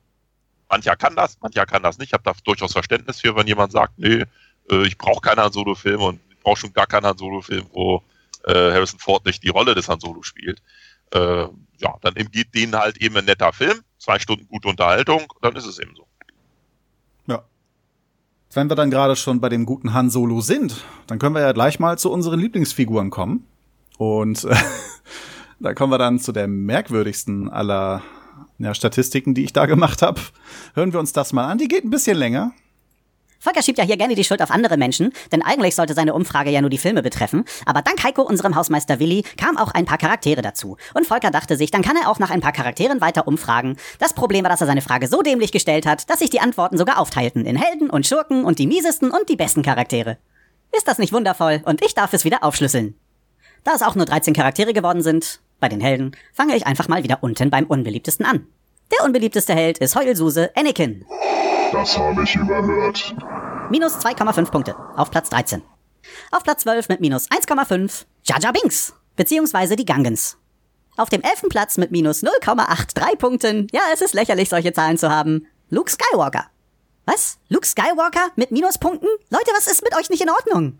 Mancher 0.69 0.95
kann 0.95 1.15
das, 1.15 1.39
mancher 1.41 1.65
kann 1.65 1.83
das 1.83 1.97
nicht. 1.97 2.09
Ich 2.09 2.13
habe 2.13 2.23
da 2.23 2.33
durchaus 2.43 2.73
Verständnis 2.73 3.21
für, 3.21 3.35
wenn 3.35 3.47
jemand 3.47 3.71
sagt, 3.71 3.97
nee, 3.97 4.23
äh, 4.69 4.87
ich 4.87 4.97
brauche 4.97 5.21
keinen 5.21 5.39
Han 5.39 5.51
Solo-Film 5.51 6.01
und 6.01 6.21
ich 6.29 6.39
brauche 6.39 6.59
schon 6.59 6.73
gar 6.73 6.87
keinen 6.87 7.05
Han 7.05 7.17
Solo-Film, 7.17 7.67
wo 7.71 8.03
Harrison 8.47 8.97
Ford 8.97 9.23
nicht 9.27 9.43
die 9.43 9.49
Rolle 9.49 9.75
des 9.75 9.87
Han 9.87 9.99
Solo 9.99 10.23
spielt. 10.23 10.63
Ja, 11.13 11.95
dann 12.01 12.15
geht 12.31 12.55
denen 12.55 12.75
halt 12.75 12.97
eben 12.97 13.15
ein 13.17 13.25
netter 13.25 13.53
Film, 13.53 13.81
zwei 13.99 14.17
Stunden 14.17 14.47
gute 14.47 14.67
Unterhaltung, 14.67 15.31
dann 15.43 15.55
ist 15.55 15.67
es 15.67 15.77
eben 15.77 15.95
so. 15.95 16.07
Wenn 18.53 18.69
wir 18.69 18.75
dann 18.75 18.91
gerade 18.91 19.15
schon 19.15 19.39
bei 19.39 19.47
dem 19.47 19.65
guten 19.65 19.93
Han 19.93 20.09
Solo 20.09 20.41
sind, 20.41 20.83
dann 21.07 21.19
können 21.19 21.35
wir 21.35 21.41
ja 21.41 21.53
gleich 21.53 21.79
mal 21.79 21.97
zu 21.97 22.11
unseren 22.11 22.39
Lieblingsfiguren 22.39 23.09
kommen. 23.09 23.45
Und 23.97 24.43
äh, 24.43 24.55
da 25.59 25.73
kommen 25.73 25.93
wir 25.93 25.97
dann 25.97 26.19
zu 26.19 26.33
der 26.33 26.47
merkwürdigsten 26.47 27.49
aller 27.49 28.01
ja, 28.59 28.73
Statistiken, 28.73 29.33
die 29.33 29.45
ich 29.45 29.53
da 29.53 29.67
gemacht 29.67 30.01
habe. 30.01 30.19
Hören 30.73 30.91
wir 30.91 30.99
uns 30.99 31.13
das 31.13 31.31
mal 31.31 31.49
an. 31.49 31.59
Die 31.59 31.69
geht 31.69 31.85
ein 31.85 31.89
bisschen 31.91 32.17
länger. 32.17 32.51
Volker 33.41 33.63
schiebt 33.63 33.79
ja 33.79 33.83
hier 33.83 33.97
gerne 33.97 34.13
die 34.13 34.23
Schuld 34.23 34.43
auf 34.43 34.51
andere 34.51 34.77
Menschen, 34.77 35.13
denn 35.31 35.41
eigentlich 35.41 35.73
sollte 35.73 35.95
seine 35.95 36.13
Umfrage 36.13 36.51
ja 36.51 36.61
nur 36.61 36.69
die 36.69 36.77
Filme 36.77 37.01
betreffen. 37.01 37.43
Aber 37.65 37.81
dank 37.81 38.03
Heiko, 38.03 38.21
unserem 38.21 38.55
Hausmeister 38.55 38.99
Willi, 38.99 39.23
kamen 39.35 39.57
auch 39.57 39.71
ein 39.71 39.85
paar 39.85 39.97
Charaktere 39.97 40.43
dazu. 40.43 40.77
Und 40.93 41.07
Volker 41.07 41.31
dachte 41.31 41.57
sich, 41.57 41.71
dann 41.71 41.81
kann 41.81 41.97
er 41.97 42.07
auch 42.07 42.19
nach 42.19 42.29
ein 42.29 42.41
paar 42.41 42.51
Charakteren 42.51 43.01
weiter 43.01 43.27
umfragen. 43.27 43.77
Das 43.97 44.13
Problem 44.13 44.43
war, 44.43 44.51
dass 44.51 44.61
er 44.61 44.67
seine 44.67 44.83
Frage 44.83 45.07
so 45.07 45.23
dämlich 45.23 45.51
gestellt 45.51 45.87
hat, 45.87 46.07
dass 46.07 46.19
sich 46.19 46.29
die 46.29 46.39
Antworten 46.39 46.77
sogar 46.77 46.99
aufteilten 46.99 47.47
in 47.47 47.55
Helden 47.55 47.89
und 47.89 48.05
Schurken 48.05 48.45
und 48.45 48.59
die 48.59 48.67
miesesten 48.67 49.09
und 49.09 49.27
die 49.27 49.37
besten 49.37 49.63
Charaktere. 49.63 50.19
Ist 50.77 50.87
das 50.87 50.99
nicht 50.99 51.11
wundervoll? 51.11 51.61
Und 51.65 51.83
ich 51.83 51.95
darf 51.95 52.13
es 52.13 52.23
wieder 52.23 52.43
aufschlüsseln. 52.43 52.93
Da 53.63 53.73
es 53.73 53.81
auch 53.81 53.95
nur 53.95 54.05
13 54.05 54.35
Charaktere 54.35 54.73
geworden 54.73 55.01
sind, 55.01 55.41
bei 55.59 55.67
den 55.67 55.81
Helden, 55.81 56.11
fange 56.31 56.55
ich 56.55 56.67
einfach 56.67 56.87
mal 56.87 57.03
wieder 57.03 57.19
unten 57.21 57.49
beim 57.49 57.65
unbeliebtesten 57.65 58.25
an. 58.25 58.45
Der 58.91 59.03
unbeliebteste 59.03 59.55
Held 59.55 59.79
ist 59.79 59.95
Heulsuse 59.95 60.51
Anakin. 60.55 61.05
Das 61.71 61.97
habe 61.97 62.23
ich 62.23 62.35
überhört. 62.35 63.15
Minus 63.69 63.97
2,5 63.97 64.51
Punkte. 64.51 64.75
Auf 64.95 65.09
Platz 65.09 65.29
13. 65.29 65.61
Auf 66.31 66.43
Platz 66.43 66.63
12 66.63 66.89
mit 66.89 66.99
minus 66.99 67.29
1,5 67.29 68.05
Jaja 68.23 68.51
Binks. 68.51 68.93
Beziehungsweise 69.15 69.75
die 69.75 69.85
Gangens. 69.85 70.37
Auf 70.97 71.09
dem 71.09 71.21
11. 71.21 71.43
Platz 71.49 71.77
mit 71.77 71.91
minus 71.91 72.23
0,83 72.23 73.15
Punkten. 73.17 73.67
Ja, 73.71 73.81
es 73.93 74.01
ist 74.01 74.13
lächerlich, 74.13 74.49
solche 74.49 74.73
Zahlen 74.73 74.97
zu 74.97 75.09
haben. 75.09 75.47
Luke 75.69 75.89
Skywalker. 75.89 76.47
Was? 77.05 77.39
Luke 77.47 77.65
Skywalker 77.65 78.31
mit 78.35 78.51
Minuspunkten? 78.51 79.09
Leute, 79.29 79.51
was 79.55 79.67
ist 79.67 79.83
mit 79.83 79.95
euch 79.95 80.09
nicht 80.09 80.21
in 80.21 80.29
Ordnung? 80.29 80.79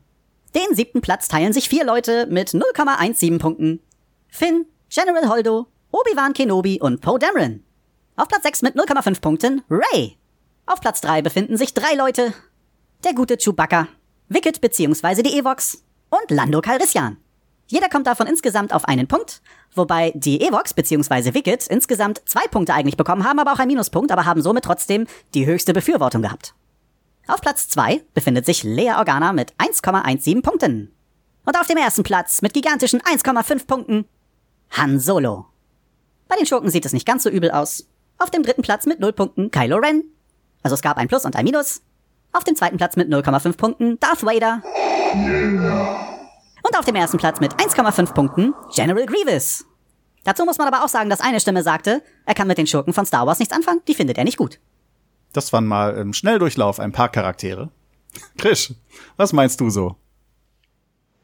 Den 0.53 0.75
siebten 0.75 0.99
Platz 0.99 1.29
teilen 1.29 1.53
sich 1.53 1.69
vier 1.69 1.85
Leute 1.85 2.27
mit 2.27 2.49
0,17 2.49 3.39
Punkten. 3.39 3.81
Finn, 4.27 4.65
General 4.89 5.29
Holdo, 5.29 5.67
Obi-Wan 5.91 6.33
Kenobi 6.33 6.81
und 6.81 6.99
Poe 6.99 7.17
Dameron. 7.17 7.63
Auf 8.17 8.27
Platz 8.27 8.43
6 8.43 8.61
mit 8.63 8.75
0,5 8.75 9.21
Punkten 9.21 9.63
Ray. 9.69 10.17
Auf 10.66 10.80
Platz 10.80 11.01
3 11.01 11.22
befinden 11.22 11.57
sich 11.57 11.74
drei 11.74 11.95
Leute. 11.95 12.34
Der 13.03 13.14
gute 13.14 13.38
Chewbacca, 13.38 13.88
Wicket 14.30 14.62
bzw. 14.62 15.24
die 15.24 15.38
Evox 15.38 15.84
und 16.09 16.32
Lando 16.32 16.62
Calrissian. 16.62 17.18
Jeder 17.68 17.89
kommt 17.89 18.05
davon 18.05 18.28
insgesamt 18.28 18.74
auf 18.74 18.86
einen 18.86 19.07
Punkt, 19.07 19.41
wobei 19.74 20.12
die 20.14 20.41
Evox 20.41 20.74
bzw. 20.74 21.34
Wicket 21.34 21.68
insgesamt 21.68 22.22
zwei 22.26 22.45
Punkte 22.47 22.74
eigentlich 22.74 22.97
bekommen 22.97 23.24
haben, 23.24 23.39
aber 23.39 23.53
auch 23.53 23.59
einen 23.59 23.72
Minuspunkt, 23.72 24.12
aber 24.12 24.26
haben 24.26 24.41
somit 24.41 24.66
trotzdem 24.66 25.07
die 25.34 25.45
höchste 25.45 25.74
Befürwortung 25.74 26.22
gehabt. 26.22 26.53
Auf 27.28 27.41
Platz 27.41 27.70
2 27.70 28.03
befindet 28.14 28.45
sich 28.45 28.64
Lea 28.64 28.93
Organa 28.97 29.32
mit 29.32 29.53
1,17 29.53 30.41
Punkten. 30.41 30.93
Und 31.45 31.57
auf 31.57 31.68
dem 31.68 31.78
ersten 31.78 32.03
Platz 32.03 32.41
mit 32.41 32.53
gigantischen 32.53 33.01
1,5 33.01 33.66
Punkten 33.66 34.05
Han 34.72 34.99
Solo. 34.99 35.45
Bei 36.28 36.36
den 36.36 36.45
Schurken 36.45 36.70
sieht 36.70 36.86
es 36.86 36.93
nicht 36.93 37.05
ganz 37.05 37.24
so 37.24 37.30
übel 37.30 37.51
aus. 37.51 37.88
Auf 38.18 38.32
dem 38.32 38.43
dritten 38.43 38.62
Platz 38.62 38.86
mit 38.86 38.99
0 38.99 39.14
Punkten 39.14 39.49
Kylo 39.51 39.78
Ren. 39.78 40.03
Also 40.64 40.76
es 40.76 40.82
gab 40.82 40.97
ein 40.97 41.07
Plus 41.07 41.26
und 41.26 41.36
ein 41.36 41.43
Minus. 41.43 41.82
Auf 42.34 42.43
dem 42.43 42.55
zweiten 42.55 42.78
Platz 42.78 42.95
mit 42.95 43.09
0,5 43.09 43.57
Punkten 43.57 43.99
Darth 43.99 44.24
Vader. 44.24 44.62
Und 46.64 46.78
auf 46.78 46.86
dem 46.86 46.95
ersten 46.95 47.18
Platz 47.18 47.39
mit 47.39 47.55
1,5 47.55 48.14
Punkten 48.14 48.53
General 48.74 49.05
Grievous. 49.05 49.66
Dazu 50.24 50.45
muss 50.45 50.57
man 50.57 50.68
aber 50.68 50.84
auch 50.86 50.89
sagen, 50.89 51.09
dass 51.09 51.20
eine 51.20 51.39
Stimme 51.39 51.64
sagte, 51.64 52.03
er 52.26 52.36
kann 52.36 52.47
mit 52.47 52.57
den 52.57 52.68
Schurken 52.68 52.93
von 52.93 53.05
Star 53.05 53.26
Wars 53.26 53.39
nichts 53.39 53.53
anfangen, 53.53 53.82
die 53.88 53.95
findet 53.95 54.18
er 54.18 54.24
nicht 54.24 54.38
gut. 54.38 54.59
Das 55.34 55.51
waren 55.51 55.66
mal 55.66 55.95
im 55.97 56.14
Schnelldurchlauf 56.14 56.80
ein 56.80 56.91
paar 56.91 57.09
Charaktere. 57.09 57.70
Krisch, 58.38 58.74
was 59.18 59.34
meinst 59.34 59.59
du 59.62 59.70
so? 59.70 59.95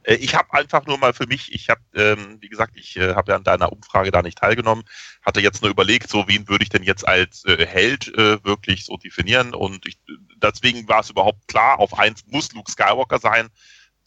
Äh, 0.08 0.16
ich 0.16 0.34
habe 0.34 0.54
einfach 0.54 0.86
nur 0.86 0.98
mal 0.98 1.14
für 1.14 1.28
mich, 1.28 1.54
ich 1.54 1.70
habe, 1.70 1.82
ähm, 1.94 2.38
wie 2.40 2.50
gesagt, 2.50 2.76
ich 2.76 2.96
äh, 2.96 3.14
habe 3.14 3.32
ja 3.32 3.38
an 3.38 3.44
deiner 3.44 3.72
Umfrage 3.72 4.12
da 4.12 4.22
nicht 4.22 4.38
teilgenommen, 4.38 4.84
hatte 5.22 5.42
jetzt 5.42 5.62
nur 5.62 5.70
überlegt, 5.70 6.10
so 6.10 6.28
wen 6.28 6.48
würde 6.48 6.64
ich 6.64 6.70
denn 6.70 6.84
jetzt 6.84 7.08
als 7.08 7.46
äh, 7.46 7.66
Held 7.66 8.08
äh, 8.18 8.44
wirklich 8.44 8.86
so 8.86 8.98
definieren 8.98 9.54
und 9.54 9.86
ich, 9.86 10.00
deswegen 10.38 10.88
war 10.88 11.02
es 11.02 11.10
überhaupt 11.10 11.48
klar, 11.48 11.80
auf 11.80 12.00
eins 12.00 12.26
muss 12.28 12.54
Luke 12.54 12.72
Skywalker 12.72 13.20
sein, 13.20 13.50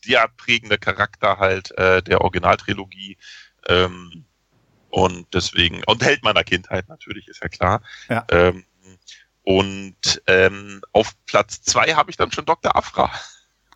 der 0.08 0.28
prägende 0.28 0.78
Charakter 0.78 1.38
halt 1.38 1.76
äh, 1.78 2.02
der 2.02 2.22
Originaltrilogie. 2.22 3.18
Ähm, 3.68 4.24
und 4.88 5.26
deswegen, 5.34 5.84
und 5.84 6.02
Held 6.02 6.24
meiner 6.24 6.42
Kindheit 6.42 6.88
natürlich, 6.88 7.28
ist 7.28 7.42
ja 7.42 7.48
klar. 7.48 7.82
Ja. 8.08 8.26
Ähm, 8.30 8.64
und 9.42 10.22
ähm, 10.26 10.80
auf 10.92 11.12
Platz 11.26 11.62
zwei 11.62 11.94
habe 11.94 12.10
ich 12.10 12.16
dann 12.16 12.32
schon 12.32 12.46
Dr. 12.46 12.74
Afra. 12.74 13.10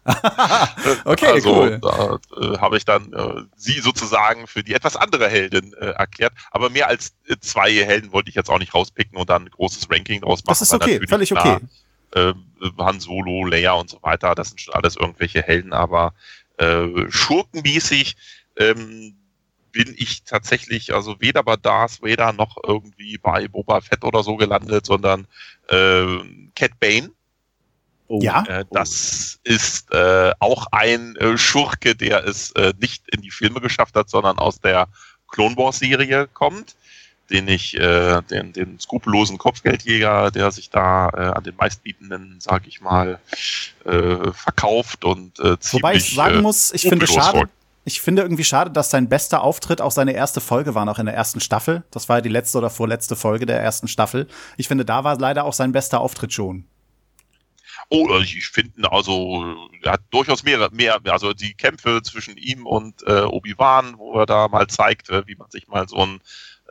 okay, 1.04 1.26
also, 1.26 1.54
cool. 1.54 1.78
Da 1.80 2.18
äh, 2.40 2.58
habe 2.58 2.76
ich 2.76 2.84
dann 2.84 3.12
äh, 3.12 3.42
sie 3.56 3.80
sozusagen 3.80 4.46
für 4.46 4.62
die 4.62 4.74
etwas 4.74 4.96
andere 4.96 5.28
Heldin 5.28 5.72
äh, 5.74 5.86
erklärt. 5.86 6.32
Aber 6.50 6.70
mehr 6.70 6.88
als 6.88 7.14
äh, 7.26 7.36
zwei 7.40 7.72
Helden 7.72 8.12
wollte 8.12 8.28
ich 8.28 8.34
jetzt 8.34 8.50
auch 8.50 8.58
nicht 8.58 8.74
rauspicken 8.74 9.16
und 9.16 9.30
dann 9.30 9.44
ein 9.44 9.50
großes 9.50 9.90
Ranking 9.90 10.20
draus 10.20 10.40
machen. 10.40 10.48
Das 10.48 10.62
ist 10.62 10.74
okay, 10.74 11.00
völlig 11.06 11.32
okay. 11.32 11.58
Klar, 12.12 12.32
äh, 12.32 12.34
Han 12.78 13.00
Solo, 13.00 13.44
Leia 13.46 13.72
und 13.72 13.90
so 13.90 13.98
weiter, 14.02 14.34
das 14.34 14.48
sind 14.48 14.60
schon 14.60 14.74
alles 14.74 14.96
irgendwelche 14.96 15.42
Helden, 15.42 15.72
aber 15.72 16.14
äh, 16.58 16.86
schurkenmäßig 17.08 18.16
ähm, 18.56 19.16
bin 19.72 19.92
ich 19.96 20.22
tatsächlich 20.22 20.94
also 20.94 21.20
weder 21.20 21.42
bei 21.42 21.56
Darth 21.56 22.00
Vader 22.00 22.32
noch 22.32 22.56
irgendwie 22.64 23.18
bei 23.18 23.48
Boba 23.48 23.80
Fett 23.80 24.04
oder 24.04 24.22
so 24.22 24.36
gelandet, 24.36 24.86
sondern 24.86 25.26
äh, 25.68 26.18
Cat 26.54 26.78
Bane. 26.78 27.10
Oh, 28.08 28.20
ja. 28.22 28.44
Äh, 28.46 28.64
das 28.70 29.38
ist 29.44 29.92
äh, 29.92 30.32
auch 30.38 30.66
ein 30.72 31.16
äh, 31.16 31.38
Schurke, 31.38 31.94
der 31.94 32.24
es 32.26 32.50
äh, 32.52 32.74
nicht 32.78 33.08
in 33.08 33.22
die 33.22 33.30
Filme 33.30 33.60
geschafft 33.60 33.94
hat, 33.96 34.10
sondern 34.10 34.38
aus 34.38 34.60
der 34.60 34.88
Clone 35.28 35.56
Wars 35.56 35.78
Serie 35.78 36.28
kommt, 36.32 36.76
den 37.30 37.48
ich, 37.48 37.76
äh, 37.78 38.20
den, 38.22 38.52
den 38.52 38.78
skrupellosen 38.78 39.38
Kopfgeldjäger, 39.38 40.30
der 40.30 40.50
sich 40.50 40.68
da 40.68 41.08
äh, 41.08 41.20
an 41.36 41.42
den 41.42 41.56
meistbietenden, 41.56 42.36
sag 42.38 42.66
ich 42.66 42.82
mal, 42.82 43.18
äh, 43.84 44.32
verkauft 44.32 45.04
und 45.04 45.38
äh, 45.40 45.58
ziemlich, 45.58 45.72
Wobei 45.72 45.94
ich 45.94 46.14
sagen 46.14 46.42
muss, 46.42 46.72
ich 46.72 46.82
finde 46.82 47.06
schade, 47.06 47.38
folgt. 47.38 47.52
ich 47.84 48.02
finde 48.02 48.22
irgendwie 48.22 48.44
schade, 48.44 48.70
dass 48.70 48.90
sein 48.90 49.08
bester 49.08 49.42
Auftritt 49.42 49.80
auch 49.80 49.90
seine 49.90 50.12
erste 50.12 50.42
Folge 50.42 50.74
war, 50.74 50.84
noch 50.84 50.98
in 50.98 51.06
der 51.06 51.14
ersten 51.14 51.40
Staffel. 51.40 51.82
Das 51.90 52.10
war 52.10 52.18
ja 52.18 52.20
die 52.20 52.28
letzte 52.28 52.58
oder 52.58 52.68
vorletzte 52.68 53.16
Folge 53.16 53.46
der 53.46 53.60
ersten 53.60 53.88
Staffel. 53.88 54.28
Ich 54.58 54.68
finde, 54.68 54.84
da 54.84 55.04
war 55.04 55.18
leider 55.18 55.44
auch 55.44 55.54
sein 55.54 55.72
bester 55.72 56.00
Auftritt 56.00 56.34
schon. 56.34 56.66
Oh, 57.88 58.08
also 58.08 58.22
ich 58.22 58.46
finde, 58.48 58.90
also 58.90 59.56
er 59.82 59.92
hat 59.92 60.02
durchaus 60.10 60.42
mehr, 60.42 60.68
mehr, 60.72 61.00
also 61.06 61.32
die 61.32 61.54
Kämpfe 61.54 62.00
zwischen 62.02 62.36
ihm 62.36 62.66
und 62.66 63.02
äh, 63.06 63.22
Obi-Wan, 63.22 63.98
wo 63.98 64.18
er 64.18 64.26
da 64.26 64.48
mal 64.48 64.66
zeigt, 64.66 65.10
äh, 65.10 65.26
wie 65.26 65.36
man 65.36 65.50
sich 65.50 65.68
mal 65.68 65.88
so 65.88 65.96
ein 65.96 66.20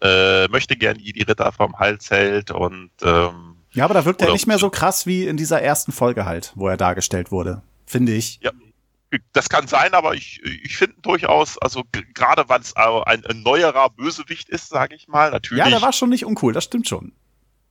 äh, 0.01 0.47
möchte 0.49 0.75
gern 0.75 0.97
die 0.97 1.21
Ritter 1.21 1.51
vom 1.51 1.79
Hals 1.79 2.11
hält 2.11 2.51
und 2.51 2.91
ähm, 3.03 3.55
Ja, 3.71 3.85
aber 3.85 3.93
da 3.93 4.05
wirkt 4.05 4.21
er 4.21 4.31
nicht 4.31 4.47
mehr 4.47 4.57
so 4.57 4.69
krass 4.69 5.05
wie 5.05 5.25
in 5.25 5.37
dieser 5.37 5.61
ersten 5.61 5.91
Folge 5.91 6.25
halt, 6.25 6.51
wo 6.55 6.67
er 6.67 6.77
dargestellt 6.77 7.31
wurde. 7.31 7.63
Finde 7.85 8.13
ich. 8.13 8.39
Ja, 8.41 8.51
das 9.31 9.49
kann 9.49 9.67
sein, 9.67 9.93
aber 9.93 10.15
ich, 10.15 10.41
ich 10.43 10.75
finde 10.75 10.95
durchaus, 11.01 11.57
also 11.59 11.83
gerade 12.13 12.49
weil 12.49 12.61
es 12.61 12.75
auch 12.75 13.03
ein, 13.03 13.25
ein 13.25 13.43
neuerer 13.43 13.89
Bösewicht 13.89 14.49
ist, 14.49 14.69
sage 14.69 14.95
ich 14.95 15.07
mal, 15.07 15.31
natürlich. 15.31 15.63
Ja, 15.63 15.69
der 15.69 15.81
war 15.81 15.93
schon 15.93 16.09
nicht 16.09 16.25
uncool, 16.25 16.53
das 16.53 16.63
stimmt 16.63 16.87
schon. 16.87 17.13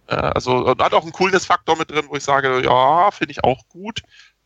Äh, 0.06 0.14
also 0.14 0.68
hat 0.68 0.94
auch 0.94 1.02
einen 1.02 1.12
Coolness-Faktor 1.12 1.76
mit 1.76 1.90
drin, 1.90 2.06
wo 2.08 2.16
ich 2.16 2.24
sage, 2.24 2.62
ja, 2.62 3.10
finde 3.10 3.32
ich 3.32 3.44
auch 3.44 3.68
gut. 3.68 4.02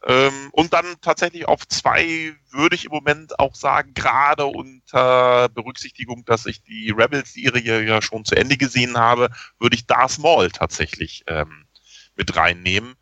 Ähm, 0.06 0.50
und 0.52 0.72
dann 0.72 0.84
tatsächlich 1.00 1.48
auf 1.48 1.66
zwei 1.66 2.34
würde 2.50 2.76
ich 2.76 2.84
im 2.84 2.92
Moment 2.92 3.38
auch 3.40 3.54
sagen, 3.54 3.92
gerade 3.94 4.46
unter 4.46 5.48
Berücksichtigung, 5.48 6.24
dass 6.24 6.46
ich 6.46 6.62
die 6.62 6.90
Rebels-Serie 6.90 7.82
ja 7.82 8.00
schon 8.00 8.24
zu 8.24 8.36
Ende 8.36 8.56
gesehen 8.56 8.96
habe, 8.98 9.30
würde 9.58 9.74
ich 9.74 9.86
Darth 9.86 10.18
Maul 10.18 10.50
tatsächlich 10.50 11.24
ähm, 11.26 11.66
mit 12.14 12.36
reinnehmen. 12.36 12.94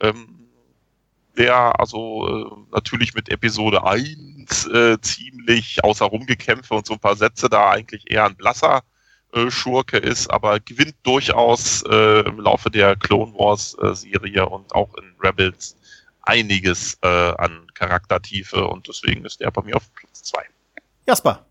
Ähm, 0.00 0.42
der 1.36 1.80
also 1.80 2.28
äh, 2.28 2.74
natürlich 2.74 3.14
mit 3.14 3.28
Episode 3.30 3.84
1 3.84 4.66
äh, 4.66 5.00
ziemlich 5.00 5.82
außer 5.82 6.04
rumgekämpfe 6.04 6.74
und 6.74 6.86
so 6.86 6.94
ein 6.94 7.00
paar 7.00 7.16
Sätze 7.16 7.48
da 7.48 7.70
eigentlich 7.70 8.10
eher 8.10 8.26
ein 8.26 8.36
blasser 8.36 8.82
Schurke 9.48 9.98
ist, 9.98 10.30
aber 10.30 10.60
gewinnt 10.60 10.94
durchaus 11.02 11.82
äh, 11.88 12.20
im 12.20 12.40
Laufe 12.40 12.70
der 12.70 12.96
Clone 12.96 13.32
Wars 13.34 13.76
äh, 13.80 13.94
Serie 13.94 14.46
und 14.46 14.74
auch 14.74 14.94
in 14.94 15.04
Rebels 15.22 15.76
einiges 16.22 16.98
äh, 17.02 17.08
an 17.08 17.66
Charaktertiefe 17.74 18.66
und 18.66 18.86
deswegen 18.88 19.24
ist 19.24 19.40
er 19.40 19.50
bei 19.50 19.62
mir 19.62 19.76
auf 19.76 19.92
Platz 19.94 20.22
2. 20.24 20.42
Jasper. 21.06 21.44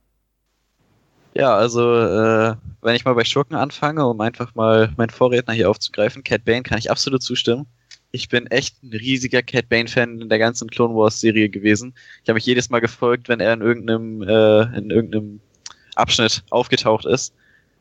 Ja, 1.34 1.56
also 1.56 1.96
äh, 1.96 2.56
wenn 2.82 2.96
ich 2.96 3.06
mal 3.06 3.14
bei 3.14 3.24
Schurken 3.24 3.56
anfange, 3.56 4.06
um 4.06 4.20
einfach 4.22 4.54
mal 4.56 4.94
meinen 4.98 5.10
Vorredner 5.10 5.54
hier 5.54 5.70
aufzugreifen, 5.70 6.24
Cat 6.24 6.44
Bane 6.44 6.64
kann 6.64 6.78
ich 6.78 6.92
absolut 6.92 7.24
zustimmen. 7.24 7.68
Ich 8.12 8.28
bin 8.28 8.48
echt 8.48 8.84
ein 8.84 8.92
riesiger 8.92 9.42
Cat 9.42 9.70
Bane-Fan 9.70 10.20
in 10.20 10.28
der 10.28 10.40
ganzen 10.40 10.70
Clone 10.70 10.94
Wars-Serie 10.94 11.48
gewesen. 11.48 11.94
Ich 12.24 12.30
habe 12.30 12.36
mich 12.36 12.46
jedes 12.46 12.70
Mal 12.70 12.82
gefolgt, 12.82 13.30
wenn 13.30 13.40
er 13.40 13.54
in 13.54 13.62
irgendeinem, 13.62 14.22
äh, 14.24 14.78
in 14.78 14.90
irgendeinem 14.90 15.40
Abschnitt 15.96 16.44
aufgetaucht 16.50 17.06
ist. 17.06 17.34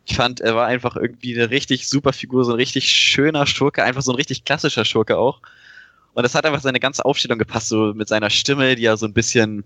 Ich 0.07 0.17
fand, 0.17 0.41
er 0.41 0.57
war 0.57 0.67
einfach 0.67 0.97
irgendwie 0.97 1.35
eine 1.35 1.51
richtig 1.51 1.89
super 1.89 2.13
Figur, 2.13 2.45
so 2.45 2.53
ein 2.53 2.57
richtig 2.57 2.89
schöner 2.91 3.47
Schurke, 3.47 3.85
einfach 3.85 4.03
so 4.03 4.13
ein 4.13 4.17
richtig 4.17 4.45
klassischer 4.45 4.85
Schurke 4.85 5.19
auch. 5.19 5.41
Und 6.15 6.25
es 6.25 6.35
hat 6.35 6.45
einfach 6.45 6.61
seine 6.61 6.81
ganze 6.81 7.05
Aufstellung 7.05 7.39
gepasst, 7.39 7.69
so 7.69 7.95
mit 7.95 8.09
seiner 8.09 8.31
Stimme, 8.31 8.75
die 8.75 8.83
ja 8.83 8.97
so 8.97 9.07
ein 9.07 9.13
bisschen 9.13 9.65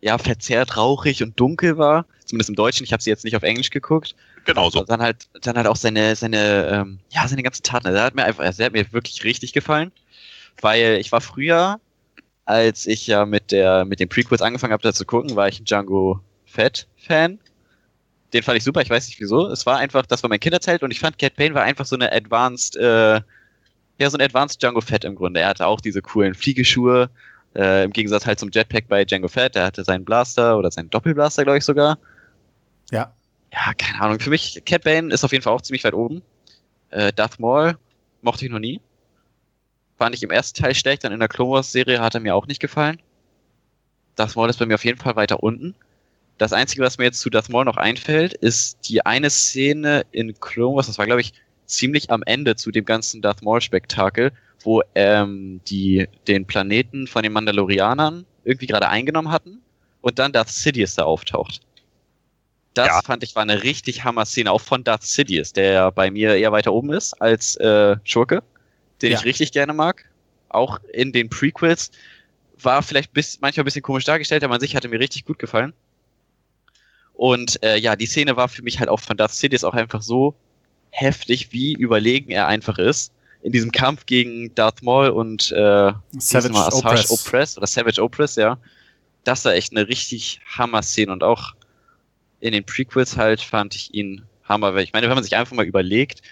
ja, 0.00 0.18
verzerrt, 0.18 0.76
rauchig 0.76 1.22
und 1.22 1.40
dunkel 1.40 1.78
war. 1.78 2.04
Zumindest 2.26 2.50
im 2.50 2.56
Deutschen. 2.56 2.84
Ich 2.84 2.92
habe 2.92 3.02
sie 3.02 3.10
jetzt 3.10 3.24
nicht 3.24 3.36
auf 3.36 3.42
Englisch 3.42 3.70
geguckt. 3.70 4.14
Genau 4.44 4.68
so. 4.68 4.84
Dann 4.84 5.00
halt, 5.00 5.28
dann 5.40 5.56
halt 5.56 5.66
auch 5.66 5.76
seine, 5.76 6.14
seine, 6.14 6.66
ähm, 6.68 6.98
ja, 7.10 7.26
seine 7.26 7.42
ganzen 7.42 7.62
Taten. 7.62 7.90
Der 7.90 8.02
hat 8.02 8.14
mir 8.14 8.24
einfach, 8.24 8.54
der 8.54 8.66
hat 8.66 8.72
mir 8.74 8.92
wirklich 8.92 9.24
richtig 9.24 9.54
gefallen. 9.54 9.92
Weil 10.60 10.98
ich 11.00 11.10
war 11.10 11.22
früher, 11.22 11.80
als 12.44 12.86
ich 12.86 13.06
ja 13.06 13.24
mit 13.24 13.50
der, 13.50 13.86
mit 13.86 13.98
den 13.98 14.10
Prequels 14.10 14.42
angefangen 14.42 14.74
habe, 14.74 14.82
da 14.82 14.92
zu 14.92 15.06
gucken, 15.06 15.36
war 15.36 15.48
ich 15.48 15.60
ein 15.60 15.64
Django 15.64 16.20
Fett 16.44 16.86
Fan. 16.96 17.38
Den 18.34 18.42
fand 18.42 18.58
ich 18.58 18.64
super, 18.64 18.82
ich 18.82 18.90
weiß 18.90 19.06
nicht 19.06 19.20
wieso. 19.20 19.46
Es 19.46 19.64
war 19.64 19.78
einfach, 19.78 20.04
das 20.06 20.22
war 20.22 20.28
mein 20.28 20.40
Kinderzelt 20.40 20.82
und 20.82 20.90
ich 20.90 20.98
fand 21.00 21.18
Cat 21.18 21.36
Bane 21.36 21.54
war 21.54 21.62
einfach 21.62 21.86
so 21.86 21.94
eine 21.94 22.12
advanced, 22.12 22.76
äh, 22.76 23.20
ja, 23.98 24.10
so 24.10 24.18
ein 24.18 24.20
advanced 24.20 24.60
Django 24.60 24.80
Fett 24.80 25.04
im 25.04 25.14
Grunde. 25.14 25.40
Er 25.40 25.48
hatte 25.48 25.66
auch 25.66 25.80
diese 25.80 26.02
coolen 26.02 26.34
Fliegeschuhe, 26.34 27.10
äh, 27.54 27.84
im 27.84 27.92
Gegensatz 27.92 28.26
halt 28.26 28.40
zum 28.40 28.50
Jetpack 28.50 28.88
bei 28.88 29.04
Django 29.04 29.28
Fett. 29.28 29.54
Er 29.54 29.64
hatte 29.64 29.84
seinen 29.84 30.04
Blaster 30.04 30.58
oder 30.58 30.70
seinen 30.72 30.90
Doppelblaster, 30.90 31.44
glaube 31.44 31.58
ich 31.58 31.64
sogar 31.64 31.98
Ja. 32.90 33.12
ja, 33.52 33.72
keine 33.78 34.00
Ahnung. 34.00 34.18
Für 34.18 34.30
mich, 34.30 34.62
Cat 34.66 34.82
Bane 34.82 35.14
ist 35.14 35.24
auf 35.24 35.30
jeden 35.30 35.42
Fall 35.42 35.52
auch 35.52 35.62
ziemlich 35.62 35.84
weit 35.84 35.94
oben. 35.94 36.22
Äh, 36.90 37.12
Darth 37.12 37.38
Maul 37.38 37.78
mochte 38.20 38.44
ich 38.44 38.50
noch 38.50 38.58
nie. 38.58 38.80
Fand 39.96 40.14
ich 40.14 40.24
im 40.24 40.30
ersten 40.32 40.60
Teil 40.60 40.74
schlecht, 40.74 41.04
dann 41.04 41.12
in 41.12 41.20
der 41.20 41.28
Clone 41.28 41.52
Wars 41.52 41.70
Serie 41.70 42.00
hat 42.00 42.14
er 42.14 42.20
mir 42.20 42.34
auch 42.34 42.48
nicht 42.48 42.60
gefallen. 42.60 43.00
Darth 44.16 44.34
Maul 44.34 44.50
ist 44.50 44.58
bei 44.58 44.66
mir 44.66 44.74
auf 44.74 44.84
jeden 44.84 44.98
Fall 44.98 45.14
weiter 45.14 45.42
unten. 45.42 45.76
Das 46.38 46.52
Einzige, 46.52 46.82
was 46.82 46.98
mir 46.98 47.04
jetzt 47.04 47.20
zu 47.20 47.30
Darth 47.30 47.48
Maul 47.48 47.64
noch 47.64 47.76
einfällt, 47.76 48.34
ist 48.34 48.88
die 48.88 49.04
eine 49.06 49.30
Szene 49.30 50.04
in 50.10 50.38
Clone 50.40 50.76
Wars, 50.76 50.86
das 50.88 50.98
war 50.98 51.06
glaube 51.06 51.20
ich 51.20 51.32
ziemlich 51.66 52.10
am 52.10 52.22
Ende 52.24 52.56
zu 52.56 52.70
dem 52.70 52.84
ganzen 52.84 53.22
Darth 53.22 53.42
Maul 53.42 53.60
Spektakel, 53.60 54.32
wo 54.62 54.82
ähm, 54.94 55.60
die 55.68 56.08
den 56.26 56.46
Planeten 56.46 57.06
von 57.06 57.22
den 57.22 57.32
Mandalorianern 57.32 58.26
irgendwie 58.44 58.66
gerade 58.66 58.88
eingenommen 58.88 59.30
hatten 59.30 59.62
und 60.00 60.18
dann 60.18 60.32
Darth 60.32 60.48
Sidious 60.50 60.94
da 60.96 61.04
auftaucht. 61.04 61.60
Das 62.74 62.88
Ja. 62.88 63.02
fand 63.02 63.22
ich 63.22 63.34
war 63.36 63.42
eine 63.42 63.62
richtig 63.62 64.02
Hammer-Szene, 64.04 64.50
auch 64.50 64.60
von 64.60 64.82
Darth 64.84 65.04
Sidious, 65.04 65.52
der 65.52 65.92
bei 65.92 66.10
mir 66.10 66.34
eher 66.36 66.50
weiter 66.52 66.72
oben 66.72 66.92
ist 66.92 67.14
als 67.20 67.56
äh, 67.56 67.96
Schurke, 68.04 68.42
den 69.02 69.12
Ja. 69.12 69.18
ich 69.18 69.24
richtig 69.24 69.52
gerne 69.52 69.72
mag. 69.72 70.04
Auch 70.48 70.80
in 70.92 71.12
den 71.12 71.28
Prequels 71.30 71.90
war 72.58 72.82
vielleicht 72.82 73.12
bis, 73.12 73.40
manchmal 73.40 73.62
ein 73.62 73.66
bisschen 73.66 73.82
komisch 73.82 74.04
dargestellt, 74.04 74.42
aber 74.44 74.54
an 74.54 74.60
sich 74.60 74.74
hatte 74.76 74.88
mir 74.88 75.00
richtig 75.00 75.24
gut 75.24 75.38
gefallen. 75.38 75.72
Und 77.14 77.62
äh, 77.62 77.76
ja, 77.76 77.96
die 77.96 78.06
Szene 78.06 78.36
war 78.36 78.48
für 78.48 78.62
mich 78.62 78.80
halt 78.80 78.88
auch 78.88 79.00
von 79.00 79.16
Darth 79.16 79.32
Sidious 79.32 79.64
auch 79.64 79.74
einfach 79.74 80.02
so 80.02 80.34
heftig, 80.90 81.52
wie 81.52 81.72
überlegen 81.72 82.30
er 82.30 82.46
einfach 82.46 82.78
ist. 82.78 83.12
In 83.42 83.52
diesem 83.52 83.72
Kampf 83.72 84.06
gegen 84.06 84.54
Darth 84.54 84.82
Maul 84.82 85.08
und 85.08 85.52
äh, 85.52 85.92
Savage 86.18 86.54
Opress. 86.54 87.10
Opress 87.10 87.56
oder 87.56 87.66
Savage 87.66 88.02
Opress, 88.02 88.36
ja. 88.36 88.58
Das 89.22 89.44
war 89.44 89.54
echt 89.54 89.72
eine 89.72 89.88
richtig 89.88 90.40
Hammer-Szene 90.46 91.12
und 91.12 91.22
auch 91.22 91.54
in 92.40 92.52
den 92.52 92.64
Prequels 92.64 93.16
halt 93.16 93.40
fand 93.40 93.74
ich 93.74 93.94
ihn 93.94 94.22
Hammer, 94.44 94.74
weil 94.74 94.84
ich 94.84 94.92
meine, 94.92 95.08
wenn 95.08 95.14
man 95.14 95.24
sich 95.24 95.36
einfach 95.36 95.56
mal 95.56 95.64
überlegt, 95.64 96.22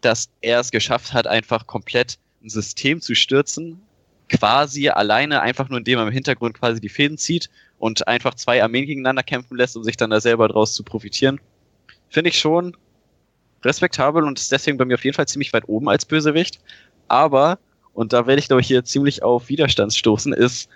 dass 0.00 0.28
er 0.42 0.60
es 0.60 0.70
geschafft 0.70 1.12
hat, 1.12 1.26
einfach 1.26 1.66
komplett 1.66 2.18
ein 2.42 2.50
System 2.50 3.00
zu 3.00 3.14
stürzen, 3.14 3.80
quasi 4.28 4.88
alleine, 4.88 5.40
einfach 5.40 5.68
nur 5.68 5.78
indem 5.78 5.98
er 5.98 6.06
im 6.06 6.12
Hintergrund 6.12 6.58
quasi 6.58 6.80
die 6.80 6.88
Fäden 6.88 7.16
zieht 7.16 7.48
und 7.84 8.08
einfach 8.08 8.32
zwei 8.32 8.62
Armeen 8.62 8.86
gegeneinander 8.86 9.22
kämpfen 9.22 9.58
lässt, 9.58 9.76
um 9.76 9.84
sich 9.84 9.98
dann 9.98 10.08
da 10.08 10.18
selber 10.18 10.48
draus 10.48 10.72
zu 10.72 10.84
profitieren. 10.84 11.38
Finde 12.08 12.30
ich 12.30 12.38
schon 12.38 12.74
respektabel 13.62 14.24
und 14.24 14.38
ist 14.40 14.50
deswegen 14.50 14.78
bei 14.78 14.86
mir 14.86 14.94
auf 14.94 15.04
jeden 15.04 15.14
Fall 15.14 15.28
ziemlich 15.28 15.52
weit 15.52 15.68
oben 15.68 15.90
als 15.90 16.06
Bösewicht. 16.06 16.60
Aber, 17.08 17.58
und 17.92 18.14
da 18.14 18.26
werde 18.26 18.40
ich 18.40 18.46
glaube 18.46 18.62
ich 18.62 18.68
hier 18.68 18.86
ziemlich 18.86 19.22
auf 19.22 19.50
Widerstand 19.50 19.92
stoßen, 19.92 20.32
ist 20.32 20.70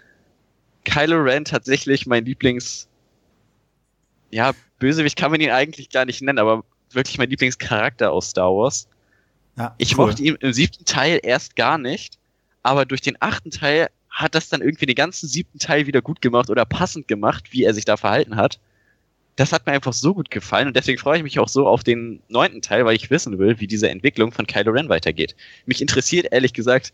Kylo 0.84 1.16
Ren 1.22 1.46
tatsächlich 1.46 2.06
mein 2.06 2.26
Lieblings, 2.26 2.88
ja, 4.30 4.52
Bösewicht 4.78 5.16
kann 5.16 5.30
man 5.30 5.40
ihn 5.40 5.50
eigentlich 5.50 5.88
gar 5.88 6.04
nicht 6.04 6.20
nennen, 6.20 6.38
aber 6.38 6.62
wirklich 6.92 7.16
mein 7.16 7.30
Lieblingscharakter 7.30 8.12
aus 8.12 8.28
Star 8.28 8.50
Wars. 8.54 8.86
Ja, 9.56 9.74
Ich 9.78 9.96
cool. 9.96 10.08
mochte 10.08 10.22
ihn 10.22 10.36
im 10.40 10.52
siebten 10.52 10.84
Teil 10.84 11.20
erst 11.22 11.56
gar 11.56 11.78
nicht, 11.78 12.18
aber 12.62 12.84
durch 12.84 13.00
den 13.00 13.16
achten 13.20 13.50
Teil 13.50 13.88
hat 14.18 14.34
das 14.34 14.48
dann 14.48 14.62
irgendwie 14.62 14.86
den 14.86 14.96
ganzen 14.96 15.28
siebten 15.28 15.60
Teil 15.60 15.86
wieder 15.86 16.02
gut 16.02 16.20
gemacht 16.20 16.50
oder 16.50 16.64
passend 16.64 17.06
gemacht, 17.06 17.52
wie 17.52 17.62
er 17.62 17.72
sich 17.72 17.84
da 17.84 17.96
verhalten 17.96 18.34
hat. 18.34 18.58
Das 19.36 19.52
hat 19.52 19.64
mir 19.64 19.72
einfach 19.72 19.92
so 19.92 20.12
gut 20.12 20.28
gefallen 20.32 20.66
und 20.66 20.76
deswegen 20.76 20.98
freue 20.98 21.18
ich 21.18 21.22
mich 21.22 21.38
auch 21.38 21.46
so 21.46 21.68
auf 21.68 21.84
den 21.84 22.20
neunten 22.28 22.60
Teil, 22.60 22.84
weil 22.84 22.96
ich 22.96 23.10
wissen 23.10 23.38
will, 23.38 23.60
wie 23.60 23.68
diese 23.68 23.88
Entwicklung 23.88 24.32
von 24.32 24.48
Kylo 24.48 24.72
Ren 24.72 24.88
weitergeht. 24.88 25.36
Mich 25.66 25.80
interessiert 25.80 26.26
ehrlich 26.32 26.52
gesagt 26.52 26.92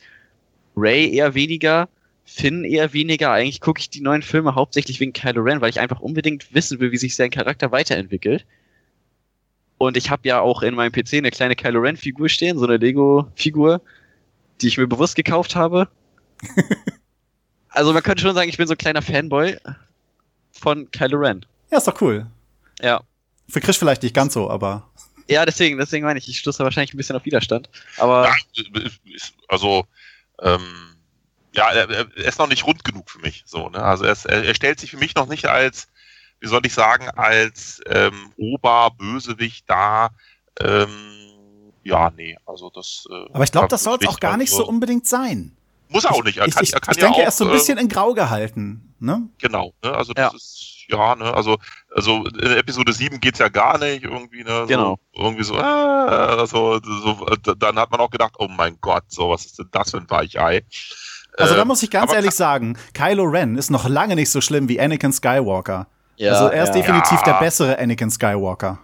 Ray 0.76 1.14
eher 1.14 1.34
weniger, 1.34 1.88
Finn 2.26 2.62
eher 2.62 2.92
weniger. 2.92 3.32
Eigentlich 3.32 3.62
gucke 3.62 3.80
ich 3.80 3.88
die 3.88 4.02
neuen 4.02 4.20
Filme 4.20 4.54
hauptsächlich 4.54 5.00
wegen 5.00 5.14
Kylo 5.14 5.40
Ren, 5.40 5.62
weil 5.62 5.70
ich 5.70 5.80
einfach 5.80 6.00
unbedingt 6.00 6.52
wissen 6.52 6.78
will, 6.78 6.92
wie 6.92 6.98
sich 6.98 7.16
sein 7.16 7.30
Charakter 7.30 7.72
weiterentwickelt. 7.72 8.44
Und 9.78 9.96
ich 9.96 10.10
habe 10.10 10.28
ja 10.28 10.40
auch 10.40 10.62
in 10.62 10.74
meinem 10.74 10.92
PC 10.92 11.14
eine 11.14 11.30
kleine 11.30 11.56
Kylo 11.56 11.80
Ren 11.80 11.96
Figur 11.96 12.28
stehen, 12.28 12.58
so 12.58 12.66
eine 12.66 12.76
Lego 12.76 13.28
Figur, 13.34 13.80
die 14.60 14.68
ich 14.68 14.76
mir 14.76 14.86
bewusst 14.86 15.16
gekauft 15.16 15.56
habe. 15.56 15.88
also 17.74 17.92
man 17.92 18.02
könnte 18.02 18.22
schon 18.22 18.34
sagen, 18.34 18.48
ich 18.48 18.56
bin 18.56 18.66
so 18.66 18.74
ein 18.74 18.78
kleiner 18.78 19.02
Fanboy 19.02 19.58
von 20.52 20.90
Kylo 20.90 21.18
Ren. 21.18 21.44
Ja, 21.70 21.78
ist 21.78 21.88
doch 21.88 22.00
cool. 22.00 22.26
Ja. 22.80 23.02
Für 23.48 23.60
Chris 23.60 23.76
vielleicht 23.76 24.02
nicht 24.02 24.14
ganz 24.14 24.34
so, 24.34 24.50
aber 24.50 24.88
Ja, 25.28 25.44
deswegen, 25.44 25.78
deswegen 25.78 26.06
meine 26.06 26.18
ich, 26.18 26.28
ich 26.28 26.38
stoße 26.38 26.62
wahrscheinlich 26.62 26.94
ein 26.94 26.96
bisschen 26.96 27.16
auf 27.16 27.24
Widerstand. 27.24 27.68
Aber 27.98 28.28
Ja, 28.28 28.34
also, 29.48 29.86
ähm, 30.40 30.96
ja, 31.52 31.70
er, 31.70 32.16
ist 32.16 32.38
noch 32.38 32.48
nicht 32.48 32.66
rund 32.66 32.84
genug 32.84 33.10
für 33.10 33.20
mich. 33.20 33.42
So, 33.46 33.68
ne? 33.68 33.82
Also 33.82 34.04
er, 34.04 34.12
ist, 34.12 34.24
er, 34.24 34.44
er 34.44 34.54
stellt 34.54 34.80
sich 34.80 34.90
für 34.90 34.96
mich 34.96 35.14
noch 35.14 35.26
nicht 35.26 35.46
als, 35.46 35.88
wie 36.40 36.48
soll 36.48 36.64
ich 36.64 36.74
sagen, 36.74 37.08
als 37.10 37.80
ähm, 37.86 38.32
Oberbösewicht 38.36 39.64
da. 39.68 40.10
Ähm, 40.60 40.88
ja, 41.82 42.10
nee, 42.10 42.36
also 42.46 42.70
das. 42.70 43.06
Äh, 43.10 43.26
aber 43.32 43.44
ich 43.44 43.52
glaube, 43.52 43.68
das 43.68 43.82
soll 43.82 43.98
es 44.00 44.08
auch 44.08 44.20
gar 44.20 44.36
nicht 44.36 44.50
so 44.50 44.66
unbedingt 44.66 45.06
sein. 45.06 45.56
Muss 45.94 46.04
er 46.04 46.12
auch 46.12 46.22
nicht. 46.24 46.36
Er 46.38 46.46
ich 46.46 46.54
kann, 46.54 46.64
ich, 46.64 46.74
er 46.74 46.80
kann 46.80 46.94
ich 46.94 47.00
ja 47.00 47.06
denke, 47.06 47.16
auch, 47.20 47.22
er 47.22 47.28
ist 47.28 47.38
so 47.38 47.44
ein 47.44 47.50
äh, 47.50 47.54
bisschen 47.54 47.78
in 47.78 47.88
Grau 47.88 48.12
gehalten. 48.12 48.94
Ne? 48.98 49.28
Genau, 49.38 49.72
ne? 49.82 49.94
Also 49.94 50.12
das 50.12 50.22
Ja. 50.32 50.36
ist, 50.36 50.70
ja, 50.88 51.14
ne, 51.16 51.32
also, 51.32 51.56
also 51.94 52.26
in 52.26 52.50
Episode 52.52 52.92
7 52.92 53.18
geht's 53.20 53.38
ja 53.38 53.48
gar 53.48 53.78
nicht, 53.78 54.02
irgendwie, 54.04 54.44
ne? 54.44 54.60
So, 54.62 54.66
Genau. 54.66 54.98
Irgendwie 55.14 55.44
so, 55.44 55.56
äh, 55.56 56.46
so, 56.46 56.78
so, 56.82 57.26
äh, 57.28 57.36
dann 57.56 57.78
hat 57.78 57.90
man 57.90 58.00
auch 58.00 58.10
gedacht, 58.10 58.34
oh 58.38 58.48
mein 58.48 58.76
Gott, 58.82 59.04
so, 59.08 59.30
was 59.30 59.46
ist 59.46 59.58
denn 59.58 59.68
das 59.70 59.92
für 59.92 59.98
ein 59.98 60.10
Weichei? 60.10 60.64
Also 61.38 61.54
da 61.54 61.62
Äh, 61.62 61.64
muss 61.64 61.82
ich 61.82 61.90
ganz 61.90 62.10
aber 62.10 62.16
ehrlich 62.16 62.34
sagen, 62.34 62.76
Kylo 62.92 63.24
Ren 63.24 63.56
ist 63.56 63.70
noch 63.70 63.88
lange 63.88 64.14
nicht 64.14 64.30
so 64.30 64.40
schlimm 64.40 64.68
wie 64.68 64.78
Anakin 64.80 65.12
Skywalker. 65.12 65.86
ja, 66.16 66.32
also 66.32 66.46
er 66.48 66.64
ist 66.64 66.74
ja. 66.74 66.82
definitiv 66.82 67.18
Ja. 67.20 67.24
der 67.24 67.34
bessere 67.40 67.78
Anakin 67.78 68.10
Skywalker. 68.10 68.78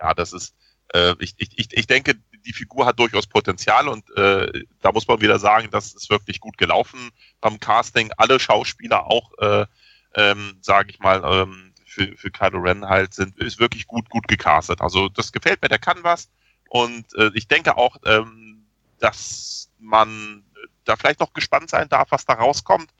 Ja, 0.00 0.14
das 0.14 0.32
ist, 0.32 0.54
äh, 0.92 1.14
ich, 1.20 1.34
ich, 1.38 1.50
ich, 1.58 1.68
ich 1.72 1.86
denke, 1.86 2.14
die 2.44 2.52
Figur 2.52 2.86
hat 2.86 2.98
durchaus 2.98 3.26
Potenzial 3.26 3.88
und 3.88 4.08
äh, 4.16 4.64
da 4.80 4.92
muss 4.92 5.08
man 5.08 5.20
wieder 5.20 5.38
sagen, 5.38 5.68
das 5.70 5.94
ist 5.94 6.10
wirklich 6.10 6.40
gut 6.40 6.58
gelaufen 6.58 7.10
beim 7.40 7.60
Casting. 7.60 8.10
Alle 8.16 8.38
Schauspieler 8.38 9.06
auch, 9.06 9.32
äh, 9.38 9.66
ähm, 10.14 10.58
sage 10.60 10.90
ich 10.90 11.00
mal, 11.00 11.22
ähm, 11.24 11.72
für, 11.84 12.16
für 12.16 12.30
Kylo 12.30 12.58
Ren 12.58 12.88
halt 12.88 13.14
sind, 13.14 13.38
ist 13.38 13.58
wirklich 13.58 13.86
gut, 13.86 14.08
gut 14.10 14.28
gecastet. 14.28 14.80
Also 14.80 15.08
das 15.08 15.32
gefällt 15.32 15.62
mir, 15.62 15.68
der 15.68 15.78
kann 15.78 15.98
was 16.02 16.28
und 16.68 17.06
äh, 17.14 17.30
ich 17.34 17.48
denke 17.48 17.76
auch, 17.76 17.96
ähm, 18.04 18.66
dass 18.98 19.70
man 19.78 20.44
da 20.84 20.96
vielleicht 20.96 21.20
noch 21.20 21.32
gespannt 21.32 21.70
sein 21.70 21.88
darf, 21.88 22.10
was 22.10 22.24
da 22.24 22.34
rauskommt, 22.34 22.90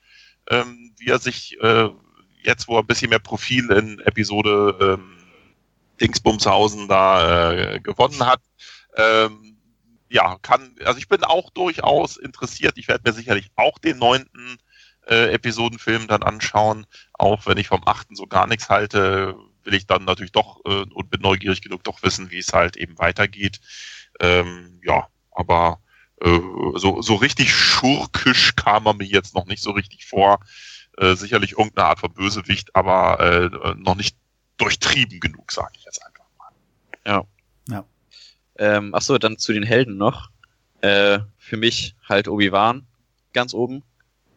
ähm, 0.49 0.92
wie 0.99 1.09
er 1.09 1.18
sich 1.18 1.61
äh, 1.61 1.88
jetzt, 2.42 2.68
wo 2.68 2.76
er 2.76 2.82
ein 2.82 2.86
bisschen 2.86 3.11
mehr 3.11 3.18
Profil 3.18 3.70
in 3.70 3.99
Episode 4.01 4.76
ähm, 4.80 5.18
Dingsbumshausen 6.01 6.88
da 6.88 7.53
äh, 7.53 7.80
gewonnen 7.80 8.24
hat. 8.26 8.40
Ähm, 8.97 9.57
ja, 10.09 10.38
kann, 10.42 10.76
also 10.84 10.99
ich 10.99 11.09
bin 11.09 11.24
auch 11.24 11.51
durchaus 11.51 12.16
interessiert. 12.16 12.78
Ich 12.78 12.88
werde 12.88 13.03
mir 13.05 13.14
sicherlich 13.14 13.51
auch 13.57 13.78
den 13.78 13.99
neunten 13.99 14.59
äh, 15.09 15.32
Episodenfilm 15.32 16.07
dann 16.07 16.22
anschauen. 16.22 16.86
Auch 17.14 17.47
wenn 17.47 17.59
ich 17.59 17.68
vom 17.68 17.82
achten 17.86 18.14
so 18.14 18.26
gar 18.26 18.47
nichts 18.47 18.68
halte, 18.68 19.34
will 19.64 19.74
ich 19.74 19.86
dann 19.86 20.05
natürlich 20.05 20.32
doch 20.32 20.61
äh, 20.66 20.84
und 20.92 21.11
bin 21.11 21.20
neugierig 21.20 21.62
genug 21.62 21.82
doch 21.84 22.03
wissen, 22.03 22.30
wie 22.30 22.38
es 22.38 22.53
halt 22.53 22.76
eben 22.76 22.99
weitergeht. 22.99 23.61
Ähm, 24.20 24.80
ja, 24.84 25.09
aber 25.32 25.80
äh, 26.20 26.38
so, 26.76 27.03
so 27.03 27.16
richtig 27.16 27.53
schurkisch 27.53 28.55
kam 28.57 28.86
er 28.86 28.95
mir 28.95 29.07
jetzt 29.07 29.34
noch 29.34 29.47
nicht 29.47 29.62
so 29.62 29.72
richtig 29.72 30.07
vor. 30.07 30.40
Äh, 30.97 31.16
sicherlich 31.16 31.53
irgendeine 31.53 31.88
Art 31.88 32.01
von 32.01 32.12
Bösewicht, 32.12 32.76
aber 32.76 33.18
äh, 33.20 33.74
noch 33.76 33.97
nicht 33.97 34.16
durchtrieben 34.59 35.18
genug, 35.18 35.51
sage 35.51 35.72
ich 35.76 35.84
jetzt 35.84 36.05
einfach 36.05 36.26
mal. 36.38 37.26
Ähm, 38.59 38.94
ach 38.94 39.02
so, 39.02 39.18
dann 39.18 39.38
zu 39.38 39.52
den 39.52 39.62
Helden 39.62 39.96
noch. 39.96 40.30
Äh, 40.80 41.20
für 41.38 41.57
mich 41.57 41.94
halt 42.09 42.28
Obi-Wan 42.28 42.86
ganz 43.32 43.55
oben. 43.55 43.82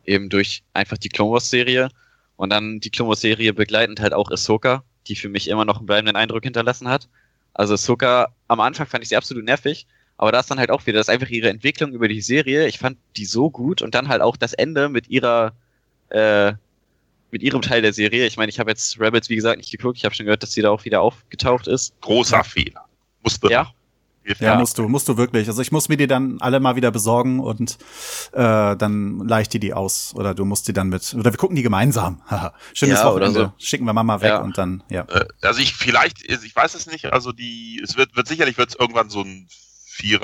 Eben 0.06 0.30
durch 0.30 0.64
einfach 0.74 0.98
die 0.98 1.10
Clone 1.10 1.34
Wars 1.34 1.50
Serie. 1.50 1.90
Und 2.36 2.52
dann 2.52 2.80
die 2.80 2.90
Clone 2.90 3.10
Wars 3.10 3.22
Serie 3.22 3.54
begleitend 3.54 4.00
halt 4.00 4.14
auch 4.14 4.32
Ahsoka, 4.32 4.84
die 5.08 5.16
für 5.16 5.30
mich 5.30 5.50
immer 5.50 5.66
noch 5.66 5.78
einen 5.78 5.86
bleibenden 5.86 6.16
Eindruck 6.16 6.44
hinterlassen 6.44 6.88
hat. 6.88 7.10
Also 7.54 7.74
Ahsoka, 7.74 8.34
am 8.48 8.60
Anfang 8.60 8.88
fand 8.88 9.04
ich 9.04 9.10
sie 9.10 9.18
absolut 9.18 9.44
nervig. 9.44 9.88
Aber 10.18 10.32
da 10.32 10.40
ist 10.40 10.50
dann 10.50 10.60
halt 10.60 10.72
auch 10.72 10.86
wieder, 10.86 10.98
das 10.98 11.08
ist 11.08 11.14
einfach 11.14 11.30
ihre 11.30 11.50
Entwicklung 11.50 11.94
über 11.94 12.08
die 12.08 12.22
Serie. 12.22 12.68
Ich 12.68 12.80
fand 12.80 12.98
die 13.18 13.26
so 13.26 13.50
gut. 13.52 13.82
Und 13.82 13.94
dann 13.94 14.08
halt 14.08 14.22
auch 14.22 14.36
das 14.36 14.54
Ende 14.54 14.90
mit 14.90 15.10
ihrer, 15.10 15.54
äh, 16.10 16.54
mit 17.30 17.44
ihrem 17.44 17.62
Teil 17.62 17.82
der 17.82 17.94
Serie. 17.94 18.26
Ich 18.26 18.38
meine, 18.38 18.50
ich 18.50 18.60
habe 18.60 18.72
jetzt 18.72 19.00
Rebels, 19.00 19.30
wie 19.30 19.36
gesagt, 19.36 19.58
nicht 19.58 19.72
geguckt. 19.72 19.98
Ich 19.98 20.06
habe 20.06 20.16
schon 20.16 20.26
gehört, 20.26 20.42
dass 20.42 20.54
sie 20.54 20.62
da 20.62 20.72
auch 20.72 20.86
wieder 20.86 21.02
aufgetaucht 21.02 21.68
ist. 21.68 21.94
Großer. 22.02 22.44
Fehler. 22.44 22.86
Musste 23.22 23.50
Ja. 23.50 23.72
Hilft 24.28 24.42
Ja, 24.42 24.54
Ja. 24.54 24.60
musst 24.60 24.78
du, 24.78 24.88
musst 24.90 25.08
du 25.08 25.16
wirklich. 25.18 25.48
Also 25.48 25.62
ich 25.62 25.72
muss 25.72 25.88
mir 25.90 25.96
die 25.98 26.06
dann 26.08 26.38
alle 26.42 26.60
mal 26.60 26.76
wieder 26.76 26.92
besorgen 26.92 27.40
und 27.40 27.78
äh, 28.34 28.76
dann 28.76 29.20
leih 29.28 29.42
ich 29.42 29.50
dir 29.50 29.60
die 29.62 29.74
aus. 29.74 30.14
Oder 30.16 30.36
du 30.36 30.44
musst 30.46 30.68
die 30.68 30.74
dann 30.74 30.90
mit. 30.90 31.14
Oder 31.14 31.32
wir 31.32 31.38
gucken 31.38 31.56
die 31.56 31.64
gemeinsam. 31.64 32.22
Schönes 32.74 33.00
Ja, 33.00 33.10
oder 33.10 33.28
Wochenende. 33.28 33.54
so. 33.58 33.66
Schicken 33.66 33.86
wir 33.86 33.94
Mama 33.94 34.20
weg 34.22 34.30
Ja. 34.30 34.42
und 34.42 34.58
dann, 34.58 34.84
ja. 34.90 35.06
Äh, 35.10 35.26
also 35.42 35.62
ich 35.62 35.74
vielleicht, 35.74 36.30
ich 36.30 36.56
weiß 36.56 36.76
es 36.76 36.88
nicht, 36.88 37.06
also 37.14 37.32
die, 37.32 37.82
es 37.84 37.96
wird, 37.98 38.16
wird 38.18 38.28
sicherlich 38.28 38.58
wird 38.58 38.70
es 38.70 38.76
irgendwann 38.76 39.10
so 39.10 39.22
ein 39.22 39.48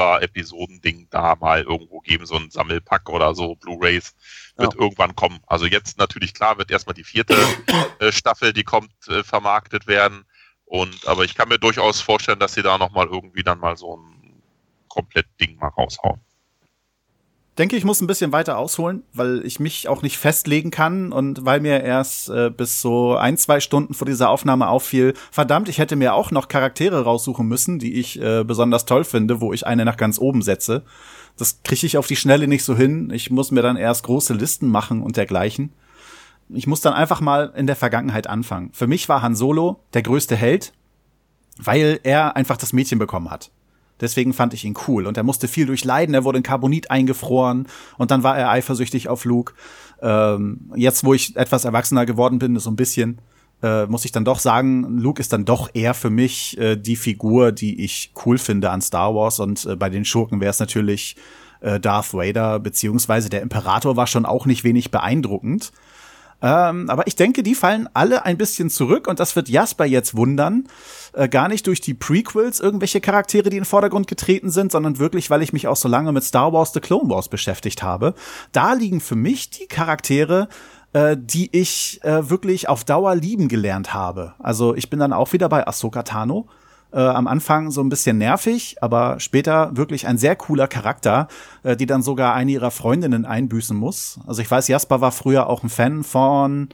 Vierer-Episoden-Ding 0.03 1.07
da 1.09 1.35
mal 1.35 1.61
irgendwo 1.63 1.99
geben, 1.99 2.25
so 2.25 2.35
ein 2.35 2.51
Sammelpack 2.51 3.09
oder 3.09 3.33
so, 3.33 3.55
Blu-Rays, 3.55 4.13
wird 4.57 4.75
irgendwann 4.75 5.15
kommen. 5.15 5.39
Also 5.47 5.65
jetzt 5.65 5.97
natürlich 5.97 6.33
klar 6.33 6.57
wird 6.57 6.69
erstmal 6.69 6.93
die 6.93 7.03
vierte 7.03 7.35
äh, 7.99 8.11
Staffel, 8.11 8.53
die 8.53 8.63
kommt, 8.63 8.91
äh, 9.07 9.23
vermarktet 9.23 9.87
werden. 9.87 10.25
Und 10.73 11.07
aber 11.07 11.23
ich 11.23 11.35
kann 11.35 11.49
mir 11.49 11.59
durchaus 11.59 12.01
vorstellen, 12.01 12.39
dass 12.39 12.55
sie 12.55 12.63
da 12.63 12.79
nochmal 12.79 13.05
irgendwie 13.05 13.43
dann 13.43 13.59
mal 13.59 13.77
so 13.77 13.95
ein 13.95 14.41
komplett 14.87 15.27
Ding 15.39 15.55
mal 15.59 15.67
raushauen. 15.67 16.19
denke, 17.59 17.75
ich 17.75 17.83
muss 17.85 18.01
ein 18.01 18.07
bisschen 18.07 18.31
weiter 18.31 18.57
ausholen, 18.57 19.03
weil 19.13 19.45
ich 19.45 19.59
mich 19.59 19.87
auch 19.87 20.01
nicht 20.01 20.17
festlegen 20.17 20.71
kann 20.71 21.11
und 21.11 21.45
weil 21.45 21.59
mir 21.59 21.83
erst 21.83 22.31
äh, 22.31 22.49
bis 22.49 22.81
so 22.81 23.15
ein, 23.15 23.37
zwei 23.37 23.59
Stunden 23.59 23.93
vor 23.93 24.07
dieser 24.07 24.31
Aufnahme 24.31 24.67
auffiel, 24.67 25.13
verdammt, 25.29 25.69
ich 25.69 25.77
hätte 25.77 25.95
mir 25.95 26.15
auch 26.15 26.31
noch 26.31 26.47
Charaktere 26.47 27.03
raussuchen 27.03 27.47
müssen, 27.47 27.77
die 27.77 27.93
ich 27.93 28.19
äh, 28.19 28.43
besonders 28.43 28.85
toll 28.85 29.03
finde, 29.03 29.41
wo 29.41 29.53
ich 29.53 29.67
eine 29.67 29.85
nach 29.85 29.97
ganz 29.97 30.17
oben 30.17 30.41
setze. 30.41 30.81
Das 31.37 31.61
kriege 31.61 31.85
ich 31.85 31.99
auf 31.99 32.07
die 32.07 32.15
Schnelle 32.15 32.47
nicht 32.47 32.63
so 32.63 32.75
hin. 32.75 33.11
Ich 33.13 33.29
muss 33.29 33.51
mir 33.51 33.61
dann 33.61 33.77
erst 33.77 34.05
große 34.05 34.33
Listen 34.33 34.69
machen 34.69 35.03
und 35.03 35.17
dergleichen. 35.17 35.71
Ich 36.53 36.67
muss 36.67 36.81
dann 36.81 36.93
einfach 36.93 37.21
mal 37.21 37.53
in 37.55 37.67
der 37.67 37.75
Vergangenheit 37.75 38.27
anfangen. 38.27 38.69
Für 38.73 38.87
mich 38.87 39.09
war 39.09 39.21
Han 39.21 39.35
Solo 39.35 39.79
der 39.93 40.03
größte 40.03 40.35
Held, 40.35 40.73
weil 41.57 41.99
er 42.03 42.35
einfach 42.35 42.57
das 42.57 42.73
Mädchen 42.73 42.99
bekommen 42.99 43.29
hat. 43.29 43.51
Deswegen 44.01 44.33
fand 44.33 44.53
ich 44.53 44.65
ihn 44.65 44.75
cool. 44.87 45.07
Und 45.07 45.17
er 45.17 45.23
musste 45.23 45.47
viel 45.47 45.65
durchleiden. 45.65 46.13
Er 46.13 46.23
wurde 46.23 46.37
in 46.37 46.43
Carbonit 46.43 46.91
eingefroren. 46.91 47.67
Und 47.97 48.11
dann 48.11 48.23
war 48.23 48.37
er 48.37 48.49
eifersüchtig 48.49 49.07
auf 49.07 49.23
Luke. 49.23 49.53
Ähm, 50.01 50.71
jetzt, 50.75 51.03
wo 51.03 51.13
ich 51.13 51.35
etwas 51.35 51.63
erwachsener 51.63 52.05
geworden 52.05 52.39
bin, 52.39 52.57
so 52.59 52.69
ein 52.69 52.75
bisschen, 52.75 53.19
äh, 53.61 53.85
muss 53.85 54.03
ich 54.03 54.11
dann 54.11 54.25
doch 54.25 54.39
sagen, 54.39 54.97
Luke 54.97 55.21
ist 55.21 55.31
dann 55.31 55.45
doch 55.45 55.69
eher 55.73 55.93
für 55.93 56.09
mich 56.09 56.57
äh, 56.57 56.75
die 56.75 56.95
Figur, 56.95 57.51
die 57.51 57.83
ich 57.83 58.11
cool 58.25 58.37
finde 58.37 58.71
an 58.71 58.81
Star 58.81 59.15
Wars. 59.15 59.39
Und 59.39 59.65
äh, 59.65 59.75
bei 59.75 59.89
den 59.89 60.05
Schurken 60.05 60.41
wäre 60.41 60.51
es 60.51 60.59
natürlich 60.59 61.15
äh, 61.61 61.79
Darth 61.79 62.13
Vader, 62.13 62.59
beziehungsweise 62.59 63.29
der 63.29 63.41
Imperator 63.41 63.95
war 63.95 64.07
schon 64.07 64.25
auch 64.25 64.45
nicht 64.45 64.63
wenig 64.63 64.91
beeindruckend. 64.91 65.71
Ähm, 66.43 66.89
aber 66.89 67.07
ich 67.07 67.15
denke, 67.15 67.41
die 67.41 67.55
fallen 67.55 67.87
alle 67.93 68.25
ein 68.25 68.37
bisschen 68.37 68.69
zurück 68.69 69.07
und 69.07 69.21
das 69.21 69.37
wird 69.37 69.47
Jasper 69.47 69.85
jetzt 69.85 70.15
wundern. 70.15 70.67
Äh, 71.13 71.29
gar 71.29 71.47
nicht 71.47 71.65
durch 71.65 71.79
die 71.79 71.93
Prequels 71.93 72.59
irgendwelche 72.59 72.99
Charaktere, 72.99 73.49
die 73.49 73.55
in 73.55 73.63
den 73.63 73.67
Vordergrund 73.67 74.07
getreten 74.07 74.51
sind, 74.51 74.73
sondern 74.73 74.99
wirklich, 74.99 75.29
weil 75.29 75.41
ich 75.41 75.53
mich 75.53 75.69
auch 75.69 75.77
so 75.77 75.87
lange 75.87 76.11
mit 76.11 76.23
Star 76.25 76.51
Wars 76.51 76.73
The 76.73 76.81
Clone 76.81 77.09
Wars 77.09 77.29
beschäftigt 77.29 77.81
habe. 77.81 78.13
Da 78.51 78.73
liegen 78.73 78.99
für 78.99 79.15
mich 79.15 79.51
die 79.51 79.67
Charaktere, 79.67 80.49
äh, 80.91 81.15
die 81.17 81.49
ich 81.57 82.03
äh, 82.03 82.29
wirklich 82.29 82.67
auf 82.67 82.83
Dauer 82.83 83.15
lieben 83.15 83.47
gelernt 83.47 83.93
habe. 83.93 84.33
Also 84.39 84.75
ich 84.75 84.89
bin 84.89 84.99
dann 84.99 85.13
auch 85.13 85.31
wieder 85.31 85.47
bei 85.47 85.65
Ahsoka 85.65 86.03
Tano. 86.03 86.49
Äh, 86.93 86.99
am 86.99 87.25
Anfang 87.25 87.71
so 87.71 87.81
ein 87.81 87.89
bisschen 87.89 88.19
nervig, 88.19 88.77
aber 88.81 89.19
später 89.19 89.75
wirklich 89.75 90.05
ein 90.05 90.19
sehr 90.19 90.35
cooler 90.35 90.67
Charakter, 90.67 91.27
äh, 91.63 91.75
die 91.75 91.87
dann 91.87 92.03
sogar 92.03 92.35
eine 92.35 92.51
ihrer 92.51 92.69
Freundinnen 92.69 93.25
einbüßen 93.25 93.75
muss. 93.75 94.19
Also 94.27 94.43
ich 94.43 94.51
weiß, 94.51 94.67
Jasper 94.67 95.01
war 95.01 95.11
früher 95.11 95.47
auch 95.47 95.63
ein 95.63 95.69
Fan 95.69 96.03
von 96.03 96.69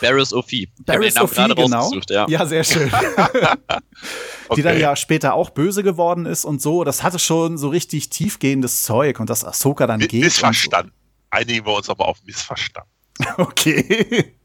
Barris 0.00 0.32
Ophi. 0.32 0.68
Barris 0.84 1.16
Ophi, 1.16 1.52
genau. 1.54 1.90
Ja. 2.08 2.26
ja. 2.28 2.46
sehr 2.46 2.62
schön. 2.62 2.92
okay. 2.92 3.56
Die 4.56 4.62
dann 4.62 4.78
ja 4.78 4.94
später 4.94 5.34
auch 5.34 5.50
böse 5.50 5.82
geworden 5.82 6.26
ist 6.26 6.44
und 6.44 6.60
so. 6.62 6.84
Das 6.84 7.02
hatte 7.02 7.18
schon 7.18 7.58
so 7.58 7.68
richtig 7.70 8.10
tiefgehendes 8.10 8.82
Zeug 8.82 9.18
und 9.18 9.30
dass 9.30 9.44
Ahsoka 9.44 9.86
dann 9.86 10.00
M 10.00 10.08
geht. 10.08 10.22
Missverstanden. 10.22 10.92
So. 10.92 11.38
Einigen 11.38 11.66
wir 11.66 11.74
uns 11.74 11.88
aber 11.88 12.06
auf 12.06 12.18
Missverstanden. 12.24 12.90
okay. 13.38 14.36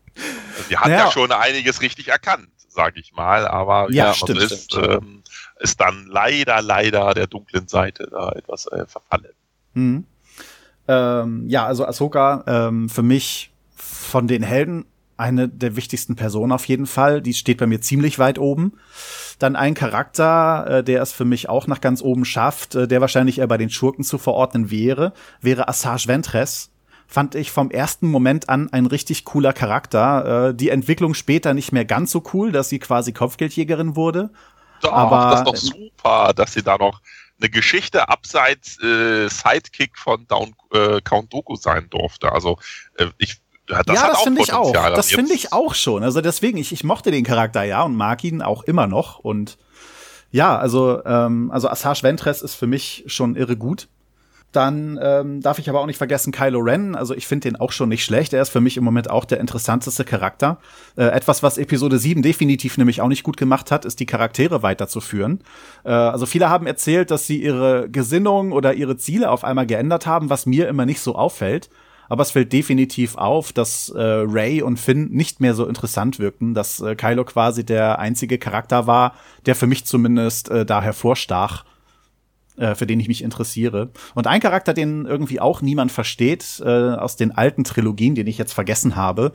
Sie 0.67 0.77
hat 0.77 0.87
naja. 0.87 1.05
ja 1.05 1.11
schon 1.11 1.31
einiges 1.31 1.81
richtig 1.81 2.07
erkannt, 2.07 2.49
sage 2.79 3.01
ich 3.01 3.11
mal, 3.11 3.45
aber 3.45 3.91
ja, 3.91 4.05
ja 4.05 4.13
stimmt, 4.13 4.39
ist, 4.39 4.71
stimmt. 4.71 5.03
Ähm, 5.03 5.23
ist 5.59 5.81
dann 5.81 6.05
leider, 6.07 6.61
leider 6.61 7.13
der 7.13 7.27
dunklen 7.27 7.67
Seite 7.67 8.07
da 8.09 8.31
etwas 8.31 8.67
äh, 8.67 8.85
verfallen. 8.87 9.33
Mhm. 9.73 10.05
Ähm, 10.87 11.43
ja, 11.49 11.65
also 11.65 11.85
Ahsoka 11.85 12.45
ähm, 12.47 12.87
für 12.87 13.03
mich 13.03 13.51
von 13.75 14.29
den 14.29 14.43
Helden 14.43 14.85
eine 15.17 15.49
der 15.49 15.75
wichtigsten 15.75 16.15
Personen 16.15 16.53
auf 16.53 16.65
jeden 16.69 16.85
Fall. 16.85 17.21
Die 17.21 17.33
steht 17.33 17.57
bei 17.57 17.67
mir 17.67 17.81
ziemlich 17.81 18.17
weit 18.17 18.39
oben. 18.39 18.71
Dann 19.39 19.57
ein 19.57 19.73
Charakter, 19.73 20.77
äh, 20.77 20.83
der 20.83 21.01
es 21.01 21.11
für 21.11 21.25
mich 21.25 21.49
auch 21.49 21.67
nach 21.67 21.81
ganz 21.81 22.01
oben 22.01 22.23
schafft, 22.23 22.75
äh, 22.75 22.87
der 22.87 23.01
wahrscheinlich 23.01 23.39
eher 23.39 23.47
bei 23.47 23.57
den 23.57 23.69
Schurken 23.69 24.05
zu 24.05 24.17
verordnen 24.17 24.71
wäre, 24.71 25.11
wäre 25.41 25.67
Assage 25.67 26.07
Ventress. 26.07 26.71
Fand 27.11 27.33
ich 27.33 27.49
vom 27.49 27.71
ersten 27.71 28.07
Moment 28.07 28.49
an 28.49 28.71
ein 28.71 28.85
richtig 28.85 29.25
cooler 29.25 29.51
Charakter. 29.51 30.49
Äh, 30.49 30.53
die 30.53 30.69
Entwicklung 30.69 31.15
später 31.15 31.55
nicht 31.55 31.71
mehr 31.71 31.83
ganz 31.83 32.11
so 32.11 32.21
cool, 32.33 32.51
dass 32.51 32.69
sie 32.69 32.77
quasi 32.77 33.13
Kopfgeldjägerin 33.13 33.95
wurde. 33.95 34.29
Doch, 34.81 34.93
aber 34.93 35.43
das 35.43 35.63
ist 35.63 35.73
doch 35.73 35.75
super, 35.79 36.33
dass 36.35 36.53
sie 36.53 36.61
da 36.61 36.77
noch 36.77 37.01
eine 37.41 37.49
Geschichte 37.49 38.09
abseits 38.09 38.77
äh, 38.83 39.27
Sidekick 39.27 39.97
von 39.97 40.27
Down, 40.27 40.53
äh, 40.71 41.01
Count 41.01 41.33
Doku 41.33 41.55
sein 41.55 41.87
durfte. 41.89 42.31
Also 42.31 42.59
äh, 42.97 43.07
ich 43.17 43.41
das 43.65 43.83
ja, 43.87 44.07
das 44.07 44.21
finde 44.21 44.43
ich 44.43 44.53
auch. 44.53 44.71
Das 44.71 45.09
finde 45.09 45.33
ich 45.33 45.51
auch 45.51 45.73
schon. 45.73 46.03
Also 46.03 46.21
deswegen, 46.21 46.59
ich, 46.59 46.71
ich 46.71 46.83
mochte 46.83 47.09
den 47.09 47.23
Charakter 47.23 47.63
ja 47.63 47.81
und 47.81 47.95
mag 47.95 48.23
ihn 48.23 48.43
auch 48.43 48.63
immer 48.63 48.85
noch. 48.85 49.17
Und 49.17 49.57
ja, 50.29 50.57
also, 50.57 51.03
ähm, 51.05 51.49
also 51.51 51.69
Assage 51.69 52.03
Ventress 52.03 52.43
ist 52.43 52.53
für 52.53 52.67
mich 52.67 53.03
schon 53.07 53.35
irre 53.35 53.57
gut. 53.57 53.87
Dann 54.51 54.99
ähm, 55.01 55.41
darf 55.41 55.59
ich 55.59 55.69
aber 55.69 55.79
auch 55.79 55.85
nicht 55.85 55.97
vergessen 55.97 56.31
Kylo 56.31 56.59
Ren. 56.59 56.95
Also 56.95 57.13
ich 57.13 57.27
finde 57.27 57.49
den 57.49 57.59
auch 57.59 57.71
schon 57.71 57.89
nicht 57.89 58.03
schlecht. 58.03 58.33
Er 58.33 58.41
ist 58.41 58.49
für 58.49 58.61
mich 58.61 58.77
im 58.77 58.83
Moment 58.83 59.09
auch 59.09 59.25
der 59.25 59.39
interessanteste 59.39 60.03
Charakter. 60.03 60.57
Äh, 60.97 61.05
etwas, 61.05 61.43
was 61.43 61.57
Episode 61.57 61.99
7 61.99 62.21
definitiv 62.21 62.77
nämlich 62.77 63.01
auch 63.01 63.07
nicht 63.07 63.23
gut 63.23 63.37
gemacht 63.37 63.71
hat, 63.71 63.85
ist 63.85 63.99
die 63.99 64.07
Charaktere 64.07 64.63
weiterzuführen. 64.63 65.41
Äh, 65.83 65.91
also 65.91 66.25
viele 66.25 66.49
haben 66.49 66.65
erzählt, 66.65 67.11
dass 67.11 67.27
sie 67.27 67.41
ihre 67.41 67.89
Gesinnung 67.89 68.51
oder 68.51 68.73
ihre 68.73 68.97
Ziele 68.97 69.29
auf 69.29 69.43
einmal 69.43 69.67
geändert 69.67 70.07
haben, 70.07 70.29
was 70.29 70.45
mir 70.45 70.67
immer 70.67 70.85
nicht 70.85 71.01
so 71.01 71.15
auffällt 71.15 71.69
aber 72.09 72.23
es 72.23 72.31
fällt 72.31 72.51
definitiv 72.51 73.15
auf, 73.15 73.53
dass 73.53 73.89
äh, 73.89 74.01
Ray 74.01 74.61
und 74.63 74.79
Finn 74.79 75.09
nicht 75.11 75.39
mehr 75.39 75.53
so 75.53 75.65
interessant 75.65 76.19
wirkten, 76.19 76.55
dass 76.55 76.81
äh, 76.81 76.95
Kylo 76.95 77.23
quasi 77.23 77.63
der 77.63 77.99
einzige 77.99 78.39
Charakter 78.39 78.87
war, 78.87 79.13
der 79.45 79.55
für 79.55 79.67
mich 79.67 79.85
zumindest 79.85 80.49
äh, 80.49 80.65
da 80.65 80.81
hervorstach, 80.81 81.63
äh, 82.59 82.75
für 82.75 82.85
den 82.85 82.99
ich 82.99 83.07
mich 83.07 83.23
interessiere. 83.23 83.91
Und 84.15 84.27
ein 84.27 84.41
Charakter, 84.41 84.73
den 84.73 85.05
irgendwie 85.05 85.39
auch 85.39 85.61
niemand 85.61 85.91
versteht, 85.91 86.61
äh, 86.63 86.69
aus 86.69 87.15
den 87.15 87.31
alten 87.31 87.63
Trilogien, 87.63 88.15
den 88.15 88.27
ich 88.27 88.37
jetzt 88.37 88.53
vergessen 88.53 88.95
habe, 88.95 89.31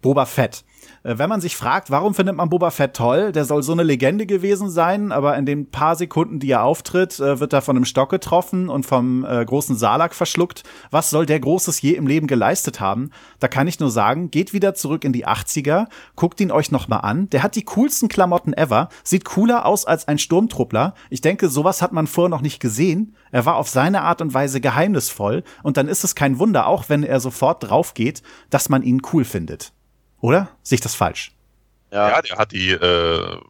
Boba 0.00 0.26
Fett. 0.26 0.64
Äh, 1.02 1.18
wenn 1.18 1.28
man 1.28 1.40
sich 1.40 1.56
fragt, 1.56 1.90
warum 1.90 2.14
findet 2.14 2.36
man 2.36 2.48
Boba 2.48 2.70
Fett 2.70 2.94
toll? 2.94 3.32
Der 3.32 3.44
soll 3.44 3.62
so 3.62 3.72
eine 3.72 3.82
Legende 3.82 4.26
gewesen 4.26 4.70
sein, 4.70 5.12
aber 5.12 5.36
in 5.36 5.46
den 5.46 5.70
paar 5.70 5.96
Sekunden, 5.96 6.38
die 6.38 6.50
er 6.50 6.62
auftritt, 6.62 7.18
äh, 7.18 7.40
wird 7.40 7.52
er 7.52 7.62
von 7.62 7.76
einem 7.76 7.84
Stock 7.84 8.10
getroffen 8.10 8.68
und 8.68 8.86
vom 8.86 9.24
äh, 9.24 9.44
großen 9.44 9.76
Salak 9.76 10.14
verschluckt. 10.14 10.62
Was 10.90 11.10
soll 11.10 11.26
der 11.26 11.40
Großes 11.40 11.80
je 11.82 11.92
im 11.92 12.06
Leben 12.06 12.26
geleistet 12.26 12.80
haben? 12.80 13.10
Da 13.40 13.48
kann 13.48 13.66
ich 13.66 13.80
nur 13.80 13.90
sagen, 13.90 14.30
geht 14.30 14.52
wieder 14.52 14.74
zurück 14.74 15.04
in 15.04 15.12
die 15.12 15.26
80er, 15.26 15.86
guckt 16.16 16.40
ihn 16.40 16.52
euch 16.52 16.70
noch 16.70 16.88
mal 16.88 16.98
an. 16.98 17.28
Der 17.30 17.42
hat 17.42 17.56
die 17.56 17.64
coolsten 17.64 18.08
Klamotten 18.08 18.52
ever, 18.52 18.88
sieht 19.02 19.24
cooler 19.24 19.66
aus 19.66 19.84
als 19.84 20.06
ein 20.08 20.18
Sturmtruppler. 20.18 20.94
Ich 21.10 21.20
denke, 21.20 21.48
sowas 21.48 21.82
hat 21.82 21.92
man 21.92 22.06
vorher 22.06 22.30
noch 22.30 22.42
nicht 22.42 22.60
gesehen. 22.60 23.16
Er 23.30 23.46
war 23.46 23.56
auf 23.56 23.68
seine 23.68 24.02
Art 24.02 24.20
und 24.20 24.34
Weise 24.34 24.60
geheimnisvoll 24.60 25.42
und 25.62 25.76
dann 25.76 25.88
ist 25.88 26.04
es 26.04 26.14
kein 26.14 26.38
Wunder, 26.38 26.66
auch 26.66 26.88
wenn 26.88 27.02
er 27.02 27.20
sofort 27.20 27.64
drauf 27.64 27.94
geht, 27.94 28.22
dass 28.50 28.68
man 28.68 28.82
ihn 28.82 29.02
cool 29.12 29.24
findet. 29.24 29.72
Oder? 30.22 30.48
Sehe 30.62 30.76
ich 30.76 30.80
das 30.80 30.94
falsch? 30.94 31.32
Ja, 31.90 32.08
ja 32.08 32.22
der 32.22 32.38
hat 32.38 32.52
die, 32.52 32.70
äh, 32.70 33.40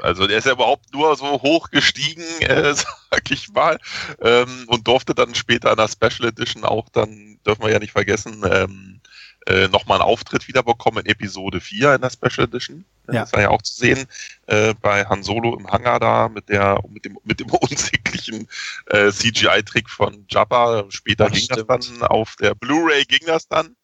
also 0.00 0.26
der 0.26 0.38
ist 0.38 0.46
ja 0.46 0.52
überhaupt 0.52 0.94
nur 0.94 1.14
so 1.16 1.42
hoch 1.42 1.70
gestiegen, 1.70 2.22
äh, 2.40 2.72
sag 2.72 3.30
ich 3.30 3.52
mal, 3.52 3.78
ähm, 4.22 4.64
und 4.68 4.86
durfte 4.86 5.14
dann 5.14 5.34
später 5.34 5.72
in 5.72 5.76
der 5.76 5.88
Special 5.88 6.28
Edition 6.28 6.64
auch 6.64 6.88
dann, 6.88 7.38
dürfen 7.44 7.62
wir 7.62 7.70
ja 7.70 7.78
nicht 7.80 7.92
vergessen, 7.92 8.42
ähm, 8.50 9.00
äh, 9.46 9.68
nochmal 9.68 10.00
einen 10.00 10.08
Auftritt 10.08 10.46
wiederbekommen 10.48 11.04
in 11.04 11.10
Episode 11.10 11.60
4 11.60 11.96
in 11.96 12.00
der 12.02 12.10
Special 12.10 12.46
Edition. 12.46 12.84
Ja. 13.08 13.22
Das 13.22 13.32
war 13.32 13.40
ja 13.40 13.48
auch 13.48 13.62
zu 13.62 13.74
sehen 13.74 14.06
äh, 14.46 14.74
bei 14.80 15.04
Han 15.04 15.22
Solo 15.24 15.56
im 15.58 15.66
Hangar 15.66 15.98
da 15.98 16.28
mit 16.28 16.48
der 16.48 16.78
mit 16.88 17.04
dem 17.04 17.18
mit 17.24 17.40
dem 17.40 17.50
unsäglichen 17.50 18.46
äh, 18.86 19.10
CGI-Trick 19.10 19.90
von 19.90 20.26
Jabba. 20.28 20.84
Später 20.90 21.24
das 21.24 21.32
ging 21.32 21.44
stimmt. 21.44 21.70
das 21.70 21.88
dann 21.88 22.02
auf 22.02 22.36
der 22.36 22.54
Blu-ray 22.54 23.04
ging 23.04 23.26
das 23.26 23.48
dann. 23.48 23.74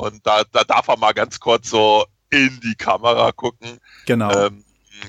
Und 0.00 0.26
da, 0.26 0.42
da 0.52 0.64
darf 0.64 0.88
er 0.88 0.96
mal 0.96 1.12
ganz 1.12 1.40
kurz 1.40 1.70
so 1.70 2.06
in 2.30 2.60
die 2.62 2.74
Kamera 2.74 3.32
gucken. 3.32 3.78
Genau. 4.06 4.46
Ähm, 4.46 4.64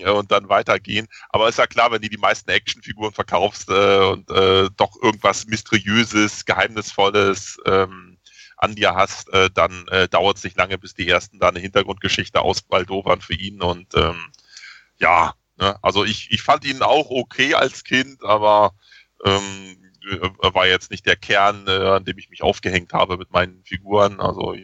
und 0.05 0.31
dann 0.31 0.49
weitergehen. 0.49 1.07
Aber 1.29 1.49
ist 1.49 1.57
ja 1.57 1.67
klar, 1.67 1.91
wenn 1.91 2.01
du 2.01 2.09
die 2.09 2.17
meisten 2.17 2.49
Actionfiguren 2.49 3.13
verkaufst 3.13 3.69
äh, 3.69 4.05
und 4.05 4.29
äh, 4.31 4.69
doch 4.77 4.95
irgendwas 5.01 5.47
Mysteriöses, 5.47 6.45
Geheimnisvolles 6.45 7.57
ähm, 7.65 8.17
an 8.57 8.75
dir 8.75 8.95
hast, 8.95 9.29
äh, 9.33 9.49
dann 9.53 9.87
äh, 9.89 10.07
dauert 10.07 10.37
es 10.37 10.43
nicht 10.43 10.57
lange, 10.57 10.77
bis 10.77 10.93
die 10.93 11.07
ersten 11.07 11.39
da 11.39 11.49
eine 11.49 11.59
Hintergrundgeschichte 11.59 12.41
ausbaldovern 12.41 13.21
für 13.21 13.33
ihn. 13.33 13.61
Und 13.61 13.93
ähm, 13.95 14.31
ja, 14.97 15.33
ne? 15.57 15.75
also 15.81 16.05
ich, 16.05 16.31
ich 16.31 16.41
fand 16.41 16.63
ihn 16.65 16.81
auch 16.83 17.09
okay 17.09 17.55
als 17.55 17.83
Kind, 17.83 18.23
aber 18.23 18.73
ähm, 19.25 19.77
war 20.39 20.67
jetzt 20.67 20.91
nicht 20.91 21.05
der 21.05 21.15
Kern, 21.15 21.67
äh, 21.67 21.71
an 21.71 22.05
dem 22.05 22.17
ich 22.17 22.29
mich 22.29 22.43
aufgehängt 22.43 22.93
habe 22.93 23.17
mit 23.17 23.31
meinen 23.31 23.63
Figuren. 23.63 24.19
Also 24.19 24.55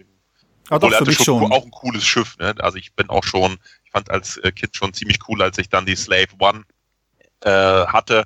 Ah, 0.69 0.79
doch, 0.79 1.05
mich 1.05 1.15
schon, 1.17 1.41
schon. 1.41 1.51
auch 1.51 1.63
ein 1.63 1.71
cooles 1.71 2.05
Schiff. 2.05 2.37
Ne? 2.37 2.53
Also 2.59 2.77
ich 2.77 2.93
bin 2.93 3.09
auch 3.09 3.23
schon, 3.23 3.57
ich 3.83 3.91
fand 3.91 4.09
als 4.09 4.37
äh, 4.37 4.51
Kind 4.51 4.75
schon 4.75 4.93
ziemlich 4.93 5.19
cool, 5.27 5.41
als 5.41 5.57
ich 5.57 5.69
dann 5.69 5.85
die 5.85 5.95
Slave 5.95 6.27
One 6.39 6.63
äh, 7.41 7.85
hatte, 7.87 8.25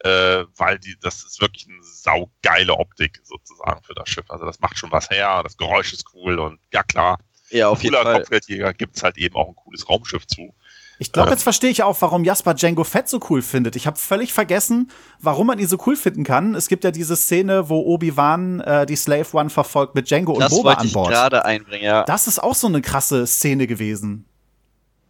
äh, 0.00 0.44
weil 0.56 0.78
die, 0.78 0.96
das 1.00 1.24
ist 1.24 1.40
wirklich 1.40 1.66
eine 1.68 1.82
saugeile 1.82 2.74
Optik 2.74 3.20
sozusagen 3.22 3.82
für 3.82 3.94
das 3.94 4.08
Schiff. 4.08 4.30
Also 4.30 4.44
das 4.44 4.60
macht 4.60 4.78
schon 4.78 4.92
was 4.92 5.10
her, 5.10 5.42
das 5.42 5.56
Geräusch 5.56 5.92
ist 5.92 6.06
cool 6.14 6.38
und 6.38 6.60
ja 6.72 6.82
klar, 6.82 7.18
ja, 7.50 7.68
auf 7.68 7.82
jeden 7.82 7.94
Fall. 7.94 8.18
Kopfgeldjäger 8.18 8.74
gibt 8.74 8.96
es 8.96 9.02
halt 9.02 9.18
eben 9.18 9.36
auch 9.36 9.48
ein 9.48 9.56
cooles 9.56 9.88
Raumschiff 9.88 10.26
zu. 10.26 10.54
Ich 10.98 11.12
glaube, 11.12 11.30
jetzt 11.30 11.42
verstehe 11.42 11.70
ich 11.70 11.82
auch, 11.82 12.00
warum 12.00 12.24
Jasper 12.24 12.54
Django 12.54 12.82
Fett 12.82 13.08
so 13.08 13.20
cool 13.28 13.42
findet. 13.42 13.76
Ich 13.76 13.86
habe 13.86 13.98
völlig 13.98 14.32
vergessen, 14.32 14.90
warum 15.20 15.46
man 15.48 15.58
ihn 15.58 15.68
so 15.68 15.78
cool 15.86 15.94
finden 15.94 16.24
kann. 16.24 16.54
Es 16.54 16.68
gibt 16.68 16.84
ja 16.84 16.90
diese 16.90 17.16
Szene, 17.16 17.68
wo 17.68 17.80
Obi-Wan 17.80 18.60
äh, 18.60 18.86
die 18.86 18.96
Slave 18.96 19.26
One 19.32 19.50
verfolgt 19.50 19.94
mit 19.94 20.08
Django 20.08 20.38
das 20.38 20.52
und 20.52 20.58
Boba 20.58 20.74
an 20.74 20.76
Bord. 20.76 20.86
Das 20.86 20.94
wollte 20.94 21.12
ich 21.12 21.18
gerade 21.18 21.44
einbringen, 21.44 21.84
ja. 21.84 22.04
Das 22.04 22.26
ist 22.26 22.42
auch 22.42 22.54
so 22.54 22.66
eine 22.66 22.80
krasse 22.80 23.26
Szene 23.26 23.66
gewesen. 23.66 24.26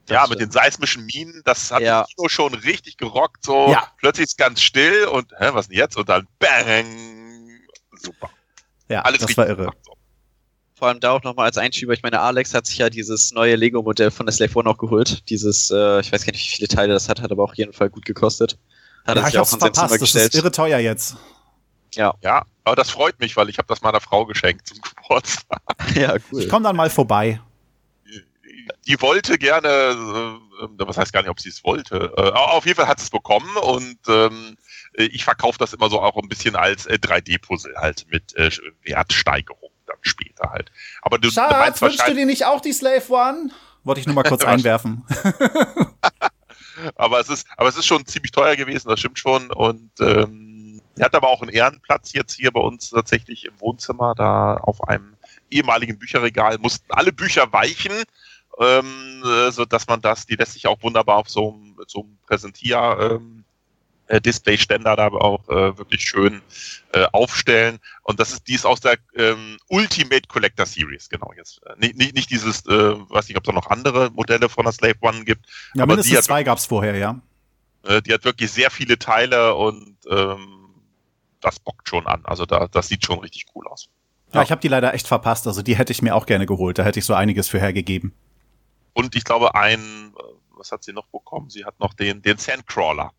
Ja, 0.09 0.27
mit 0.29 0.41
den 0.41 0.51
seismischen 0.51 1.07
Minen, 1.07 1.43
das 1.45 1.71
hat 1.71 1.83
ja. 1.83 2.05
Kino 2.05 2.29
schon 2.29 2.55
richtig 2.55 2.97
gerockt. 2.97 3.45
So 3.45 3.71
ja. 3.71 3.89
plötzlich 3.99 4.27
ist 4.27 4.39
ganz 4.39 4.63
still 4.63 5.07
und 5.07 5.33
hä, 5.39 5.51
was 5.53 5.69
denn 5.69 5.77
jetzt? 5.77 5.97
Und 5.97 6.09
dann 6.09 6.27
bang! 6.39 6.87
Super. 8.01 8.31
Ja, 8.89 9.03
Alles 9.03 9.21
das 9.21 9.37
war 9.37 9.47
irre. 9.47 9.63
Gemacht, 9.63 9.79
so 9.83 9.96
vor 10.77 10.89
allem 10.89 11.01
da 11.01 11.13
auch 11.13 11.23
nochmal 11.23 11.47
als 11.47 11.57
Einschieber, 11.57 11.95
ich 11.95 12.03
meine, 12.03 12.21
Alex 12.21 12.53
hat 12.53 12.67
sich 12.67 12.77
ja 12.79 12.91
dieses 12.91 13.33
neue 13.33 13.57
Lego-Modell 13.57 14.11
von 14.11 14.27
der 14.27 14.33
Slave 14.35 14.55
One 14.57 14.69
auch 14.69 14.77
geholt. 14.77 15.29
Dieses, 15.31 15.71
äh, 15.71 16.01
ich 16.01 16.13
weiß 16.13 16.25
gar 16.25 16.33
nicht, 16.33 16.45
wie 16.45 16.57
viele 16.57 16.69
Teile 16.69 16.93
das 16.93 17.09
hat, 17.09 17.23
hat 17.23 17.33
aber 17.33 17.45
auch 17.45 17.55
jeden 17.55 17.73
Fall 17.73 17.89
gut 17.89 18.05
gekostet. 18.05 18.59
Hat 19.07 19.17
ja, 19.17 19.23
er 19.23 19.27
sich 19.27 19.39
auch 19.39 19.53
in 19.53 19.61
sein 19.61 19.73
Zimmer 19.73 19.99
gestellt. 19.99 20.27
Das 20.27 20.35
ist 20.35 20.41
irre 20.41 20.53
teuer 20.53 20.79
jetzt. 20.79 21.17
Ja. 21.95 22.15
Ja, 22.23 22.45
aber 22.65 22.77
das 22.77 22.91
freut 22.91 23.19
mich, 23.21 23.37
weil 23.39 23.49
ich 23.49 23.57
habe 23.57 23.69
das 23.69 23.81
meiner 23.81 24.01
Frau 24.03 24.27
geschenkt 24.27 24.69
zum 24.69 24.79
Geburtstag. 24.97 25.63
ja, 25.95 26.17
cool. 26.31 26.43
Ich 26.43 26.49
komme 26.49 26.65
dann 26.65 26.77
mal 26.77 26.91
vorbei. 26.91 27.41
Die 28.87 29.01
wollte 29.01 29.39
gerne, 29.39 29.69
äh, 29.69 30.69
was 30.79 30.99
heißt 30.99 31.13
gar 31.13 31.23
nicht, 31.23 31.31
ob 31.31 31.41
sie 31.41 31.49
es 31.49 31.65
wollte. 31.65 32.13
Äh, 32.17 32.33
auf 32.33 32.67
jeden 32.67 32.77
Fall 32.77 32.89
hat 32.89 32.99
sie 32.99 33.05
es 33.05 33.11
bekommen 33.11 33.57
und 33.57 33.99
ähm, 34.09 34.57
ich 34.95 35.25
verkaufe 35.25 35.59
das 35.59 35.73
immer 35.73 35.89
so 35.89 36.01
auch 36.01 36.17
ein 36.17 36.29
bisschen 36.29 36.55
als 36.55 36.85
äh, 36.87 36.99
3D-Puzzle 37.01 37.77
halt 37.77 38.07
mit 38.11 38.35
äh, 38.37 38.51
Wertsteigerung 38.83 39.66
dann 39.97 40.05
später 40.05 40.51
halt. 40.51 40.71
Aber 41.03 41.19
du, 41.19 41.31
Schatz, 41.31 41.53
du 41.53 41.59
meinst 41.59 41.83
wünschst 41.83 42.09
du 42.09 42.15
dir 42.15 42.27
nicht 42.27 42.45
auch 42.45 42.61
die 42.61 42.73
Slave 42.73 43.03
One? 43.09 43.51
Wollte 43.85 44.01
ich 44.01 44.07
nur 44.07 44.15
mal 44.15 44.23
kurz 44.25 44.45
einwerfen. 44.45 45.05
aber 46.95 47.21
es 47.21 47.29
ist, 47.29 47.47
aber 47.57 47.69
es 47.69 47.77
ist 47.77 47.87
schon 47.87 48.07
ziemlich 48.07 48.33
teuer 48.33 48.57
gewesen, 48.57 48.89
das 48.89 49.01
stimmt 49.01 49.19
schon. 49.19 49.51
Und 49.51 49.91
ähm, 50.01 50.81
er 50.97 51.07
hat 51.07 51.15
aber 51.15 51.29
auch 51.29 51.43
einen 51.43 51.51
Ehrenplatz 51.51 52.13
jetzt 52.13 52.35
hier 52.35 52.51
bei 52.51 52.61
uns 52.61 52.91
tatsächlich 52.91 53.45
im 53.45 53.61
Wohnzimmer, 53.61 54.15
da 54.15 54.57
auf 54.57 54.87
einem 54.89 55.17
ehemaligen 55.51 55.99
Bücherregal 55.99 56.59
mussten 56.59 56.87
alle 56.91 57.13
Bücher 57.13 57.53
weichen. 57.53 58.05
ähm, 58.59 59.23
äh, 59.25 59.51
so 59.51 59.65
dass 59.65 59.87
man 59.87 60.01
das, 60.01 60.27
die 60.27 60.37
lässt 60.37 60.55
sich 60.55 60.67
auch 60.67 60.83
wunderbar 60.83 61.17
auf 61.17 61.29
so 61.29 61.53
einem, 61.53 61.77
so 61.87 62.01
einem 62.01 62.19
Präsentier 62.27 62.97
ähm, 63.01 63.45
äh, 64.09 64.21
Display-Ständer 64.21 64.97
da 64.97 65.09
auch 65.09 65.49
äh, 65.49 65.77
wirklich 65.79 66.03
schön 66.03 66.43
äh, 66.93 67.07
aufstellen. 67.13 67.79
Und 68.03 68.21
das 68.21 68.33
ist, 68.33 68.49
die 68.49 68.55
ist 68.55 68.67
aus 68.67 68.81
der 68.81 68.97
ähm, 69.17 69.59
Ultimate 69.69 70.29
Collector 70.29 70.67
Series, 70.67 71.09
genau 71.09 71.33
jetzt. 71.37 71.61
Äh, 71.67 71.75
nicht, 71.79 71.97
nicht, 71.97 72.15
nicht 72.15 72.31
dieses, 72.31 72.65
äh, 72.67 72.95
weiß 73.11 73.29
nicht, 73.29 73.37
ob 73.37 73.45
es 73.45 73.47
da 73.47 73.53
noch 73.53 73.69
andere 73.69 74.11
Modelle 74.11 74.49
von 74.49 74.65
der 74.65 74.73
Slave 74.73 74.97
One 75.01 75.25
gibt. 75.25 75.47
Ja, 75.75 75.83
aber 75.83 75.93
mindestens 75.93 76.11
die 76.11 76.17
hat, 76.19 76.25
zwei 76.25 76.43
gab's 76.43 76.67
vorher, 76.67 76.97
ja. 76.97 77.21
äh, 77.85 78.03
die 78.03 78.13
hat 78.13 78.25
wirklich 78.25 78.51
sehr 78.51 78.71
viele 78.71 78.99
Teile 78.99 79.55
und 79.55 79.97
ähm, 80.09 80.57
das 81.41 81.59
bockt 81.61 81.89
schon 81.89 82.07
an. 82.07 82.25
Also 82.25 82.47
da, 82.47 82.69
das 82.69 82.89
sieht 82.89 83.05
schon 83.05 83.19
richtig 83.21 83.47
cool 83.55 83.67
aus. 83.69 83.89
Ja, 84.33 84.43
ich 84.43 84.51
habe 84.51 84.61
die 84.61 84.69
leider 84.69 84.93
echt 84.93 85.07
verpasst. 85.07 85.47
Also 85.47 85.63
die 85.63 85.77
hätte 85.77 85.93
ich 85.93 86.03
mir 86.03 86.15
auch 86.15 86.27
gerne 86.27 86.47
geholt. 86.47 86.79
Da 86.79 86.83
hätte 86.83 86.99
ich 86.99 87.05
so 87.05 87.15
einiges 87.15 87.49
für 87.49 87.61
hergegeben. 87.61 88.13
Und 88.93 89.15
ich 89.15 89.25
glaube, 89.25 89.55
ein, 89.55 90.13
äh, 90.19 90.23
was 90.57 90.73
hat 90.73 90.85
sie 90.85 90.93
noch 90.93 91.07
bekommen? 91.07 91.51
Sie 91.51 91.65
hat 91.65 91.79
noch 91.81 91.95
den, 91.95 92.23
den 92.23 92.39
Sandcrawler 92.39 93.13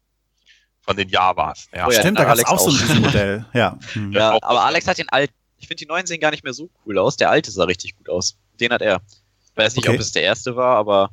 von 0.87 0.95
den 0.97 1.09
Javas. 1.09 1.67
Ja. 1.75 1.85
Oh 1.87 1.91
ja, 1.91 1.99
Stimmt, 1.99 2.17
da 2.17 2.23
gab's 2.23 2.39
Alex 2.39 2.49
auch 2.49 2.59
so 2.59 2.69
ein 2.69 2.75
Riesenmodell. 2.77 3.45
Ja. 3.53 3.77
Hm. 3.93 4.11
Ja, 4.13 4.31
auch- 4.33 4.41
aber 4.41 4.63
Alex 4.63 4.87
hat 4.87 4.97
den 4.97 5.09
alten. 5.09 5.33
Ich 5.59 5.67
finde 5.67 5.79
die 5.83 5.85
neuen 5.87 6.05
sehen 6.07 6.19
gar 6.21 6.31
nicht 6.31 6.43
mehr 6.43 6.53
so 6.53 6.69
cool 6.85 6.97
aus. 6.97 7.17
Der 7.17 7.29
alte 7.29 7.51
sah 7.51 7.65
richtig 7.65 7.95
gut 7.97 8.09
aus. 8.09 8.37
Den 8.59 8.71
hat 8.71 8.81
er. 8.81 9.01
Ich 9.51 9.57
weiß 9.57 9.75
nicht, 9.75 9.87
Okay. 9.87 9.95
ob 9.97 10.01
es 10.01 10.11
der 10.11 10.23
erste 10.23 10.55
war, 10.55 10.77
aber 10.77 11.09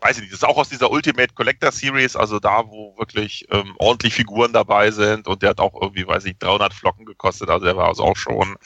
weiß 0.00 0.16
ich 0.16 0.22
nicht, 0.22 0.32
das 0.32 0.40
ist 0.40 0.48
auch 0.48 0.56
aus 0.56 0.68
dieser 0.68 0.90
Ultimate 0.90 1.34
Collector 1.34 1.72
Series, 1.72 2.14
also 2.14 2.38
da, 2.38 2.64
wo 2.66 2.96
wirklich 2.98 3.46
ähm, 3.50 3.74
ordentlich 3.78 4.14
Figuren 4.14 4.52
dabei 4.52 4.90
sind 4.90 5.26
und 5.26 5.42
der 5.42 5.50
hat 5.50 5.60
auch 5.60 5.80
irgendwie, 5.80 6.06
weiß 6.06 6.24
ich, 6.26 6.38
300 6.38 6.72
Flocken 6.72 7.04
gekostet, 7.04 7.50
also 7.50 7.64
der 7.64 7.76
war 7.76 7.88
also 7.88 8.04
auch 8.04 8.16
schon, 8.16 8.56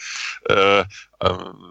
äh, 0.49 0.81
äh, 0.81 0.85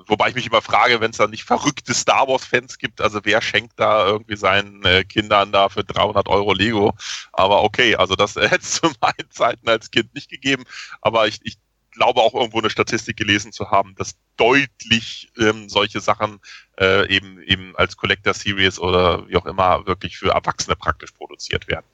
wobei 0.07 0.29
ich 0.29 0.35
mich 0.35 0.47
immer 0.47 0.61
frage, 0.61 0.99
wenn 0.99 1.11
es 1.11 1.17
da 1.17 1.27
nicht 1.27 1.43
verrückte 1.43 1.93
Star 1.93 2.27
Wars 2.27 2.45
Fans 2.45 2.77
gibt, 2.77 3.01
also 3.01 3.19
wer 3.23 3.41
schenkt 3.41 3.79
da 3.79 4.07
irgendwie 4.07 4.37
seinen 4.37 4.83
äh, 4.83 5.03
Kindern 5.03 5.51
da 5.51 5.69
für 5.69 5.83
300 5.83 6.27
Euro 6.27 6.53
Lego, 6.53 6.95
aber 7.31 7.63
okay, 7.63 7.95
also 7.95 8.15
das 8.15 8.35
hätte 8.37 8.55
es 8.61 8.73
zu 8.81 8.91
meinen 8.99 9.29
Zeiten 9.29 9.69
als 9.69 9.91
Kind 9.91 10.13
nicht 10.15 10.29
gegeben, 10.29 10.63
aber 11.01 11.27
ich, 11.27 11.39
ich 11.43 11.57
glaube 11.91 12.21
auch 12.21 12.33
irgendwo 12.33 12.59
eine 12.59 12.69
Statistik 12.69 13.17
gelesen 13.17 13.51
zu 13.51 13.69
haben, 13.69 13.95
dass 13.95 14.15
deutlich 14.37 15.31
ähm, 15.37 15.69
solche 15.69 15.99
Sachen 15.99 16.39
äh, 16.79 17.13
eben 17.13 17.41
eben 17.43 17.75
als 17.75 17.97
Collector 17.97 18.33
Series 18.33 18.79
oder 18.79 19.27
wie 19.27 19.35
auch 19.35 19.45
immer 19.45 19.85
wirklich 19.85 20.17
für 20.17 20.29
Erwachsene 20.29 20.75
praktisch 20.75 21.11
produziert 21.11 21.67
werden. 21.67 21.85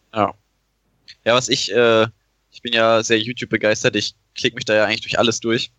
Ja, 1.26 1.34
was 1.34 1.50
ich, 1.50 1.72
äh, 1.74 2.08
ich 2.52 2.62
bin 2.62 2.74
ja 2.74 3.04
sehr 3.04 3.20
YouTube 3.20 3.50
begeistert, 3.50 3.96
ich 3.96 4.16
klicke 4.36 4.56
mich 4.56 4.66
da 4.66 4.76
ja 4.76 4.86
eigentlich 4.86 5.02
durch 5.02 5.20
alles 5.20 5.40
durch. 5.40 5.72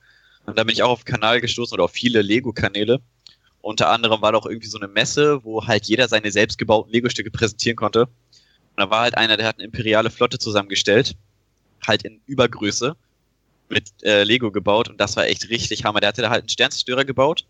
Und 0.45 0.59
da 0.59 0.65
bin 0.65 0.73
ich 0.73 0.82
auch 0.82 0.90
auf 0.90 1.05
Kanal 1.05 1.40
gestoßen 1.40 1.74
oder 1.74 1.85
auf 1.85 1.93
viele 1.93 2.23
Lego-Kanäle. 2.23 3.01
Unter 3.61 3.90
anderem 3.90 4.23
war 4.23 4.32
da 4.32 4.39
auch 4.39 4.47
irgendwie 4.47 4.69
so 4.69 4.78
eine 4.78 4.89
Messe, 4.89 5.45
wo 5.45 5.66
halt 5.66 5.86
jeder 5.86 6.09
seine 6.09 6.31
selbstgebauten 6.31 6.93
Lego-Stücke 6.93 7.31
präsentieren 7.31 7.77
konnte. 7.77 8.03
Und 8.03 8.77
da 8.77 8.90
war 8.90 9.01
halt 9.01 9.16
einer, 9.16 9.36
der 9.36 9.47
hat 9.47 9.57
eine 9.57 9.65
imperiale 9.65 10.11
Flotte 10.11 10.39
zusammengestellt, 10.39 11.16
halt 11.86 12.03
in 12.05 12.20
Übergröße, 12.27 12.97
mit 13.70 13.90
äh, 14.03 14.24
Lego 14.24 14.51
gebaut 14.51 14.89
und 14.89 15.01
das 15.01 15.16
war 15.16 15.27
echt 15.27 15.49
richtig 15.51 15.85
Hammer. 15.85 16.01
Der 16.01 16.09
hatte 16.09 16.23
da 16.23 16.31
halt 16.31 16.43
einen 16.43 16.49
Sternzerstörer 16.49 17.05
gebaut, 17.05 17.47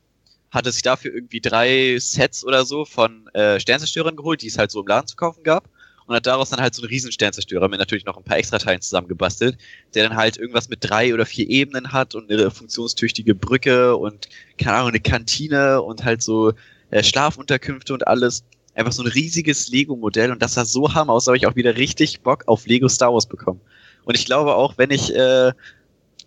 hatte 0.50 0.72
sich 0.72 0.82
dafür 0.82 1.12
irgendwie 1.14 1.40
drei 1.40 1.98
Sets 1.98 2.44
oder 2.44 2.64
so 2.64 2.84
von 2.84 3.28
äh, 3.34 3.60
Sternzerstörern 3.60 4.16
geholt, 4.16 4.42
die 4.42 4.48
es 4.48 4.58
halt 4.58 4.70
so 4.70 4.80
im 4.80 4.86
Laden 4.86 5.06
zu 5.06 5.16
kaufen 5.16 5.42
gab 5.42 5.68
und 6.08 6.14
hat 6.14 6.26
daraus 6.26 6.48
dann 6.48 6.60
halt 6.60 6.74
so 6.74 6.82
einen 6.82 6.88
riesen 6.88 7.12
Sternzerstörer 7.12 7.68
mit 7.68 7.78
natürlich 7.78 8.06
noch 8.06 8.16
ein 8.16 8.24
paar 8.24 8.38
Extrateilen 8.38 8.80
zusammengebastelt, 8.80 9.58
der 9.94 10.08
dann 10.08 10.16
halt 10.16 10.38
irgendwas 10.38 10.70
mit 10.70 10.78
drei 10.80 11.12
oder 11.12 11.26
vier 11.26 11.48
Ebenen 11.48 11.92
hat 11.92 12.14
und 12.14 12.32
eine 12.32 12.50
funktionstüchtige 12.50 13.34
Brücke 13.34 13.94
und 13.94 14.28
keine 14.56 14.76
Ahnung, 14.76 14.88
eine 14.88 15.00
Kantine 15.00 15.82
und 15.82 16.04
halt 16.04 16.22
so 16.22 16.54
äh, 16.90 17.02
Schlafunterkünfte 17.02 17.92
und 17.92 18.06
alles. 18.06 18.44
Einfach 18.74 18.92
so 18.92 19.02
ein 19.02 19.08
riesiges 19.08 19.68
Lego-Modell 19.68 20.30
und 20.30 20.40
das 20.40 20.54
sah 20.54 20.64
so 20.64 20.94
hammer 20.94 21.12
aus, 21.12 21.24
da 21.24 21.30
habe 21.30 21.36
ich 21.36 21.46
auch 21.46 21.56
wieder 21.56 21.76
richtig 21.76 22.20
Bock 22.20 22.44
auf 22.46 22.66
Lego 22.66 22.88
Star 22.88 23.12
Wars 23.12 23.26
bekommen. 23.26 23.60
Und 24.04 24.16
ich 24.16 24.24
glaube 24.24 24.54
auch, 24.54 24.78
wenn 24.78 24.90
ich 24.90 25.14
äh, 25.14 25.52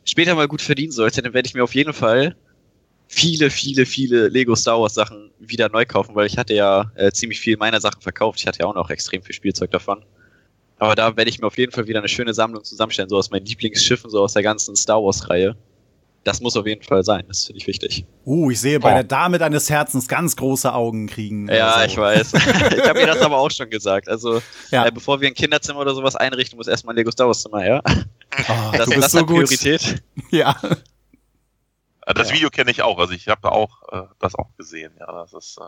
später 0.05 0.35
mal 0.35 0.47
gut 0.47 0.61
verdienen 0.61 0.91
sollte, 0.91 1.21
dann 1.21 1.33
werde 1.33 1.47
ich 1.47 1.53
mir 1.53 1.63
auf 1.63 1.75
jeden 1.75 1.93
Fall 1.93 2.35
viele, 3.07 3.49
viele, 3.49 3.85
viele 3.85 4.27
Lego 4.29 4.55
Star 4.55 4.79
Wars 4.81 4.93
Sachen 4.93 5.31
wieder 5.39 5.69
neu 5.69 5.85
kaufen, 5.85 6.15
weil 6.15 6.27
ich 6.27 6.37
hatte 6.37 6.53
ja 6.53 6.91
äh, 6.95 7.11
ziemlich 7.11 7.39
viel 7.39 7.57
meiner 7.57 7.81
Sachen 7.81 8.01
verkauft. 8.01 8.39
Ich 8.39 8.47
hatte 8.47 8.59
ja 8.59 8.65
auch 8.65 8.75
noch 8.75 8.89
extrem 8.89 9.21
viel 9.21 9.35
Spielzeug 9.35 9.71
davon. 9.71 10.03
Aber 10.79 10.95
da 10.95 11.15
werde 11.15 11.29
ich 11.29 11.39
mir 11.39 11.45
auf 11.47 11.57
jeden 11.57 11.71
Fall 11.71 11.87
wieder 11.87 11.99
eine 11.99 12.07
schöne 12.07 12.33
Sammlung 12.33 12.63
zusammenstellen, 12.63 13.09
so 13.09 13.17
aus 13.17 13.29
meinen 13.29 13.45
Lieblingsschiffen, 13.45 14.09
so 14.09 14.21
aus 14.21 14.33
der 14.33 14.43
ganzen 14.43 14.75
Star 14.75 15.03
Wars 15.03 15.29
Reihe. 15.29 15.55
Das 16.23 16.39
muss 16.39 16.55
auf 16.55 16.67
jeden 16.67 16.83
Fall 16.83 17.03
sein, 17.03 17.23
das 17.27 17.45
finde 17.45 17.57
ich 17.57 17.67
wichtig. 17.67 18.05
Uh, 18.25 18.51
ich 18.51 18.59
sehe 18.61 18.79
bei 18.79 18.91
Oh. 18.91 18.93
der 18.93 19.03
Dame 19.03 19.39
deines 19.39 19.69
Herzens 19.71 20.07
ganz 20.07 20.35
große 20.35 20.71
Augen 20.71 21.07
kriegen. 21.07 21.47
Ja, 21.51 21.73
Also, 21.73 21.93
ich 21.93 21.97
weiß. 21.97 22.33
ich 22.77 22.87
habe 22.87 22.99
mir 22.99 23.07
das 23.07 23.21
aber 23.21 23.37
auch 23.37 23.49
schon 23.51 23.69
gesagt. 23.71 24.07
Also, 24.07 24.39
Ja. 24.69 24.85
äh, 24.85 24.91
bevor 24.91 25.19
wir 25.19 25.27
ein 25.27 25.33
Kinderzimmer 25.33 25.79
oder 25.79 25.95
sowas 25.95 26.15
einrichten, 26.15 26.57
muss 26.57 26.67
erstmal 26.67 26.93
ein 26.93 26.97
Lego 26.97 27.11
Star 27.11 27.25
Wars 27.27 27.41
Zimmer 27.41 27.61
her. 27.61 27.81
Oh, 28.47 28.71
Das, 28.73 28.85
du 28.85 28.91
bist 28.91 29.03
das 29.03 29.11
so 29.11 29.19
hat 29.19 29.27
gut. 29.27 29.45
Priorität. 29.47 30.03
Ja. 30.31 30.55
Äh, 32.05 32.13
Das 32.13 32.29
Ja. 32.29 32.35
Video 32.35 32.49
kenne 32.49 32.71
ich 32.71 32.81
auch, 32.81 32.97
also 32.99 33.13
ich 33.13 33.27
habe 33.27 33.51
auch 33.51 33.81
äh, 33.91 34.03
das 34.19 34.35
auch 34.35 34.55
gesehen. 34.57 34.93
Ja, 34.99 35.11
das 35.11 35.33
ist, 35.33 35.57
äh, 35.57 35.63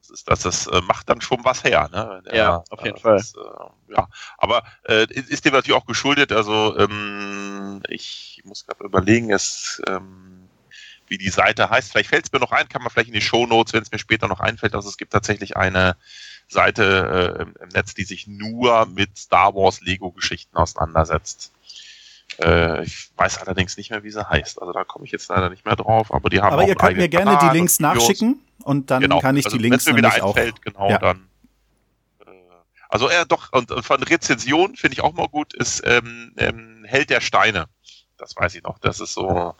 das, 0.00 0.10
ist, 0.10 0.28
das, 0.28 0.40
das 0.40 0.66
äh, 0.66 0.80
macht 0.82 1.08
dann 1.08 1.20
schon 1.20 1.44
was 1.44 1.64
her. 1.64 1.88
Ne? 1.92 2.22
wenn 2.24 2.34
Ja, 2.34 2.64
auf 2.70 2.84
jeden 2.84 2.98
Fall. 2.98 3.16
Das, 3.16 3.34
äh, 3.34 3.92
ja, 3.94 4.08
aber 4.38 4.62
äh, 4.88 5.04
ist 5.12 5.30
ist 5.30 5.44
dem 5.44 5.52
natürlich 5.54 5.76
auch 5.80 5.86
geschuldet. 5.86 6.32
Also 6.32 6.76
ähm, 6.78 7.82
ich 7.88 8.42
muss 8.44 8.66
gerade 8.66 8.84
überlegen, 8.84 9.30
es, 9.32 9.80
ähm, 9.86 10.48
wie 11.06 11.18
die 11.18 11.30
Seite 11.30 11.70
heißt. 11.70 11.92
Vielleicht 11.92 12.08
fällt 12.10 12.26
es 12.26 12.32
mir 12.32 12.40
noch 12.40 12.52
ein, 12.52 12.68
kann 12.68 12.82
man 12.82 12.90
vielleicht 12.90 13.08
in 13.08 13.14
die 13.14 13.20
Show 13.20 13.46
Notes, 13.46 13.72
wenn 13.72 13.82
es 13.82 13.92
mir 13.92 13.98
später 13.98 14.28
noch 14.28 14.40
einfällt. 14.40 14.74
Also 14.74 14.88
es 14.88 14.96
gibt 14.96 15.12
tatsächlich 15.12 15.56
eine 15.56 15.96
Seite 16.48 17.36
äh, 17.38 17.42
im, 17.42 17.68
Netz, 17.72 17.94
die 17.94 18.04
sich 18.04 18.26
nur 18.26 18.86
mit 18.86 19.16
Star 19.16 19.54
Wars 19.54 19.80
Lego 19.80 20.10
Geschichten 20.12 20.56
auseinandersetzt. 20.56 21.52
Äh, 22.42 22.84
ich 22.84 23.10
weiß 23.16 23.38
allerdings 23.38 23.76
nicht 23.76 23.90
mehr, 23.90 24.02
wie 24.04 24.10
sie 24.10 24.28
heißt. 24.28 24.60
Also 24.60 24.72
da 24.72 24.84
komme 24.84 25.04
ich 25.04 25.12
jetzt 25.12 25.28
leider 25.28 25.50
nicht 25.50 25.64
mehr 25.64 25.76
drauf, 25.76 26.12
aber 26.12 26.30
die 26.30 26.40
haben 26.40 26.52
Aber 26.52 26.62
auch 26.62 26.68
ihr 26.68 26.74
könnt 26.74 26.96
mir 26.96 27.08
gerne 27.08 27.32
die 27.32 27.36
Kanal 27.36 27.56
Links 27.56 27.78
und 27.78 27.82
nachschicken 27.82 28.40
und 28.64 28.90
dann 28.90 29.02
Genau. 29.02 29.20
kann 29.20 29.36
ich 29.36 29.44
also, 29.46 29.56
die 29.56 29.62
Links 29.62 29.86
mir 29.86 29.96
wieder 29.96 30.24
auch. 30.24 30.34
genau, 30.34 30.90
Ja. 30.90 30.98
dann. 30.98 31.28
Äh, 32.24 32.30
also 32.88 33.08
er 33.08 33.24
doch, 33.26 33.52
und 33.52 33.70
und 33.70 33.84
von 33.84 34.02
Rezension 34.02 34.76
finde 34.76 34.94
ich 34.94 35.02
auch 35.02 35.12
mal 35.12 35.28
gut, 35.28 35.54
ist 35.54 35.82
ähm, 35.86 36.32
ähm, 36.38 36.84
Held 36.86 37.10
der 37.10 37.20
Steine. 37.20 37.66
Das 38.18 38.36
weiß 38.36 38.54
ich 38.54 38.62
noch. 38.62 38.78
Das 38.78 39.00
ist 39.00 39.14
so 39.14 39.54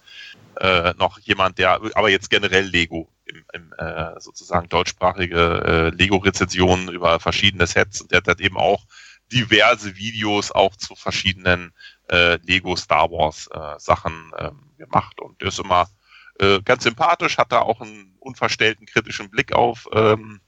äh, 0.60 0.94
noch 0.96 1.18
jemand, 1.18 1.59
der, 1.59 1.80
aber 1.94 2.10
jetzt 2.10 2.30
generell 2.30 2.64
Lego 2.64 3.09
im, 3.24 3.44
im 3.53 3.73
äh, 3.78 4.20
sozusagen 4.20 4.69
deutschsprachige 4.69 5.93
äh, 5.93 5.97
Lego-Rezensionen 5.97 6.89
über 6.89 7.20
verschiedene 7.20 7.66
Sets. 7.66 8.01
Und 8.01 8.11
der 8.11 8.19
hat 8.19 8.28
halt 8.28 8.40
eben 8.40 8.57
auch 8.57 8.85
diverse 9.32 9.97
Videos 9.97 10.53
auch 10.53 10.77
zu 10.77 10.94
verschiedenen 10.94 11.73
äh, 12.11 12.36
Lego 12.43 12.77
Star 12.77 13.11
Wars 13.11 13.49
äh, 13.53 13.78
Sachen 13.78 14.32
ähm, 14.39 14.70
gemacht 14.77 15.20
und 15.20 15.40
der 15.40 15.49
ist 15.49 15.59
immer 15.59 15.89
äh, 16.39 16.61
ganz 16.62 16.85
sympathisch, 16.85 17.39
hat 17.39 17.53
da 17.53 17.61
auch 17.61 17.81
einen 17.81 18.15
unverstellten 18.20 18.86
kritischen 18.86 19.31
Blick 19.31 19.53
auf, 19.53 19.89
ähm, 19.93 20.40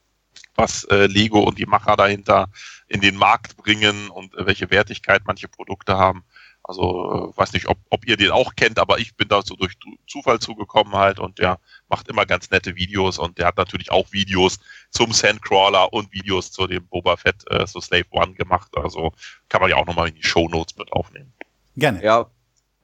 was 0.55 0.85
äh, 0.85 1.07
Lego 1.07 1.41
und 1.41 1.59
die 1.59 1.67
Macher 1.67 1.97
dahinter 1.97 2.51
in 2.89 3.01
den 3.01 3.17
Markt 3.17 3.57
bringen 3.57 4.11
und 4.11 4.35
äh, 4.35 4.47
welche 4.47 4.71
Wertigkeit 4.71 5.23
manche 5.25 5.49
Produkte 5.49 5.97
haben. 5.97 6.25
Also 6.66 7.32
äh, 7.35 7.36
weiß 7.36 7.53
nicht, 7.53 7.69
ob, 7.69 7.77
ob 7.91 8.07
ihr 8.07 8.16
den 8.16 8.31
auch 8.31 8.57
kennt, 8.57 8.78
aber 8.78 8.99
ich 8.99 9.15
bin 9.16 9.28
da 9.28 9.43
so 9.43 9.55
durch 9.55 9.78
Du- 9.78 9.99
Zufall 10.09 10.41
zugekommen 10.41 10.95
halt 10.95 11.19
und 11.20 11.39
der 11.39 11.61
macht 11.89 12.09
immer 12.09 12.24
ganz 12.24 12.51
nette 12.51 12.74
Videos 12.74 13.19
und 13.19 13.36
der 13.36 13.47
hat 13.47 13.59
natürlich 13.59 13.93
auch 13.93 14.11
Videos 14.12 14.59
zum 14.91 15.12
Sandcrawler 15.12 15.93
und 15.93 16.11
Videos 16.12 16.51
zu 16.51 16.66
dem 16.66 16.86
Boba 16.86 17.19
Fett, 17.19 17.45
äh, 17.51 17.66
so 17.66 17.81
Slave 17.81 18.07
One 18.11 18.32
gemacht. 18.32 18.70
Also 18.77 19.12
kann 19.51 19.61
man 19.61 19.69
ja 19.69 19.77
auch 19.77 19.86
nochmal 19.86 20.09
in 20.09 20.15
die 20.15 20.23
Show 20.23 20.49
Notes 20.49 20.77
mit 20.77 20.91
aufnehmen. 20.93 21.32
Gerne. 21.77 22.03
Ja, 22.03 22.31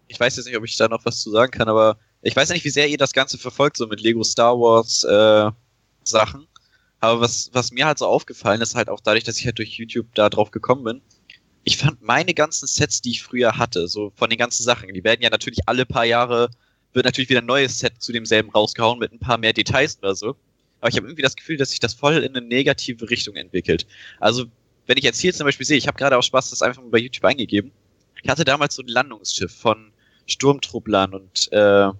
ich 0.09 0.21
weiß 0.21 0.37
jetzt 0.37 0.47
nicht, 0.47 0.57
ob 0.59 0.65
ich 0.65 0.77
da 0.77 0.87
noch 0.87 1.05
was 1.07 1.21
zu 1.21 1.31
sagen 1.31 1.53
kann, 1.53 1.69
aber 1.69 1.97
ich 2.21 2.37
weiß 2.37 2.51
ja 2.51 2.55
nicht, 2.55 2.65
wie 2.67 2.71
sehr 2.71 2.89
ihr 2.89 2.99
das 2.99 3.15
Ganze 3.15 3.39
verfolgt, 3.39 3.79
so 3.79 3.87
mit 3.87 4.03
Lego 4.03 4.23
Star 4.23 4.59
Wars 4.59 5.05
äh, 5.05 5.51
Sachen. 6.05 6.47
Aber 6.99 7.23
was, 7.23 7.49
was 7.55 7.73
mir 7.73 7.87
halt 7.87 7.99
so 7.99 8.07
aufgefallen 8.07 8.61
ist, 8.61 8.75
halt 8.75 8.91
auch 8.91 9.01
dadurch, 9.01 9.25
dass 9.25 9.39
ich 9.39 9.47
halt 9.47 9.57
durch 9.57 9.79
YouTube 9.79 10.15
da 10.15 10.29
drauf 10.29 10.51
gekommen 10.51 10.85
bin, 10.85 11.03
ich 11.65 11.77
fand 11.77 12.03
meine 12.03 12.35
ganzen 12.35 12.67
Sets, 12.67 13.03
die 13.03 13.11
ich 13.11 13.23
früher 13.23 13.59
hatte, 13.59 13.89
so 13.89 14.13
von 14.17 14.31
den 14.31 14.39
ganzen 14.39 14.63
Sachen, 14.63 14.93
die 14.93 15.05
werden 15.05 15.23
ja 15.23 15.31
natürlich 15.31 15.61
alle 15.67 15.85
paar 15.87 16.05
Jahre, 16.05 16.51
wird 16.93 17.05
natürlich 17.05 17.29
wieder 17.29 17.43
ein 17.43 17.47
neues 17.47 17.79
Set 17.79 17.95
zu 17.99 18.13
demselben 18.13 18.51
rausgehauen 18.51 18.99
mit 18.99 19.13
ein 19.13 19.19
paar 19.19 19.39
mehr 19.39 19.53
Details 19.53 19.99
oder 19.99 20.15
so. 20.15 20.37
Aber 20.81 20.89
ich 20.89 20.97
habe 20.97 21.07
irgendwie 21.07 21.23
das 21.23 21.37
Gefühl, 21.37 21.59
dass 21.59 21.71
sich 21.71 21.81
das 21.81 21.95
voll 21.95 22.19
in 22.19 22.35
eine 22.35 22.47
negative 22.47 23.09
Richtung 23.11 23.37
entwickelt. 23.37 23.87
Also, 24.19 24.47
wenn 24.87 24.97
ich 24.97 25.05
jetzt 25.05 25.21
hier 25.21 25.35
zum 25.35 25.45
Beispiel 25.45 25.67
sehe, 25.67 25.77
ich 25.77 25.87
habe 25.87 25.99
gerade 25.99 26.17
auch 26.17 26.23
Spaß 26.23 26.51
das 26.51 26.63
einfach 26.63 26.83
mal 26.83 26.91
bei 26.91 26.99
YouTube 26.99 27.25
eingegeben. 27.25 27.71
Ich 28.23 28.29
hatte 28.29 28.45
damals 28.45 28.75
so 28.75 28.83
ein 28.83 28.89
Landungsschiff 28.89 29.55
von 29.55 29.93
Sturmtrupplern 30.27 31.15
und 31.15 31.53
äh, 31.53 31.91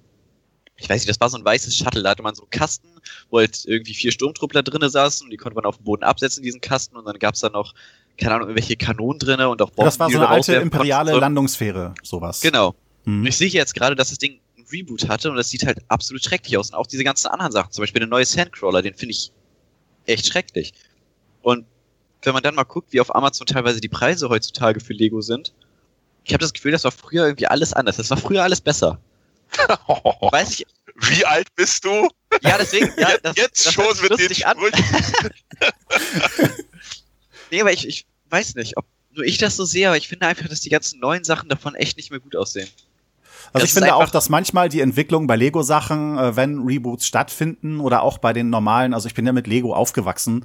ich 0.81 0.89
weiß 0.89 1.03
nicht, 1.03 1.11
das 1.11 1.21
war 1.21 1.29
so 1.29 1.37
ein 1.37 1.45
weißes 1.45 1.77
Shuttle, 1.77 2.03
da 2.03 2.11
hatte 2.11 2.23
man 2.23 2.35
so 2.35 2.43
einen 2.43 2.51
Kasten, 2.51 2.89
wo 3.29 3.39
halt 3.39 3.65
irgendwie 3.67 3.95
vier 3.95 4.13
Sturmtruppler 4.13 4.63
drinne 4.63 4.89
saßen 4.89 5.27
und 5.27 5.31
die 5.31 5.37
konnte 5.37 5.55
man 5.55 5.67
auf 5.67 5.77
den 5.77 5.85
Boden 5.85 6.03
absetzen, 6.03 6.43
diesen 6.43 6.63
Kasten, 6.63 6.97
und 6.97 7.05
dann 7.05 7.19
gab's 7.19 7.41
da 7.41 7.51
noch, 7.51 7.75
keine 8.19 8.35
Ahnung, 8.35 8.49
irgendwelche 8.49 8.77
Kanonen 8.77 9.19
drinne 9.19 9.49
und 9.49 9.63
auch 9.63 9.71
Bomben. 9.71 9.87
Das 9.87 9.99
war 9.99 10.11
so 10.11 10.19
eine 10.19 10.29
alte 10.29 10.55
imperiale. 10.57 11.19
Landungssphäre, 11.19 11.95
sowas. 12.03 12.41
Genau. 12.41 12.75
Und 13.07 13.21
Mhm. 13.21 13.27
ich 13.27 13.37
sehe 13.37 13.49
jetzt 13.49 13.75
gerade, 13.75 13.97
dass 13.97 14.11
das 14.11 14.19
Ding 14.19 14.41
ein 14.59 14.65
Reboot 14.71 15.09
hatte 15.09 15.31
und 15.31 15.37
das 15.37 15.49
sieht 15.49 15.65
halt 15.65 15.79
absolut 15.89 16.23
schrecklich 16.23 16.57
aus. 16.59 16.71
Und 16.71 16.77
auch 16.77 16.87
diese 16.87 17.05
ganzen 17.05 17.29
anderen 17.29 17.53
Sachen, 17.53 17.73
zum 17.73 17.83
Beispiel 17.83 18.01
der 18.01 18.09
neue 18.09 18.27
Sandcrawler, 18.27 18.83
den 18.83 18.95
finde 18.95 19.13
ich 19.13 19.33
echt 20.07 20.27
schrecklich. 20.27 20.73
Und 21.43 21.65
wenn 22.23 22.35
man 22.35 22.43
dann 22.43 22.55
mal 22.55 22.65
guckt, 22.65 22.93
wie 22.93 23.01
auf 23.01 23.15
Amazon 23.15 23.47
teilweise 23.47 23.81
die 23.81 23.89
Preise 23.89 24.29
heutzutage 24.29 24.81
für 24.81 24.93
Lego 24.93 25.23
sind, 25.23 25.55
ich 26.25 26.35
habe 26.35 26.43
das 26.43 26.53
Gefühl, 26.53 26.73
das 26.73 26.85
war 26.85 26.93
früher 26.93 27.25
irgendwie 27.25 27.47
alles 27.47 27.73
anders. 27.73 27.97
Das 27.97 28.11
war 28.11 28.19
früher 28.19 28.43
alles 28.43 28.61
besser. 28.61 29.01
Weiß 30.31 30.61
ich. 30.61 30.67
Wie 31.09 31.25
alt 31.25 31.47
bist 31.57 31.85
du? 31.85 32.09
Ja, 32.43 32.59
deswegen. 32.59 32.93
Ja, 32.99 33.09
das, 33.23 33.37
jetzt 33.37 33.67
das 33.67 33.73
schon 33.73 33.87
mit 34.03 34.19
den 34.19 34.45
an. 34.45 34.59
nee, 37.51 37.61
aber 37.61 37.73
ich, 37.73 37.87
ich 37.87 38.07
weiß 38.31 38.55
nicht, 38.55 38.77
ob 38.77 38.85
nur 39.13 39.25
ich 39.25 39.39
das 39.39 39.57
so 39.57 39.65
sehe, 39.65 39.89
aber 39.89 39.97
ich 39.97 40.09
finde 40.09 40.27
einfach, 40.27 40.49
dass 40.49 40.61
die 40.61 40.71
ganzen 40.71 41.01
neuen 41.01 41.25
Sachen 41.25 41.49
davon 41.49 41.75
echt 41.75 41.97
nicht 41.97 42.11
mehr 42.11 42.21
gut 42.21 42.37
aussehen. 42.37 42.69
Also 43.53 43.65
das 43.65 43.65
ich 43.65 43.73
finde 43.73 43.95
auch, 43.95 44.11
dass 44.11 44.29
manchmal 44.29 44.69
die 44.69 44.81
Entwicklung 44.81 45.27
bei 45.27 45.37
Lego-Sachen, 45.37 46.17
äh, 46.19 46.37
wenn 46.37 46.61
Reboots 46.61 47.07
stattfinden 47.07 47.81
oder 47.81 48.03
auch 48.03 48.19
bei 48.19 48.33
den 48.33 48.51
normalen, 48.51 48.95
also 48.95 49.09
ich 49.09 49.15
bin 49.15 49.27
ja 49.27 49.33
mit 49.33 49.47
Lego 49.47 49.75
aufgewachsen, 49.75 50.45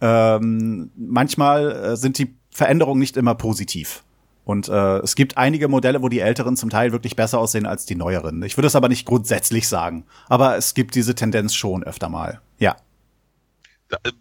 ähm, 0.00 0.90
manchmal 0.96 1.70
äh, 1.70 1.96
sind 1.96 2.18
die 2.18 2.34
Veränderungen 2.50 2.98
nicht 2.98 3.16
immer 3.16 3.34
positiv. 3.34 4.02
Und 4.44 4.68
äh, 4.68 4.98
es 4.98 5.14
gibt 5.14 5.36
einige 5.36 5.68
Modelle, 5.68 6.02
wo 6.02 6.08
die 6.08 6.18
älteren 6.18 6.56
zum 6.56 6.70
Teil 6.70 6.90
wirklich 6.90 7.14
besser 7.14 7.38
aussehen 7.38 7.66
als 7.66 7.86
die 7.86 7.94
neueren. 7.94 8.42
Ich 8.42 8.56
würde 8.56 8.66
es 8.66 8.74
aber 8.74 8.88
nicht 8.88 9.06
grundsätzlich 9.06 9.68
sagen. 9.68 10.04
Aber 10.28 10.56
es 10.56 10.74
gibt 10.74 10.96
diese 10.96 11.14
Tendenz 11.14 11.54
schon 11.54 11.84
öfter 11.84 12.08
mal. 12.08 12.40
Ja. 12.58 12.74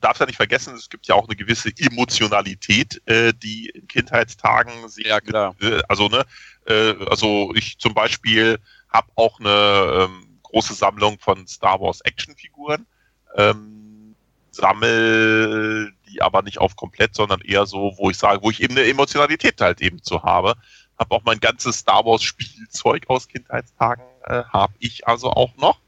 Darfst 0.01 0.19
ja 0.19 0.25
nicht 0.25 0.37
vergessen, 0.37 0.75
es 0.75 0.89
gibt 0.89 1.07
ja 1.07 1.15
auch 1.15 1.27
eine 1.27 1.35
gewisse 1.35 1.71
Emotionalität, 1.77 3.01
äh, 3.05 3.33
die 3.33 3.69
in 3.69 3.87
Kindheitstagen 3.87 4.89
sich, 4.89 5.05
ja, 5.05 5.21
klar. 5.21 5.55
Äh, 5.61 5.81
also 5.87 6.07
ne, 6.07 6.25
äh, 6.65 6.95
also 7.07 7.53
ich 7.55 7.77
zum 7.77 7.93
Beispiel 7.93 8.59
habe 8.89 9.07
auch 9.15 9.39
eine 9.39 10.07
ähm, 10.09 10.39
große 10.43 10.73
Sammlung 10.73 11.19
von 11.19 11.45
Star 11.47 11.79
Wars 11.79 12.01
Actionfiguren. 12.01 12.87
Ähm, 13.35 14.15
sammel 14.51 15.93
die 16.07 16.21
aber 16.21 16.41
nicht 16.41 16.59
auf 16.59 16.75
komplett, 16.75 17.15
sondern 17.15 17.41
eher 17.41 17.65
so, 17.65 17.93
wo 17.97 18.09
ich 18.09 18.17
sage, 18.17 18.41
wo 18.41 18.49
ich 18.49 18.61
eben 18.61 18.75
eine 18.75 18.87
Emotionalität 18.87 19.61
halt 19.61 19.81
eben 19.81 20.01
zu 20.01 20.23
habe. 20.23 20.55
Habe 20.97 21.15
auch 21.15 21.23
mein 21.23 21.39
ganzes 21.39 21.77
Star 21.77 22.05
Wars 22.05 22.23
Spielzeug 22.23 23.03
aus 23.07 23.27
Kindheitstagen, 23.27 24.03
äh, 24.25 24.43
habe 24.45 24.73
ich 24.79 25.07
also 25.07 25.31
auch 25.31 25.55
noch. 25.57 25.79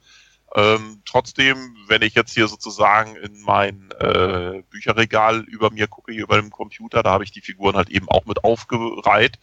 Ähm, 0.54 1.02
trotzdem, 1.06 1.78
wenn 1.88 2.02
ich 2.02 2.14
jetzt 2.14 2.34
hier 2.34 2.48
sozusagen 2.48 3.16
in 3.16 3.42
mein 3.42 3.90
äh, 4.00 4.64
Bücherregal 4.70 5.42
über 5.42 5.72
mir 5.72 5.88
gucke, 5.88 6.12
hier 6.12 6.24
über 6.24 6.36
dem 6.36 6.50
Computer, 6.50 7.04
da 7.04 7.12
habe 7.12 7.24
ich 7.24 7.32
die 7.32 7.42
Figuren 7.42 7.76
halt 7.76 7.90
eben 7.90 8.10
auch 8.10 8.26
mit 8.26 8.44
aufgereiht. 8.44 9.40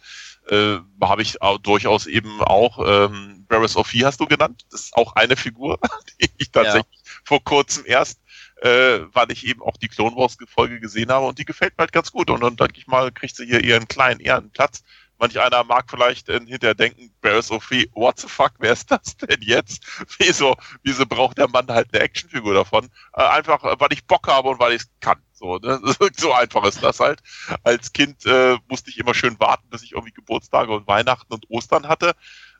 Äh, 0.49 0.77
habe 1.01 1.21
ich 1.21 1.37
durchaus 1.63 2.05
eben 2.05 2.41
auch 2.41 2.79
ähm, 2.85 3.45
Barris 3.47 3.75
of 3.75 3.87
Fee 3.87 4.05
hast 4.05 4.19
du 4.19 4.25
genannt. 4.25 4.65
Das 4.71 4.81
ist 4.81 4.95
auch 4.95 5.15
eine 5.15 5.35
Figur, 5.35 5.79
die 6.21 6.29
ich 6.37 6.51
tatsächlich 6.51 7.01
ja. 7.03 7.11
vor 7.23 7.43
kurzem 7.43 7.83
erst 7.85 8.19
äh, 8.61 9.01
weil 9.13 9.31
ich 9.31 9.45
eben 9.45 9.61
auch 9.61 9.77
die 9.77 9.87
Clone 9.87 10.15
Wars 10.15 10.37
Folge 10.47 10.79
gesehen 10.79 11.11
habe 11.11 11.25
und 11.25 11.39
die 11.39 11.45
gefällt 11.45 11.77
mir 11.77 11.83
halt 11.83 11.93
ganz 11.93 12.11
gut. 12.11 12.29
Und 12.29 12.41
dann 12.41 12.55
denke 12.55 12.77
ich 12.77 12.87
mal, 12.87 13.11
kriegt 13.11 13.35
sie 13.35 13.45
hier 13.45 13.63
ihren 13.63 13.87
kleinen 13.87 14.19
Ehrenplatz. 14.19 14.83
Manch 15.19 15.39
einer 15.39 15.63
mag 15.63 15.85
vielleicht 15.89 16.29
äh, 16.29 16.39
hinterher 16.39 16.75
denken, 16.75 17.11
Barris 17.21 17.51
of 17.51 17.63
Free, 17.63 17.85
what 17.93 18.19
the 18.19 18.27
fuck, 18.27 18.53
wer 18.59 18.73
ist 18.73 18.89
das 18.89 19.17
denn 19.17 19.41
jetzt? 19.41 19.83
Wieso, 20.17 20.55
wieso 20.83 21.05
braucht 21.05 21.37
der 21.37 21.49
Mann 21.49 21.67
halt 21.67 21.93
eine 21.93 22.03
Actionfigur 22.03 22.53
davon? 22.53 22.89
Äh, 23.13 23.23
einfach, 23.23 23.63
weil 23.79 23.93
ich 23.93 24.05
Bock 24.05 24.27
habe 24.27 24.49
und 24.49 24.59
weil 24.59 24.73
ich 24.73 24.81
es 24.83 24.89
kann. 25.01 25.21
So, 25.33 25.57
ne? 25.57 25.79
so 26.17 26.33
einfach 26.33 26.63
ist 26.65 26.81
das 26.81 26.99
halt. 26.99 27.21
Als 27.63 27.93
Kind 27.93 28.25
äh, 28.25 28.57
musste 28.67 28.89
ich 28.89 28.97
immer 28.97 29.13
schön 29.13 29.39
warten, 29.39 29.69
bis 29.69 29.83
ich 29.83 29.91
irgendwie 29.91 30.13
Geburtstage 30.13 30.71
und 30.71 30.87
Weihnachten 30.87 31.33
und 31.33 31.49
Ostern 31.49 31.87
hatte. 31.87 32.13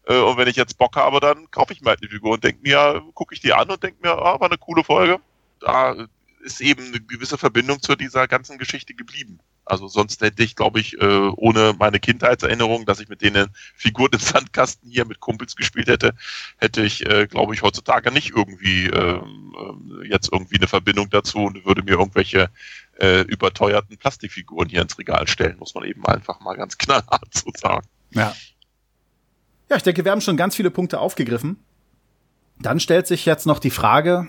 Äh, 0.05 0.19
und 0.19 0.37
wenn 0.37 0.47
ich 0.47 0.55
jetzt 0.55 0.77
Bock 0.77 0.95
habe, 0.95 1.19
dann 1.19 1.49
kaufe 1.51 1.73
ich 1.73 1.81
mir 1.81 1.89
halt 1.89 2.01
eine 2.01 2.09
Figur 2.09 2.33
und 2.33 2.43
denke 2.43 2.61
mir, 2.61 3.01
gucke 3.13 3.33
ich 3.33 3.41
die 3.41 3.53
an 3.53 3.69
und 3.69 3.81
denke 3.81 3.99
mir, 4.01 4.13
ah, 4.13 4.39
war 4.39 4.47
eine 4.47 4.57
coole 4.57 4.83
Folge 4.83 5.19
da 5.59 5.95
ist 6.41 6.61
eben 6.61 6.87
eine 6.87 6.99
gewisse 6.99 7.37
Verbindung 7.37 7.81
zu 7.81 7.95
dieser 7.95 8.27
ganzen 8.27 8.57
Geschichte 8.57 8.93
geblieben. 8.93 9.39
Also 9.69 9.87
sonst 9.87 10.21
hätte 10.21 10.43
ich, 10.43 10.55
glaube 10.55 10.79
ich, 10.79 10.99
äh, 10.99 11.05
ohne 11.05 11.75
meine 11.77 11.99
Kindheitserinnerung, 11.99 12.85
dass 12.85 12.99
ich 12.99 13.07
mit 13.07 13.21
denen 13.21 13.49
Figuren 13.75 14.11
im 14.13 14.19
Sandkasten 14.19 14.89
hier 14.89 15.05
mit 15.05 15.19
Kumpels 15.19 15.55
gespielt 15.55 15.87
hätte, 15.87 16.15
hätte 16.57 16.81
ich, 16.81 17.05
äh, 17.05 17.27
glaube 17.27 17.53
ich, 17.53 17.61
heutzutage 17.61 18.11
nicht 18.11 18.31
irgendwie 18.35 18.87
ähm, 18.87 19.53
äh, 20.01 20.07
jetzt 20.07 20.31
irgendwie 20.31 20.57
eine 20.57 20.67
Verbindung 20.67 21.09
dazu 21.09 21.39
und 21.39 21.65
würde 21.65 21.83
mir 21.83 21.91
irgendwelche 21.91 22.49
äh, 22.99 23.21
überteuerten 23.21 23.97
Plastikfiguren 23.97 24.69
hier 24.69 24.81
ins 24.81 24.97
Regal 24.97 25.27
stellen, 25.27 25.57
muss 25.57 25.75
man 25.75 25.83
eben 25.83 26.05
einfach 26.05 26.39
mal 26.39 26.55
ganz 26.55 26.77
knallhart 26.79 27.33
so 27.33 27.51
sagen. 27.55 27.87
Ja. 28.11 28.35
Ja, 29.69 29.75
ich 29.75 29.83
denke, 29.83 30.03
wir 30.03 30.11
haben 30.11 30.21
schon 30.21 30.35
ganz 30.35 30.55
viele 30.55 30.71
Punkte 30.71 30.99
aufgegriffen. 30.99 31.57
Dann 32.57 32.79
stellt 32.79 33.05
sich 33.05 33.25
jetzt 33.25 33.45
noch 33.45 33.59
die 33.59 33.69
Frage, 33.69 34.27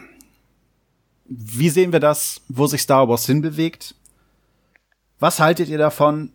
wie 1.25 1.71
sehen 1.71 1.93
wir 1.93 2.01
das, 2.01 2.43
wo 2.49 2.67
sich 2.67 2.83
Star 2.83 3.09
Wars 3.09 3.25
hinbewegt? 3.25 3.95
Was 5.21 5.39
haltet 5.39 5.69
ihr 5.69 5.79
davon? 5.79 6.33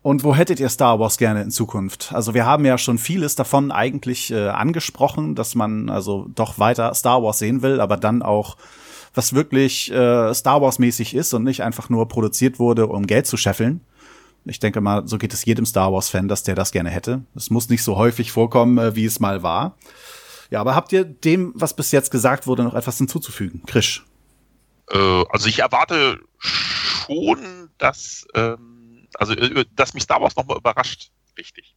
Und 0.00 0.24
wo 0.24 0.34
hättet 0.34 0.58
ihr 0.58 0.68
Star 0.68 0.98
Wars 0.98 1.16
gerne 1.16 1.42
in 1.42 1.52
Zukunft? 1.52 2.12
Also 2.12 2.34
wir 2.34 2.44
haben 2.44 2.64
ja 2.64 2.76
schon 2.76 2.98
vieles 2.98 3.36
davon 3.36 3.70
eigentlich 3.70 4.32
äh, 4.32 4.48
angesprochen, 4.48 5.36
dass 5.36 5.54
man 5.54 5.88
also 5.90 6.26
doch 6.34 6.58
weiter 6.58 6.92
Star 6.94 7.22
Wars 7.22 7.38
sehen 7.38 7.62
will, 7.62 7.80
aber 7.80 7.96
dann 7.96 8.22
auch 8.22 8.56
was 9.14 9.32
wirklich 9.34 9.92
äh, 9.92 10.34
Star 10.34 10.60
Wars 10.60 10.80
mäßig 10.80 11.14
ist 11.14 11.34
und 11.34 11.44
nicht 11.44 11.62
einfach 11.62 11.88
nur 11.88 12.08
produziert 12.08 12.58
wurde, 12.58 12.88
um 12.88 13.06
Geld 13.06 13.28
zu 13.28 13.36
scheffeln. 13.36 13.82
Ich 14.44 14.58
denke 14.58 14.80
mal, 14.80 15.06
so 15.06 15.18
geht 15.18 15.34
es 15.34 15.44
jedem 15.44 15.66
Star 15.66 15.92
Wars 15.92 16.08
Fan, 16.08 16.26
dass 16.26 16.42
der 16.42 16.56
das 16.56 16.72
gerne 16.72 16.90
hätte. 16.90 17.22
Es 17.36 17.50
muss 17.50 17.68
nicht 17.68 17.84
so 17.84 17.96
häufig 17.96 18.32
vorkommen, 18.32 18.78
äh, 18.78 18.96
wie 18.96 19.04
es 19.04 19.20
mal 19.20 19.44
war. 19.44 19.76
Ja, 20.50 20.60
aber 20.60 20.74
habt 20.74 20.92
ihr 20.92 21.04
dem, 21.04 21.52
was 21.54 21.76
bis 21.76 21.92
jetzt 21.92 22.10
gesagt 22.10 22.48
wurde, 22.48 22.64
noch 22.64 22.74
etwas 22.74 22.98
hinzuzufügen? 22.98 23.62
Krisch. 23.66 24.04
Äh, 24.90 25.24
also 25.30 25.46
ich 25.48 25.60
erwarte 25.60 26.18
schon, 26.38 27.61
dass, 27.82 28.26
ähm, 28.34 29.08
also, 29.14 29.34
äh, 29.34 29.64
dass 29.72 29.94
mich 29.94 30.04
Star 30.04 30.20
Wars 30.20 30.36
nochmal 30.36 30.58
überrascht. 30.58 31.10
Richtig. 31.36 31.74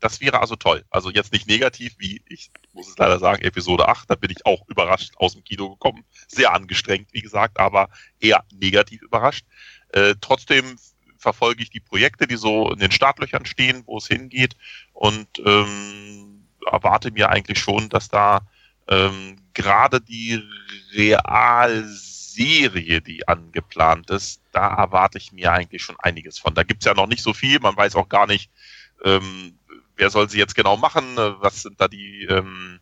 Das 0.00 0.20
wäre 0.20 0.40
also 0.40 0.56
toll. 0.56 0.84
Also 0.90 1.10
jetzt 1.10 1.32
nicht 1.32 1.46
negativ, 1.46 1.94
wie 1.98 2.22
ich 2.28 2.50
muss 2.72 2.88
es 2.88 2.98
leider 2.98 3.18
sagen, 3.18 3.42
Episode 3.42 3.88
8, 3.88 4.10
da 4.10 4.16
bin 4.16 4.30
ich 4.30 4.44
auch 4.44 4.66
überrascht 4.68 5.14
aus 5.16 5.34
dem 5.34 5.44
Kino 5.44 5.70
gekommen. 5.70 6.04
Sehr 6.26 6.52
angestrengt, 6.52 7.08
wie 7.12 7.22
gesagt, 7.22 7.58
aber 7.60 7.88
eher 8.18 8.44
negativ 8.52 9.02
überrascht. 9.02 9.46
Äh, 9.90 10.16
trotzdem 10.20 10.76
verfolge 11.16 11.62
ich 11.62 11.70
die 11.70 11.80
Projekte, 11.80 12.26
die 12.26 12.36
so 12.36 12.70
in 12.70 12.80
den 12.80 12.90
Startlöchern 12.90 13.46
stehen, 13.46 13.84
wo 13.86 13.98
es 13.98 14.08
hingeht 14.08 14.56
und 14.92 15.28
ähm, 15.46 16.48
erwarte 16.70 17.12
mir 17.12 17.30
eigentlich 17.30 17.58
schon, 17.58 17.88
dass 17.88 18.08
da 18.08 18.46
ähm, 18.88 19.36
gerade 19.54 20.00
die 20.00 20.42
real 20.92 21.84
Serie, 22.34 23.00
die 23.00 23.26
angeplant 23.28 24.10
ist, 24.10 24.42
da 24.52 24.74
erwarte 24.74 25.18
ich 25.18 25.32
mir 25.32 25.52
eigentlich 25.52 25.82
schon 25.82 25.96
einiges 25.98 26.38
von. 26.38 26.54
Da 26.54 26.62
gibt 26.62 26.82
es 26.82 26.86
ja 26.86 26.94
noch 26.94 27.06
nicht 27.06 27.22
so 27.22 27.32
viel, 27.32 27.60
man 27.60 27.76
weiß 27.76 27.96
auch 27.96 28.08
gar 28.08 28.26
nicht, 28.26 28.50
ähm, 29.04 29.58
wer 29.96 30.10
soll 30.10 30.28
sie 30.28 30.38
jetzt 30.38 30.54
genau 30.54 30.76
machen, 30.76 31.16
was 31.16 31.62
sind 31.62 31.80
da 31.80 31.88
die, 31.88 32.24
ähm, 32.24 32.80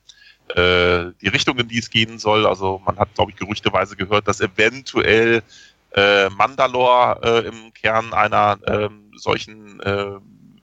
äh, 0.49 1.12
die 1.20 1.29
Richtungen, 1.29 1.69
die 1.69 1.79
es 1.79 1.91
gehen 1.91 2.19
soll. 2.19 2.47
Also 2.47 2.81
man 2.85 2.99
hat, 2.99 3.15
glaube 3.15 3.31
ich, 3.31 3.37
gerüchteweise 3.37 3.97
gehört, 3.97 4.29
dass 4.29 4.41
eventuell 4.41 5.43
äh, 5.93 6.31
Mandalore 6.31 7.20
äh, 7.23 7.49
im 7.49 7.73
Kern 7.74 8.15
einer 8.15 8.59
äh, 8.66 8.89
solchen 9.16 9.81
äh, 9.81 10.19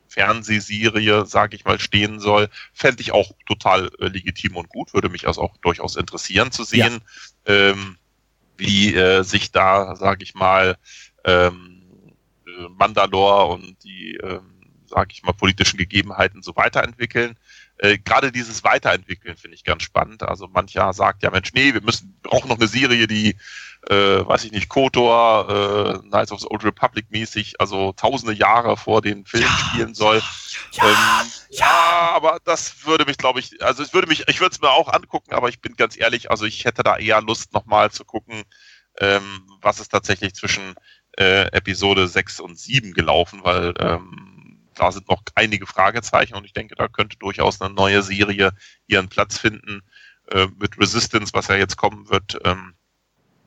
Fernsehserie, 0.07 1.25
sage 1.25 1.55
ich 1.55 1.65
mal, 1.65 1.79
stehen 1.79 2.19
soll, 2.19 2.49
fände 2.73 3.01
ich 3.01 3.11
auch 3.11 3.31
total 3.47 3.89
äh, 3.99 4.07
legitim 4.07 4.57
und 4.57 4.69
gut, 4.69 4.93
würde 4.93 5.09
mich 5.09 5.27
also 5.27 5.41
auch 5.41 5.55
durchaus 5.57 5.95
interessieren 5.95 6.51
zu 6.51 6.63
sehen. 6.63 6.99
Ja. 7.47 7.53
Ähm, 7.53 7.97
wie 8.59 8.93
äh, 8.93 9.23
sich 9.23 9.51
da, 9.51 9.95
sage 9.95 10.23
ich 10.23 10.35
mal, 10.35 10.77
ähm, 11.23 11.83
äh, 12.45 12.67
Mandalore 12.77 13.53
und 13.53 13.83
die, 13.83 14.15
ähm, 14.21 14.41
sage 14.85 15.09
ich 15.11 15.23
mal, 15.23 15.33
politischen 15.33 15.77
Gegebenheiten 15.77 16.41
so 16.41 16.55
weiterentwickeln. 16.55 17.37
Äh, 17.77 17.97
Gerade 17.97 18.31
dieses 18.31 18.63
Weiterentwickeln 18.63 19.37
finde 19.37 19.55
ich 19.55 19.63
ganz 19.63 19.83
spannend. 19.83 20.23
Also 20.23 20.47
mancher 20.47 20.91
sagt 20.93 21.23
ja, 21.23 21.31
Mensch, 21.31 21.53
nee, 21.53 21.73
wir 21.73 21.81
müssen 21.81 22.17
brauchen 22.21 22.49
noch 22.49 22.59
eine 22.59 22.67
Serie, 22.67 23.07
die, 23.07 23.35
äh, 23.87 24.25
weiß 24.25 24.43
ich 24.43 24.51
nicht, 24.51 24.69
KOTOR, 24.69 25.49
äh, 25.49 26.07
Knights 26.07 26.31
of 26.31 26.41
the 26.41 26.47
Old 26.49 26.63
Republic 26.63 27.09
mäßig, 27.09 27.59
also 27.59 27.93
tausende 27.93 28.33
Jahre 28.33 28.75
vor 28.77 29.01
den 29.01 29.25
Filmen 29.25 29.47
ja, 29.47 29.69
spielen 29.69 29.93
soll. 29.95 30.21
Ja, 30.73 30.83
ähm, 30.83 31.31
ja, 31.49 31.65
ja, 31.65 32.11
aber 32.13 32.39
das 32.43 32.85
würde 32.85 33.05
mich, 33.05 33.17
glaube 33.17 33.39
ich, 33.39 33.63
also 33.63 33.81
es 33.81 33.93
würde 33.93 34.07
mich, 34.07 34.27
ich 34.27 34.41
würde 34.41 34.53
es 34.53 34.61
mir 34.61 34.71
auch 34.71 34.91
angucken, 34.91 35.33
aber 35.33 35.49
ich 35.49 35.61
bin 35.61 35.75
ganz 35.75 35.97
ehrlich, 35.97 36.29
also 36.29 36.45
ich 36.45 36.65
hätte 36.65 36.83
da 36.83 36.97
eher 36.97 37.21
Lust, 37.21 37.53
nochmal 37.53 37.91
zu 37.91 38.03
gucken, 38.03 38.43
ähm, 38.99 39.47
was 39.61 39.79
ist 39.79 39.89
tatsächlich 39.89 40.35
zwischen 40.35 40.75
äh, 41.17 41.47
Episode 41.51 42.07
6 42.07 42.41
und 42.41 42.59
7 42.59 42.93
gelaufen, 42.93 43.41
weil 43.43 43.73
ähm, 43.79 44.67
da 44.75 44.91
sind 44.91 45.09
noch 45.09 45.21
einige 45.35 45.65
Fragezeichen 45.67 46.35
und 46.35 46.45
ich 46.45 46.53
denke, 46.53 46.75
da 46.75 46.87
könnte 46.87 47.17
durchaus 47.17 47.61
eine 47.61 47.73
neue 47.73 48.01
Serie 48.01 48.51
ihren 48.87 49.09
Platz 49.09 49.37
finden. 49.37 49.81
Äh, 50.31 50.47
mit 50.59 50.77
Resistance, 50.77 51.33
was 51.33 51.47
ja 51.47 51.55
jetzt 51.55 51.75
kommen 51.75 52.09
wird, 52.09 52.37
ähm, 52.45 52.75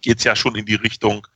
geht 0.02 0.18
es 0.18 0.24
ja 0.24 0.36
schon 0.36 0.54
in 0.56 0.66
die 0.66 0.74
Richtung. 0.74 1.26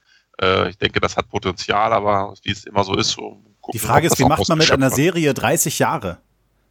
Äh, 0.41 0.71
ich 0.71 0.79
denke, 0.79 1.01
das 1.01 1.17
hat 1.17 1.29
Potenzial, 1.29 1.93
aber 1.93 2.35
wie 2.43 2.51
es 2.51 2.65
immer 2.65 2.85
so 2.85 2.95
ist, 2.97 3.11
so 3.11 3.41
gucken, 3.61 3.73
Die 3.73 3.79
Frage 3.79 4.07
ist, 4.07 4.19
wie 4.19 4.25
macht 4.25 4.49
man 4.49 4.59
mit 4.59 4.71
einer 4.71 4.91
Serie 4.91 5.33
30 5.35 5.79
Jahre? 5.79 6.19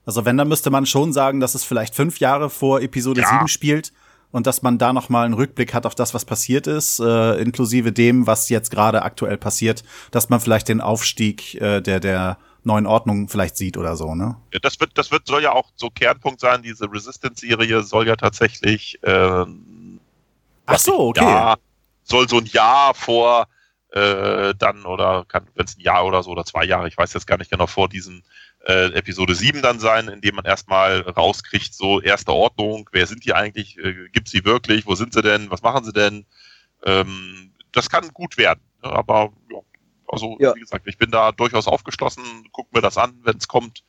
Also 0.05 0.23
wenn, 0.25 0.37
dann 0.37 0.47
müsste 0.47 0.69
man 0.69 0.85
schon 0.85 1.13
sagen, 1.13 1.39
dass 1.39 1.55
es 1.55 1.63
vielleicht 1.63 1.95
fünf 1.95 2.19
Jahre 2.19 2.49
vor 2.49 2.81
Episode 2.81 3.21
ja. 3.21 3.29
7 3.29 3.47
spielt 3.47 3.91
und 4.31 4.45
dass 4.45 4.61
man 4.61 4.77
da 4.77 4.93
noch 4.93 5.09
mal 5.09 5.25
einen 5.25 5.33
Rückblick 5.33 5.73
hat 5.73 5.85
auf 5.85 5.95
das, 5.95 6.13
was 6.13 6.25
passiert 6.25 6.67
ist, 6.67 6.99
äh, 6.99 7.41
inklusive 7.41 7.91
dem, 7.91 8.27
was 8.27 8.49
jetzt 8.49 8.69
gerade 8.69 9.01
aktuell 9.01 9.37
passiert, 9.37 9.83
dass 10.11 10.29
man 10.29 10.39
vielleicht 10.39 10.69
den 10.69 10.81
Aufstieg 10.81 11.55
äh, 11.55 11.81
der 11.81 11.99
der 11.99 12.37
neuen 12.65 12.85
Ordnung 12.85 13.29
vielleicht 13.29 13.57
sieht 13.57 13.77
oder 13.77 13.95
so, 13.95 14.15
ne? 14.15 14.35
Ja, 14.51 14.59
das 14.59 14.79
wird, 14.79 14.91
das 14.95 15.11
wird, 15.11 15.27
soll 15.27 15.43
ja 15.43 15.51
auch 15.51 15.69
so 15.75 15.89
Kernpunkt 15.89 16.41
sein. 16.41 16.63
Diese 16.63 16.91
Resistance-Serie 16.91 17.83
soll 17.83 18.07
ja 18.07 18.15
tatsächlich, 18.15 18.99
äh, 19.03 19.45
Ach 20.65 20.79
so, 20.79 20.99
okay. 21.09 21.23
Ja, 21.23 21.55
soll 22.05 22.29
so 22.29 22.37
ein 22.37 22.45
Jahr 22.45 22.93
vor 22.93 23.47
äh, 23.91 24.53
dann 24.57 24.85
oder 24.85 25.25
kann, 25.27 25.47
wenn 25.55 25.65
es 25.65 25.77
ein 25.77 25.81
Jahr 25.81 26.05
oder 26.05 26.23
so 26.23 26.31
oder 26.31 26.45
zwei 26.45 26.63
Jahre, 26.65 26.87
ich 26.87 26.97
weiß 26.97 27.13
jetzt 27.13 27.27
gar 27.27 27.37
nicht 27.37 27.51
genau, 27.51 27.67
vor 27.67 27.89
diesen 27.89 28.23
äh, 28.65 28.93
Episode 28.93 29.35
7 29.35 29.61
dann 29.61 29.79
sein, 29.79 30.07
indem 30.07 30.35
man 30.35 30.45
erstmal 30.45 31.01
rauskriegt, 31.01 31.73
so 31.73 32.01
erste 32.01 32.31
Ordnung, 32.33 32.89
wer 32.91 33.07
sind 33.07 33.25
die 33.25 33.33
eigentlich, 33.33 33.77
äh, 33.77 34.09
gibt 34.11 34.27
sie 34.29 34.45
wirklich, 34.45 34.85
wo 34.85 34.95
sind 34.95 35.13
sie 35.13 35.21
denn, 35.21 35.51
was 35.51 35.61
machen 35.61 35.85
sie 35.85 35.93
denn? 35.93 36.25
Ähm, 36.83 37.51
das 37.71 37.89
kann 37.89 38.09
gut 38.13 38.37
werden, 38.37 38.61
ne? 38.83 38.91
aber 38.91 39.33
ja, 39.51 39.59
also 40.07 40.37
Ja. 40.39 40.55
wie 40.55 40.61
gesagt, 40.61 40.87
ich 40.87 40.97
bin 40.97 41.11
da 41.11 41.31
durchaus 41.31 41.67
aufgeschlossen, 41.67 42.23
guck 42.51 42.73
mir 42.73 42.81
das 42.81 42.97
an, 42.97 43.19
wenn 43.23 43.37
es 43.37 43.47
kommt. 43.47 43.83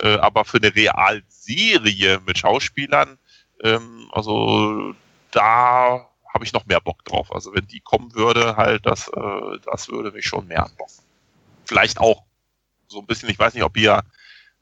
Äh, 0.00 0.16
aber 0.18 0.44
für 0.44 0.58
eine 0.58 0.74
Realserie 0.74 2.20
mit 2.26 2.38
Schauspielern, 2.38 3.18
ähm, 3.62 4.08
also 4.12 4.94
da 5.30 6.08
habe 6.36 6.44
ich 6.44 6.52
noch 6.52 6.66
mehr 6.66 6.82
Bock 6.82 7.02
drauf. 7.06 7.32
Also 7.32 7.54
wenn 7.54 7.66
die 7.66 7.80
kommen 7.80 8.14
würde, 8.14 8.56
halt, 8.56 8.84
das, 8.84 9.08
äh, 9.08 9.58
das 9.64 9.88
würde 9.88 10.12
mich 10.12 10.26
schon 10.26 10.46
mehr 10.46 10.66
anbocken. 10.66 11.02
Vielleicht 11.64 11.98
auch 11.98 12.24
so 12.88 13.00
ein 13.00 13.06
bisschen, 13.06 13.30
ich 13.30 13.38
weiß 13.38 13.54
nicht, 13.54 13.62
ob 13.62 13.74
ihr 13.78 14.02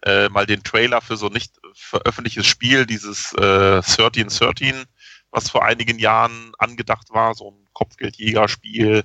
äh, 0.06 0.28
mal 0.28 0.46
den 0.46 0.62
Trailer 0.62 1.00
für 1.00 1.16
so 1.16 1.28
nicht 1.28 1.60
veröffentlichtes 1.72 2.46
Spiel, 2.46 2.86
dieses 2.86 3.32
äh, 3.32 3.78
1313, 3.78 4.84
was 5.32 5.50
vor 5.50 5.64
einigen 5.64 5.98
Jahren 5.98 6.52
angedacht 6.58 7.08
war, 7.10 7.34
so 7.34 7.50
ein 7.50 7.66
Kopfgeldjägerspiel, 7.72 9.02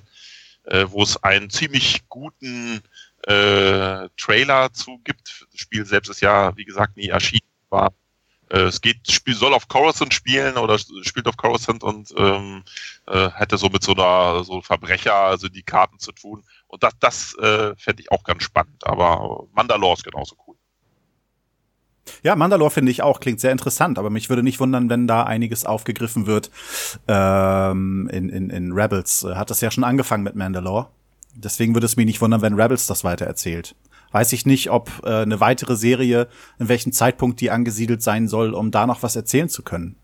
äh, 0.66 0.86
wo 0.90 1.02
es 1.02 1.16
einen 1.24 1.50
ziemlich 1.50 2.08
guten 2.08 2.82
äh, 3.24 4.08
Trailer 4.16 4.72
zu 4.72 4.98
gibt. 5.02 5.44
Das 5.50 5.60
Spiel 5.60 5.84
selbst 5.86 6.08
ist 6.08 6.20
ja, 6.20 6.56
wie 6.56 6.64
gesagt, 6.64 6.96
nie 6.96 7.08
erschienen, 7.08 7.48
war 7.68 7.92
es 8.58 8.80
geht, 8.80 9.10
Spiel 9.10 9.34
soll 9.34 9.54
auf 9.54 9.68
Coruscant 9.68 10.12
spielen 10.12 10.56
oder 10.56 10.78
spielt 10.78 11.26
auf 11.28 11.36
Coruscant 11.36 11.82
und 11.82 12.12
ähm, 12.16 12.64
äh, 13.06 13.30
hätte 13.30 13.56
so 13.56 13.68
mit 13.68 13.82
so 13.82 13.92
einer 13.92 14.44
so 14.44 14.60
Verbrecher-Syndikaten 14.60 15.98
zu 15.98 16.12
tun. 16.12 16.42
Und 16.66 16.82
das, 16.82 16.92
das 16.98 17.34
äh, 17.36 17.74
fände 17.76 18.02
ich 18.02 18.10
auch 18.10 18.24
ganz 18.24 18.42
spannend. 18.42 18.86
Aber 18.86 19.46
Mandalore 19.52 19.94
ist 19.94 20.04
genauso 20.04 20.36
cool. 20.46 20.56
Ja, 22.22 22.34
Mandalore 22.34 22.70
finde 22.70 22.90
ich 22.90 23.02
auch, 23.02 23.20
klingt 23.20 23.40
sehr 23.40 23.52
interessant, 23.52 23.98
aber 23.98 24.10
mich 24.10 24.28
würde 24.28 24.42
nicht 24.42 24.58
wundern, 24.58 24.90
wenn 24.90 25.06
da 25.06 25.22
einiges 25.22 25.64
aufgegriffen 25.64 26.26
wird. 26.26 26.50
Ähm, 27.08 28.08
in, 28.12 28.28
in, 28.28 28.50
in 28.50 28.72
Rebels 28.72 29.24
äh, 29.24 29.34
hat 29.36 29.50
das 29.50 29.60
ja 29.60 29.70
schon 29.70 29.84
angefangen 29.84 30.24
mit 30.24 30.34
Mandalore. 30.34 30.88
Deswegen 31.34 31.74
würde 31.74 31.86
es 31.86 31.96
mich 31.96 32.06
nicht 32.06 32.20
wundern, 32.20 32.42
wenn 32.42 32.60
Rebels 32.60 32.86
das 32.86 33.04
weiter 33.04 33.26
erzählt. 33.26 33.76
Weiß 34.12 34.32
ich 34.32 34.46
nicht, 34.46 34.70
ob 34.70 34.90
äh, 35.04 35.22
eine 35.22 35.40
weitere 35.40 35.76
Serie, 35.76 36.28
in 36.58 36.68
welchem 36.68 36.92
Zeitpunkt 36.92 37.40
die 37.40 37.50
angesiedelt 37.50 38.02
sein 38.02 38.28
soll, 38.28 38.54
um 38.54 38.70
da 38.70 38.86
noch 38.86 39.02
was 39.02 39.16
erzählen 39.16 39.48
zu 39.48 39.62
können. 39.62 39.96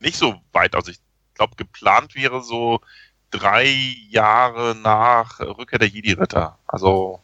Nicht 0.00 0.16
so 0.16 0.36
weit. 0.52 0.74
Also 0.74 0.90
ich 0.90 0.98
glaube, 1.34 1.54
geplant 1.56 2.14
wäre 2.14 2.42
so 2.42 2.80
drei 3.30 3.66
Jahre 4.08 4.74
nach 4.74 5.40
Rückkehr 5.40 5.78
der 5.78 5.88
Jedi-Ritter. 5.88 6.58
Also 6.66 7.20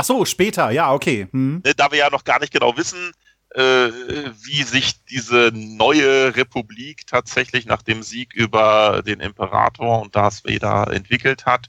Ach 0.00 0.04
so, 0.04 0.24
später, 0.24 0.70
ja, 0.70 0.92
okay. 0.92 1.26
Hm. 1.32 1.60
ne, 1.64 1.74
da 1.74 1.90
wir 1.90 1.98
ja 1.98 2.10
noch 2.10 2.22
gar 2.22 2.38
nicht 2.38 2.52
genau 2.52 2.76
wissen, 2.76 3.12
äh, 3.50 3.60
wie 3.60 4.62
sich 4.62 5.04
diese 5.06 5.50
neue 5.52 6.36
Republik 6.36 7.06
tatsächlich 7.06 7.66
nach 7.66 7.82
dem 7.82 8.04
Sieg 8.04 8.32
über 8.32 9.02
den 9.04 9.18
Imperator 9.18 10.00
und 10.00 10.14
Darth 10.14 10.44
Vader 10.44 10.92
entwickelt 10.92 11.46
hat. 11.46 11.68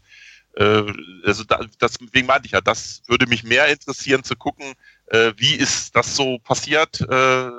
Äh, 0.55 0.91
also 1.25 1.43
da, 1.43 1.59
deswegen 1.79 2.27
meinte 2.27 2.47
ich 2.47 2.53
ja, 2.53 2.61
das 2.61 3.01
würde 3.07 3.27
mich 3.27 3.43
mehr 3.43 3.67
interessieren 3.67 4.23
zu 4.23 4.35
gucken, 4.35 4.73
äh, 5.07 5.33
wie 5.37 5.55
ist 5.55 5.95
das 5.95 6.15
so 6.15 6.39
passiert, 6.39 7.01
äh, 7.01 7.49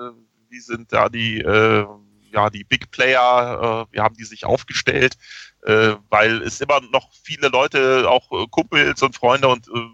wie 0.48 0.60
sind 0.60 0.92
da 0.92 1.08
die, 1.08 1.40
äh, 1.40 1.86
ja, 2.32 2.50
die 2.50 2.64
Big 2.64 2.90
Player, 2.90 3.86
äh, 3.90 3.94
wie 3.94 4.00
haben 4.00 4.16
die 4.16 4.24
sich 4.24 4.44
aufgestellt, 4.44 5.16
äh, 5.62 5.94
weil 6.08 6.42
es 6.42 6.60
immer 6.60 6.80
noch 6.92 7.10
viele 7.22 7.48
Leute, 7.48 8.08
auch 8.08 8.30
äh, 8.32 8.46
Kumpels 8.50 9.02
und 9.02 9.16
Freunde 9.16 9.48
und, 9.48 9.68
äh, 9.68 9.88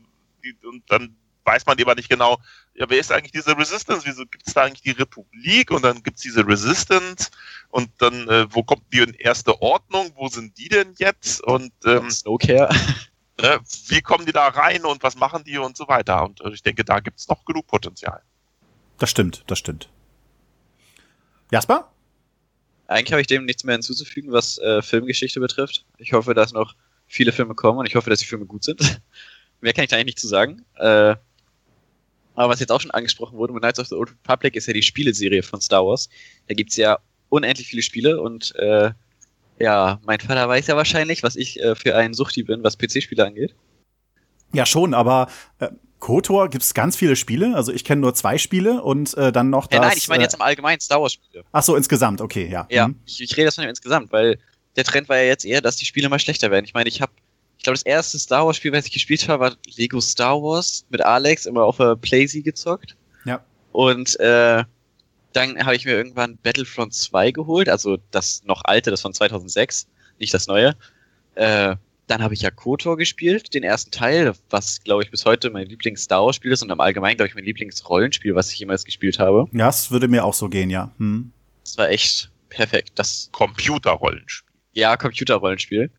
die, 0.44 0.56
und 0.66 0.82
dann 0.88 1.16
weiß 1.44 1.66
man 1.66 1.78
immer 1.78 1.94
nicht 1.94 2.08
genau, 2.08 2.38
ja, 2.76 2.88
wer 2.88 2.98
ist 2.98 3.10
eigentlich 3.10 3.32
diese 3.32 3.56
Resistance? 3.56 4.06
Wieso 4.06 4.26
gibt 4.26 4.46
es 4.46 4.54
da 4.54 4.62
eigentlich 4.62 4.82
die 4.82 4.90
Republik 4.90 5.70
und 5.70 5.82
dann 5.82 6.02
gibt 6.02 6.18
es 6.18 6.22
diese 6.22 6.46
Resistance 6.46 7.30
und 7.70 7.90
dann, 7.98 8.28
äh, 8.28 8.46
wo 8.50 8.62
kommt 8.62 8.82
die 8.92 9.00
in 9.00 9.14
erste 9.14 9.60
Ordnung? 9.62 10.10
Wo 10.14 10.28
sind 10.28 10.56
die 10.58 10.68
denn 10.68 10.94
jetzt? 10.98 11.42
Und 11.42 11.72
ähm, 11.86 12.10
Snowcare. 12.10 12.68
äh, 13.38 13.58
wie 13.88 14.02
kommen 14.02 14.26
die 14.26 14.32
da 14.32 14.48
rein 14.48 14.84
und 14.84 15.02
was 15.02 15.16
machen 15.16 15.42
die 15.44 15.56
und 15.56 15.76
so 15.76 15.88
weiter? 15.88 16.22
Und 16.24 16.42
äh, 16.42 16.50
ich 16.50 16.62
denke, 16.62 16.84
da 16.84 17.00
gibt 17.00 17.18
es 17.18 17.28
noch 17.28 17.44
genug 17.46 17.66
Potenzial. 17.66 18.22
Das 18.98 19.10
stimmt, 19.10 19.44
das 19.46 19.58
stimmt. 19.58 19.88
Jasper? 21.50 21.90
Eigentlich 22.88 23.12
habe 23.12 23.20
ich 23.22 23.26
dem 23.26 23.46
nichts 23.46 23.64
mehr 23.64 23.74
hinzuzufügen, 23.74 24.32
was 24.32 24.58
äh, 24.58 24.82
Filmgeschichte 24.82 25.40
betrifft. 25.40 25.86
Ich 25.96 26.12
hoffe, 26.12 26.34
dass 26.34 26.52
noch 26.52 26.74
viele 27.06 27.32
Filme 27.32 27.54
kommen 27.54 27.78
und 27.78 27.86
ich 27.86 27.94
hoffe, 27.94 28.10
dass 28.10 28.20
die 28.20 28.26
Filme 28.26 28.44
gut 28.44 28.64
sind. 28.64 29.00
Mehr 29.60 29.72
kann 29.72 29.84
ich 29.84 29.90
da 29.90 29.96
eigentlich 29.96 30.06
nicht 30.06 30.20
zu 30.20 30.28
sagen. 30.28 30.64
Äh, 30.76 31.16
aber 32.36 32.50
was 32.52 32.60
jetzt 32.60 32.70
auch 32.70 32.80
schon 32.80 32.90
angesprochen 32.92 33.36
wurde 33.36 33.52
mit 33.52 33.62
Knights 33.62 33.80
of 33.80 33.88
the 33.88 33.94
Old 33.94 34.10
Republic 34.10 34.54
ist 34.56 34.66
ja 34.66 34.72
die 34.72 34.82
Spieleserie 34.82 35.42
von 35.42 35.60
Star 35.60 35.84
Wars. 35.84 36.08
Da 36.48 36.54
gibt's 36.54 36.76
ja 36.76 36.98
unendlich 37.28 37.66
viele 37.66 37.82
Spiele 37.82 38.20
und 38.20 38.54
äh, 38.56 38.90
ja, 39.58 39.98
mein 40.04 40.20
Vater 40.20 40.48
weiß 40.48 40.66
ja 40.68 40.76
wahrscheinlich, 40.76 41.22
was 41.22 41.34
ich 41.34 41.58
äh, 41.60 41.74
für 41.74 41.96
ein 41.96 42.14
Suchti 42.14 42.42
bin, 42.42 42.62
was 42.62 42.76
PC-Spiele 42.78 43.24
angeht. 43.26 43.54
Ja, 44.52 44.66
schon, 44.66 44.94
aber 44.94 45.28
äh, 45.58 45.68
KOTOR 45.98 46.50
gibt's 46.50 46.74
ganz 46.74 46.94
viele 46.94 47.16
Spiele. 47.16 47.54
Also 47.56 47.72
ich 47.72 47.82
kenne 47.84 48.02
nur 48.02 48.14
zwei 48.14 48.36
Spiele 48.38 48.82
und 48.82 49.16
äh, 49.16 49.32
dann 49.32 49.50
noch 49.50 49.70
Ja, 49.72 49.78
das. 49.78 49.88
nein, 49.88 49.96
ich 49.96 50.08
meine 50.08 50.20
äh, 50.22 50.26
jetzt 50.26 50.34
im 50.34 50.42
Allgemeinen 50.42 50.80
Star 50.80 51.00
Wars-Spiele. 51.00 51.42
Ach 51.52 51.62
so, 51.62 51.74
insgesamt, 51.74 52.20
okay, 52.20 52.48
ja. 52.50 52.66
Ja, 52.70 52.88
Mhm. 52.88 53.00
ich, 53.06 53.22
ich 53.22 53.36
rede 53.36 53.46
das 53.46 53.54
von 53.54 53.62
dem 53.64 53.70
insgesamt, 53.70 54.12
weil 54.12 54.38
der 54.76 54.84
Trend 54.84 55.08
war 55.08 55.16
ja 55.16 55.24
jetzt 55.24 55.44
eher, 55.46 55.62
dass 55.62 55.76
die 55.76 55.86
Spiele 55.86 56.08
mal 56.10 56.18
schlechter 56.18 56.50
werden. 56.50 56.66
Ich 56.66 56.74
meine, 56.74 56.88
ich 56.88 57.00
habe, 57.00 57.12
ich 57.58 57.64
glaube, 57.64 57.74
das 57.74 57.82
erste 57.82 58.18
Star 58.18 58.46
Wars 58.46 58.56
Spiel, 58.56 58.72
was 58.72 58.86
ich 58.86 58.92
gespielt 58.92 59.28
habe, 59.28 59.44
war 59.44 59.56
Lego 59.76 60.00
Star 60.00 60.40
Wars 60.42 60.86
mit 60.90 61.00
Alex 61.00 61.46
immer 61.46 61.64
auf 61.64 61.78
der 61.78 61.96
Playsee 61.96 62.42
gezockt. 62.42 62.96
Ja. 63.24 63.44
Und 63.72 64.18
äh, 64.20 64.64
dann 65.32 65.64
habe 65.64 65.76
ich 65.76 65.84
mir 65.84 65.92
irgendwann 65.92 66.38
Battlefront 66.38 66.94
2 66.94 67.32
geholt, 67.32 67.68
also 67.68 67.98
das 68.10 68.42
noch 68.44 68.62
alte, 68.64 68.90
das 68.90 69.02
von 69.02 69.12
2006, 69.12 69.86
nicht 70.18 70.32
das 70.32 70.46
neue. 70.46 70.76
Äh, 71.34 71.76
dann 72.06 72.22
habe 72.22 72.34
ich 72.34 72.42
ja 72.42 72.50
KOTOR 72.50 72.96
gespielt, 72.96 73.52
den 73.52 73.64
ersten 73.64 73.90
Teil, 73.90 74.32
was, 74.48 74.82
glaube 74.84 75.02
ich, 75.02 75.10
bis 75.10 75.24
heute 75.24 75.50
mein 75.50 75.66
Lieblings-Star 75.66 76.24
Wars-Spiel 76.24 76.52
ist 76.52 76.62
und 76.62 76.70
im 76.70 76.80
Allgemeinen, 76.80 77.16
glaube 77.16 77.28
ich, 77.28 77.34
mein 77.34 77.44
Lieblingsrollenspiel, 77.44 78.34
was 78.34 78.52
ich 78.52 78.58
jemals 78.58 78.84
gespielt 78.84 79.18
habe. 79.18 79.46
Ja, 79.52 79.68
es 79.68 79.90
würde 79.90 80.08
mir 80.08 80.24
auch 80.24 80.34
so 80.34 80.48
gehen, 80.48 80.70
ja. 80.70 80.92
Hm. 80.98 81.32
Das 81.64 81.76
war 81.76 81.90
echt 81.90 82.30
perfekt. 82.48 82.92
Das, 82.94 83.28
Computerrollenspiel. 83.32 84.48
ja, 84.72 84.96
Computerrollenspiel. 84.96 85.90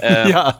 Ähm, 0.00 0.30
ja. 0.30 0.58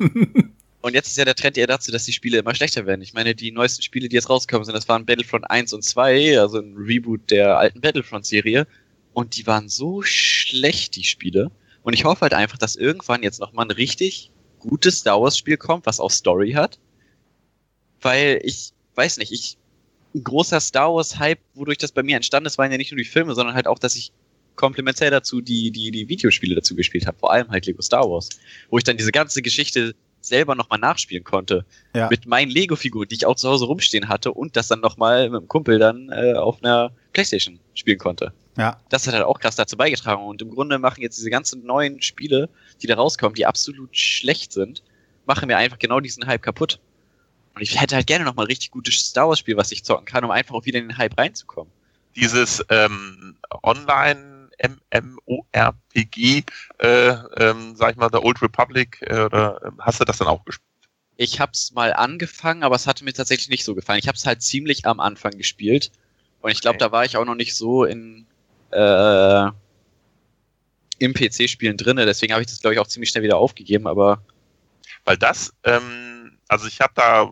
Und 0.83 0.95
jetzt 0.95 1.09
ist 1.09 1.19
ja 1.19 1.25
der 1.25 1.35
Trend 1.35 1.59
eher 1.59 1.67
dazu, 1.67 1.93
dass 1.93 2.05
die 2.05 2.13
Spiele 2.13 2.39
immer 2.39 2.55
schlechter 2.55 2.87
werden. 2.87 3.03
Ich 3.03 3.13
meine, 3.13 3.35
die 3.35 3.53
neuesten 3.53 3.83
Spiele, 3.83 4.09
die 4.09 4.17
jetzt 4.17 4.31
rausgekommen 4.31 4.65
sind, 4.65 4.75
das 4.75 4.89
waren 4.89 5.05
Battlefront 5.05 5.51
1 5.51 5.73
und 5.75 5.85
2, 5.85 6.41
also 6.41 6.59
ein 6.59 6.75
Reboot 6.77 7.31
der 7.31 7.59
alten 7.59 7.81
Battlefront-Serie. 7.81 8.67
Und 9.13 9.37
die 9.37 9.47
waren 9.47 9.69
so 9.69 10.03
schlecht, 10.03 10.97
die 10.97 11.05
Spiele. 11.05 11.51
Und 11.83 11.93
ich 11.93 12.05
hoffe 12.05 12.23
halt 12.23 12.35
einfach, 12.35 12.59
dass 12.59 12.77
irgendwann 12.77 13.23
jetzt 13.23 13.41
nochmal 13.41 13.67
ein 13.67 13.73
richtig 13.73 14.31
gutes 14.59 15.01
Star 15.01 15.21
Wars-Spiel 15.21 15.57
kommt, 15.57 15.87
was 15.87 16.01
auch 16.01 16.11
Story 16.11 16.53
hat. 16.53 16.79
Weil 18.01 18.41
ich 18.43 18.73
weiß 18.95 19.19
nicht, 19.19 19.33
ich 19.33 19.59
ein 20.15 20.25
großer 20.25 20.61
Star 20.61 20.95
Wars-Hype, 20.95 21.41
wodurch 21.55 21.79
das 21.79 21.93
bei 21.93 22.03
mir 22.03 22.17
entstanden 22.17 22.47
ist, 22.47 22.59
waren 22.59 22.71
ja 22.71 22.79
nicht 22.79 22.91
nur 22.91 22.99
die 22.99 23.05
Filme, 23.05 23.35
sondern 23.35 23.55
halt 23.55 23.67
auch, 23.67 23.79
dass 23.79 23.97
ich 23.97 24.13
komplementär 24.57 25.11
dazu 25.11 25.41
die, 25.41 25.71
die, 25.71 25.91
die 25.91 26.09
Videospiele 26.09 26.55
dazu 26.55 26.75
gespielt 26.75 27.07
habe, 27.07 27.19
vor 27.19 27.33
allem 27.33 27.49
halt 27.51 27.67
Lego 27.67 27.83
Star 27.83 28.09
Wars, 28.09 28.29
wo 28.69 28.79
ich 28.79 28.85
dann 28.85 28.97
diese 28.97 29.13
ganze 29.13 29.43
Geschichte 29.43 29.95
selber 30.21 30.55
nochmal 30.55 30.79
nachspielen 30.79 31.25
konnte. 31.25 31.65
Ja. 31.95 32.09
Mit 32.11 32.27
meinen 32.27 32.51
Lego-Figuren, 32.51 33.09
die 33.09 33.15
ich 33.15 33.27
auch 33.27 33.37
zu 33.37 33.49
Hause 33.49 33.65
rumstehen 33.65 34.09
hatte 34.09 34.33
und 34.33 34.57
das 34.57 34.69
dann 34.69 34.81
nochmal 34.81 35.31
mit 35.31 35.41
dem 35.41 35.49
Kumpel 35.49 35.79
dann 35.79 36.11
äh, 36.11 36.35
auf 36.35 36.63
einer 36.63 36.93
Playstation 37.13 37.59
spielen 37.75 37.99
konnte. 37.99 38.33
ja. 38.57 38.79
Das 38.89 39.07
hat 39.07 39.15
halt 39.15 39.25
auch 39.25 39.41
krass 39.41 39.57
dazu 39.57 39.77
beigetragen. 39.77 40.23
Und 40.23 40.43
im 40.43 40.51
Grunde 40.51 40.79
machen 40.79 41.01
jetzt 41.01 41.19
diese 41.19 41.31
ganzen 41.31 41.65
neuen 41.65 42.03
Spiele, 42.03 42.49
die 42.83 42.87
da 42.87 42.97
rauskommen, 42.97 43.35
die 43.35 43.47
absolut 43.47 43.97
schlecht 43.97 44.53
sind, 44.53 44.83
machen 45.27 45.47
mir 45.47 45.57
einfach 45.57 45.79
genau 45.79 46.01
diesen 46.01 46.27
Hype 46.27 46.43
kaputt. 46.43 46.81
Und 47.55 47.63
ich 47.63 47.81
hätte 47.81 47.97
halt 47.97 48.07
gerne 48.07 48.25
nochmal 48.25 48.45
ein 48.45 48.51
richtig 48.51 48.71
gutes 48.71 48.95
Star 49.01 49.29
Wars-Spiel, 49.29 49.57
was 49.57 49.73
ich 49.73 49.85
zocken 49.85 50.05
kann, 50.05 50.25
um 50.25 50.31
einfach 50.31 50.55
auch 50.55 50.67
wieder 50.67 50.79
in 50.79 50.89
den 50.89 50.99
Hype 50.99 51.19
reinzukommen. 51.19 51.73
Dieses 52.17 52.65
ähm, 52.69 53.37
Online 53.63 54.30
MMORPG, 54.63 56.45
äh, 56.79 57.09
ähm, 57.37 57.77
sag 57.77 57.93
ich 57.93 57.97
mal, 57.97 58.11
der 58.11 58.23
Old 58.25 58.43
Republic, 58.43 58.99
äh, 59.03 59.21
oder 59.23 59.61
ähm, 59.65 59.79
hast 59.81 60.01
du 60.01 60.05
das 60.05 60.19
dann 60.19 60.29
auch 60.29 60.45
gespielt? 60.45 60.67
Ich 61.17 61.41
hab's 61.41 61.73
mal 61.73 61.93
angefangen, 61.93 62.63
aber 62.63 62.77
es 62.77 62.87
hatte 62.87 63.05
mir 63.05 63.13
tatsächlich 63.13 63.49
nicht 63.49 63.65
so 63.65 63.75
gefallen. 63.75 63.99
Ich 63.99 64.09
hab's 64.09 64.27
halt 64.27 64.43
ziemlich 64.43 64.87
am 64.87 65.01
Anfang 65.01 65.37
gespielt. 65.37 65.91
Und 66.41 66.51
ich 66.51 66.61
glaube, 66.61 66.77
Okay. 66.77 66.87
da 66.87 66.93
war 66.93 67.05
ich 67.05 67.17
auch 67.17 67.25
noch 67.25 67.35
nicht 67.35 67.55
so 67.55 67.85
in, 67.85 68.27
äh, 68.71 69.47
im 70.99 71.15
PC-Spielen 71.15 71.77
drin, 71.77 71.97
deswegen 71.97 72.33
habe 72.33 72.43
ich 72.43 72.49
das, 72.49 72.61
glaube 72.61 72.75
ich, 72.75 72.81
auch 72.81 72.87
ziemlich 72.87 73.11
schnell 73.11 73.25
wieder 73.25 73.37
aufgegeben, 73.39 73.87
aber. 73.87 74.23
Weil 75.05 75.17
das, 75.17 75.53
ähm, 75.65 76.39
also 76.49 76.67
ich 76.67 76.81
habe 76.81 76.93
da 76.95 77.31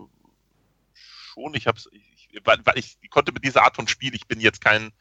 schon, 0.95 1.55
ich 1.55 1.67
habe 1.67 1.79
ich, 1.93 2.41
weil, 2.45 2.59
weil 2.65 2.79
ich 2.79 2.99
konnte 3.11 3.33
mit 3.33 3.45
dieser 3.45 3.63
Art 3.63 3.77
von 3.77 3.89
Spiel, 3.89 4.15
ich 4.15 4.27
bin 4.27 4.41
jetzt 4.41 4.61
kein 4.63 4.93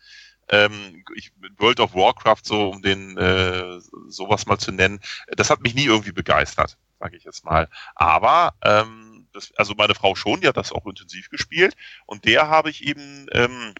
ähm, 0.50 1.04
ich, 1.16 1.32
World 1.58 1.80
of 1.80 1.94
Warcraft, 1.94 2.42
so 2.44 2.70
um 2.70 2.82
den 2.82 3.18
äh, 3.18 3.80
sowas 4.08 4.46
mal 4.46 4.58
zu 4.58 4.72
nennen, 4.72 5.00
das 5.36 5.50
hat 5.50 5.62
mich 5.62 5.76
nie 5.76 5.86
irgendwie 5.86 6.12
begeistert, 6.12 6.78
sage 7.00 7.18
ich 7.18 7.24
jetzt 7.24 7.46
mal. 7.46 7.68
Aber 7.96 8.54
ähm, 8.64 9.28
das, 9.34 9.54
also 9.56 9.74
meine 9.76 9.96
Frau 9.96 10.16
schon, 10.16 10.42
die 10.42 10.48
hat 10.48 10.58
das 10.58 10.72
auch 10.72 10.86
intensiv 10.86 11.30
gespielt. 11.30 11.76
Und 12.06 12.26
der 12.26 12.50
habe 12.50 12.70
ich 12.70 12.86
eben 12.86 13.28
ähm, 13.32 13.74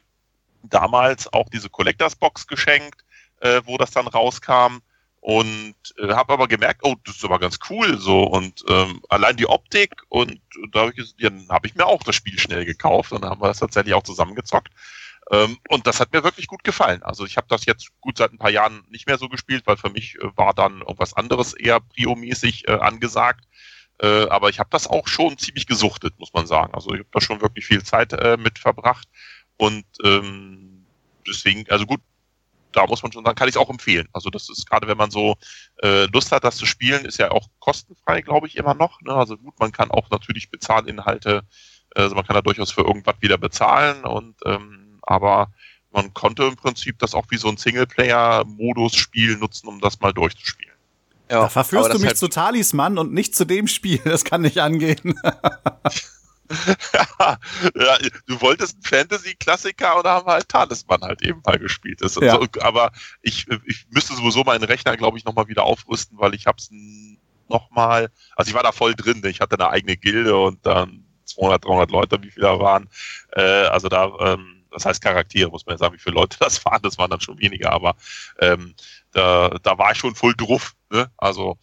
damals 0.64 1.32
auch 1.34 1.50
diese 1.50 1.70
Collectors 1.70 2.16
Box 2.16 2.48
geschenkt, 2.48 3.04
äh, 3.42 3.62
wo 3.66 3.78
das 3.78 3.92
dann 3.92 4.08
rauskam. 4.08 4.80
Und 5.20 5.76
äh, 5.98 6.14
habe 6.14 6.34
aber 6.34 6.48
gemerkt, 6.48 6.82
oh, 6.84 6.96
das 7.04 7.18
ist 7.18 7.26
aber 7.26 7.40
ganz 7.40 7.60
cool 7.70 7.98
so. 7.98 8.24
Und 8.24 8.64
ähm, 8.70 9.02
allein 9.10 9.36
die 9.36 9.48
Optik 9.48 10.04
und 10.10 10.40
da 10.72 10.82
habe 10.82 10.94
ich, 10.96 11.16
ja, 11.18 11.30
hab 11.50 11.66
ich 11.66 11.76
mir 11.76 11.86
auch 11.86 12.04
das 12.04 12.16
Spiel 12.16 12.40
schnell 12.40 12.66
gekauft. 12.66 13.12
Und 13.12 13.24
dann 13.24 13.32
haben 13.32 13.42
wir 13.42 13.48
das 13.48 13.60
tatsächlich 13.60 13.94
auch 13.94 14.04
zusammengezockt 14.04 14.72
ähm, 15.32 15.58
und 15.70 15.88
das 15.88 16.00
hat 16.00 16.14
mir 16.14 16.24
wirklich 16.24 16.48
gut 16.48 16.64
gefallen. 16.64 17.04
Also 17.04 17.26
ich 17.26 17.38
habe 17.38 17.48
das 17.50 17.66
jetzt 17.66 17.90
gut 18.00 18.18
seit 18.18 18.32
ein 18.32 18.38
paar 18.38 18.50
Jahren 18.50 18.84
nicht 18.90 19.08
mehr 19.08 19.18
so 19.18 19.28
gespielt, 19.28 19.64
weil 19.66 19.78
für 19.78 19.90
mich 19.90 20.16
äh, 20.16 20.30
war 20.36 20.54
dann 20.54 20.80
irgendwas 20.80 21.14
anderes 21.14 21.54
eher 21.54 21.80
priomäßig 21.82 22.68
äh, 22.68 22.74
angesagt. 22.74 23.46
Äh, 24.00 24.28
aber 24.30 24.50
ich 24.50 24.60
habe 24.60 24.70
das 24.72 24.88
auch 24.88 25.08
schon 25.08 25.38
ziemlich 25.38 25.66
gesuchtet, 25.66 26.18
muss 26.20 26.34
man 26.34 26.48
sagen. 26.48 26.74
Also 26.74 26.94
ich 26.94 27.00
habe 27.00 27.10
da 27.12 27.20
schon 27.20 27.42
wirklich 27.42 27.66
viel 27.66 27.84
Zeit 27.84 28.14
äh, 28.14 28.38
mit 28.38 28.60
verbracht. 28.60 29.08
Und 29.58 29.86
ähm, 30.04 30.86
deswegen, 31.28 31.70
also 31.70 31.86
gut, 31.86 32.00
da 32.72 32.86
muss 32.86 33.02
man 33.04 33.12
schon 33.12 33.26
sagen, 33.26 33.36
kann 33.36 33.50
ich 33.50 33.56
es 33.56 33.62
auch 33.62 33.70
empfehlen. 33.70 34.08
Also 34.14 34.30
das 34.30 34.50
ist 34.50 34.70
gerade, 34.70 34.88
wenn 34.88 34.98
man 34.98 35.12
so 35.12 35.36
äh, 35.82 36.06
Lust 36.06 36.32
hat, 36.32 36.44
das 36.44 36.58
zu 36.58 36.66
spielen, 36.66 37.06
ist 37.06 37.18
ja 37.18 37.32
auch 37.32 37.48
kostenfrei, 37.60 38.22
glaube 38.22 38.48
ich, 38.48 38.56
immer 38.56 38.76
noch. 38.76 39.02
Ne? 39.02 39.14
Also 39.14 39.36
gut, 39.36 39.60
man 39.60 39.72
kann 39.72 39.92
auch 39.92 40.10
natürlich 40.10 40.52
Bezahlinhalte, 40.52 41.44
also 41.96 42.16
man 42.16 42.26
kann 42.26 42.36
da 42.36 42.42
durchaus 42.42 42.72
für 42.72 42.82
irgendwas 42.82 43.16
wieder 43.20 43.38
bezahlen 43.38 44.06
und 44.06 44.36
ähm, 44.46 44.87
aber 45.08 45.52
man 45.92 46.14
konnte 46.14 46.44
im 46.44 46.56
Prinzip 46.56 47.00
das 47.00 47.16
auch 47.16 47.26
wie 47.30 47.38
so 47.38 47.48
ein 47.48 47.58
Singleplayer-Modus-Spiel 47.58 49.38
nutzen, 49.38 49.68
um 49.68 49.80
das 49.80 50.00
mal 50.00 50.14
durchzuspielen. 50.14 50.76
Ja, 51.30 51.42
da 51.42 51.50
verführst 51.50 51.94
du 51.94 51.98
mich 51.98 52.08
halt 52.08 52.18
zu 52.18 52.28
Talisman 52.28 52.98
und 52.98 53.14
nicht 53.14 53.36
zu 53.36 53.46
dem 53.46 53.68
Spiel. 53.68 54.00
Das 54.04 54.24
kann 54.24 54.42
nicht 54.42 54.60
angehen. 54.60 55.20
ja, 57.20 57.38
du 58.28 58.42
wolltest 58.42 58.76
einen 58.76 58.84
Fantasy-Klassiker 58.84 60.00
oder 60.00 60.12
haben 60.12 60.28
halt 60.28 60.48
Talisman 60.48 61.02
halt 61.02 61.22
eben 61.22 61.42
mal 61.46 61.58
gespielt. 61.58 62.02
Das, 62.02 62.16
ja. 62.16 62.36
so, 62.36 62.46
aber 62.62 62.92
ich, 63.22 63.48
ich 63.66 63.88
müsste 63.90 64.16
sowieso 64.16 64.44
meinen 64.44 64.64
Rechner, 64.64 64.96
glaube 64.96 65.18
ich, 65.18 65.26
nochmal 65.26 65.48
wieder 65.48 65.64
aufrüsten, 65.64 66.18
weil 66.20 66.34
ich 66.34 66.48
hab's 66.48 66.70
nochmal, 67.50 68.10
also 68.36 68.50
ich 68.50 68.56
war 68.56 68.64
da 68.64 68.72
voll 68.72 68.94
drin, 68.96 69.22
ich 69.26 69.42
hatte 69.42 69.56
eine 69.56 69.70
eigene 69.70 69.98
Gilde 69.98 70.38
und 70.38 70.66
dann 70.66 71.06
200, 71.26 71.66
300 71.66 71.92
Leute, 71.92 72.22
wie 72.22 72.32
viele 72.32 72.46
da 72.46 72.60
waren. 72.60 72.90
Äh, 73.32 73.42
also 73.42 73.90
da 73.90 74.12
ähm, 74.20 74.57
das 74.72 74.86
heißt 74.86 75.02
Charaktere, 75.02 75.50
muss 75.50 75.66
man 75.66 75.74
ja 75.74 75.78
sagen, 75.78 75.96
wie 75.96 76.00
viele 76.00 76.16
Leute 76.16 76.38
das 76.40 76.64
waren, 76.66 76.82
das 76.82 76.98
waren 76.98 77.10
dann 77.10 77.22
schon 77.22 77.40
weniger, 77.40 77.72
aber 77.72 77.96
ähm, 78.40 78.76
da, 79.12 79.50
da 79.62 79.78
war 79.78 79.92
ich 79.92 79.98
schon 79.98 80.16
voll 80.16 80.34
drauf. 80.36 80.76
Ne? 80.90 81.10
Also 81.18 81.58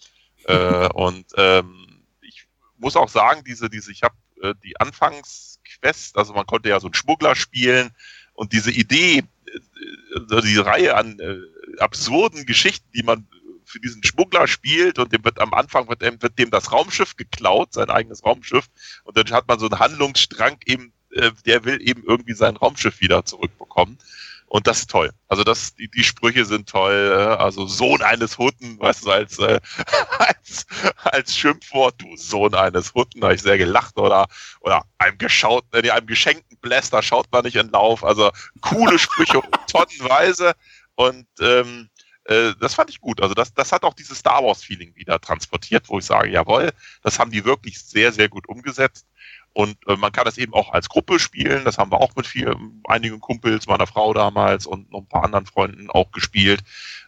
äh, 0.46 0.88
und 0.94 1.26
ähm, 1.36 2.04
ich 2.20 2.46
muss 2.78 2.96
auch 2.96 3.08
sagen, 3.08 3.42
diese, 3.44 3.70
diese, 3.70 3.92
ich 3.92 4.02
habe 4.02 4.14
äh, 4.42 4.54
die 4.62 4.78
Anfangsquest, 4.80 6.16
also 6.16 6.32
man 6.34 6.46
konnte 6.46 6.68
ja 6.68 6.80
so 6.80 6.86
einen 6.86 6.94
Schmuggler 6.94 7.36
spielen 7.36 7.90
und 8.34 8.52
diese 8.52 8.70
Idee, 8.70 9.18
äh, 9.18 10.40
diese 10.42 10.66
Reihe 10.66 10.96
an 10.96 11.18
äh, 11.20 11.38
absurden 11.78 12.46
Geschichten, 12.46 12.88
die 12.94 13.02
man 13.02 13.26
für 13.64 13.80
diesen 13.80 14.04
Schmuggler 14.04 14.46
spielt 14.46 14.98
und 14.98 15.12
dem 15.12 15.24
wird 15.24 15.40
am 15.40 15.54
Anfang 15.54 15.88
wird 15.88 16.02
dem, 16.02 16.20
wird 16.22 16.38
dem 16.38 16.50
das 16.50 16.70
Raumschiff 16.70 17.16
geklaut, 17.16 17.72
sein 17.72 17.90
eigenes 17.90 18.24
Raumschiff 18.24 18.68
und 19.04 19.16
dann 19.16 19.30
hat 19.30 19.48
man 19.48 19.58
so 19.58 19.66
einen 19.66 19.78
Handlungsstrang 19.78 20.58
eben 20.66 20.92
äh, 21.14 21.30
der 21.46 21.64
will 21.64 21.80
eben 21.86 22.02
irgendwie 22.04 22.34
sein 22.34 22.56
Raumschiff 22.56 23.00
wieder 23.00 23.24
zurückbekommen. 23.24 23.98
Und 24.46 24.68
das 24.68 24.80
ist 24.80 24.90
toll. 24.90 25.10
Also 25.26 25.42
das, 25.42 25.74
die, 25.74 25.88
die 25.88 26.04
Sprüche 26.04 26.44
sind 26.44 26.68
toll. 26.68 27.12
Äh, 27.12 27.42
also 27.42 27.66
Sohn 27.66 28.02
eines 28.02 28.38
Hutten, 28.38 28.78
weißt 28.78 29.04
du, 29.04 29.10
als, 29.10 29.38
äh, 29.40 29.60
als, 30.18 30.66
als 31.02 31.36
Schimpfwort, 31.36 32.00
du 32.00 32.16
Sohn 32.16 32.54
eines 32.54 32.94
Hutten, 32.94 33.20
da 33.20 33.28
habe 33.28 33.34
ich 33.34 33.42
sehr 33.42 33.58
gelacht. 33.58 33.98
Oder, 33.98 34.26
oder 34.60 34.84
einem 34.98 35.18
geschauten, 35.18 35.84
äh, 35.84 35.90
einem 35.90 36.06
geschenkten 36.06 36.56
Bläster 36.58 37.02
schaut 37.02 37.26
man 37.32 37.44
nicht 37.44 37.56
in 37.56 37.70
Lauf. 37.70 38.04
Also 38.04 38.30
coole 38.60 38.98
Sprüche, 38.98 39.42
tonnenweise. 39.66 40.54
Und 40.94 41.26
ähm, 41.40 41.88
äh, 42.26 42.52
das 42.60 42.74
fand 42.74 42.90
ich 42.90 43.00
gut. 43.00 43.20
Also 43.22 43.34
das, 43.34 43.52
das 43.54 43.72
hat 43.72 43.82
auch 43.82 43.94
dieses 43.94 44.18
Star 44.18 44.42
Wars-Feeling 44.44 44.94
wieder 44.94 45.20
transportiert, 45.20 45.88
wo 45.88 45.98
ich 45.98 46.04
sage, 46.04 46.30
jawohl, 46.30 46.70
das 47.02 47.18
haben 47.18 47.30
die 47.30 47.44
wirklich 47.44 47.80
sehr, 47.80 48.12
sehr 48.12 48.28
gut 48.28 48.48
umgesetzt. 48.48 49.06
Und 49.54 49.76
äh, 49.86 49.96
man 49.96 50.12
kann 50.12 50.24
das 50.24 50.36
eben 50.36 50.52
auch 50.52 50.72
als 50.72 50.88
Gruppe 50.88 51.18
spielen. 51.18 51.64
Das 51.64 51.78
haben 51.78 51.92
wir 51.92 52.00
auch 52.00 52.14
mit 52.16 52.26
vielen, 52.26 52.82
einigen 52.88 53.20
Kumpels, 53.20 53.66
meiner 53.66 53.86
Frau 53.86 54.12
damals 54.12 54.66
und 54.66 54.90
noch 54.90 55.00
ein 55.00 55.08
paar 55.08 55.24
anderen 55.24 55.46
Freunden 55.46 55.88
auch 55.90 56.10
gespielt. 56.10 56.60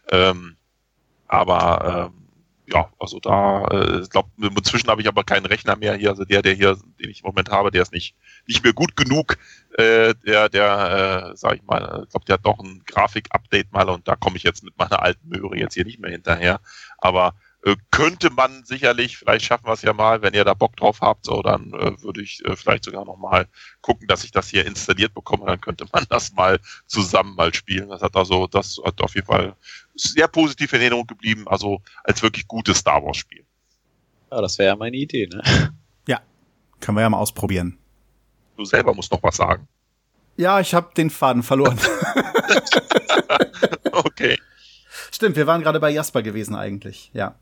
Ähm, 0.09 0.55
aber 1.27 2.09
ähm, 2.09 2.27
ja, 2.69 2.89
also 2.99 3.19
da, 3.19 3.65
äh, 3.65 4.01
ich 4.01 4.09
glaube, 4.09 4.29
inzwischen 4.37 4.89
habe 4.89 5.01
ich 5.01 5.07
aber 5.07 5.23
keinen 5.23 5.45
Rechner 5.45 5.75
mehr 5.75 5.95
hier. 5.95 6.09
Also 6.09 6.23
der, 6.23 6.41
der 6.41 6.53
hier, 6.53 6.77
den 7.01 7.09
ich 7.09 7.21
im 7.23 7.27
Moment 7.27 7.49
habe, 7.49 7.69
der 7.69 7.81
ist 7.81 7.93
nicht, 7.93 8.15
nicht 8.45 8.63
mehr 8.63 8.73
gut 8.73 8.95
genug. 8.95 9.37
Äh, 9.77 10.15
der, 10.25 10.49
der, 10.49 11.31
äh, 11.33 11.37
sag 11.37 11.55
ich 11.55 11.63
mal, 11.63 12.03
ich 12.03 12.09
glaube, 12.09 12.25
der 12.25 12.33
hat 12.33 12.45
doch 12.45 12.59
ein 12.59 12.81
Grafik-Update 12.85 13.71
mal 13.71 13.89
und 13.89 14.07
da 14.07 14.15
komme 14.15 14.37
ich 14.37 14.43
jetzt 14.43 14.63
mit 14.63 14.77
meiner 14.77 15.01
alten 15.01 15.27
Möhre 15.29 15.57
jetzt 15.57 15.73
hier 15.73 15.85
nicht 15.85 15.99
mehr 15.99 16.11
hinterher. 16.11 16.59
Aber 16.97 17.35
könnte 17.91 18.29
man 18.29 18.63
sicherlich, 18.63 19.17
vielleicht 19.17 19.45
schaffen 19.45 19.65
wir 19.65 19.73
es 19.73 19.81
ja 19.81 19.93
mal, 19.93 20.21
wenn 20.21 20.33
ihr 20.33 20.45
da 20.45 20.53
Bock 20.53 20.75
drauf 20.77 21.01
habt, 21.01 21.25
so 21.25 21.41
dann 21.41 21.73
äh, 21.73 22.01
würde 22.01 22.21
ich 22.21 22.43
äh, 22.45 22.55
vielleicht 22.55 22.83
sogar 22.83 23.03
noch 23.03 23.17
mal 23.17 23.47
gucken, 23.81 24.07
dass 24.07 24.23
ich 24.23 24.31
das 24.31 24.49
hier 24.49 24.65
installiert 24.65 25.13
bekomme, 25.13 25.45
dann 25.45 25.59
könnte 25.59 25.85
man 25.91 26.05
das 26.09 26.33
mal 26.33 26.59
zusammen 26.85 27.35
mal 27.35 27.53
spielen. 27.53 27.89
Das 27.89 28.01
hat 28.01 28.15
also, 28.15 28.47
das 28.47 28.79
hat 28.85 29.01
auf 29.01 29.15
jeden 29.15 29.27
Fall 29.27 29.55
sehr 29.95 30.27
positiv 30.27 30.71
in 30.73 30.81
Erinnerung 30.81 31.07
geblieben, 31.07 31.47
also 31.47 31.81
als 32.03 32.21
wirklich 32.21 32.47
gutes 32.47 32.77
Star 32.77 33.03
Wars 33.03 33.17
Spiel. 33.17 33.43
Ja, 34.31 34.41
das 34.41 34.57
wäre 34.57 34.69
ja 34.69 34.75
meine 34.75 34.97
Idee, 34.97 35.27
ne? 35.27 35.73
Ja, 36.07 36.21
können 36.79 36.97
wir 36.97 37.01
ja 37.01 37.09
mal 37.09 37.17
ausprobieren. 37.17 37.77
Du 38.55 38.65
selber 38.65 38.93
musst 38.93 39.11
noch 39.11 39.23
was 39.23 39.37
sagen. 39.37 39.67
Ja, 40.35 40.59
ich 40.59 40.73
habe 40.73 40.93
den 40.95 41.09
Faden 41.09 41.43
verloren. 41.43 41.79
okay. 43.91 44.37
Stimmt, 45.11 45.35
wir 45.35 45.47
waren 45.47 45.61
gerade 45.61 45.79
bei 45.79 45.89
Jasper 45.89 46.21
gewesen 46.21 46.55
eigentlich, 46.55 47.09
ja. 47.13 47.35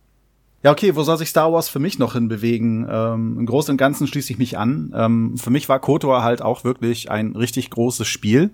Ja, 0.63 0.71
okay, 0.71 0.95
wo 0.95 1.03
soll 1.03 1.17
sich 1.17 1.29
Star 1.29 1.53
Wars 1.53 1.69
für 1.69 1.77
mich 1.77 1.99
noch 1.99 2.13
hinbewegen? 2.13 2.87
Ähm, 2.89 3.37
Im 3.37 3.45
Großen 3.45 3.71
und 3.73 3.77
Ganzen 3.77 4.07
schließe 4.07 4.33
ich 4.33 4.39
mich 4.39 4.57
an. 4.57 4.91
Ähm, 4.95 5.37
für 5.37 5.51
mich 5.51 5.69
war 5.69 5.79
KOTOR 5.79 6.23
halt 6.23 6.41
auch 6.41 6.63
wirklich 6.63 7.11
ein 7.11 7.35
richtig 7.35 7.69
großes 7.69 8.07
Spiel. 8.07 8.49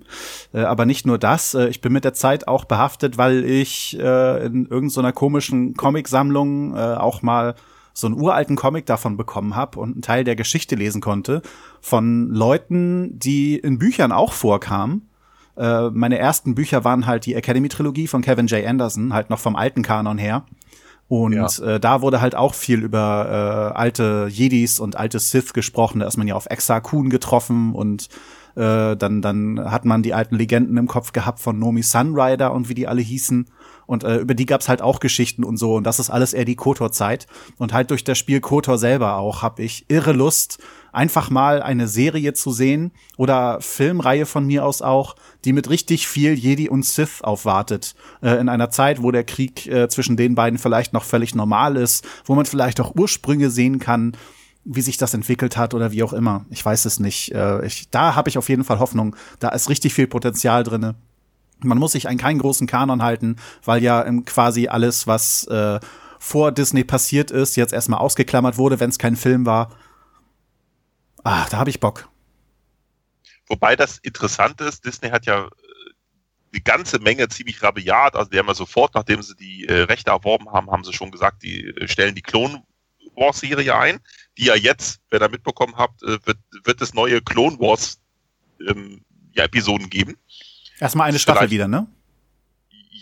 Äh, 0.53 0.61
aber 0.63 0.85
nicht 0.85 1.05
nur 1.05 1.17
das. 1.17 1.53
Äh, 1.53 1.69
ich 1.69 1.79
bin 1.79 1.93
mit 1.93 2.03
der 2.03 2.13
Zeit 2.13 2.49
auch 2.49 2.65
behaftet, 2.65 3.17
weil 3.17 3.45
ich 3.45 3.97
äh, 3.97 4.45
in 4.45 4.65
irgendeiner 4.65 5.13
komischen 5.13 5.75
Comicsammlung 5.75 6.75
äh, 6.75 6.95
auch 6.95 7.21
mal 7.21 7.55
so 7.93 8.07
einen 8.07 8.19
uralten 8.19 8.55
Comic 8.55 8.85
davon 8.85 9.17
bekommen 9.17 9.55
habe 9.55 9.79
und 9.79 9.93
einen 9.93 10.01
Teil 10.01 10.23
der 10.23 10.35
Geschichte 10.35 10.75
lesen 10.75 11.01
konnte 11.01 11.41
von 11.81 12.29
Leuten, 12.29 13.17
die 13.19 13.57
in 13.57 13.79
Büchern 13.79 14.11
auch 14.11 14.33
vorkamen. 14.33 15.09
Äh, 15.57 15.89
meine 15.89 16.17
ersten 16.17 16.55
Bücher 16.55 16.83
waren 16.83 17.05
halt 17.05 17.25
die 17.25 17.35
Academy-Trilogie 17.35 18.07
von 18.07 18.21
Kevin 18.21 18.47
J. 18.47 18.65
Anderson, 18.65 19.13
halt 19.13 19.29
noch 19.29 19.39
vom 19.39 19.55
alten 19.55 19.81
Kanon 19.81 20.17
her. 20.17 20.45
Und 21.11 21.33
ja. 21.33 21.47
äh, 21.65 21.77
da 21.77 22.01
wurde 22.01 22.21
halt 22.21 22.35
auch 22.35 22.53
viel 22.53 22.81
über 22.83 23.73
äh, 23.75 23.77
alte 23.77 24.27
Jedis 24.29 24.79
und 24.79 24.95
alte 24.95 25.19
Sith 25.19 25.51
gesprochen. 25.51 25.99
Da 25.99 26.07
ist 26.07 26.15
man 26.15 26.25
ja 26.25 26.35
auf 26.35 26.45
Exa 26.49 26.79
Kun 26.79 27.09
getroffen 27.09 27.75
und 27.75 28.07
äh, 28.55 28.95
dann, 28.95 29.21
dann 29.21 29.59
hat 29.59 29.83
man 29.83 30.03
die 30.03 30.13
alten 30.13 30.35
Legenden 30.35 30.77
im 30.77 30.87
Kopf 30.87 31.11
gehabt 31.11 31.41
von 31.41 31.59
Nomi 31.59 31.83
Sunrider 31.83 32.53
und 32.53 32.69
wie 32.69 32.75
die 32.75 32.87
alle 32.87 33.01
hießen. 33.01 33.47
Und 33.87 34.05
äh, 34.05 34.19
über 34.19 34.35
die 34.35 34.45
gab's 34.45 34.69
halt 34.69 34.81
auch 34.81 35.01
Geschichten 35.01 35.43
und 35.43 35.57
so. 35.57 35.75
Und 35.75 35.83
das 35.83 35.99
ist 35.99 36.09
alles 36.09 36.31
eher 36.31 36.45
die 36.45 36.55
Kotor-Zeit. 36.55 37.27
Und 37.57 37.73
halt 37.73 37.91
durch 37.91 38.05
das 38.05 38.17
Spiel 38.17 38.39
Kotor 38.39 38.77
selber 38.77 39.17
auch 39.17 39.41
habe 39.41 39.63
ich 39.63 39.83
irre 39.89 40.13
Lust, 40.13 40.59
einfach 40.91 41.29
mal 41.29 41.61
eine 41.61 41.87
Serie 41.87 42.33
zu 42.33 42.51
sehen 42.51 42.91
oder 43.17 43.61
Filmreihe 43.61 44.25
von 44.25 44.45
mir 44.45 44.65
aus 44.65 44.81
auch, 44.81 45.15
die 45.45 45.53
mit 45.53 45.69
richtig 45.69 46.07
viel 46.07 46.33
Jedi 46.33 46.69
und 46.69 46.85
Sith 46.85 47.21
aufwartet. 47.21 47.95
Äh, 48.21 48.35
in 48.35 48.49
einer 48.49 48.69
Zeit, 48.69 49.01
wo 49.01 49.11
der 49.11 49.23
Krieg 49.23 49.67
äh, 49.67 49.87
zwischen 49.89 50.17
den 50.17 50.35
beiden 50.35 50.59
vielleicht 50.59 50.93
noch 50.93 51.03
völlig 51.03 51.35
normal 51.35 51.77
ist, 51.77 52.07
wo 52.25 52.35
man 52.35 52.45
vielleicht 52.45 52.79
auch 52.81 52.95
Ursprünge 52.95 53.49
sehen 53.49 53.79
kann 53.79 54.13
wie 54.63 54.81
sich 54.81 54.97
das 54.97 55.13
entwickelt 55.13 55.57
hat 55.57 55.73
oder 55.73 55.91
wie 55.91 56.03
auch 56.03 56.13
immer. 56.13 56.45
Ich 56.49 56.63
weiß 56.63 56.85
es 56.85 56.99
nicht. 56.99 57.33
Äh, 57.33 57.65
ich, 57.65 57.89
da 57.89 58.15
habe 58.15 58.29
ich 58.29 58.37
auf 58.37 58.47
jeden 58.47 58.63
Fall 58.63 58.77
Hoffnung. 58.79 59.15
Da 59.39 59.49
ist 59.49 59.69
richtig 59.69 59.93
viel 59.93 60.07
Potenzial 60.07 60.63
drinne. 60.63 60.95
Man 61.63 61.77
muss 61.77 61.93
sich 61.93 62.07
an 62.07 62.17
keinen 62.17 62.39
großen 62.39 62.67
Kanon 62.67 63.01
halten, 63.01 63.37
weil 63.65 63.83
ja 63.83 64.03
quasi 64.25 64.67
alles, 64.67 65.07
was 65.07 65.45
äh, 65.47 65.79
vor 66.19 66.51
Disney 66.51 66.83
passiert 66.83 67.31
ist, 67.31 67.55
jetzt 67.55 67.73
erstmal 67.73 67.99
ausgeklammert 67.99 68.57
wurde, 68.57 68.79
wenn 68.79 68.89
es 68.89 68.99
kein 68.99 69.15
Film 69.15 69.45
war. 69.45 69.69
Ah, 71.23 71.47
da 71.49 71.57
habe 71.57 71.69
ich 71.69 71.79
Bock. 71.79 72.09
Wobei 73.47 73.75
das 73.75 73.97
interessant 73.99 74.61
ist, 74.61 74.85
Disney 74.85 75.09
hat 75.09 75.25
ja 75.25 75.45
äh, 75.45 75.49
eine 76.53 76.61
ganze 76.61 76.99
Menge 76.99 77.27
ziemlich 77.27 77.61
rabiat. 77.61 78.15
Also 78.15 78.29
die 78.29 78.39
haben 78.39 78.47
ja 78.47 78.53
sofort, 78.53 78.95
nachdem 78.95 79.21
sie 79.21 79.35
die 79.35 79.65
äh, 79.65 79.81
Rechte 79.83 80.11
erworben 80.11 80.51
haben, 80.51 80.71
haben 80.71 80.83
sie 80.83 80.93
schon 80.93 81.11
gesagt, 81.11 81.43
die 81.43 81.65
äh, 81.65 81.87
stellen 81.87 82.15
die 82.15 82.21
Clone 82.21 82.63
Wars 83.15 83.39
Serie 83.39 83.75
ein, 83.75 83.99
die 84.37 84.45
ja 84.45 84.55
jetzt, 84.55 85.01
wer 85.09 85.19
da 85.19 85.27
mitbekommen 85.27 85.75
habt, 85.75 86.01
äh, 86.03 86.17
wird, 86.25 86.37
wird 86.63 86.81
es 86.81 86.93
neue 86.93 87.21
Clone 87.21 87.59
Wars 87.59 87.99
ähm, 88.65 89.03
ja, 89.33 89.43
Episoden 89.43 89.89
geben. 89.89 90.17
Erstmal 90.79 91.09
eine 91.09 91.19
Staffel 91.19 91.49
wieder, 91.49 91.67
ne? 91.67 91.87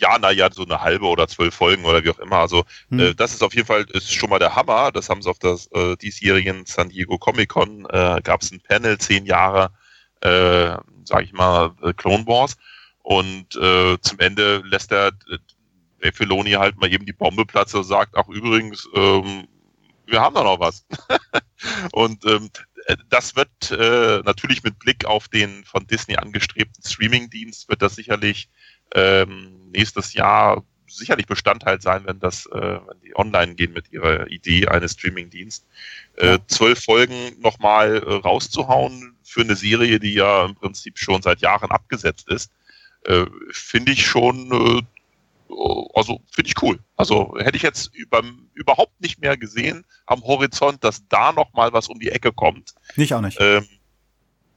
Ja, 0.00 0.18
naja, 0.18 0.48
so 0.50 0.64
eine 0.64 0.80
halbe 0.80 1.06
oder 1.06 1.28
zwölf 1.28 1.54
Folgen 1.54 1.84
oder 1.84 2.02
wie 2.02 2.10
auch 2.10 2.18
immer. 2.18 2.36
Also 2.36 2.64
hm. 2.90 2.98
äh, 2.98 3.14
das 3.14 3.32
ist 3.32 3.42
auf 3.42 3.54
jeden 3.54 3.66
Fall 3.66 3.84
ist 3.92 4.12
schon 4.12 4.30
mal 4.30 4.38
der 4.38 4.56
Hammer. 4.56 4.92
Das 4.92 5.08
haben 5.08 5.22
sie 5.22 5.28
auf 5.28 5.38
das 5.38 5.66
äh, 5.72 5.96
diesjährigen 5.96 6.64
San 6.66 6.88
Diego 6.88 7.18
Comic 7.18 7.50
Con 7.50 7.86
äh, 7.90 8.20
gab 8.22 8.42
es 8.42 8.50
ein 8.50 8.60
Panel 8.60 8.98
zehn 8.98 9.26
Jahre, 9.26 9.72
äh, 10.22 10.76
sag 11.04 11.24
ich 11.24 11.32
mal, 11.32 11.72
äh, 11.82 11.92
Clone 11.92 12.26
Wars. 12.26 12.56
Und 13.02 13.56
äh, 13.56 13.98
zum 14.00 14.18
Ende 14.20 14.62
lässt 14.64 14.90
der 14.90 15.12
äh, 16.00 16.12
Filoni 16.12 16.52
halt 16.52 16.78
mal 16.78 16.92
eben 16.92 17.06
die 17.06 17.12
Bombe 17.12 17.44
platzen 17.44 17.80
und 17.80 17.84
sagt, 17.84 18.16
ach 18.16 18.28
übrigens, 18.28 18.88
ähm, 18.94 19.48
wir 20.06 20.20
haben 20.20 20.34
da 20.34 20.42
noch 20.42 20.60
was. 20.60 20.86
und 21.92 22.24
ähm, 22.24 22.50
das 23.08 23.36
wird 23.36 23.70
äh, 23.70 24.22
natürlich 24.24 24.62
mit 24.62 24.78
Blick 24.78 25.04
auf 25.04 25.28
den 25.28 25.64
von 25.64 25.86
Disney 25.86 26.16
angestrebten 26.16 26.82
Streaming-Dienst 26.82 27.68
wird 27.68 27.82
das 27.82 27.94
sicherlich 27.94 28.48
ähm, 28.94 29.70
nächstes 29.72 30.12
Jahr 30.14 30.62
sicherlich 30.86 31.26
Bestandteil 31.26 31.80
sein, 31.80 32.02
wenn 32.04 32.18
das, 32.18 32.46
äh, 32.46 32.80
wenn 32.86 33.00
die 33.04 33.16
online 33.16 33.54
gehen 33.54 33.72
mit 33.72 33.92
ihrer 33.92 34.26
Idee 34.28 34.66
eines 34.66 34.92
Streaming-Dienst. 34.92 35.64
Äh, 36.16 36.38
zwölf 36.48 36.82
Folgen 36.84 37.40
nochmal 37.40 37.96
äh, 37.96 38.14
rauszuhauen 38.14 39.16
für 39.22 39.42
eine 39.42 39.56
Serie, 39.56 40.00
die 40.00 40.14
ja 40.14 40.44
im 40.44 40.54
Prinzip 40.54 40.98
schon 40.98 41.22
seit 41.22 41.40
Jahren 41.40 41.70
abgesetzt 41.70 42.28
ist, 42.28 42.50
äh, 43.04 43.26
finde 43.50 43.92
ich 43.92 44.06
schon, 44.06 44.50
äh, 44.52 44.82
also 45.94 46.20
finde 46.30 46.48
ich 46.48 46.62
cool. 46.62 46.78
Also 46.96 47.36
hätte 47.38 47.56
ich 47.56 47.62
jetzt 47.62 47.94
über, 47.94 48.22
überhaupt 48.54 49.00
nicht 49.00 49.20
mehr 49.20 49.36
gesehen 49.36 49.84
am 50.06 50.22
Horizont, 50.22 50.82
dass 50.84 51.06
da 51.08 51.32
noch 51.32 51.52
mal 51.52 51.72
was 51.72 51.88
um 51.88 51.98
die 51.98 52.10
Ecke 52.10 52.32
kommt. 52.32 52.74
Nicht 52.96 53.14
auch 53.14 53.20
nicht. 53.20 53.38
Ähm, 53.40 53.66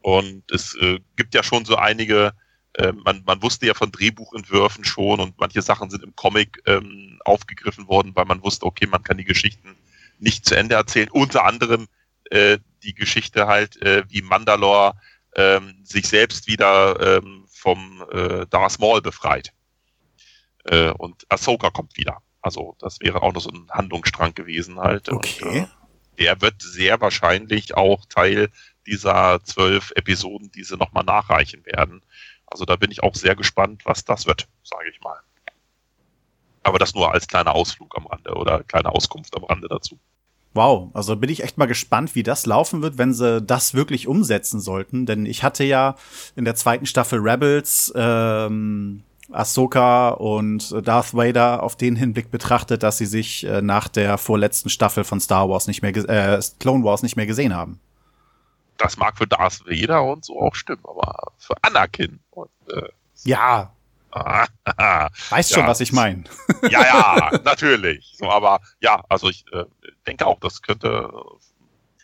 und 0.02 0.52
es 0.52 0.76
äh, 0.76 1.00
gibt 1.16 1.34
ja 1.34 1.44
schon 1.44 1.64
so 1.64 1.78
einige, 1.78 2.34
äh, 2.74 2.92
man, 2.92 3.24
man 3.26 3.42
wusste 3.42 3.68
ja 3.68 3.74
von 3.74 3.92
Drehbuchentwürfen 3.92 4.84
schon 4.84 5.20
und 5.20 5.40
manche 5.40 5.62
Sachen 5.62 5.90
sind 5.90 6.04
im 6.04 6.16
Comic 6.16 6.62
ähm, 6.66 7.20
aufgegriffen 7.24 7.88
worden, 7.88 8.12
weil 8.16 8.26
man 8.26 8.44
wusste, 8.44 8.66
okay, 8.66 8.88
man 8.88 9.04
kann 9.04 9.18
die 9.18 9.26
Geschichten 9.26 9.76
nicht 10.20 10.46
zu 10.46 10.56
Ende 10.56 10.76
erzählen. 10.76 11.10
Unter 11.10 11.46
anderem 11.46 11.88
äh, 12.32 12.58
die 12.84 12.96
Geschichte 12.96 13.48
halt, 13.48 13.82
äh, 13.82 14.04
wie 14.10 14.22
Mandalore 14.22 14.96
ähm, 15.36 15.76
sich 15.84 16.08
selbst 16.08 16.48
wieder 16.48 17.18
ähm, 17.18 17.46
vom 17.50 18.04
äh, 18.12 18.46
Darth 18.48 18.80
Maul 18.80 19.02
befreit. 19.02 19.54
Äh, 20.66 20.92
und 20.92 21.26
Ahsoka 21.30 21.70
kommt 21.70 21.98
wieder. 21.98 22.20
Also 22.42 22.76
das 22.80 23.00
wäre 23.00 23.22
auch 23.22 23.34
noch 23.34 23.42
so 23.42 23.50
ein 23.50 23.70
Handlungsstrang 23.70 24.34
gewesen 24.34 24.80
halt. 24.80 25.10
Okay. 25.10 25.44
Und, 25.44 25.56
äh, 25.56 25.68
der 26.20 26.42
wird 26.42 26.62
sehr 26.62 27.02
wahrscheinlich 27.02 27.76
auch 27.76 28.06
Teil 28.06 28.50
dieser 28.86 29.44
zwölf 29.44 29.92
Episoden, 29.96 30.52
die 30.52 30.64
sie 30.64 30.78
nochmal 30.78 31.04
nachreichen 31.04 31.66
werden. 31.66 32.02
Also 32.48 32.66
da 32.66 32.76
bin 32.76 32.92
ich 32.92 33.04
auch 33.04 33.16
sehr 33.16 33.36
gespannt, 33.36 33.82
was 33.86 34.06
das 34.06 34.26
wird, 34.26 34.48
sage 34.64 34.90
ich 34.90 35.02
mal. 35.02 35.18
Aber 36.64 36.80
das 36.80 36.94
nur 36.96 37.12
als 37.12 37.28
kleiner 37.28 37.56
Ausflug 37.56 37.96
am 37.98 38.08
Rande 38.08 38.34
oder 38.36 38.64
kleine 38.64 38.90
Auskunft 38.90 39.36
am 39.36 39.44
Rande 39.44 39.68
dazu. 39.68 40.00
Wow, 40.54 40.92
also 40.94 41.16
bin 41.16 41.32
ich 41.32 41.44
echt 41.44 41.58
mal 41.58 41.66
gespannt, 41.66 42.14
wie 42.14 42.22
das 42.22 42.46
laufen 42.46 42.84
wird, 42.84 42.98
wenn 43.00 43.12
sie 43.14 43.42
das 43.42 43.74
wirklich 43.74 44.08
umsetzen 44.08 44.60
sollten. 44.60 45.06
Denn 45.06 45.26
ich 45.26 45.44
hatte 45.44 45.64
ja 45.64 45.96
in 46.36 46.46
der 46.46 46.56
zweiten 46.56 46.86
Staffel 46.86 47.20
Rebels 47.20 47.92
ähm, 47.96 49.04
Ahsoka 49.32 50.10
und 50.10 50.76
Darth 50.88 51.16
Vader 51.16 51.64
auf 51.64 51.76
den 51.76 51.96
Hinblick 51.96 52.30
betrachtet, 52.30 52.84
dass 52.84 53.00
sie 53.00 53.08
sich 53.08 53.46
äh, 53.46 53.62
nach 53.64 53.88
der 53.88 54.20
vorletzten 54.20 54.70
Staffel 54.70 55.04
von 55.04 55.20
Star 55.20 55.50
Wars 55.50 55.68
nicht 55.68 55.82
mehr, 55.82 55.96
äh, 55.96 56.40
Clone 56.60 56.84
Wars 56.84 57.02
nicht 57.02 57.16
mehr 57.16 57.26
gesehen 57.26 57.56
haben. 57.56 57.80
Das 58.84 58.98
mag 58.98 59.18
für 59.18 59.28
Darth 59.28 59.66
Vader 59.66 60.04
und 60.04 60.26
so 60.26 60.42
auch 60.42 60.56
stimmen, 60.56 60.84
aber 60.84 61.32
für 61.38 61.56
Anakin 61.62 62.20
und 62.32 62.52
äh, 62.68 62.90
ja, 63.24 63.74
Weißt 65.30 65.54
schon, 65.54 65.64
ja, 65.64 65.68
was 65.68 65.80
ich 65.80 65.92
meine. 65.92 66.26
ja, 66.70 66.84
ja, 66.84 67.40
natürlich. 67.44 68.14
So, 68.16 68.30
aber 68.30 68.62
ja, 68.80 69.04
also 69.10 69.28
ich 69.30 69.44
äh, 69.52 69.66
denke 70.06 70.28
auch, 70.28 70.40
das 70.40 70.62
könnte. 70.62 71.10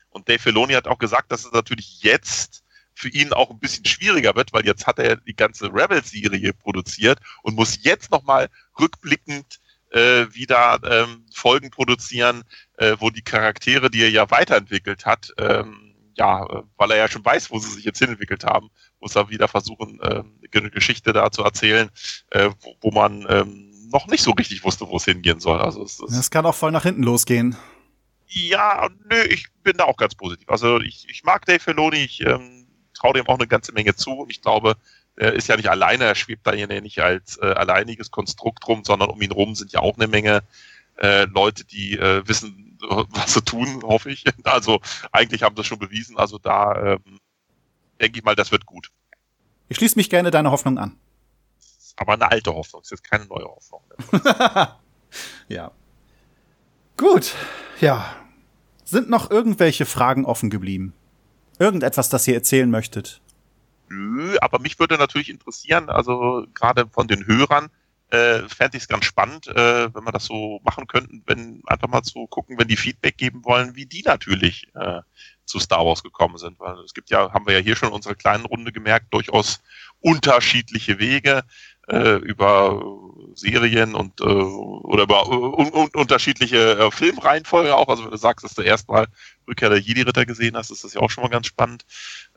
Und 0.10 0.28
Dave 0.28 0.40
Filoni 0.40 0.74
hat 0.74 0.88
auch 0.88 0.98
gesagt, 0.98 1.32
dass 1.32 1.46
es 1.46 1.52
natürlich 1.52 2.02
jetzt 2.02 2.64
für 2.96 3.10
ihn 3.10 3.32
auch 3.32 3.52
ein 3.52 3.60
bisschen 3.60 3.86
schwieriger 3.86 4.36
wird, 4.36 4.54
weil 4.54 4.66
jetzt 4.66 4.88
hat 4.88 4.98
er 4.98 5.18
die 5.18 5.36
ganze 5.36 5.68
Rebels-Serie 5.68 6.54
produziert 6.54 7.20
und 7.44 7.56
muss 7.56 7.84
jetzt 7.84 8.10
nochmal 8.10 8.50
rückblickend 8.80 9.60
äh, 9.92 10.26
wieder 10.34 10.80
ähm, 10.84 11.26
Folgen 11.32 11.70
produzieren, 11.70 12.44
äh, 12.78 12.96
wo 13.00 13.12
die 13.12 13.22
Charaktere, 13.22 13.92
die 13.92 14.02
er 14.02 14.10
ja 14.10 14.32
weiterentwickelt 14.32 15.06
hat, 15.06 15.32
ähm, 15.38 15.89
ja, 16.20 16.46
äh, 16.46 16.64
weil 16.78 16.92
er 16.92 16.98
ja 16.98 17.08
schon 17.08 17.26
weiß, 17.26 17.50
wo 17.50 17.58
sie 17.60 17.72
sich 17.72 17.86
jetzt 17.86 18.00
hinentwickelt 18.00 18.44
haben, 18.44 18.70
muss 19.00 19.16
er 19.16 19.30
wieder 19.30 19.48
versuchen, 19.48 20.00
äh, 20.02 20.24
eine 20.54 20.70
Geschichte 20.70 21.14
da 21.14 21.32
zu 21.32 21.44
erzählen, 21.44 21.90
äh, 22.30 22.50
wo, 22.60 22.76
wo 22.82 22.92
man 22.92 23.26
ähm, 23.30 23.72
noch 23.92 24.08
nicht 24.08 24.22
so 24.22 24.32
richtig 24.32 24.64
wusste, 24.64 24.88
wo 24.88 24.98
es 24.98 25.06
hingehen 25.06 25.40
soll. 25.40 25.60
Also 25.60 25.84
es, 25.84 26.00
es 26.00 26.16
das 26.16 26.30
kann 26.30 26.46
auch 26.46 26.56
voll 26.56 26.72
nach 26.72 26.84
hinten 26.84 27.04
losgehen. 27.04 27.56
Ja, 28.28 28.90
nö, 29.10 29.22
ich 29.24 29.48
bin 29.64 29.78
da 29.78 29.86
auch 29.86 29.98
ganz 29.98 30.14
positiv. 30.14 30.48
Also 30.50 30.80
ich, 30.80 31.08
ich 31.10 31.24
mag 31.24 31.46
Dave 31.46 31.60
Filoni, 31.60 31.98
ich 31.98 32.22
ähm, 32.22 32.68
traue 32.94 33.14
dem 33.14 33.28
auch 33.28 33.40
eine 33.40 33.48
ganze 33.48 33.72
Menge 33.72 33.96
zu 33.96 34.12
und 34.12 34.30
ich 34.30 34.42
glaube, 34.42 34.76
er 35.16 35.34
ist 35.34 35.48
ja 35.48 35.58
nicht 35.58 35.70
alleine, 35.70 36.04
er 36.04 36.16
schwebt 36.16 36.46
da 36.46 36.54
ja 36.54 36.68
nicht 36.68 37.00
als 37.00 37.38
äh, 37.38 37.46
alleiniges 37.46 38.12
Konstrukt 38.12 38.68
rum, 38.68 38.84
sondern 38.84 39.10
um 39.10 39.22
ihn 39.22 39.32
rum 39.32 39.56
sind 39.56 39.72
ja 39.72 39.80
auch 39.80 39.98
eine 39.98 40.08
Menge 40.08 40.44
äh, 41.02 41.26
Leute, 41.26 41.66
die 41.66 41.98
äh, 41.98 42.28
wissen, 42.28 42.69
was 42.80 43.34
sie 43.34 43.42
tun, 43.42 43.82
hoffe 43.84 44.12
ich. 44.12 44.24
Also 44.44 44.80
eigentlich 45.12 45.44
haben 45.44 45.56
sie 45.56 45.62
das 45.62 45.68
schon 45.68 45.80
bewiesen. 45.80 46.18
Also 46.18 46.38
da 46.38 46.94
ähm, 46.94 47.20
denke 48.00 48.20
ich 48.20 48.24
mal, 48.24 48.36
das 48.36 48.52
wird 48.52 48.66
gut. 48.66 48.92
Ich 49.68 49.78
schließe 49.78 49.98
mich 49.98 50.10
gerne 50.10 50.32
deiner 50.32 50.52
Hoffnung 50.52 50.78
an. 50.78 50.98
Aber 51.98 52.14
eine 52.14 52.32
alte 52.32 52.54
Hoffnung, 52.54 52.82
ist 52.82 52.92
jetzt 52.92 53.04
keine 53.04 53.26
neue 53.26 53.46
Hoffnung. 53.46 53.82
ja. 55.50 55.72
Gut, 56.98 57.36
ja. 57.82 58.16
Sind 58.86 59.10
noch 59.10 59.30
irgendwelche 59.30 59.86
Fragen 59.86 60.26
offen 60.26 60.50
geblieben? 60.50 60.94
Irgendetwas, 61.60 62.10
das 62.10 62.28
ihr 62.28 62.34
erzählen 62.34 62.72
möchtet? 62.72 63.22
Nö, 63.90 64.38
aber 64.40 64.60
mich 64.60 64.80
würde 64.80 64.98
natürlich 64.98 65.30
interessieren, 65.30 65.90
also 65.90 66.46
gerade 66.54 66.88
von 66.88 67.08
den 67.08 67.28
Hörern, 67.28 67.70
äh, 68.12 68.48
fände 68.48 68.78
ich 68.78 68.84
es 68.84 68.88
ganz 68.88 69.06
spannend, 69.06 69.48
äh, 69.48 69.94
wenn 69.94 70.04
wir 70.04 70.12
das 70.12 70.26
so 70.26 70.60
machen 70.64 70.88
könnten, 70.88 71.24
wenn 71.28 71.62
einfach 71.68 71.88
mal 71.88 72.02
zu 72.02 72.28
gucken, 72.28 72.58
wenn 72.58 72.68
die 72.68 72.78
Feedback 72.78 73.18
geben 73.18 73.46
wollen, 73.46 73.76
wie 73.76 73.86
die 73.86 74.02
natürlich 74.02 74.68
äh, 74.76 75.02
zu 75.46 75.60
Star 75.60 75.86
Wars 75.86 76.02
gekommen 76.04 76.38
sind. 76.38 76.60
Weil 76.60 76.80
es 76.80 76.94
gibt 76.94 77.10
ja, 77.10 77.32
haben 77.32 77.46
wir 77.46 77.54
ja 77.54 77.60
hier 77.60 77.76
schon 77.76 77.90
in 77.90 77.96
unserer 77.96 78.16
kleinen 78.16 78.46
Runde 78.46 78.72
gemerkt, 78.72 79.14
durchaus 79.14 79.62
unterschiedliche 80.02 81.00
Wege 81.00 81.44
äh, 81.90 82.16
über 82.18 82.82
Serien 83.36 83.96
und 83.96 84.22
äh, 84.22 84.24
oder 84.24 85.04
über 85.04 85.28
un, 85.28 85.72
un, 85.74 85.90
unterschiedliche 85.94 86.78
äh, 86.78 86.92
Filmreihenfolge 86.92 87.76
auch. 87.76 87.88
Also 87.88 88.04
wenn 88.04 88.12
du 88.12 88.18
sagst, 88.18 88.44
dass 88.44 88.56
du 88.56 88.62
erstmal 88.62 89.08
Rückkehr 89.48 89.70
der 89.70 89.80
Jedi-Ritter 89.80 90.26
gesehen 90.26 90.56
hast, 90.56 90.72
ist 90.72 90.84
das 90.84 90.94
ja 90.94 91.02
auch 91.02 91.10
schon 91.10 91.24
mal 91.24 91.30
ganz 91.30 91.48
spannend. 91.48 91.86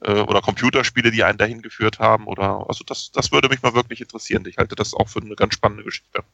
Äh, 0.01 0.20
oder 0.20 0.41
Computerspiele, 0.41 1.11
die 1.11 1.24
einen 1.24 1.39
dahin 1.39 1.62
geführt 1.62 1.99
haben. 1.99 2.27
Oder 2.27 2.66
also 2.69 2.85
das, 2.85 3.11
das 3.12 3.33
würde 3.33 3.49
mich 3.49 3.62
mal 3.62 3.74
wirklich 3.74 4.01
interessieren. 4.01 4.45
Ich 4.47 4.59
halte 4.59 4.74
das 4.74 4.95
auch 4.95 5.09
für 5.09 5.20
eine 5.20 5.37
ganz 5.37 5.55
spannende 5.55 5.85
Geschichte. 5.85 6.24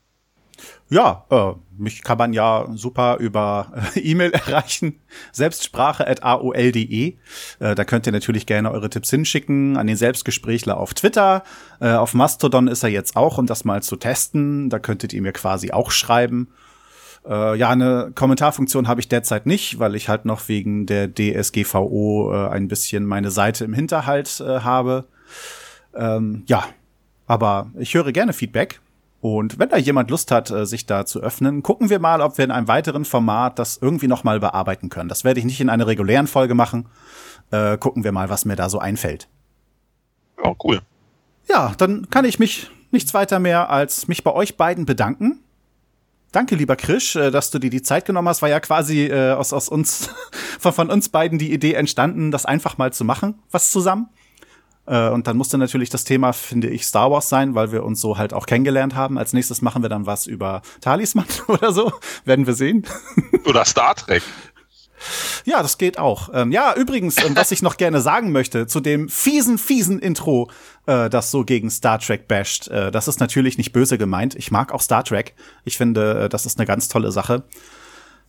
Ja, 0.90 1.24
äh, 1.30 1.52
mich 1.76 2.02
kann 2.02 2.18
man 2.18 2.32
ja 2.32 2.66
super 2.74 3.18
über 3.18 3.72
äh, 3.94 4.00
E-Mail 4.10 4.32
erreichen. 4.32 5.00
Selbstsprache.aol.de. 5.32 7.14
Äh, 7.58 7.74
da 7.74 7.84
könnt 7.84 8.06
ihr 8.06 8.12
natürlich 8.12 8.46
gerne 8.46 8.70
eure 8.70 8.90
Tipps 8.90 9.10
hinschicken 9.10 9.76
an 9.76 9.86
den 9.86 9.96
Selbstgesprächler 9.96 10.76
auf 10.76 10.94
Twitter. 10.94 11.42
Äh, 11.80 11.92
auf 11.92 12.14
Mastodon 12.14 12.68
ist 12.68 12.82
er 12.82 12.90
jetzt 12.90 13.16
auch, 13.16 13.38
um 13.38 13.46
das 13.46 13.64
mal 13.64 13.82
zu 13.82 13.96
testen. 13.96 14.70
Da 14.70 14.78
könntet 14.78 15.12
ihr 15.12 15.22
mir 15.22 15.32
quasi 15.32 15.72
auch 15.72 15.90
schreiben. 15.90 16.48
Äh, 17.28 17.56
ja, 17.56 17.70
eine 17.70 18.12
Kommentarfunktion 18.14 18.88
habe 18.88 19.00
ich 19.00 19.08
derzeit 19.08 19.46
nicht, 19.46 19.78
weil 19.78 19.94
ich 19.94 20.08
halt 20.08 20.24
noch 20.24 20.48
wegen 20.48 20.86
der 20.86 21.12
DSGVO 21.12 22.32
äh, 22.32 22.48
ein 22.48 22.68
bisschen 22.68 23.04
meine 23.04 23.30
Seite 23.30 23.64
im 23.64 23.74
Hinterhalt 23.74 24.40
äh, 24.40 24.60
habe. 24.60 25.04
Ähm, 25.94 26.44
ja, 26.46 26.64
aber 27.26 27.70
ich 27.78 27.94
höre 27.94 28.12
gerne 28.12 28.32
Feedback. 28.32 28.80
Und 29.20 29.58
wenn 29.58 29.68
da 29.68 29.76
jemand 29.76 30.10
Lust 30.10 30.30
hat, 30.30 30.50
äh, 30.50 30.64
sich 30.64 30.86
da 30.86 31.04
zu 31.04 31.20
öffnen, 31.20 31.62
gucken 31.62 31.90
wir 31.90 31.98
mal, 31.98 32.20
ob 32.20 32.38
wir 32.38 32.44
in 32.44 32.50
einem 32.50 32.68
weiteren 32.68 33.04
Format 33.04 33.58
das 33.58 33.78
irgendwie 33.78 34.06
noch 34.06 34.22
mal 34.22 34.38
bearbeiten 34.38 34.90
können. 34.90 35.08
Das 35.08 35.24
werde 35.24 35.40
ich 35.40 35.46
nicht 35.46 35.60
in 35.60 35.68
einer 35.68 35.86
regulären 35.86 36.28
Folge 36.28 36.54
machen. 36.54 36.86
Äh, 37.50 37.78
gucken 37.78 38.04
wir 38.04 38.12
mal, 38.12 38.28
was 38.28 38.44
mir 38.44 38.56
da 38.56 38.68
so 38.68 38.78
einfällt. 38.78 39.28
Ja, 40.42 40.54
cool. 40.62 40.80
Ja, 41.48 41.74
dann 41.78 42.10
kann 42.10 42.24
ich 42.24 42.38
mich 42.38 42.70
nichts 42.90 43.12
weiter 43.12 43.38
mehr 43.38 43.70
als 43.70 44.06
mich 44.06 44.22
bei 44.22 44.32
euch 44.32 44.56
beiden 44.56 44.86
bedanken. 44.86 45.40
Danke, 46.30 46.56
lieber 46.56 46.76
Krisch, 46.76 47.16
äh, 47.16 47.30
dass 47.30 47.50
du 47.50 47.58
dir 47.58 47.70
die 47.70 47.82
Zeit 47.82 48.04
genommen 48.04 48.28
hast. 48.28 48.42
War 48.42 48.48
ja 48.48 48.60
quasi 48.60 49.06
äh, 49.06 49.32
aus, 49.32 49.52
aus 49.52 49.68
uns, 49.68 50.10
von, 50.60 50.72
von 50.72 50.90
uns 50.90 51.08
beiden 51.08 51.38
die 51.38 51.52
Idee 51.52 51.72
entstanden, 51.72 52.30
das 52.30 52.46
einfach 52.46 52.78
mal 52.78 52.92
zu 52.92 53.04
machen, 53.04 53.42
was 53.50 53.70
zusammen. 53.70 54.10
Äh, 54.88 55.10
und 55.10 55.26
dann 55.26 55.36
musste 55.36 55.58
natürlich 55.58 55.90
das 55.90 56.04
Thema, 56.04 56.32
finde 56.32 56.68
ich, 56.68 56.86
Star 56.86 57.10
Wars 57.10 57.28
sein, 57.28 57.54
weil 57.54 57.72
wir 57.72 57.84
uns 57.84 58.00
so 58.00 58.18
halt 58.18 58.32
auch 58.32 58.46
kennengelernt 58.46 58.94
haben. 58.94 59.18
Als 59.18 59.32
nächstes 59.32 59.62
machen 59.62 59.82
wir 59.82 59.88
dann 59.88 60.06
was 60.06 60.26
über 60.26 60.62
Talisman 60.80 61.26
oder 61.46 61.72
so. 61.72 61.92
Werden 62.24 62.46
wir 62.46 62.54
sehen. 62.54 62.86
Oder 63.44 63.64
Star 63.64 63.94
Trek. 63.94 64.22
Ja, 65.44 65.62
das 65.62 65.78
geht 65.78 65.98
auch. 65.98 66.30
Ähm, 66.32 66.50
ja, 66.50 66.74
übrigens, 66.74 67.16
ähm, 67.24 67.36
was 67.36 67.52
ich 67.52 67.62
noch 67.62 67.76
gerne 67.76 68.00
sagen 68.00 68.32
möchte 68.32 68.66
zu 68.66 68.80
dem 68.80 69.08
fiesen, 69.08 69.58
fiesen 69.58 69.98
Intro, 69.98 70.50
äh, 70.86 71.08
das 71.08 71.30
so 71.30 71.44
gegen 71.44 71.70
Star 71.70 71.98
Trek 71.98 72.26
basht. 72.28 72.68
Äh, 72.68 72.90
das 72.90 73.08
ist 73.08 73.20
natürlich 73.20 73.58
nicht 73.58 73.72
böse 73.72 73.98
gemeint. 73.98 74.34
Ich 74.34 74.50
mag 74.50 74.72
auch 74.72 74.80
Star 74.80 75.04
Trek. 75.04 75.34
Ich 75.64 75.76
finde, 75.76 76.24
äh, 76.24 76.28
das 76.28 76.46
ist 76.46 76.58
eine 76.58 76.66
ganz 76.66 76.88
tolle 76.88 77.12
Sache. 77.12 77.44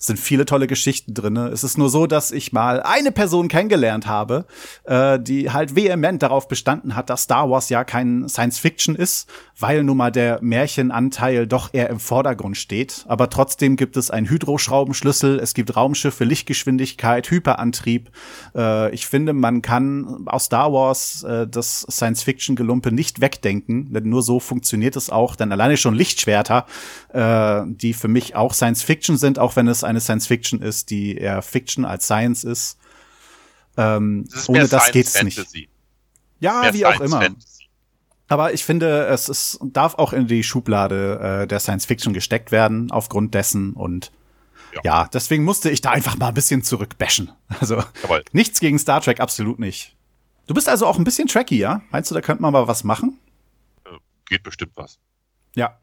Sind 0.01 0.17
viele 0.17 0.45
tolle 0.45 0.67
Geschichten 0.67 1.13
drinne. 1.13 1.49
Es 1.49 1.65
ist 1.65 1.77
nur 1.77 1.89
so, 1.89 2.07
dass 2.07 2.31
ich 2.31 2.53
mal 2.53 2.81
eine 2.81 3.11
Person 3.11 3.49
kennengelernt 3.49 4.07
habe, 4.07 4.45
äh, 4.85 5.19
die 5.19 5.51
halt 5.51 5.75
vehement 5.75 6.23
darauf 6.23 6.47
bestanden 6.47 6.95
hat, 6.95 7.09
dass 7.09 7.23
Star 7.23 7.49
Wars 7.49 7.67
ja 7.67 7.83
kein 7.83 8.29
Science 8.29 8.59
Fiction 8.59 8.95
ist, 8.95 9.29
weil 9.59 9.83
nun 9.83 9.97
mal 9.97 10.09
der 10.09 10.39
Märchenanteil 10.41 11.47
doch 11.47 11.73
eher 11.73 11.89
im 11.89 11.99
Vordergrund 11.99 12.55
steht. 12.55 13.03
Aber 13.09 13.29
trotzdem 13.29 13.75
gibt 13.75 13.97
es 13.97 14.09
einen 14.09 14.29
Hydroschraubenschlüssel, 14.29 15.37
es 15.37 15.53
gibt 15.53 15.75
Raumschiffe, 15.75 16.23
Lichtgeschwindigkeit, 16.23 17.29
Hyperantrieb. 17.29 18.09
Äh, 18.55 18.93
ich 18.93 19.05
finde, 19.05 19.33
man 19.33 19.61
kann 19.61 20.25
aus 20.27 20.45
Star 20.45 20.71
Wars 20.71 21.23
äh, 21.23 21.45
das 21.45 21.85
Science 21.91 22.23
Fiction 22.23 22.55
Gelumpe 22.55 22.93
nicht 22.93 23.19
wegdenken, 23.19 23.91
denn 23.91 24.07
nur 24.07 24.23
so 24.23 24.39
funktioniert 24.39 24.95
es 24.95 25.09
auch. 25.09 25.35
Denn 25.35 25.51
alleine 25.51 25.75
schon 25.75 25.93
Lichtschwerter, 25.93 26.65
äh, 27.11 27.63
die 27.67 27.93
für 27.93 28.07
mich 28.07 28.37
auch 28.37 28.53
Science 28.53 28.81
Fiction 28.81 29.17
sind, 29.17 29.39
auch 29.39 29.57
wenn 29.57 29.67
es 29.67 29.83
eine 29.89 29.99
Science 29.99 30.27
Fiction 30.27 30.61
ist, 30.61 30.89
die 30.89 31.17
eher 31.17 31.41
Fiction 31.41 31.85
als 31.85 32.05
Science 32.05 32.43
ist. 32.43 32.77
Ähm, 33.77 34.25
ist 34.33 34.49
ohne 34.49 34.67
das 34.67 34.69
Science 34.69 34.91
geht's 34.91 35.23
nicht. 35.23 35.37
Fantasy. 35.37 35.69
Ja, 36.39 36.61
Mehr 36.61 36.73
wie 36.73 36.85
auch 36.85 36.95
Science 36.95 37.11
immer. 37.11 37.21
Fantasy. 37.21 37.69
Aber 38.27 38.53
ich 38.53 38.63
finde, 38.63 39.07
es 39.07 39.27
ist, 39.27 39.59
darf 39.63 39.95
auch 39.95 40.13
in 40.13 40.27
die 40.27 40.43
Schublade 40.43 41.41
äh, 41.43 41.47
der 41.47 41.59
Science 41.59 41.85
Fiction 41.85 42.13
gesteckt 42.13 42.51
werden, 42.51 42.91
aufgrund 42.91 43.33
dessen. 43.33 43.73
Und 43.73 44.11
ja. 44.73 44.81
Ja. 44.83 45.09
deswegen 45.11 45.43
musste 45.43 45.71
ich 45.71 45.81
da 45.81 45.89
einfach 45.91 46.15
mal 46.17 46.27
ein 46.27 46.33
bisschen 46.35 46.63
zurückbashen. 46.63 47.31
Also 47.59 47.83
Jawohl. 48.03 48.23
nichts 48.31 48.59
gegen 48.59 48.77
Star 48.77 49.01
Trek, 49.01 49.19
absolut 49.19 49.59
nicht. 49.59 49.95
Du 50.45 50.53
bist 50.53 50.69
also 50.69 50.85
auch 50.85 50.97
ein 50.97 51.03
bisschen 51.03 51.27
tracky, 51.27 51.57
ja? 51.57 51.81
Meinst 51.91 52.09
du, 52.11 52.15
da 52.15 52.21
könnte 52.21 52.41
man 52.41 52.53
mal 52.53 52.67
was 52.67 52.83
machen? 52.83 53.19
Geht 54.27 54.43
bestimmt 54.43 54.73
was. 54.75 54.99
Ja. 55.55 55.79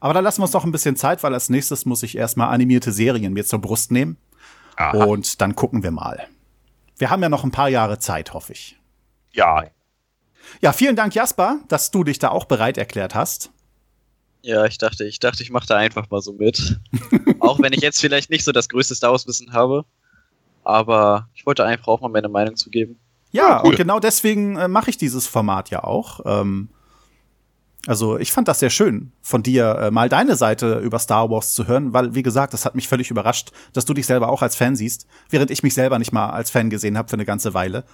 Aber 0.00 0.14
dann 0.14 0.24
lassen 0.24 0.40
wir 0.40 0.44
uns 0.44 0.52
doch 0.52 0.64
ein 0.64 0.72
bisschen 0.72 0.96
Zeit, 0.96 1.22
weil 1.22 1.34
als 1.34 1.48
nächstes 1.48 1.84
muss 1.84 2.02
ich 2.02 2.16
erstmal 2.16 2.48
animierte 2.52 2.92
Serien 2.92 3.32
mir 3.32 3.44
zur 3.44 3.60
Brust 3.60 3.90
nehmen. 3.92 4.16
Aha. 4.76 5.04
Und 5.04 5.40
dann 5.40 5.54
gucken 5.56 5.82
wir 5.82 5.90
mal. 5.90 6.26
Wir 6.96 7.10
haben 7.10 7.22
ja 7.22 7.28
noch 7.28 7.44
ein 7.44 7.50
paar 7.50 7.68
Jahre 7.68 7.98
Zeit, 7.98 8.32
hoffe 8.34 8.52
ich. 8.52 8.78
Ja, 9.32 9.64
Ja, 10.60 10.72
vielen 10.72 10.96
Dank, 10.96 11.14
Jasper, 11.14 11.58
dass 11.68 11.90
du 11.90 12.04
dich 12.04 12.18
da 12.18 12.30
auch 12.30 12.44
bereit 12.46 12.78
erklärt 12.78 13.14
hast. 13.14 13.50
Ja, 14.42 14.64
ich 14.66 14.78
dachte, 14.78 15.04
ich 15.04 15.18
dachte, 15.18 15.42
ich 15.42 15.50
mache 15.50 15.66
da 15.66 15.76
einfach 15.76 16.08
mal 16.10 16.20
so 16.22 16.32
mit. 16.32 16.80
auch 17.40 17.58
wenn 17.60 17.72
ich 17.72 17.80
jetzt 17.82 18.00
vielleicht 18.00 18.30
nicht 18.30 18.44
so 18.44 18.52
das 18.52 18.68
größte 18.68 18.94
Star 18.94 19.10
Wars 19.10 19.26
Wissen 19.26 19.52
habe. 19.52 19.84
Aber 20.64 21.28
ich 21.34 21.44
wollte 21.46 21.64
einfach 21.64 21.88
auch 21.88 22.00
mal 22.00 22.08
meine 22.08 22.28
Meinung 22.28 22.56
zugeben. 22.56 22.98
Ja, 23.30 23.48
Ja, 23.48 23.60
cool. 23.62 23.70
und 23.70 23.76
genau 23.76 24.00
deswegen 24.00 24.56
äh, 24.56 24.68
mache 24.68 24.90
ich 24.90 24.96
dieses 24.96 25.26
Format 25.26 25.70
ja 25.70 25.84
auch. 25.84 26.20
Ähm, 26.24 26.70
also 27.86 28.18
ich 28.18 28.32
fand 28.32 28.48
das 28.48 28.60
sehr 28.60 28.70
schön, 28.70 29.12
von 29.22 29.42
dir 29.42 29.78
äh, 29.78 29.90
mal 29.90 30.08
deine 30.08 30.36
Seite 30.36 30.78
über 30.80 30.98
Star 30.98 31.30
Wars 31.30 31.54
zu 31.54 31.66
hören, 31.66 31.92
weil, 31.92 32.14
wie 32.14 32.22
gesagt, 32.22 32.52
das 32.52 32.64
hat 32.64 32.74
mich 32.74 32.88
völlig 32.88 33.10
überrascht, 33.10 33.52
dass 33.72 33.84
du 33.84 33.94
dich 33.94 34.06
selber 34.06 34.28
auch 34.28 34.42
als 34.42 34.56
Fan 34.56 34.76
siehst, 34.76 35.06
während 35.30 35.50
ich 35.50 35.62
mich 35.62 35.74
selber 35.74 35.98
nicht 35.98 36.12
mal 36.12 36.30
als 36.30 36.50
Fan 36.50 36.70
gesehen 36.70 36.98
habe 36.98 37.08
für 37.08 37.14
eine 37.14 37.24
ganze 37.24 37.54
Weile. 37.54 37.84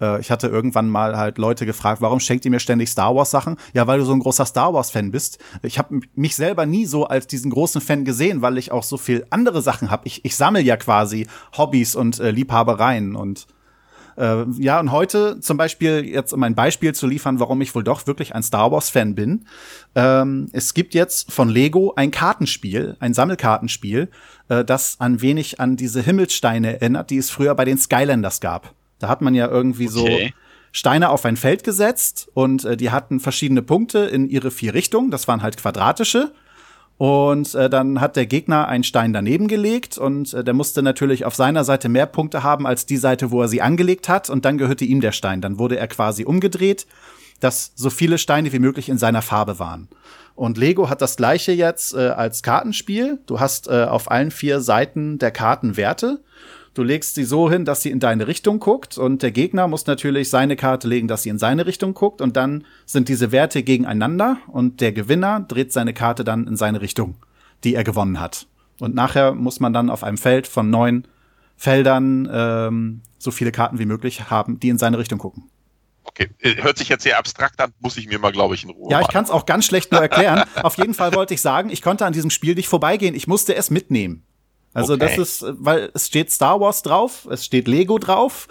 Äh, 0.00 0.20
ich 0.20 0.30
hatte 0.30 0.48
irgendwann 0.48 0.88
mal 0.88 1.16
halt 1.16 1.38
Leute 1.38 1.66
gefragt, 1.66 2.00
warum 2.00 2.20
schenkt 2.20 2.44
ihr 2.44 2.50
mir 2.50 2.60
ständig 2.60 2.90
Star 2.90 3.14
Wars 3.14 3.30
Sachen? 3.30 3.56
Ja, 3.72 3.86
weil 3.86 3.98
du 3.98 4.04
so 4.04 4.12
ein 4.12 4.20
großer 4.20 4.46
Star 4.46 4.74
Wars 4.74 4.90
Fan 4.90 5.10
bist. 5.10 5.38
Ich 5.62 5.78
habe 5.78 6.00
mich 6.14 6.36
selber 6.36 6.66
nie 6.66 6.86
so 6.86 7.06
als 7.06 7.26
diesen 7.26 7.50
großen 7.50 7.80
Fan 7.80 8.04
gesehen, 8.04 8.42
weil 8.42 8.58
ich 8.58 8.72
auch 8.72 8.82
so 8.82 8.96
viel 8.96 9.26
andere 9.30 9.62
Sachen 9.62 9.90
habe. 9.90 10.06
Ich, 10.06 10.24
ich 10.24 10.36
sammle 10.36 10.62
ja 10.62 10.76
quasi 10.76 11.26
Hobbys 11.56 11.94
und 11.96 12.20
äh, 12.20 12.30
Liebhabereien 12.30 13.16
und 13.16 13.46
äh, 14.20 14.44
ja, 14.58 14.78
und 14.78 14.92
heute 14.92 15.40
zum 15.40 15.56
Beispiel, 15.56 16.04
jetzt 16.04 16.32
um 16.32 16.42
ein 16.42 16.54
Beispiel 16.54 16.94
zu 16.94 17.06
liefern, 17.06 17.40
warum 17.40 17.60
ich 17.60 17.74
wohl 17.74 17.82
doch 17.82 18.06
wirklich 18.06 18.34
ein 18.34 18.42
Star 18.42 18.70
Wars-Fan 18.70 19.14
bin. 19.14 19.46
Ähm, 19.94 20.48
es 20.52 20.74
gibt 20.74 20.94
jetzt 20.94 21.32
von 21.32 21.48
Lego 21.48 21.94
ein 21.96 22.10
Kartenspiel, 22.10 22.96
ein 23.00 23.14
Sammelkartenspiel, 23.14 24.08
äh, 24.48 24.64
das 24.64 25.00
ein 25.00 25.22
wenig 25.22 25.60
an 25.60 25.76
diese 25.76 26.02
Himmelssteine 26.02 26.74
erinnert, 26.80 27.10
die 27.10 27.18
es 27.18 27.30
früher 27.30 27.54
bei 27.54 27.64
den 27.64 27.78
Skylanders 27.78 28.40
gab. 28.40 28.74
Da 28.98 29.08
hat 29.08 29.22
man 29.22 29.34
ja 29.34 29.48
irgendwie 29.48 29.88
so 29.88 30.02
Okay. 30.02 30.34
Steine 30.72 31.10
auf 31.10 31.24
ein 31.24 31.36
Feld 31.36 31.64
gesetzt 31.64 32.28
und 32.34 32.64
äh, 32.64 32.76
die 32.76 32.90
hatten 32.90 33.20
verschiedene 33.20 33.62
Punkte 33.62 34.00
in 34.00 34.28
ihre 34.28 34.50
vier 34.50 34.74
Richtungen. 34.74 35.10
Das 35.10 35.26
waren 35.26 35.42
halt 35.42 35.56
quadratische. 35.56 36.32
Und 37.00 37.54
äh, 37.54 37.70
dann 37.70 37.98
hat 38.02 38.16
der 38.16 38.26
Gegner 38.26 38.68
einen 38.68 38.84
Stein 38.84 39.14
daneben 39.14 39.48
gelegt 39.48 39.96
und 39.96 40.34
äh, 40.34 40.44
der 40.44 40.52
musste 40.52 40.82
natürlich 40.82 41.24
auf 41.24 41.34
seiner 41.34 41.64
Seite 41.64 41.88
mehr 41.88 42.04
Punkte 42.04 42.42
haben 42.42 42.66
als 42.66 42.84
die 42.84 42.98
Seite, 42.98 43.30
wo 43.30 43.40
er 43.40 43.48
sie 43.48 43.62
angelegt 43.62 44.06
hat. 44.10 44.28
Und 44.28 44.44
dann 44.44 44.58
gehörte 44.58 44.84
ihm 44.84 45.00
der 45.00 45.12
Stein. 45.12 45.40
Dann 45.40 45.58
wurde 45.58 45.78
er 45.78 45.88
quasi 45.88 46.26
umgedreht, 46.26 46.86
dass 47.40 47.72
so 47.74 47.88
viele 47.88 48.18
Steine 48.18 48.52
wie 48.52 48.58
möglich 48.58 48.90
in 48.90 48.98
seiner 48.98 49.22
Farbe 49.22 49.58
waren. 49.58 49.88
Und 50.34 50.58
Lego 50.58 50.90
hat 50.90 51.00
das 51.00 51.16
gleiche 51.16 51.52
jetzt 51.52 51.94
äh, 51.94 52.08
als 52.08 52.42
Kartenspiel. 52.42 53.18
Du 53.24 53.40
hast 53.40 53.68
äh, 53.68 53.84
auf 53.84 54.10
allen 54.10 54.30
vier 54.30 54.60
Seiten 54.60 55.18
der 55.18 55.30
Karten 55.30 55.78
Werte. 55.78 56.20
Du 56.74 56.84
legst 56.84 57.16
sie 57.16 57.24
so 57.24 57.50
hin, 57.50 57.64
dass 57.64 57.82
sie 57.82 57.90
in 57.90 57.98
deine 57.98 58.28
Richtung 58.28 58.60
guckt 58.60 58.96
und 58.96 59.22
der 59.22 59.32
Gegner 59.32 59.66
muss 59.66 59.86
natürlich 59.86 60.30
seine 60.30 60.54
Karte 60.54 60.86
legen, 60.86 61.08
dass 61.08 61.24
sie 61.24 61.28
in 61.28 61.38
seine 61.38 61.66
Richtung 61.66 61.94
guckt 61.94 62.20
und 62.20 62.36
dann 62.36 62.64
sind 62.86 63.08
diese 63.08 63.32
Werte 63.32 63.64
gegeneinander 63.64 64.38
und 64.46 64.80
der 64.80 64.92
Gewinner 64.92 65.40
dreht 65.40 65.72
seine 65.72 65.94
Karte 65.94 66.22
dann 66.22 66.46
in 66.46 66.56
seine 66.56 66.80
Richtung, 66.80 67.16
die 67.64 67.74
er 67.74 67.82
gewonnen 67.82 68.20
hat. 68.20 68.46
Und 68.78 68.94
nachher 68.94 69.34
muss 69.34 69.58
man 69.58 69.72
dann 69.72 69.90
auf 69.90 70.04
einem 70.04 70.16
Feld 70.16 70.46
von 70.46 70.70
neun 70.70 71.06
Feldern 71.56 72.28
ähm, 72.32 73.02
so 73.18 73.32
viele 73.32 73.52
Karten 73.52 73.78
wie 73.78 73.84
möglich 73.84 74.30
haben, 74.30 74.60
die 74.60 74.68
in 74.68 74.78
seine 74.78 74.98
Richtung 74.98 75.18
gucken. 75.18 75.50
okay. 76.04 76.30
Äh, 76.38 76.62
Hört 76.62 76.78
sich 76.78 76.88
jetzt 76.88 77.02
sehr 77.02 77.18
abstrakt 77.18 77.60
an, 77.60 77.72
muss 77.80 77.96
ich 77.96 78.06
mir 78.06 78.18
mal, 78.20 78.32
glaube 78.32 78.54
ich, 78.54 78.62
in 78.62 78.70
Ruhe 78.70 78.90
Ja, 78.92 79.00
ich 79.00 79.08
kann 79.08 79.24
es 79.24 79.30
auch 79.30 79.44
ganz 79.44 79.66
schlecht 79.66 79.90
nur 79.90 80.00
erklären. 80.00 80.44
Auf 80.62 80.78
jeden 80.78 80.94
Fall 80.94 81.14
wollte 81.14 81.34
ich 81.34 81.40
sagen, 81.40 81.68
ich 81.68 81.82
konnte 81.82 82.06
an 82.06 82.12
diesem 82.12 82.30
Spiel 82.30 82.54
nicht 82.54 82.68
vorbeigehen. 82.68 83.14
Ich 83.14 83.26
musste 83.26 83.54
es 83.56 83.70
mitnehmen. 83.70 84.24
Also 84.72 84.94
Okay. 84.94 85.16
das 85.16 85.18
ist, 85.42 85.44
weil 85.58 85.90
es 85.94 86.06
steht 86.06 86.30
Star 86.30 86.60
Wars 86.60 86.82
drauf, 86.82 87.26
es 87.30 87.44
steht 87.44 87.66
Lego 87.68 87.98
drauf. 87.98 88.48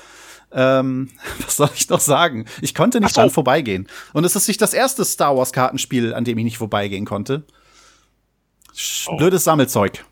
Ähm, 0.51 1.11
was 1.45 1.57
soll 1.57 1.69
ich 1.75 1.89
noch 1.89 1.99
sagen? 1.99 2.45
Ich 2.61 2.73
konnte 2.75 2.99
nicht 2.99 3.13
so. 3.13 3.21
dran 3.21 3.29
vorbeigehen. 3.29 3.87
Und 4.13 4.23
es 4.25 4.35
ist 4.35 4.47
nicht 4.47 4.61
das 4.61 4.73
erste 4.73 5.05
Star 5.05 5.37
Wars 5.37 5.53
Kartenspiel, 5.53 6.13
an 6.13 6.23
dem 6.25 6.37
ich 6.37 6.43
nicht 6.43 6.57
vorbeigehen 6.57 7.05
konnte. 7.05 7.43
Oh. 9.07 9.17
Blödes 9.17 9.43
Sammelzeug. 9.43 10.05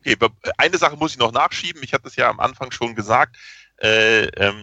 Okay, 0.00 0.16
aber 0.18 0.34
eine 0.56 0.78
Sache 0.78 0.96
muss 0.96 1.12
ich 1.12 1.18
noch 1.18 1.32
nachschieben. 1.32 1.82
Ich 1.82 1.92
hatte 1.92 2.08
es 2.08 2.16
ja 2.16 2.30
am 2.30 2.40
Anfang 2.40 2.70
schon 2.70 2.94
gesagt. 2.94 3.36
Äh, 3.82 4.24
ähm, 4.36 4.56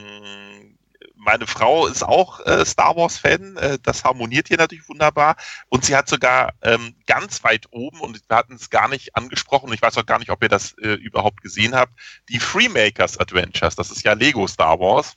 meine 1.28 1.46
Frau 1.46 1.88
ist 1.88 2.04
auch 2.04 2.40
äh, 2.46 2.66
Star 2.66 2.96
Wars-Fan. 2.96 3.58
Äh, 3.58 3.78
das 3.84 4.06
harmoniert 4.06 4.48
hier 4.48 4.58
natürlich 4.58 4.88
wunderbar. 4.88 5.36
Und 5.68 5.84
sie 5.84 5.94
hat 5.96 6.08
sogar 6.08 6.54
ähm, 6.62 6.96
ganz 7.06 7.44
weit 7.44 7.66
oben, 7.72 8.00
und 8.00 8.22
wir 8.28 8.38
hatten 8.38 8.56
es 8.56 8.70
gar 8.70 8.88
nicht 8.88 9.16
angesprochen, 9.16 9.72
ich 9.74 9.82
weiß 9.82 9.98
auch 9.98 10.06
gar 10.06 10.20
nicht, 10.20 10.32
ob 10.32 10.42
ihr 10.42 10.48
das 10.48 10.74
äh, 10.82 10.94
überhaupt 10.94 11.42
gesehen 11.42 11.76
habt, 11.76 11.92
die 12.30 12.40
Freemakers 12.40 13.20
Adventures. 13.20 13.76
Das 13.76 13.92
ist 13.92 14.04
ja 14.04 14.14
Lego 14.14 14.48
Star 14.48 14.80
Wars. 14.80 15.16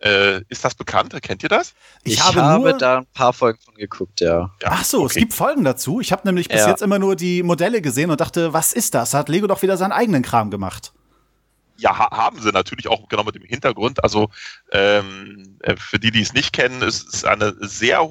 Äh, 0.00 0.42
ist 0.48 0.62
das 0.62 0.74
bekannt? 0.74 1.16
Kennt 1.22 1.42
ihr 1.42 1.48
das? 1.48 1.72
Ich, 2.04 2.22
habe, 2.22 2.40
nur 2.60 2.74
da 2.74 2.98
ein 2.98 3.06
paar 3.06 3.32
Folgen 3.32 3.58
von 3.64 3.74
geguckt, 3.74 4.20
ja. 4.20 4.54
Ja, 4.62 4.68
Ach 4.68 4.84
so, 4.84 5.06
es 5.06 5.12
okay. 5.12 5.20
gibt 5.20 5.32
Folgen 5.32 5.64
dazu. 5.64 6.00
Ich 6.00 6.12
habe 6.12 6.22
nämlich 6.28 6.48
bis 6.48 6.60
Ja. 6.60 6.68
jetzt 6.68 6.82
immer 6.82 6.98
nur 6.98 7.16
die 7.16 7.42
Modelle 7.42 7.80
gesehen 7.80 8.10
und 8.10 8.20
dachte, 8.20 8.52
was 8.52 8.74
ist 8.74 8.94
das? 8.94 9.14
Hat 9.14 9.30
Lego 9.30 9.46
doch 9.46 9.62
wieder 9.62 9.78
seinen 9.78 9.92
eigenen 9.92 10.22
Kram 10.22 10.50
gemacht. 10.50 10.92
Ja, 11.78 11.96
ha 11.96 12.10
haben 12.10 12.40
sie 12.40 12.50
natürlich 12.50 12.88
auch 12.88 13.08
genau 13.08 13.24
mit 13.24 13.34
dem 13.34 13.44
Hintergrund. 13.44 14.02
Also 14.02 14.30
ähm, 14.72 15.58
äh, 15.62 15.76
für 15.76 15.98
die, 15.98 16.10
die 16.10 16.22
es 16.22 16.32
nicht 16.32 16.52
kennen, 16.52 16.82
es 16.82 17.02
ist 17.02 17.24
eine 17.24 17.54
sehr, 17.60 18.06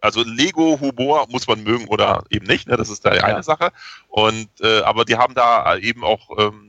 also 0.00 0.22
Lego-Humor 0.22 1.26
muss 1.28 1.46
man 1.46 1.62
mögen 1.62 1.88
oder 1.88 2.24
eben 2.30 2.46
nicht. 2.46 2.68
Ne? 2.68 2.76
Das 2.76 2.88
ist 2.88 3.04
da 3.04 3.10
eine 3.10 3.42
Sache. 3.42 3.72
Und 4.08 4.48
äh, 4.60 4.80
aber 4.82 5.04
die 5.04 5.16
haben 5.16 5.34
da 5.34 5.76
eben 5.76 6.04
auch 6.04 6.38
ähm, 6.38 6.68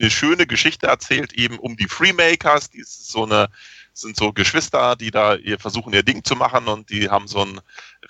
eine 0.00 0.10
schöne 0.10 0.46
Geschichte 0.46 0.88
erzählt, 0.88 1.32
eben 1.34 1.58
um 1.58 1.76
die 1.76 1.86
Freemakers. 1.86 2.70
Die 2.70 2.80
ist 2.80 3.08
so 3.08 3.24
eine 3.24 3.48
sind 3.92 4.16
so 4.16 4.32
Geschwister, 4.32 4.96
die 4.96 5.10
da 5.10 5.34
ihr 5.34 5.58
versuchen 5.58 5.92
ihr 5.92 6.02
Ding 6.02 6.24
zu 6.24 6.34
machen 6.36 6.68
und 6.68 6.90
die 6.90 7.10
haben 7.10 7.28
so 7.28 7.42
einen 7.42 7.60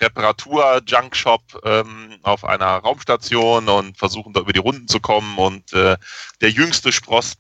Reparatur-Junk-Shop 0.01 1.61
ähm, 1.65 2.19
auf 2.23 2.45
einer 2.45 2.77
Raumstation 2.79 3.69
und 3.69 3.99
versuchen 3.99 4.33
da 4.33 4.41
über 4.41 4.53
die 4.53 4.61
Runden 4.61 4.89
zu 4.89 5.01
kommen 5.01 5.39
und 5.39 5.73
äh, 5.73 5.97
der 6.41 6.51
jüngste 6.51 6.93
Spross 6.93 7.37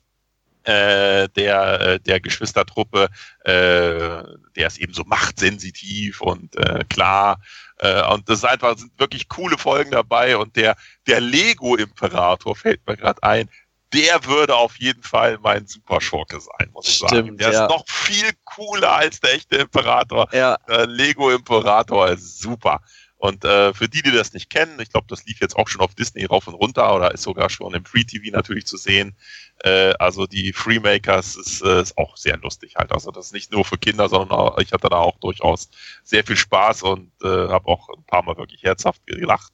äh, 0.65 1.29
der, 1.31 1.81
äh, 1.81 2.01
der 2.01 2.21
Geschwistertruppe, 2.21 3.09
äh, 3.45 3.51
der 3.51 4.67
ist 4.67 4.79
eben 4.79 4.95
so 4.95 5.03
machtsensitiv 5.05 6.21
und 6.21 6.57
äh, 6.57 6.85
klar. 6.89 7.41
Äh, 7.79 8.07
und 8.13 8.29
das 8.29 8.39
ist 8.39 8.45
einfach 8.45 8.79
sind 8.79 8.99
wirklich 8.99 9.29
coole 9.29 9.59
Folgen 9.59 9.91
dabei 9.91 10.37
und 10.37 10.57
der, 10.57 10.77
der 11.07 11.21
Lego-Imperator 11.21 12.55
fällt 12.55 12.87
mir 12.87 12.97
gerade 12.97 13.23
ein. 13.23 13.49
Der 13.93 14.25
würde 14.25 14.57
auf 14.57 14.77
jeden 14.79 15.03
Fall 15.03 15.39
mein 15.43 15.67
Superschurke 15.67 16.41
sein, 16.41 16.71
muss 16.73 16.89
ich 16.89 16.99
sagen. 16.99 17.17
Stimmt, 17.17 17.41
Der 17.41 17.53
ja. 17.53 17.65
ist 17.65 17.71
noch 17.71 17.85
viel 17.89 18.31
cooler 18.45 18.93
als 18.93 19.21
der 19.21 19.35
echte 19.35 19.57
Imperator. 19.57 20.29
Ja, 20.33 20.57
Äh, 20.69 20.85
Lego 20.87 21.31
Imperator 21.31 22.09
ist 22.09 22.41
super. 22.41 22.81
Und 23.23 23.45
äh, 23.45 23.73
für 23.73 23.89
die, 23.89 24.03
die 24.03 24.11
das 24.11 24.33
nicht 24.33 24.51
kennen, 24.51 24.81
ich 24.81 24.91
glaube, 24.91 25.07
das 25.09 25.25
lief 25.27 25.41
jetzt 25.41 25.55
auch 25.55 25.69
schon 25.69 25.81
auf 25.81 25.95
Disney 25.95 26.25
rauf 26.25 26.49
und 26.49 26.55
runter 26.55 26.93
oder 26.93 27.13
ist 27.13 27.23
sogar 27.23 27.51
schon 27.51 27.73
im 27.73 27.85
Free 27.85 28.03
TV 28.03 28.35
natürlich 28.37 28.67
zu 28.67 28.77
sehen. 28.77 29.15
Äh, 29.63 29.95
also 30.01 30.27
die 30.27 30.53
Freemakers 30.53 31.37
ist, 31.37 31.63
äh, 31.63 31.83
ist 31.83 31.97
auch 31.97 32.17
sehr 32.17 32.37
lustig 32.39 32.75
halt. 32.75 32.91
Also 32.91 33.13
das 33.13 33.27
ist 33.27 33.33
nicht 33.33 33.53
nur 33.53 33.65
für 33.65 33.79
Kinder, 33.79 34.09
sondern 34.09 34.37
auch, 34.37 34.59
ich 34.59 34.73
hatte 34.73 34.89
da 34.89 34.97
auch 34.97 35.19
durchaus 35.21 35.71
sehr 36.03 36.25
viel 36.25 36.37
Spaß 36.37 36.83
und 36.83 37.13
äh, 37.23 37.29
habe 37.49 37.69
auch 37.69 37.91
ein 37.91 38.03
paar 38.05 38.25
Mal 38.25 38.37
wirklich 38.37 38.65
herzhaft 38.65 39.07
gelacht. 39.07 39.53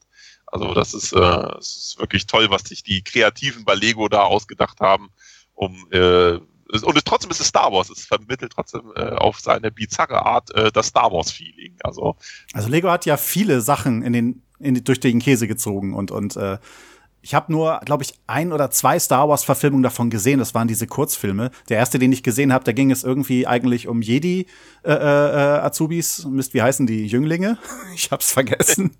Also 0.51 0.75
das 0.75 0.95
ist, 0.95 1.13
äh, 1.13 1.59
es 1.59 1.77
ist 1.77 1.99
wirklich 1.99 2.27
toll, 2.27 2.51
was 2.51 2.63
sich 2.63 2.83
die 2.83 3.03
Kreativen 3.03 3.65
bei 3.65 3.75
Lego 3.75 4.09
da 4.09 4.23
ausgedacht 4.23 4.81
haben, 4.81 5.11
um 5.55 5.87
äh, 5.91 6.39
und 6.71 7.03
trotzdem 7.07 7.31
ist 7.31 7.41
es 7.41 7.47
Star 7.47 7.73
Wars. 7.73 7.89
Es 7.89 8.05
vermittelt 8.05 8.53
trotzdem 8.55 8.93
äh, 8.95 9.01
auf 9.01 9.41
seine 9.41 9.71
bizarre 9.71 10.27
Art 10.27 10.55
äh, 10.55 10.71
das 10.71 10.89
Star 10.89 11.11
Wars 11.11 11.31
Feeling. 11.31 11.77
Also 11.83 12.17
Also 12.53 12.69
Lego 12.69 12.91
hat 12.91 13.07
ja 13.07 13.17
viele 13.17 13.63
Sachen 13.63 14.03
in 14.03 14.13
den, 14.13 14.43
in 14.59 14.75
die, 14.75 14.85
durch 14.85 15.01
den 15.01 15.19
Käse 15.19 15.49
gezogen 15.49 15.95
und 15.95 16.11
und 16.11 16.37
äh, 16.37 16.59
ich 17.21 17.35
habe 17.35 17.51
nur, 17.53 17.81
glaube 17.85 18.05
ich, 18.05 18.15
ein 18.27 18.53
oder 18.53 18.71
zwei 18.71 18.99
Star 18.99 19.29
Wars 19.29 19.45
Verfilmungen 19.45 19.83
davon 19.83 20.09
gesehen. 20.09 20.39
Das 20.39 20.55
waren 20.55 20.69
diese 20.69 20.87
Kurzfilme. 20.87 21.51
Der 21.69 21.79
erste, 21.79 21.99
den 21.99 22.13
ich 22.13 22.23
gesehen 22.23 22.53
habe, 22.53 22.65
da 22.65 22.73
ging 22.73 22.91
es 22.91 23.03
irgendwie 23.03 23.47
eigentlich 23.47 23.89
um 23.89 24.03
Jedi 24.03 24.47
äh, 24.85 24.93
äh, 24.93 25.59
Azubis. 25.61 26.25
Mist, 26.27 26.55
wie 26.55 26.63
heißen 26.63 26.87
die 26.87 27.07
Jünglinge? 27.07 27.59
Ich 27.95 28.11
hab's 28.13 28.33
vergessen. 28.33 28.97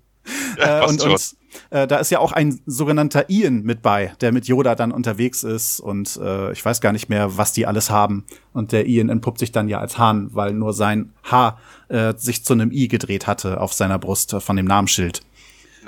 Ja, 0.57 0.83
äh, 0.83 0.87
und 0.87 1.01
und 1.01 1.35
äh, 1.71 1.87
da 1.87 1.97
ist 1.97 2.09
ja 2.09 2.19
auch 2.19 2.31
ein 2.31 2.59
sogenannter 2.65 3.29
Ian 3.29 3.63
mit 3.63 3.81
bei, 3.81 4.13
der 4.21 4.31
mit 4.31 4.47
Yoda 4.47 4.75
dann 4.75 4.91
unterwegs 4.91 5.43
ist 5.43 5.79
und 5.79 6.19
äh, 6.21 6.51
ich 6.51 6.63
weiß 6.63 6.81
gar 6.81 6.91
nicht 6.91 7.09
mehr, 7.09 7.37
was 7.37 7.53
die 7.53 7.65
alles 7.65 7.89
haben. 7.89 8.25
Und 8.53 8.71
der 8.71 8.87
Ian 8.87 9.09
entpuppt 9.09 9.39
sich 9.39 9.51
dann 9.51 9.67
ja 9.67 9.79
als 9.79 9.97
Hahn, 9.97 10.29
weil 10.33 10.53
nur 10.53 10.73
sein 10.73 11.13
Haar 11.23 11.59
äh, 11.87 12.13
sich 12.17 12.43
zu 12.43 12.53
einem 12.53 12.71
I 12.71 12.87
gedreht 12.87 13.27
hatte 13.27 13.61
auf 13.61 13.73
seiner 13.73 13.99
Brust 13.99 14.33
äh, 14.33 14.39
von 14.39 14.55
dem 14.55 14.65
Namensschild. 14.65 15.21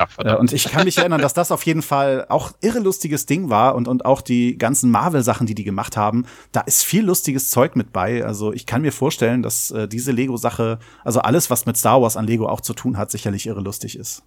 Na, 0.02 0.08
Äh, 0.24 0.36
verdammt. 0.36 0.40
und 0.40 0.54
ich 0.54 0.68
kann 0.70 0.84
mich 0.86 1.00
erinnern, 1.00 1.22
dass 1.22 1.34
das 1.34 1.52
auf 1.52 1.66
jeden 1.66 1.82
Fall 1.82 2.26
auch 2.30 2.52
irre 2.62 2.80
lustiges 2.80 3.26
Ding 3.26 3.50
war 3.50 3.76
und, 3.76 3.88
und 3.88 4.06
auch 4.06 4.22
die 4.22 4.58
ganzen 4.58 4.92
Marvel-Sachen, 4.92 5.48
die 5.48 5.56
die 5.56 5.64
gemacht 5.64 5.98
haben, 5.98 6.26
da 6.52 6.62
ist 6.62 6.84
viel 6.84 7.04
lustiges 7.06 7.50
Zeug 7.50 7.76
mit 7.76 7.92
bei. 7.94 8.24
Also 8.26 8.54
ich 8.54 8.66
kann 8.66 8.82
mir 8.82 8.92
vorstellen, 8.92 9.42
dass 9.44 9.72
äh, 9.72 9.88
diese 9.88 10.12
Lego-Sache, 10.12 10.80
also 11.04 11.22
alles, 11.22 11.50
was 11.50 11.66
mit 11.66 11.78
Star 11.78 12.02
Wars 12.02 12.18
an 12.18 12.28
Lego 12.28 12.48
auch 12.48 12.62
zu 12.62 12.74
tun 12.74 12.98
hat, 12.98 13.12
sicherlich 13.12 13.48
irre 13.48 13.62
lustig 13.62 13.98
ist. 13.98 14.24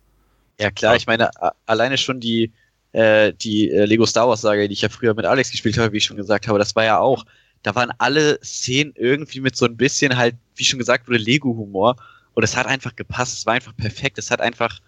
ja 0.61 0.71
klar, 0.71 0.97
ich 0.97 1.07
meine, 1.07 1.31
alleine 1.67 1.99
schon 1.99 2.21
die, 2.21 2.53
äh, 2.93 3.33
die 3.33 3.71
äh, 3.71 3.85
Lego 3.87 4.07
Star 4.07 4.29
Wars 4.29 4.41
Sage, 4.41 4.69
die 4.69 4.75
ich 4.75 4.83
ja 4.83 4.89
früher 4.89 5.15
mit 5.15 5.27
Alex 5.27 5.51
gespielt 5.51 5.79
habe, 5.79 5.93
wie 5.93 5.99
ich 5.99 6.05
schon 6.05 6.17
gesagt 6.17 6.49
habe, 6.49 6.59
das 6.59 6.77
war 6.77 6.85
ja 6.85 6.99
auch, 6.99 7.25
da 7.63 7.75
waren 7.75 7.91
alle 7.99 8.39
Szenen 8.45 8.93
irgendwie 8.97 9.41
mit 9.41 9.57
so 9.57 9.67
ein 9.67 9.77
bisschen 9.77 10.17
halt, 10.17 10.37
wie 10.57 10.65
schon 10.65 10.79
gesagt 10.79 11.09
wurde, 11.09 11.19
Lego-Humor. 11.19 11.97
Und 12.35 12.43
es 12.43 12.57
hat 12.57 12.67
einfach 12.67 12.95
gepasst, 12.97 13.39
es 13.39 13.47
war 13.47 13.55
einfach 13.55 13.77
perfekt, 13.77 14.19
es 14.19 14.31
hat 14.31 14.41
einfach, 14.41 14.81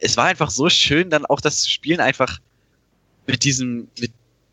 es 0.00 0.16
war 0.16 0.26
einfach 0.26 0.50
so 0.50 0.68
schön, 0.70 1.10
dann 1.10 1.26
auch 1.26 1.40
das 1.40 1.62
zu 1.62 1.70
spielen, 1.70 2.00
einfach 2.00 2.38
mit 3.26 3.44
diesem, 3.44 3.88
mit, 3.98 4.12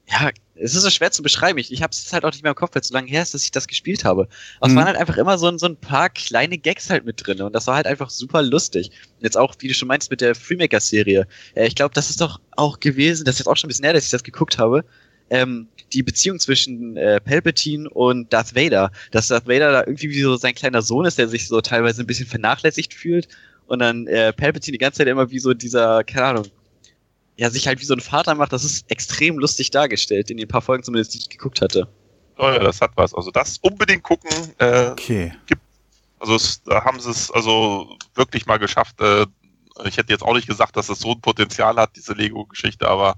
ja, 0.09 0.29
es 0.55 0.73
ist 0.75 0.83
so 0.83 0.89
schwer 0.89 1.11
zu 1.11 1.21
beschreiben. 1.21 1.57
Ich, 1.59 1.71
ich 1.71 1.81
habe 1.83 1.91
es 1.91 2.11
halt 2.13 2.25
auch 2.25 2.31
nicht 2.31 2.43
mehr 2.43 2.51
im 2.51 2.55
Kopf, 2.55 2.73
weil 2.73 2.81
es 2.81 2.87
so 2.87 2.93
lange 2.93 3.09
her 3.09 3.21
ist, 3.21 3.33
dass 3.33 3.43
ich 3.43 3.51
das 3.51 3.67
gespielt 3.67 4.03
habe. 4.05 4.27
Aber 4.59 4.67
Mhm. 4.67 4.71
es 4.73 4.75
waren 4.77 4.85
halt 4.87 4.97
einfach 4.97 5.17
immer 5.17 5.37
so, 5.37 5.47
ein- 5.47 5.59
so 5.59 5.67
ein 5.67 5.75
paar 5.77 6.09
kleine 6.09 6.57
Gags 6.57 6.89
halt 6.89 7.05
mit 7.05 7.25
drin 7.25 7.41
und 7.41 7.53
das 7.53 7.67
war 7.67 7.75
halt 7.75 7.87
einfach 7.87 8.09
super 8.09 8.41
lustig. 8.41 8.91
Jetzt 9.19 9.37
auch, 9.37 9.55
wie 9.59 9.67
du 9.67 9.73
schon 9.73 9.87
meinst, 9.87 10.09
mit 10.11 10.21
der 10.21 10.35
Freemaker-Serie. 10.35 11.27
Ich 11.55 11.75
glaube, 11.75 11.93
das 11.93 12.09
ist 12.09 12.21
doch 12.21 12.39
auch 12.55 12.79
gewesen, 12.79 13.25
das 13.25 13.35
ist 13.35 13.39
jetzt 13.39 13.47
auch 13.47 13.57
schon 13.57 13.67
ein 13.67 13.69
bisschen 13.69 13.85
her, 13.85 13.93
dass 13.93 14.05
ich 14.05 14.11
das 14.11 14.23
geguckt 14.23 14.57
habe. 14.57 14.83
Ähm, 15.29 15.67
die 15.93 16.03
Beziehung 16.03 16.39
zwischen 16.39 16.95
äh, 16.95 17.19
Palpatine 17.19 17.89
und 17.89 18.31
Darth 18.31 18.55
Vader, 18.55 18.91
dass 19.11 19.27
Darth 19.27 19.47
Vader 19.47 19.71
da 19.73 19.79
irgendwie 19.81 20.09
wie 20.09 20.21
so 20.21 20.37
sein 20.37 20.55
kleiner 20.55 20.81
Sohn 20.81 21.05
ist, 21.05 21.17
der 21.17 21.27
sich 21.27 21.47
so 21.47 21.59
teilweise 21.61 22.01
ein 22.03 22.07
bisschen 22.07 22.27
vernachlässigt 22.27 22.93
fühlt 22.93 23.27
und 23.67 23.79
dann 23.79 24.07
äh, 24.07 24.33
Palpatine 24.33 24.73
die 24.73 24.77
ganze 24.79 24.99
Zeit 24.99 25.07
immer 25.07 25.29
wie 25.29 25.39
so 25.39 25.53
dieser, 25.53 26.03
keine 26.03 26.25
Ahnung, 26.25 26.45
ja, 27.35 27.49
sich 27.49 27.67
halt 27.67 27.79
wie 27.79 27.85
so 27.85 27.93
ein 27.93 27.99
Vater 27.99 28.33
macht, 28.33 28.51
das 28.51 28.63
ist 28.63 28.89
extrem 28.89 29.37
lustig 29.37 29.69
dargestellt, 29.69 30.31
in 30.31 30.37
den 30.37 30.47
paar 30.47 30.61
Folgen 30.61 30.83
zumindest, 30.83 31.13
die 31.13 31.19
ich 31.19 31.29
geguckt 31.29 31.61
hatte. 31.61 31.87
Oh 32.37 32.49
ja, 32.49 32.59
das 32.59 32.81
hat 32.81 32.91
was. 32.95 33.13
Also 33.13 33.31
das 33.31 33.57
unbedingt 33.59 34.03
gucken. 34.03 34.29
Äh, 34.57 34.89
Okay. 34.91 35.33
also 36.19 36.35
es, 36.35 36.61
da 36.63 36.83
haben 36.83 36.99
sie 36.99 37.11
es 37.11 37.29
also 37.31 37.95
wirklich 38.15 38.45
mal 38.47 38.57
geschafft. 38.57 38.99
Äh, 39.01 39.25
ich 39.85 39.97
hätte 39.97 40.11
jetzt 40.11 40.23
auch 40.23 40.33
nicht 40.33 40.47
gesagt, 40.47 40.75
dass 40.77 40.89
es 40.89 40.99
so 40.99 41.11
ein 41.11 41.21
Potenzial 41.21 41.75
hat, 41.75 41.95
diese 41.95 42.13
Lego-Geschichte, 42.13 42.87
aber 42.87 43.15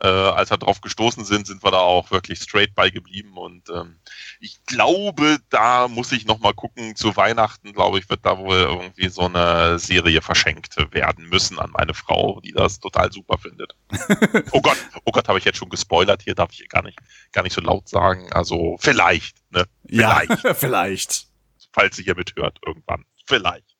äh, 0.00 0.08
als 0.08 0.50
wir 0.50 0.58
drauf 0.58 0.80
gestoßen 0.80 1.24
sind, 1.24 1.46
sind 1.46 1.62
wir 1.62 1.70
da 1.70 1.78
auch 1.78 2.10
wirklich 2.10 2.40
straight 2.40 2.74
bei 2.74 2.90
geblieben. 2.90 3.36
Und 3.36 3.68
ähm, 3.70 3.98
ich 4.40 4.64
glaube, 4.66 5.38
da 5.50 5.88
muss 5.88 6.12
ich 6.12 6.26
noch 6.26 6.40
mal 6.40 6.52
gucken. 6.52 6.96
Zu 6.96 7.16
Weihnachten, 7.16 7.72
glaube 7.72 7.98
ich, 7.98 8.08
wird 8.10 8.24
da 8.24 8.38
wohl 8.38 8.56
irgendwie 8.56 9.08
so 9.08 9.22
eine 9.22 9.78
Serie 9.78 10.20
verschenkt 10.20 10.76
werden 10.92 11.28
müssen 11.28 11.58
an 11.58 11.70
meine 11.70 11.94
Frau, 11.94 12.40
die 12.40 12.52
das 12.52 12.80
total 12.80 13.12
super 13.12 13.38
findet. 13.38 13.74
oh 14.52 14.60
Gott, 14.60 14.78
oh 15.04 15.12
Gott, 15.12 15.28
habe 15.28 15.38
ich 15.38 15.44
jetzt 15.44 15.58
schon 15.58 15.70
gespoilert. 15.70 16.22
Hier 16.22 16.34
darf 16.34 16.50
ich 16.52 16.68
gar 16.68 16.82
nicht, 16.82 16.98
gar 17.32 17.42
nicht 17.42 17.54
so 17.54 17.60
laut 17.60 17.88
sagen. 17.88 18.32
Also 18.32 18.76
vielleicht, 18.80 19.36
ne? 19.50 19.64
Vielleicht, 19.86 20.44
Ja, 20.44 20.54
vielleicht. 20.54 21.26
falls 21.72 21.96
sie 21.96 22.04
hier 22.04 22.16
mithört 22.16 22.58
irgendwann. 22.64 23.04
Vielleicht. 23.26 23.73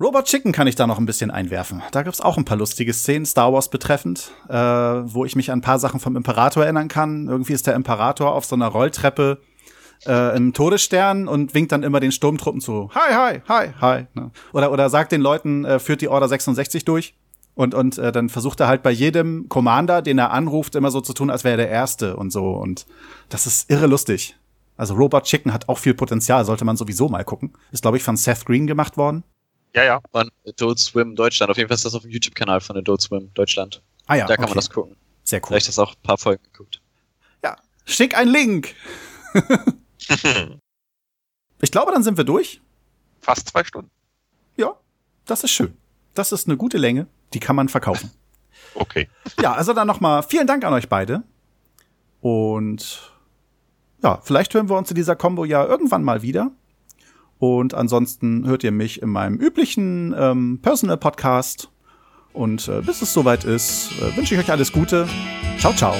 Robot 0.00 0.26
Chicken 0.26 0.52
kann 0.52 0.68
ich 0.68 0.76
da 0.76 0.86
noch 0.86 0.98
ein 0.98 1.06
bisschen 1.06 1.32
einwerfen. 1.32 1.82
Da 1.90 2.04
gibt's 2.04 2.20
auch 2.20 2.36
ein 2.38 2.44
paar 2.44 2.56
lustige 2.56 2.92
Szenen, 2.92 3.26
Star 3.26 3.52
Wars 3.52 3.68
betreffend, 3.68 4.30
äh, 4.48 4.54
wo 4.54 5.24
ich 5.24 5.34
mich 5.34 5.50
an 5.50 5.58
ein 5.58 5.62
paar 5.62 5.80
Sachen 5.80 5.98
vom 5.98 6.14
Imperator 6.14 6.62
erinnern 6.62 6.86
kann. 6.86 7.26
Irgendwie 7.26 7.52
ist 7.52 7.66
der 7.66 7.74
Imperator 7.74 8.32
auf 8.32 8.44
so 8.44 8.54
einer 8.54 8.68
Rolltreppe 8.68 9.40
äh, 10.06 10.36
im 10.36 10.52
Todesstern 10.52 11.26
und 11.26 11.52
winkt 11.52 11.72
dann 11.72 11.82
immer 11.82 11.98
den 11.98 12.12
Sturmtruppen 12.12 12.60
zu. 12.60 12.90
Hi, 12.94 13.12
hi, 13.12 13.40
hi, 13.48 13.70
hi. 13.80 14.06
Ne? 14.14 14.30
Oder, 14.52 14.70
oder 14.70 14.88
sagt 14.88 15.10
den 15.10 15.20
Leuten, 15.20 15.64
äh, 15.64 15.80
führt 15.80 16.00
die 16.00 16.08
Order 16.08 16.28
66 16.28 16.84
durch. 16.84 17.16
Und, 17.56 17.74
und 17.74 17.98
äh, 17.98 18.12
dann 18.12 18.28
versucht 18.28 18.60
er 18.60 18.68
halt 18.68 18.84
bei 18.84 18.92
jedem 18.92 19.48
Commander, 19.48 20.00
den 20.00 20.18
er 20.18 20.30
anruft, 20.30 20.76
immer 20.76 20.92
so 20.92 21.00
zu 21.00 21.12
tun, 21.12 21.28
als 21.28 21.42
wäre 21.42 21.54
er 21.54 21.66
der 21.66 21.70
Erste 21.70 22.14
und 22.14 22.30
so. 22.30 22.52
Und 22.52 22.86
das 23.30 23.48
ist 23.48 23.68
irre 23.68 23.88
lustig. 23.88 24.36
Also 24.76 24.94
Robot 24.94 25.24
Chicken 25.24 25.52
hat 25.52 25.68
auch 25.68 25.78
viel 25.78 25.94
Potenzial, 25.94 26.44
sollte 26.44 26.64
man 26.64 26.76
sowieso 26.76 27.08
mal 27.08 27.24
gucken. 27.24 27.52
Ist, 27.72 27.82
glaube 27.82 27.96
ich, 27.96 28.04
von 28.04 28.16
Seth 28.16 28.46
Green 28.46 28.68
gemacht 28.68 28.96
worden. 28.96 29.24
Ja, 29.74 29.84
ja. 29.84 30.00
Von 30.10 30.30
Adult 30.46 30.78
Swim 30.78 31.14
Deutschland. 31.14 31.50
Auf 31.50 31.56
jeden 31.56 31.68
Fall 31.68 31.76
ist 31.76 31.84
das 31.84 31.94
auf 31.94 32.02
dem 32.02 32.10
YouTube-Kanal 32.10 32.60
von 32.60 32.76
Adult 32.76 33.02
Swim 33.02 33.30
Deutschland. 33.34 33.82
Ah 34.06 34.14
ja, 34.16 34.26
da 34.26 34.36
kann 34.36 34.44
okay. 34.44 34.52
man 34.52 34.56
das 34.56 34.70
gucken. 34.70 34.96
Sehr 35.24 35.40
cool. 35.40 35.48
Vielleicht 35.48 35.68
hast 35.68 35.78
du 35.78 35.82
auch 35.82 35.94
ein 35.94 36.02
paar 36.02 36.18
Folgen 36.18 36.42
geguckt. 36.44 36.80
Ja, 37.44 37.56
schick 37.84 38.16
einen 38.16 38.32
Link. 38.32 38.74
Ich 41.60 41.70
glaube, 41.70 41.92
dann 41.92 42.02
sind 42.02 42.16
wir 42.16 42.24
durch. 42.24 42.60
Fast 43.20 43.48
zwei 43.48 43.64
Stunden. 43.64 43.90
Ja, 44.56 44.76
das 45.26 45.44
ist 45.44 45.50
schön. 45.50 45.76
Das 46.14 46.32
ist 46.32 46.46
eine 46.46 46.56
gute 46.56 46.78
Länge. 46.78 47.06
Die 47.34 47.40
kann 47.40 47.56
man 47.56 47.68
verkaufen. 47.68 48.10
Okay. 48.74 49.08
Ja, 49.40 49.54
also 49.54 49.72
dann 49.72 49.86
nochmal 49.86 50.22
vielen 50.22 50.46
Dank 50.46 50.64
an 50.64 50.72
euch 50.72 50.88
beide. 50.88 51.22
Und 52.20 53.12
ja, 54.02 54.20
vielleicht 54.22 54.52
hören 54.54 54.68
wir 54.68 54.76
uns 54.76 54.90
in 54.90 54.94
dieser 54.94 55.16
Combo 55.16 55.44
ja 55.44 55.64
irgendwann 55.64 56.04
mal 56.04 56.22
wieder. 56.22 56.52
Und 57.38 57.74
ansonsten 57.74 58.46
hört 58.46 58.64
ihr 58.64 58.72
mich 58.72 59.00
in 59.02 59.10
meinem 59.10 59.36
üblichen 59.36 60.14
ähm, 60.18 60.58
Personal 60.60 60.96
Podcast. 60.96 61.70
Und 62.32 62.68
äh, 62.68 62.80
bis 62.82 63.02
es 63.02 63.12
soweit 63.12 63.44
ist, 63.44 63.90
äh, 64.00 64.16
wünsche 64.16 64.34
ich 64.34 64.40
euch 64.40 64.50
alles 64.50 64.72
Gute. 64.72 65.08
Ciao, 65.58 65.72
ciao. 65.72 65.94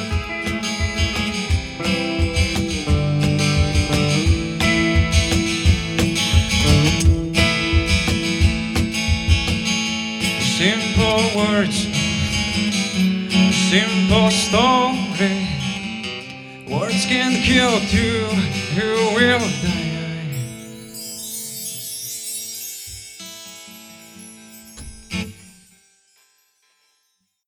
Simple 10.58 11.22
words, 11.34 11.86
simple 13.70 14.30
story. 14.30 15.46
Words 16.68 17.06
can 17.06 17.32
kill 17.42 17.78
two 17.90 18.26
who 18.74 19.14
will 19.14 19.38
die. 19.38 19.77